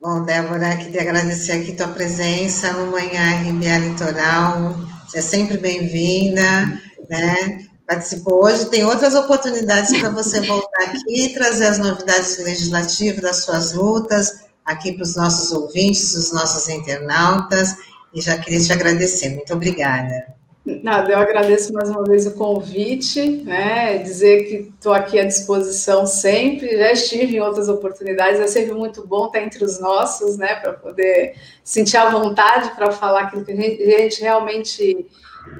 Bom, 0.00 0.22
Débora, 0.24 0.74
queria 0.78 1.02
agradecer 1.02 1.52
aqui 1.52 1.76
tua 1.76 1.88
presença 1.88 2.72
no 2.72 2.90
Manhã 2.90 3.42
RBA 3.42 3.90
Litoral. 3.90 4.74
Você 5.06 5.18
é 5.18 5.22
sempre 5.22 5.58
bem-vinda, 5.58 6.80
né? 7.10 7.66
Participou 7.86 8.44
hoje, 8.44 8.66
tem 8.70 8.84
outras 8.84 9.14
oportunidades 9.14 9.98
para 10.00 10.08
você 10.08 10.40
voltar 10.40 10.84
aqui 10.84 11.26
e 11.26 11.34
trazer 11.34 11.66
as 11.66 11.78
novidades 11.78 12.38
legislativas 12.38 13.20
das 13.20 13.44
suas 13.44 13.72
lutas 13.74 14.44
aqui 14.64 14.92
para 14.92 15.02
os 15.02 15.14
nossos 15.14 15.52
ouvintes, 15.52 16.14
os 16.14 16.32
nossos 16.32 16.68
internautas. 16.68 17.76
E 18.14 18.20
já 18.20 18.38
queria 18.38 18.60
te 18.60 18.72
agradecer. 18.72 19.30
Muito 19.30 19.52
obrigada. 19.52 20.34
Nada, 20.64 21.12
eu 21.12 21.18
agradeço 21.18 21.74
mais 21.74 21.90
uma 21.90 22.04
vez 22.04 22.26
o 22.26 22.30
convite, 22.30 23.20
né? 23.44 23.98
Dizer 23.98 24.44
que 24.44 24.54
estou 24.74 24.94
aqui 24.94 25.18
à 25.18 25.24
disposição 25.24 26.06
sempre, 26.06 26.78
já 26.78 26.90
estive 26.90 27.36
em 27.36 27.40
outras 27.40 27.68
oportunidades, 27.68 28.40
é 28.40 28.46
sempre 28.46 28.72
muito 28.72 29.06
bom 29.06 29.26
estar 29.26 29.42
entre 29.42 29.62
os 29.62 29.78
nossos, 29.78 30.38
né? 30.38 30.54
Para 30.54 30.72
poder 30.72 31.34
sentir 31.62 31.98
a 31.98 32.08
vontade 32.08 32.74
para 32.74 32.90
falar 32.92 33.24
aquilo 33.24 33.44
que 33.44 33.52
a 33.52 33.56
gente, 33.56 33.82
a 33.82 33.98
gente 33.98 34.22
realmente 34.22 35.06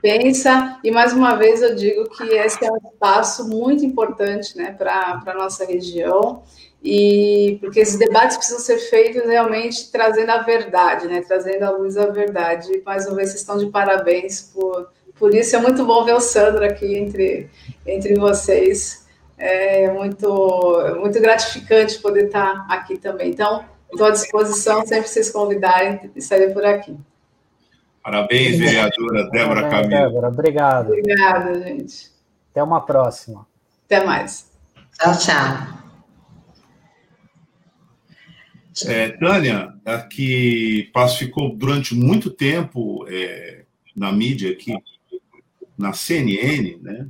pensa. 0.01 0.79
E 0.83 0.91
mais 0.91 1.13
uma 1.13 1.35
vez 1.35 1.63
eu 1.63 1.75
digo 1.75 2.09
que 2.11 2.23
esse 2.25 2.65
é 2.65 2.71
um 2.71 2.77
espaço 2.77 3.49
muito 3.49 3.85
importante 3.85 4.57
né, 4.57 4.73
para 4.73 5.23
a 5.27 5.35
nossa 5.35 5.65
região 5.65 6.43
e 6.85 7.57
porque 7.63 7.81
esses 7.81 7.97
debates 7.97 8.37
precisam 8.37 8.61
ser 8.61 8.77
feitos 8.77 9.25
realmente 9.25 9.91
trazendo 9.91 10.31
a 10.31 10.43
verdade, 10.43 11.09
né? 11.09 11.23
Trazendo 11.27 11.63
à 11.63 11.71
luz 11.71 11.97
a 11.97 12.07
verdade. 12.07 12.83
Mais 12.85 13.07
uma 13.07 13.17
vez, 13.17 13.31
vocês 13.31 13.41
estão 13.41 13.57
de 13.57 13.71
parabéns 13.71 14.43
por, 14.43 14.91
por 15.19 15.35
isso. 15.35 15.57
É 15.57 15.59
muito 15.59 15.87
bom 15.87 16.05
ver 16.05 16.13
o 16.13 16.21
Sandro 16.21 16.63
aqui 16.63 16.95
entre, 16.95 17.49
entre 17.87 18.15
vocês. 18.17 19.07
É 19.39 19.91
muito, 19.91 20.29
muito 21.01 21.19
gratificante 21.21 21.99
poder 22.01 22.27
estar 22.27 22.67
aqui 22.69 22.99
também. 22.99 23.31
Então, 23.31 23.65
estou 23.91 24.07
à 24.07 24.11
disposição, 24.11 24.87
sempre 24.87 25.09
vocês 25.09 25.31
convidarem, 25.31 26.11
estarei 26.15 26.51
por 26.51 26.67
aqui. 26.67 26.95
Parabéns, 28.05 28.59
vereadora 28.59 29.31
Débora 29.31 29.71
Camilo. 29.71 29.89
Débora, 29.89 30.29
obrigado. 30.29 30.89
Obrigada, 30.89 31.55
gente. 31.63 32.11
Até 32.51 32.63
uma 32.63 32.83
próxima. 32.83 33.47
Até 33.87 34.05
mais. 34.05 34.53
Tchau, 34.93 35.19
tchau. 35.19 35.85
É, 38.87 39.09
Tânia, 39.09 39.73
a 39.87 39.99
que 40.03 40.93
ficou 41.19 41.57
durante 41.57 41.95
muito 41.95 42.29
tempo 42.29 43.07
é, 43.09 43.65
na 43.97 44.13
mídia 44.13 44.51
aqui, 44.51 44.77
na 45.79 45.95
CNN, 45.95 46.77
né? 46.83 47.09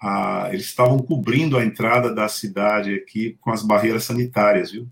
A, 0.00 0.50
eles 0.52 0.66
estavam 0.66 0.98
cobrindo 0.98 1.58
a 1.58 1.64
entrada 1.64 2.14
da 2.14 2.28
cidade 2.28 2.94
aqui 2.94 3.36
com 3.40 3.50
as 3.50 3.64
barreiras 3.64 4.04
sanitárias, 4.04 4.70
viu? 4.70 4.86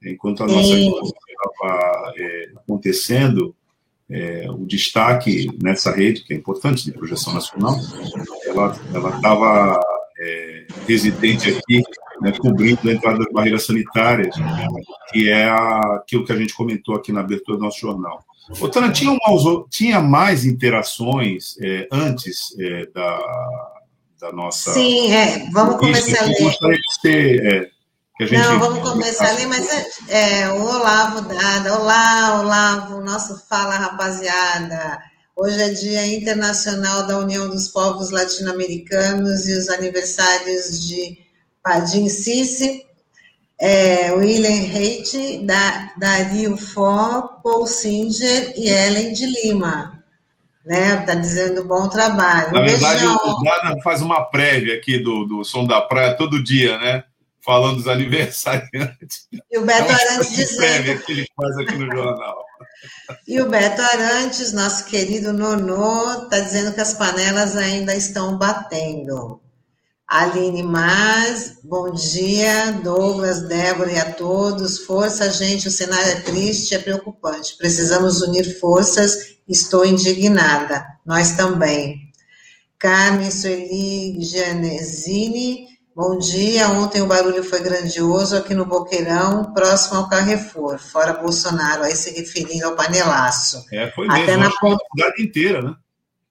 Enquanto 0.00 0.44
a 0.44 0.46
nossa 0.46 0.74
estava 0.78 2.12
é, 2.16 2.52
acontecendo, 2.54 3.56
é, 4.10 4.46
o 4.50 4.66
destaque 4.66 5.48
nessa 5.62 5.92
rede, 5.92 6.24
que 6.24 6.34
é 6.34 6.36
importante 6.36 6.84
de 6.84 6.92
projeção 6.92 7.32
nacional, 7.32 7.78
ela 8.46 8.74
estava 9.14 9.80
é, 10.18 10.66
residente 10.86 11.50
aqui 11.50 11.82
né, 12.20 12.32
cobrindo 12.38 12.88
a 12.88 12.92
entrada 12.92 13.18
das 13.18 13.32
barreiras 13.32 13.64
sanitárias, 13.64 14.34
que 15.10 15.30
é 15.30 15.44
a, 15.44 15.96
aquilo 15.96 16.24
que 16.24 16.32
a 16.32 16.36
gente 16.36 16.54
comentou 16.54 16.94
aqui 16.94 17.12
na 17.12 17.20
abertura 17.20 17.56
do 17.56 17.64
nosso 17.64 17.80
jornal. 17.80 18.24
Otana, 18.60 18.90
tinha, 18.90 19.12
uma, 19.12 19.64
tinha 19.70 20.00
mais 20.00 20.44
interações 20.44 21.56
é, 21.62 21.86
antes 21.92 22.58
é, 22.58 22.86
da, 22.86 23.72
da 24.20 24.32
nossa. 24.32 24.72
Sim, 24.72 25.12
é, 25.12 25.48
vamos 25.50 25.76
começar 25.76 26.24
a 26.24 26.26
ler. 26.26 26.42
Gostaria 26.42 26.76
de 26.76 27.00
ter, 27.02 27.46
é, 27.46 27.70
gente. 28.26 28.42
Não, 28.42 28.58
vamos 28.58 28.88
começar 28.88 29.28
ali, 29.28 29.46
mas 29.46 29.68
é, 30.08 30.42
é, 30.42 30.52
o 30.52 30.62
Olavo 30.62 31.22
Dada. 31.22 31.78
Olá, 31.78 32.40
Olavo, 32.40 33.00
nosso 33.00 33.42
Fala 33.48 33.76
Rapaziada. 33.76 34.98
Hoje 35.36 35.62
é 35.62 35.68
Dia 35.70 36.06
Internacional 36.06 37.06
da 37.06 37.18
União 37.18 37.48
dos 37.48 37.68
Povos 37.68 38.10
Latino-Americanos 38.10 39.48
e 39.48 39.54
os 39.54 39.70
aniversários 39.70 40.86
de 40.86 41.18
Padim 41.62 42.08
Cici, 42.08 42.84
é, 43.58 44.12
William 44.12 44.66
Reite, 44.66 45.38
da, 45.44 45.92
Dario 45.96 46.56
Fó, 46.56 47.22
Paul 47.42 47.66
Singer 47.66 48.52
e 48.56 48.68
Ellen 48.68 49.12
de 49.12 49.26
Lima. 49.26 50.02
Né? 50.64 50.96
Tá 50.98 51.14
dizendo 51.14 51.64
bom 51.64 51.88
trabalho. 51.88 52.52
Na 52.52 52.60
verdade, 52.60 53.00
Beijão. 53.00 53.16
o 53.16 53.42
Dana 53.42 53.82
faz 53.82 54.02
uma 54.02 54.22
prévia 54.24 54.74
aqui 54.74 54.98
do, 54.98 55.24
do 55.24 55.44
Som 55.44 55.66
da 55.66 55.80
Praia 55.80 56.16
todo 56.16 56.42
dia, 56.42 56.78
né? 56.78 57.04
Falando 57.44 57.76
dos 57.76 57.88
aniversariantes. 57.88 59.28
E 59.50 59.58
o 59.58 59.64
Beto 59.64 59.90
é 59.90 59.94
Arantes 59.94 60.36
dizendo. 60.36 61.02
que 61.02 61.12
ele 61.12 61.26
faz 61.34 61.56
aqui 61.58 61.78
no 61.78 61.86
jornal. 61.90 62.44
E 63.26 63.40
o 63.40 63.48
Beto 63.48 63.80
Arantes, 63.80 64.52
nosso 64.52 64.84
querido 64.86 65.32
Nonô, 65.32 66.24
está 66.24 66.40
dizendo 66.40 66.72
que 66.74 66.80
as 66.80 66.94
panelas 66.94 67.56
ainda 67.56 67.94
estão 67.94 68.36
batendo. 68.36 69.40
Aline 70.10 70.64
Mas, 70.64 71.58
bom 71.62 71.92
dia, 71.92 72.72
Douglas, 72.82 73.42
Débora 73.42 73.92
e 73.92 73.96
a 73.96 74.12
todos. 74.12 74.80
Força, 74.80 75.30
gente, 75.30 75.68
o 75.68 75.70
cenário 75.70 76.10
é 76.10 76.20
triste, 76.20 76.74
é 76.74 76.80
preocupante. 76.80 77.56
Precisamos 77.56 78.20
unir 78.20 78.58
forças, 78.58 79.36
estou 79.48 79.86
indignada. 79.86 80.84
Nós 81.06 81.36
também. 81.36 82.10
Carmen 82.76 83.30
Sueli 83.30 84.20
Gianesini, 84.20 85.68
bom 86.00 86.16
dia. 86.16 86.70
Ontem 86.70 87.02
o 87.02 87.06
barulho 87.06 87.44
foi 87.44 87.60
grandioso 87.60 88.34
aqui 88.34 88.54
no 88.54 88.64
Boqueirão, 88.64 89.52
próximo 89.52 89.98
ao 89.98 90.08
Carrefour, 90.08 90.78
fora 90.78 91.12
Bolsonaro, 91.12 91.82
aí 91.82 91.94
se 91.94 92.18
referindo 92.18 92.64
ao 92.64 92.74
panelaço. 92.74 93.66
É, 93.70 93.90
foi 93.90 94.08
mesmo, 94.08 94.22
Até 94.22 94.36
na 94.38 94.50
ponta... 94.50 94.82
a 94.82 94.96
cidade 94.96 95.22
inteira, 95.22 95.60
né? 95.60 95.74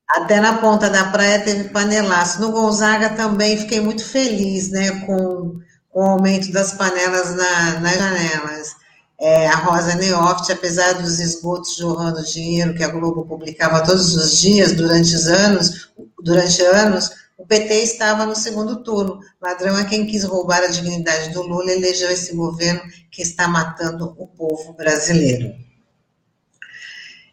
Até 0.09 0.41
na 0.41 0.57
ponta 0.57 0.89
da 0.89 1.03
praia 1.11 1.39
teve 1.39 1.69
panelaço. 1.69 2.41
No 2.41 2.51
Gonzaga 2.51 3.11
também 3.11 3.59
fiquei 3.59 3.79
muito 3.79 4.03
feliz 4.03 4.71
né, 4.71 5.05
com, 5.05 5.59
com 5.91 5.99
o 5.99 6.09
aumento 6.13 6.51
das 6.51 6.73
panelas 6.73 7.35
na, 7.35 7.79
nas 7.79 7.95
janelas. 7.95 8.75
É, 9.21 9.47
a 9.47 9.55
Rosa 9.55 9.95
Neoft, 9.95 10.51
apesar 10.51 10.93
dos 10.93 11.19
esgotos 11.19 11.75
jorrando 11.75 12.23
dinheiro 12.23 12.73
que 12.73 12.83
a 12.83 12.87
Globo 12.87 13.23
publicava 13.23 13.83
todos 13.83 14.15
os 14.15 14.39
dias 14.39 14.71
durante 14.71 15.13
os 15.13 15.27
anos, 15.27 15.91
durante 16.23 16.63
anos, 16.63 17.11
o 17.39 17.45
PT 17.45 17.73
estava 17.83 18.25
no 18.25 18.35
segundo 18.35 18.83
turno. 18.83 19.21
Ladrão 19.41 19.77
é 19.77 19.85
quem 19.85 20.05
quis 20.05 20.25
roubar 20.25 20.61
a 20.61 20.67
dignidade 20.67 21.31
do 21.31 21.41
Lula 21.41 21.71
e 21.71 21.77
elegeu 21.77 22.11
esse 22.11 22.35
governo 22.35 22.81
que 23.09 23.21
está 23.21 23.47
matando 23.47 24.13
o 24.17 24.27
povo 24.27 24.73
brasileiro. 24.73 25.55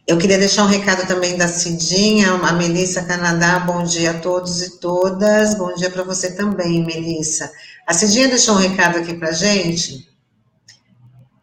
Eu 0.07 0.17
queria 0.17 0.37
deixar 0.37 0.63
um 0.63 0.67
recado 0.67 1.05
também 1.05 1.35
da 1.35 1.49
Cidinha, 1.49 2.31
a 2.31 2.53
Melissa 2.53 3.03
Canadá, 3.03 3.59
bom 3.59 3.83
dia 3.83 4.11
a 4.11 4.19
todos 4.21 4.61
e 4.61 4.79
todas, 4.79 5.55
bom 5.55 5.75
dia 5.75 5.89
para 5.89 6.03
você 6.03 6.33
também, 6.33 6.85
Melissa. 6.85 7.51
A 7.85 7.93
Cidinha 7.93 8.29
deixou 8.29 8.55
um 8.55 8.59
recado 8.59 8.99
aqui 8.99 9.13
para 9.13 9.33
gente. 9.33 10.07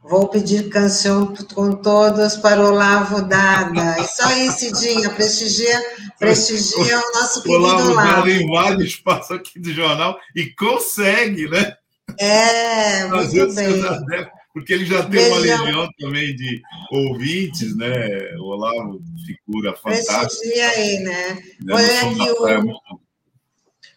Vou 0.09 0.29
pedir 0.29 0.69
canção 0.69 1.35
com 1.55 1.73
todos 1.73 2.37
para 2.37 2.61
o 2.61 2.69
Olavo 2.69 3.23
Dada. 3.23 3.99
Isso 4.01 4.23
aí, 4.23 4.51
Cidinha, 4.51 5.09
prestigia, 5.11 5.83
prestigia 6.19 6.99
o 6.99 7.13
nosso 7.15 7.43
querido 7.43 7.65
Olavo. 7.65 7.91
Olavo 7.91 8.11
Dada 8.11 8.31
invade 8.31 8.85
espaço 8.85 9.33
aqui 9.33 9.59
do 9.59 9.73
jornal 9.73 10.19
e 10.37 10.47
consegue, 10.55 11.49
né? 11.49 11.75
É, 12.19 13.07
muito 13.07 13.55
bem 13.55 13.83
porque 14.55 14.73
ele 14.73 14.87
já 14.87 15.03
tem 15.05 15.27
uma 15.27 15.39
legião 15.39 15.89
também 15.99 16.35
de 16.37 16.63
ouvintes, 16.93 17.77
né? 17.77 18.07
O 18.39 18.53
Olavo, 18.53 19.03
figura 19.27 19.75
fantástica. 19.75 20.27
Esse 20.27 20.55
dia 20.55 20.69
aí, 20.69 21.01
né? 21.01 21.43
né? 21.61 21.75
Olha 21.75 22.01
aqui 22.03 22.31
o, 22.31 23.04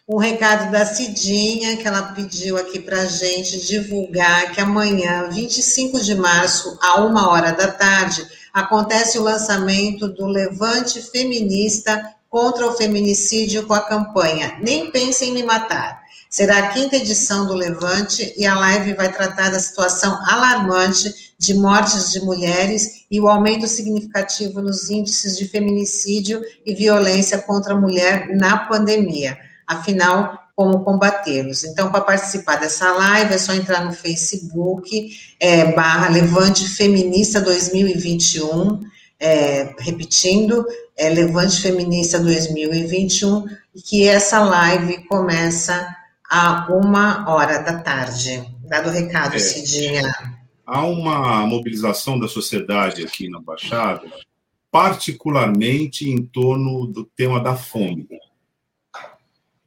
um 0.08 0.16
recado 0.16 0.72
da 0.72 0.86
Cidinha, 0.86 1.76
que 1.76 1.86
ela 1.86 2.14
pediu 2.14 2.56
aqui 2.56 2.78
para 2.78 3.04
gente 3.04 3.66
divulgar 3.66 4.52
que 4.52 4.60
amanhã, 4.60 5.28
25 5.30 6.00
de 6.00 6.14
março, 6.14 6.78
a 6.80 7.02
uma 7.04 7.28
hora 7.28 7.52
da 7.52 7.68
tarde, 7.68 8.26
acontece 8.54 9.18
o 9.18 9.22
lançamento 9.22 10.08
do 10.08 10.26
Levante 10.26 11.02
Feminista 11.02 12.14
contra 12.30 12.66
o 12.66 12.72
Feminicídio 12.72 13.66
com 13.66 13.74
a 13.74 13.80
campanha 13.80 14.56
Nem 14.62 14.90
Pensem 14.90 15.30
em 15.30 15.34
Me 15.34 15.42
Matar 15.42 16.02
Será 16.30 16.58
a 16.58 16.68
quinta 16.68 16.96
edição 16.96 17.46
do 17.46 17.54
Levante 17.54 18.34
e 18.36 18.46
a 18.46 18.54
live 18.54 18.92
vai 18.92 19.10
tratar 19.10 19.50
da 19.50 19.58
situação 19.58 20.18
alarmante 20.26 21.32
de 21.38 21.54
mortes 21.54 22.12
de 22.12 22.20
mulheres 22.20 23.06
e 23.10 23.18
o 23.18 23.28
aumento 23.28 23.66
significativo 23.66 24.60
nos 24.60 24.90
índices 24.90 25.38
de 25.38 25.48
feminicídio 25.48 26.42
e 26.66 26.74
violência 26.74 27.38
contra 27.38 27.72
a 27.72 27.80
mulher 27.80 28.28
na 28.36 28.58
pandemia. 28.58 29.38
Afinal, 29.68 30.48
como 30.56 30.82
combatê-los. 30.82 31.62
Então, 31.62 31.88
para 31.92 32.00
participar 32.00 32.56
dessa 32.56 32.90
live, 32.92 33.32
é 33.32 33.38
só 33.38 33.52
entrar 33.52 33.84
no 33.84 33.92
Facebook, 33.92 35.08
é, 35.38 35.72
barra 35.72 36.08
Levante 36.08 36.66
Feminista 36.66 37.40
2021, 37.40 38.80
é, 39.20 39.72
repetindo, 39.78 40.66
é 40.96 41.10
Levante 41.10 41.60
Feminista 41.60 42.18
2021, 42.18 43.44
e 43.72 43.80
que 43.80 44.08
essa 44.08 44.40
live 44.40 45.06
começa 45.06 45.94
a 46.28 46.66
uma 46.70 47.30
hora 47.30 47.62
da 47.62 47.78
tarde. 47.78 48.44
Dado 48.64 48.88
o 48.88 48.92
recado, 48.92 49.36
é, 49.36 49.38
Cidinha. 49.38 50.12
Há 50.66 50.84
uma 50.84 51.46
mobilização 51.46 52.18
da 52.18 52.26
sociedade 52.26 53.04
aqui 53.04 53.28
na 53.28 53.40
Baixada, 53.40 54.02
particularmente 54.72 56.10
em 56.10 56.20
torno 56.20 56.84
do 56.86 57.04
tema 57.04 57.38
da 57.38 57.54
fome. 57.54 58.08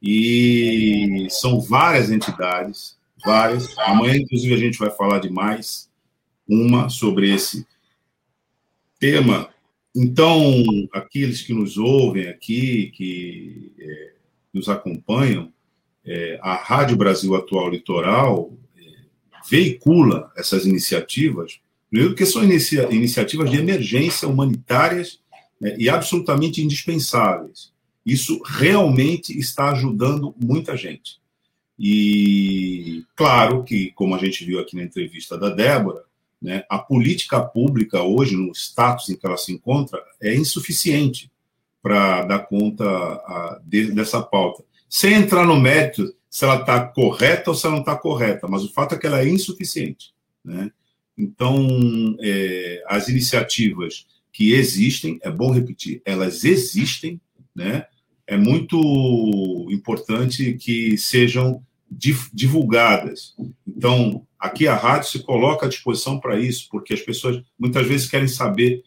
E 0.02 1.28
são 1.30 1.60
várias 1.60 2.10
entidades, 2.10 2.98
várias. 3.24 3.78
Amanhã, 3.78 4.16
inclusive, 4.16 4.52
a 4.52 4.58
gente 4.58 4.78
vai 4.78 4.90
falar 4.90 5.20
de 5.20 5.30
mais 5.30 5.88
uma 6.48 6.88
sobre 6.88 7.32
esse 7.32 7.64
tema. 8.98 9.48
Então, 9.94 10.64
aqueles 10.92 11.42
que 11.42 11.54
nos 11.54 11.76
ouvem 11.76 12.26
aqui, 12.28 12.90
que 12.96 13.72
é, 13.78 14.12
nos 14.52 14.68
acompanham, 14.68 15.52
é, 16.04 16.38
a 16.42 16.54
Rádio 16.54 16.96
Brasil 16.96 17.34
Atual 17.36 17.70
Litoral 17.70 18.52
é, 18.76 18.80
veicula 19.48 20.32
essas 20.36 20.66
iniciativas, 20.66 21.60
primeiro 21.88 22.12
porque 22.12 22.26
são 22.26 22.42
inicia 22.42 22.92
iniciativas 22.92 23.50
de 23.50 23.58
emergência 23.58 24.26
humanitárias 24.26 25.20
né, 25.60 25.76
e 25.78 25.88
absolutamente 25.88 26.60
indispensáveis. 26.60 27.71
Isso 28.04 28.40
realmente 28.44 29.38
está 29.38 29.70
ajudando 29.70 30.34
muita 30.40 30.76
gente. 30.76 31.20
E 31.78 33.04
claro 33.16 33.62
que, 33.64 33.92
como 33.92 34.14
a 34.14 34.18
gente 34.18 34.44
viu 34.44 34.60
aqui 34.60 34.76
na 34.76 34.82
entrevista 34.82 35.38
da 35.38 35.50
Débora, 35.50 36.02
né, 36.40 36.64
a 36.68 36.78
política 36.78 37.40
pública 37.40 38.02
hoje, 38.02 38.36
no 38.36 38.52
status 38.52 39.08
em 39.08 39.16
que 39.16 39.26
ela 39.26 39.36
se 39.36 39.52
encontra, 39.52 40.02
é 40.20 40.34
insuficiente 40.34 41.30
para 41.80 42.22
dar 42.22 42.40
conta 42.40 42.84
a, 42.84 43.60
de, 43.64 43.92
dessa 43.92 44.20
pauta. 44.20 44.64
Sem 44.88 45.14
entrar 45.14 45.46
no 45.46 45.60
mérito 45.60 46.14
se 46.28 46.44
ela 46.44 46.60
está 46.60 46.84
correta 46.84 47.50
ou 47.50 47.56
se 47.56 47.66
ela 47.66 47.74
não 47.74 47.82
está 47.82 47.96
correta, 47.96 48.48
mas 48.48 48.64
o 48.64 48.72
fato 48.72 48.94
é 48.94 48.98
que 48.98 49.06
ela 49.06 49.20
é 49.20 49.28
insuficiente. 49.28 50.12
Né? 50.44 50.70
Então, 51.16 52.16
é, 52.20 52.82
as 52.86 53.08
iniciativas 53.08 54.06
que 54.32 54.54
existem, 54.54 55.18
é 55.22 55.30
bom 55.30 55.50
repetir, 55.50 56.00
elas 56.04 56.44
existem, 56.44 57.20
né? 57.54 57.86
É 58.32 58.36
muito 58.36 59.68
importante 59.70 60.54
que 60.54 60.96
sejam 60.96 61.62
divulgadas. 62.32 63.34
Então, 63.66 64.26
aqui 64.38 64.66
a 64.66 64.74
rádio 64.74 65.10
se 65.10 65.18
coloca 65.18 65.66
à 65.66 65.68
disposição 65.68 66.18
para 66.18 66.40
isso, 66.40 66.66
porque 66.70 66.94
as 66.94 67.00
pessoas 67.00 67.42
muitas 67.58 67.86
vezes 67.86 68.08
querem 68.08 68.26
saber 68.26 68.82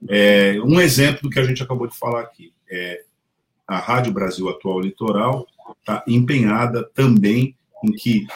É, 0.09 0.59
um 0.63 0.81
exemplo 0.81 1.21
do 1.23 1.29
que 1.29 1.39
a 1.39 1.43
gente 1.43 1.63
acabou 1.63 1.87
de 1.87 1.97
falar 1.97 2.19
aqui. 2.21 2.51
É, 2.69 3.03
a 3.65 3.79
Rádio 3.79 4.11
Brasil 4.13 4.49
Atual 4.49 4.81
Litoral 4.81 5.47
está 5.79 6.03
empenhada 6.07 6.87
também 6.93 7.55
em 7.83 7.91
que 7.93 8.27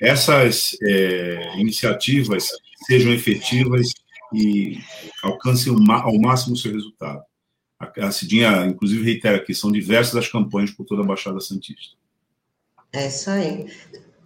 essas 0.00 0.74
é, 0.82 1.58
iniciativas 1.58 2.48
sejam 2.86 3.12
efetivas 3.12 3.92
e 4.32 4.78
alcance 5.22 5.68
ao 5.68 6.18
máximo 6.20 6.54
o 6.54 6.58
seu 6.58 6.72
resultado. 6.72 7.22
A 7.78 8.10
Cidinha, 8.10 8.66
inclusive, 8.66 9.04
reitera 9.04 9.36
aqui, 9.36 9.54
são 9.54 9.70
diversas 9.70 10.16
as 10.16 10.28
campanhas 10.28 10.72
por 10.72 10.84
toda 10.84 11.02
a 11.02 11.06
Baixada 11.06 11.40
Santista. 11.40 11.96
É 12.92 13.06
isso 13.06 13.30
aí. 13.30 13.70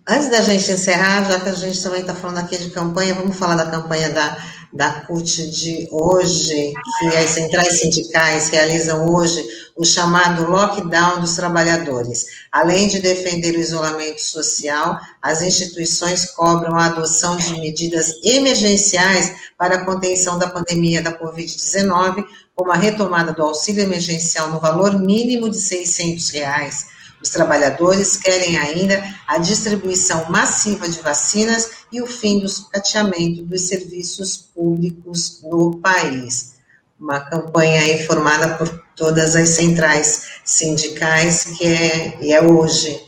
Antes 0.09 0.31
da 0.31 0.41
gente 0.41 0.71
encerrar, 0.71 1.31
já 1.31 1.39
que 1.39 1.49
a 1.49 1.55
gente 1.55 1.83
também 1.83 2.01
está 2.01 2.15
falando 2.15 2.39
aqui 2.39 2.57
de 2.57 2.71
campanha, 2.71 3.15
vamos 3.15 3.37
falar 3.37 3.57
da 3.57 3.71
campanha 3.71 4.11
da, 4.11 4.37
da 4.73 5.03
CUT 5.03 5.51
de 5.51 5.89
hoje, 5.91 6.73
que 6.99 7.07
as 7.09 7.31
centrais 7.31 7.81
sindicais 7.81 8.49
realizam 8.49 9.07
hoje 9.07 9.45
o 9.77 9.85
chamado 9.85 10.51
lockdown 10.51 11.21
dos 11.21 11.37
trabalhadores. 11.37 12.27
Além 12.51 12.89
de 12.89 13.01
defender 13.01 13.55
o 13.55 13.61
isolamento 13.61 14.21
social, 14.21 14.99
as 15.21 15.43
instituições 15.43 16.31
cobram 16.31 16.77
a 16.77 16.87
adoção 16.87 17.37
de 17.37 17.61
medidas 17.61 18.15
emergenciais 18.25 19.35
para 19.59 19.77
a 19.77 19.85
contenção 19.85 20.39
da 20.39 20.49
pandemia 20.49 21.03
da 21.03 21.19
Covid-19, 21.19 22.25
como 22.55 22.73
a 22.73 22.77
retomada 22.77 23.33
do 23.33 23.43
auxílio 23.43 23.83
emergencial 23.83 24.51
no 24.51 24.61
valor 24.61 24.99
mínimo 24.99 25.51
de 25.51 25.61
600 25.61 26.31
reais 26.31 26.92
os 27.23 27.31
trabalhadores 27.31 28.17
querem 28.17 28.59
ainda 28.59 29.03
a 29.27 29.39
distribuição 29.39 30.29
massiva 30.29 30.89
de 30.89 31.01
vacinas 31.01 31.71
e 31.93 32.03
o 32.03 32.07
fim 32.07 32.41
do 32.41 32.49
sucateamento 32.49 33.43
dos 33.45 33.63
serviços 33.63 34.37
públicos 34.37 35.41
no 35.43 35.79
país. 35.79 36.57
Uma 36.99 37.21
campanha 37.21 38.05
formada 38.07 38.57
por 38.57 38.69
todas 38.97 39.37
as 39.37 39.51
centrais 39.51 40.41
sindicais, 40.45 41.45
que 41.45 41.67
é, 41.67 42.19
e 42.21 42.33
é 42.33 42.43
hoje 42.43 43.01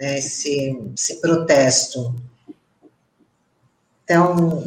né, 0.00 0.18
esse, 0.18 0.76
esse 0.96 1.20
protesto. 1.20 2.14
Então, 4.04 4.64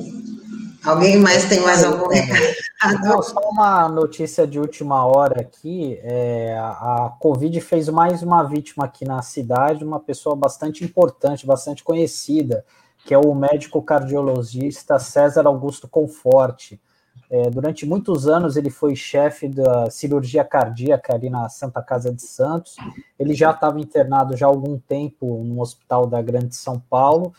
alguém 0.84 1.18
mais 1.18 1.46
tem 1.46 1.60
mais 1.60 1.84
algum 1.84 2.08
recado? 2.08 2.56
Não, 3.02 3.22
só 3.22 3.40
uma 3.50 3.88
notícia 3.88 4.46
de 4.46 4.60
última 4.60 5.06
hora 5.06 5.42
aqui. 5.42 5.98
É, 6.02 6.58
a 6.58 7.14
Covid 7.20 7.60
fez 7.62 7.88
mais 7.88 8.22
uma 8.22 8.44
vítima 8.44 8.86
aqui 8.86 9.06
na 9.06 9.22
cidade, 9.22 9.86
uma 9.86 10.00
pessoa 10.00 10.36
bastante 10.36 10.84
importante, 10.84 11.46
bastante 11.46 11.84
conhecida, 11.84 12.66
que 13.06 13.14
é 13.14 13.18
o 13.18 13.34
médico 13.34 13.82
cardiologista 13.82 15.00
César 15.00 15.48
Augusto 15.48 15.88
Conforte. 15.88 16.82
É, 17.30 17.50
durante 17.50 17.86
muitos 17.86 18.28
anos 18.28 18.58
ele 18.58 18.70
foi 18.70 18.96
chefe 18.96 19.48
da 19.48 19.90
cirurgia 19.90 20.44
cardíaca 20.44 21.16
ali 21.16 21.30
na 21.30 21.48
Santa 21.50 21.82
Casa 21.82 22.14
de 22.14 22.22
Santos. 22.22 22.76
Ele 23.18 23.34
já 23.34 23.52
estava 23.52 23.80
internado 23.80 24.36
já 24.36 24.46
há 24.46 24.50
algum 24.50 24.78
tempo 24.78 25.44
no 25.44 25.62
hospital 25.62 26.06
da 26.06 26.22
Grande 26.22 26.56
São 26.56 26.80
Paulo 26.80 27.34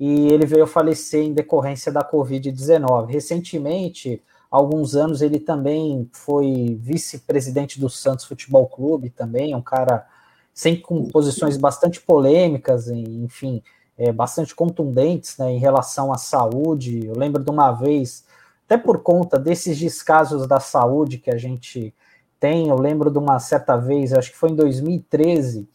e 0.00 0.28
ele 0.28 0.46
veio 0.46 0.66
falecer 0.66 1.24
em 1.24 1.32
decorrência 1.32 1.92
da 1.92 2.02
Covid-19. 2.02 3.06
Recentemente, 3.06 4.22
alguns 4.50 4.94
anos 4.94 5.22
ele 5.22 5.38
também 5.38 6.08
foi 6.12 6.78
vice-presidente 6.80 7.80
do 7.80 7.88
Santos 7.88 8.24
Futebol 8.24 8.66
Clube, 8.66 9.10
também, 9.10 9.54
um 9.54 9.62
cara 9.62 10.06
sempre 10.54 10.82
com 10.82 11.04
posições 11.08 11.56
bastante 11.56 12.00
polêmicas, 12.00 12.88
enfim, 12.88 13.62
é, 13.96 14.12
bastante 14.12 14.54
contundentes 14.54 15.36
né, 15.38 15.52
em 15.52 15.58
relação 15.58 16.12
à 16.12 16.18
saúde. 16.18 17.06
Eu 17.06 17.16
lembro 17.16 17.42
de 17.42 17.50
uma 17.50 17.72
vez, 17.72 18.24
até 18.64 18.76
por 18.76 19.02
conta 19.02 19.38
desses 19.38 19.78
descasos 19.78 20.46
da 20.46 20.60
saúde 20.60 21.18
que 21.18 21.30
a 21.30 21.36
gente 21.36 21.94
tem, 22.40 22.68
eu 22.68 22.76
lembro 22.76 23.10
de 23.10 23.18
uma 23.18 23.38
certa 23.38 23.76
vez, 23.76 24.12
acho 24.12 24.30
que 24.30 24.36
foi 24.36 24.50
em 24.50 24.56
2013, 24.56 25.68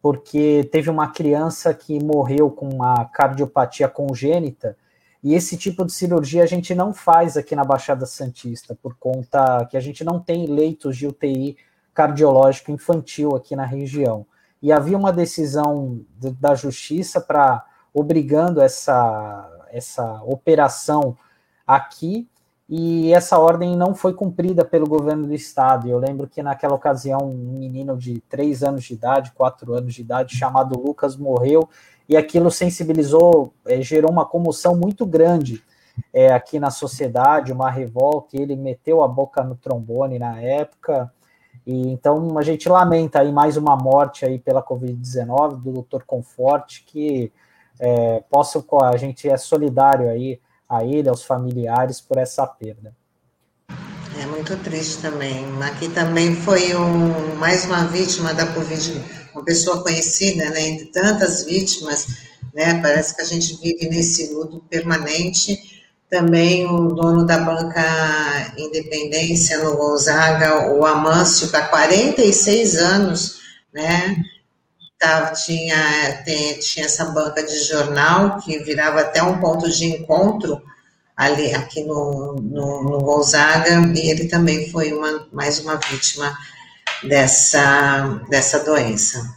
porque 0.00 0.68
teve 0.70 0.88
uma 0.88 1.08
criança 1.08 1.74
que 1.74 2.02
morreu 2.02 2.50
com 2.50 2.68
uma 2.68 3.04
cardiopatia 3.06 3.88
congênita, 3.88 4.76
e 5.22 5.34
esse 5.34 5.56
tipo 5.56 5.84
de 5.84 5.92
cirurgia 5.92 6.42
a 6.42 6.46
gente 6.46 6.74
não 6.74 6.92
faz 6.92 7.36
aqui 7.36 7.56
na 7.56 7.64
Baixada 7.64 8.06
Santista, 8.06 8.76
por 8.80 8.96
conta 8.96 9.64
que 9.66 9.76
a 9.76 9.80
gente 9.80 10.04
não 10.04 10.20
tem 10.20 10.46
leitos 10.46 10.96
de 10.96 11.06
UTI 11.06 11.56
cardiológico 11.94 12.70
infantil 12.70 13.34
aqui 13.34 13.56
na 13.56 13.64
região. 13.64 14.26
E 14.62 14.72
havia 14.72 14.96
uma 14.96 15.12
decisão 15.12 16.00
da 16.40 16.54
justiça 16.54 17.20
para 17.20 17.64
obrigando 17.92 18.60
essa, 18.60 19.66
essa 19.70 20.22
operação 20.24 21.16
aqui, 21.66 22.28
e 22.68 23.12
essa 23.12 23.38
ordem 23.38 23.76
não 23.76 23.94
foi 23.94 24.12
cumprida 24.12 24.64
pelo 24.64 24.88
governo 24.88 25.26
do 25.26 25.34
estado. 25.34 25.88
Eu 25.88 25.98
lembro 25.98 26.26
que 26.26 26.42
naquela 26.42 26.74
ocasião 26.74 27.20
um 27.20 27.58
menino 27.58 27.96
de 27.96 28.20
três 28.28 28.64
anos 28.64 28.84
de 28.84 28.94
idade, 28.94 29.32
quatro 29.32 29.72
anos 29.74 29.94
de 29.94 30.00
idade, 30.00 30.36
chamado 30.36 30.78
Lucas, 30.78 31.16
morreu 31.16 31.68
e 32.08 32.16
aquilo 32.16 32.50
sensibilizou, 32.50 33.52
é, 33.64 33.80
gerou 33.80 34.10
uma 34.10 34.26
comoção 34.26 34.76
muito 34.76 35.06
grande 35.06 35.62
é, 36.12 36.32
aqui 36.32 36.58
na 36.58 36.70
sociedade, 36.70 37.52
uma 37.52 37.70
revolta, 37.70 38.36
ele 38.36 38.56
meteu 38.56 39.02
a 39.02 39.08
boca 39.08 39.42
no 39.42 39.54
trombone 39.54 40.18
na 40.18 40.40
época, 40.40 41.12
e 41.66 41.88
então 41.88 42.38
a 42.38 42.42
gente 42.42 42.68
lamenta 42.68 43.20
aí 43.20 43.32
mais 43.32 43.56
uma 43.56 43.76
morte 43.76 44.24
aí 44.24 44.38
pela 44.38 44.62
Covid-19 44.62 45.56
do 45.56 45.82
Dr. 45.82 46.02
Conforte, 46.06 46.84
que 46.84 47.32
é, 47.80 48.22
possa, 48.30 48.64
a 48.84 48.96
gente 48.96 49.28
é 49.28 49.36
solidário 49.36 50.08
aí 50.08 50.40
a 50.68 50.84
ele, 50.84 51.08
aos 51.08 51.22
familiares, 51.22 52.00
por 52.00 52.18
essa 52.18 52.46
perda. 52.46 52.94
É 54.20 54.26
muito 54.26 54.56
triste 54.58 55.02
também. 55.02 55.44
Aqui 55.62 55.88
também 55.88 56.34
foi 56.34 56.74
um, 56.74 57.34
mais 57.36 57.64
uma 57.66 57.84
vítima 57.84 58.32
da 58.32 58.46
Covid, 58.46 59.02
uma 59.34 59.44
pessoa 59.44 59.82
conhecida, 59.82 60.48
né, 60.50 60.68
entre 60.68 60.86
tantas 60.86 61.44
vítimas, 61.44 62.06
né, 62.54 62.80
parece 62.80 63.14
que 63.14 63.22
a 63.22 63.26
gente 63.26 63.60
vive 63.60 63.88
nesse 63.88 64.32
luto 64.32 64.60
permanente. 64.70 65.84
Também 66.08 66.66
o 66.66 66.88
dono 66.88 67.26
da 67.26 67.38
banca 67.38 68.54
Independência 68.56 69.62
no 69.62 69.76
Gonzaga, 69.76 70.72
o 70.72 70.86
Amâncio, 70.86 71.50
há 71.52 71.62
46 71.62 72.76
anos, 72.76 73.40
né, 73.74 74.16
tava, 74.98 75.32
tinha, 75.32 76.22
tem, 76.24 76.58
tinha 76.58 76.86
essa 76.86 77.06
banca 77.06 77.42
de 77.42 77.58
jornal 77.64 78.38
que 78.38 78.58
virava 78.60 79.00
até 79.00 79.22
um 79.22 79.40
ponto 79.40 79.70
de 79.70 79.86
encontro 79.86 80.62
ali 81.16 81.54
aqui 81.54 81.82
no, 81.82 82.34
no, 82.34 82.82
no 82.82 82.98
Gonzaga, 82.98 83.70
e 83.94 84.10
ele 84.10 84.28
também 84.28 84.70
foi 84.70 84.92
uma, 84.92 85.26
mais 85.32 85.58
uma 85.60 85.76
vítima 85.76 86.36
dessa, 87.02 88.20
dessa 88.28 88.60
doença. 88.60 89.34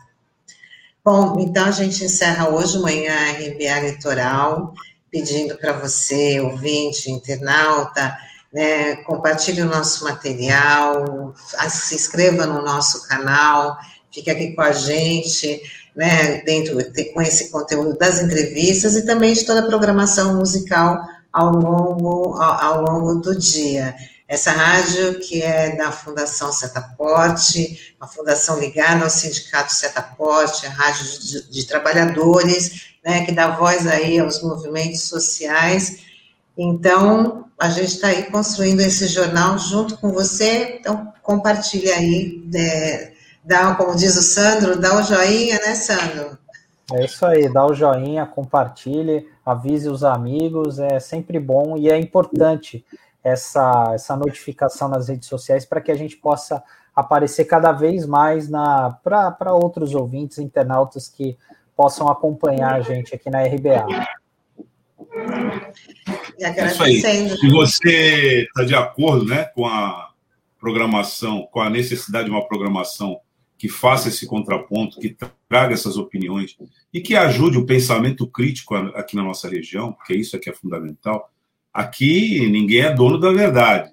Bom, 1.03 1.39
então 1.39 1.65
a 1.65 1.71
gente 1.71 2.03
encerra 2.03 2.49
hoje 2.49 2.77
manhã 2.79 3.15
RBA 3.31 3.79
Litoral, 3.91 4.73
pedindo 5.09 5.57
para 5.57 5.73
você, 5.73 6.39
ouvinte, 6.41 7.09
internauta, 7.09 8.15
né, 8.51 8.97
compartilhe 8.97 9.61
o 9.61 9.69
nosso 9.69 10.03
material, 10.03 11.33
se 11.69 11.95
inscreva 11.95 12.45
no 12.45 12.61
nosso 12.61 13.07
canal, 13.07 13.77
fique 14.19 14.29
aqui 14.29 14.53
com 14.53 14.61
a 14.61 14.71
gente, 14.71 15.61
né, 15.95 16.41
dentro 16.41 16.77
com 17.13 17.21
esse 17.21 17.49
conteúdo 17.49 17.97
das 17.97 18.21
entrevistas 18.21 18.95
e 18.95 19.05
também 19.05 19.33
de 19.33 19.45
toda 19.45 19.61
a 19.61 19.67
programação 19.67 20.35
musical 20.35 21.01
ao 21.31 21.51
longo, 21.51 22.35
ao, 22.41 22.63
ao 22.63 22.81
longo 22.81 23.15
do 23.15 23.37
dia. 23.37 23.95
Essa 24.27 24.51
rádio 24.51 25.19
que 25.19 25.41
é 25.41 25.75
da 25.75 25.91
Fundação 25.91 26.51
Setaporte, 26.51 27.95
uma 27.99 28.07
fundação 28.07 28.59
ligada 28.59 29.03
ao 29.03 29.09
Sindicato 29.09 29.73
Setaporte, 29.73 30.67
a 30.67 30.69
rádio 30.69 31.19
de, 31.19 31.51
de 31.51 31.65
trabalhadores, 31.65 32.89
né, 33.03 33.25
que 33.25 33.31
dá 33.31 33.49
voz 33.55 33.87
aí 33.87 34.19
aos 34.19 34.43
movimentos 34.43 35.01
sociais. 35.01 36.01
Então, 36.55 37.45
a 37.59 37.69
gente 37.69 37.95
está 37.95 38.09
aí 38.09 38.23
construindo 38.23 38.81
esse 38.81 39.07
jornal 39.07 39.57
junto 39.57 39.97
com 39.97 40.11
você, 40.11 40.77
então 40.79 41.11
compartilhe 41.23 41.91
aí, 41.91 42.43
é, 42.53 43.13
dá, 43.49 43.73
como 43.73 43.95
diz 43.95 44.15
o 44.15 44.21
Sandro, 44.21 44.79
dá 44.79 44.95
o 44.95 45.01
joinha, 45.01 45.55
né, 45.55 45.73
Sandro? 45.73 46.37
É 46.93 47.03
isso 47.03 47.25
aí, 47.25 47.51
dá 47.51 47.65
o 47.65 47.73
joinha, 47.73 48.25
compartilhe, 48.27 49.27
avise 49.43 49.89
os 49.89 50.03
amigos, 50.03 50.77
é 50.77 50.99
sempre 50.99 51.39
bom 51.39 51.75
e 51.75 51.89
é 51.89 51.97
importante 51.97 52.85
essa, 53.23 53.91
essa 53.93 54.15
notificação 54.15 54.87
nas 54.87 55.09
redes 55.09 55.27
sociais 55.27 55.65
para 55.65 55.81
que 55.81 55.91
a 55.91 55.95
gente 55.95 56.15
possa 56.15 56.63
aparecer 56.95 57.45
cada 57.45 57.71
vez 57.71 58.05
mais 58.05 58.47
para 59.03 59.53
outros 59.53 59.95
ouvintes, 59.95 60.37
internautas 60.37 61.07
que 61.07 61.35
possam 61.75 62.07
acompanhar 62.07 62.75
a 62.75 62.81
gente 62.81 63.15
aqui 63.15 63.31
na 63.31 63.41
RBA. 63.41 63.85
É 66.39 66.65
isso 66.67 66.83
aí. 66.83 67.01
Se 67.01 67.49
você 67.49 68.43
está 68.43 68.63
de 68.63 68.75
acordo 68.75 69.25
né, 69.25 69.45
com 69.55 69.65
a 69.65 70.09
programação, 70.59 71.47
com 71.51 71.61
a 71.61 71.69
necessidade 71.69 72.25
de 72.25 72.31
uma 72.31 72.47
programação 72.47 73.19
que 73.59 73.67
faça 73.67 74.07
esse 74.07 74.25
contraponto, 74.25 75.01
que 75.01 75.13
traga 75.49 75.73
essas 75.73 75.97
opiniões 75.97 76.57
e 76.93 77.01
que 77.01 77.13
ajude 77.13 77.57
o 77.57 77.65
pensamento 77.65 78.25
crítico 78.25 78.73
aqui 78.73 79.17
na 79.17 79.21
nossa 79.21 79.49
região, 79.49 79.91
porque 79.91 80.13
isso 80.15 80.37
aqui 80.37 80.49
é 80.49 80.53
fundamental. 80.53 81.29
Aqui 81.73 82.49
ninguém 82.49 82.79
é 82.79 82.95
dono 82.95 83.19
da 83.19 83.33
verdade, 83.33 83.91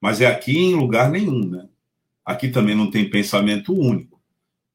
mas 0.00 0.22
é 0.22 0.26
aqui 0.26 0.56
em 0.56 0.74
lugar 0.74 1.10
nenhum, 1.10 1.46
né? 1.46 1.68
Aqui 2.24 2.48
também 2.48 2.74
não 2.74 2.90
tem 2.90 3.08
pensamento 3.08 3.74
único, 3.74 4.18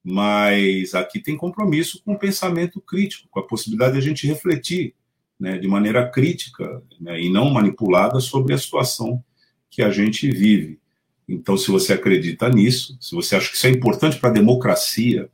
mas 0.04 0.94
aqui 0.94 1.20
tem 1.20 1.36
compromisso 1.36 2.00
com 2.06 2.14
o 2.14 2.20
pensamento 2.20 2.80
crítico, 2.80 3.28
com 3.28 3.40
a 3.40 3.48
possibilidade 3.48 3.94
de 3.94 3.98
a 3.98 4.02
gente 4.02 4.28
refletir 4.28 4.94
né, 5.40 5.58
de 5.58 5.68
maneira 5.68 6.08
crítica 6.08 6.84
né, 7.00 7.20
e 7.20 7.28
não 7.28 7.50
manipulada 7.50 8.20
sobre 8.20 8.54
a 8.54 8.58
situação 8.60 9.24
que 9.68 9.82
a 9.82 9.90
gente 9.90 10.30
vive. 10.30 10.80
Então, 11.28 11.56
se 11.58 11.70
você 11.72 11.94
acredita 11.94 12.50
nisso, 12.50 12.98
se 13.00 13.16
você 13.16 13.36
acha 13.36 13.50
que 13.50 13.56
isso 13.56 13.68
é 13.68 13.70
importante 13.70 14.20
para 14.20 14.30
a 14.30 14.34
democracia, 14.34 15.30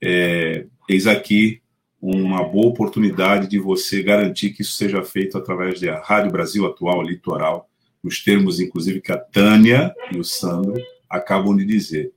é, 0.00 0.66
eis 0.88 1.06
aqui 1.06 1.60
uma 2.00 2.44
boa 2.44 2.68
oportunidade 2.68 3.48
de 3.48 3.58
você 3.58 4.02
garantir 4.02 4.50
que 4.50 4.62
isso 4.62 4.72
seja 4.72 5.02
feito 5.02 5.36
através 5.36 5.80
da 5.80 6.00
Rádio 6.00 6.30
Brasil 6.30 6.64
Atual 6.64 7.02
Litoral, 7.02 7.68
nos 8.02 8.22
termos, 8.22 8.60
inclusive, 8.60 9.00
que 9.00 9.10
a 9.10 9.18
Tânia 9.18 9.92
e 10.12 10.18
o 10.18 10.24
Sandro 10.24 10.80
acabam 11.10 11.56
de 11.56 11.64
dizer. 11.64 12.12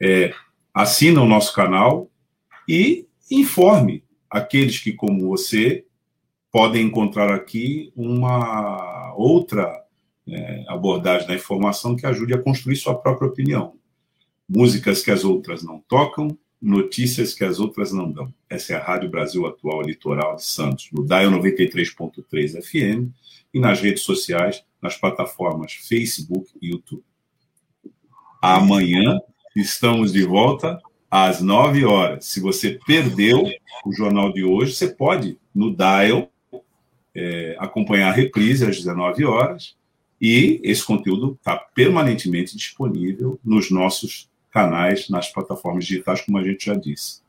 É, 0.00 0.32
assina 0.74 1.22
o 1.22 1.26
nosso 1.26 1.54
canal 1.54 2.10
e 2.68 3.06
informe 3.30 4.04
aqueles 4.30 4.78
que, 4.78 4.92
como 4.92 5.26
você, 5.26 5.86
podem 6.52 6.86
encontrar 6.86 7.32
aqui 7.34 7.90
uma 7.96 9.14
outra 9.16 9.82
é, 10.30 10.64
abordagem 10.68 11.26
da 11.26 11.34
informação 11.34 11.96
que 11.96 12.06
ajude 12.06 12.34
a 12.34 12.42
construir 12.42 12.76
sua 12.76 12.94
própria 12.94 13.28
opinião. 13.28 13.74
Músicas 14.48 15.02
que 15.02 15.10
as 15.10 15.24
outras 15.24 15.62
não 15.62 15.80
tocam, 15.80 16.36
notícias 16.60 17.34
que 17.34 17.44
as 17.44 17.60
outras 17.60 17.92
não 17.92 18.10
dão. 18.10 18.32
Essa 18.48 18.74
é 18.74 18.76
a 18.76 18.82
Rádio 18.82 19.10
Brasil 19.10 19.46
Atual 19.46 19.82
Litoral 19.82 20.36
de 20.36 20.44
Santos, 20.44 20.90
no 20.92 21.04
DAIO 21.04 21.30
93.3 21.30 22.62
FM 22.62 23.12
e 23.52 23.60
nas 23.60 23.80
redes 23.80 24.02
sociais, 24.02 24.64
nas 24.82 24.96
plataformas 24.96 25.72
Facebook 25.72 26.50
e 26.60 26.70
YouTube. 26.70 27.04
Amanhã 28.42 29.20
estamos 29.54 30.12
de 30.12 30.24
volta 30.24 30.80
às 31.10 31.40
9 31.40 31.84
horas. 31.84 32.26
Se 32.26 32.40
você 32.40 32.78
perdeu 32.86 33.44
o 33.84 33.92
jornal 33.92 34.32
de 34.32 34.44
hoje, 34.44 34.74
você 34.74 34.88
pode, 34.88 35.38
no 35.54 35.74
Dial, 35.74 36.30
é, 37.14 37.56
acompanhar 37.58 38.10
a 38.10 38.14
reprise 38.14 38.64
às 38.64 38.76
19 38.76 39.24
horas 39.24 39.77
e 40.20 40.60
esse 40.64 40.84
conteúdo 40.84 41.36
está 41.38 41.56
permanentemente 41.56 42.56
disponível 42.56 43.38
nos 43.44 43.70
nossos 43.70 44.28
canais, 44.50 45.08
nas 45.08 45.32
plataformas 45.32 45.84
digitais, 45.84 46.20
como 46.20 46.38
a 46.38 46.42
gente 46.42 46.66
já 46.66 46.74
disse. 46.74 47.20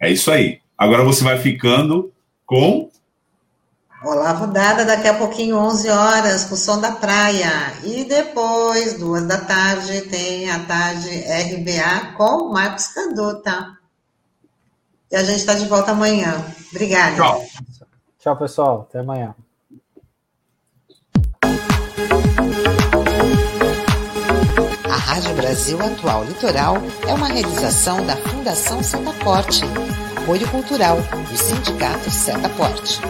É 0.00 0.10
isso 0.10 0.30
aí. 0.30 0.60
Agora 0.76 1.02
você 1.04 1.24
vai 1.24 1.38
ficando 1.38 2.12
com. 2.46 2.90
Olá, 4.04 4.32
Dada, 4.32 4.84
daqui 4.84 5.08
a 5.08 5.14
pouquinho, 5.14 5.56
11 5.56 5.88
horas, 5.88 6.44
com 6.44 6.54
o 6.54 6.58
som 6.58 6.80
da 6.80 6.92
praia. 6.92 7.50
E 7.82 8.04
depois, 8.04 8.98
duas 8.98 9.26
da 9.26 9.38
tarde, 9.38 10.02
tem 10.02 10.48
a 10.50 10.64
tarde 10.64 11.08
RBA 11.08 12.12
com 12.16 12.52
Marcos 12.52 12.88
Canduta. 12.88 13.76
E 15.10 15.16
a 15.16 15.24
gente 15.24 15.38
está 15.38 15.54
de 15.54 15.66
volta 15.66 15.92
amanhã. 15.92 16.44
Obrigada. 16.70 17.16
Tchau. 17.16 17.44
Tchau, 18.20 18.36
pessoal. 18.36 18.86
Até 18.88 19.00
amanhã. 19.00 19.34
Rádio 25.08 25.34
Brasil 25.36 25.80
Atual 25.80 26.22
Litoral 26.24 26.76
é 27.08 27.14
uma 27.14 27.28
realização 27.28 28.04
da 28.04 28.14
Fundação 28.14 28.82
Setaporte, 28.82 29.62
apoio 30.14 30.46
cultural 30.50 30.98
do 31.30 31.34
Sindicato 31.34 32.10
Setaporte. 32.10 33.00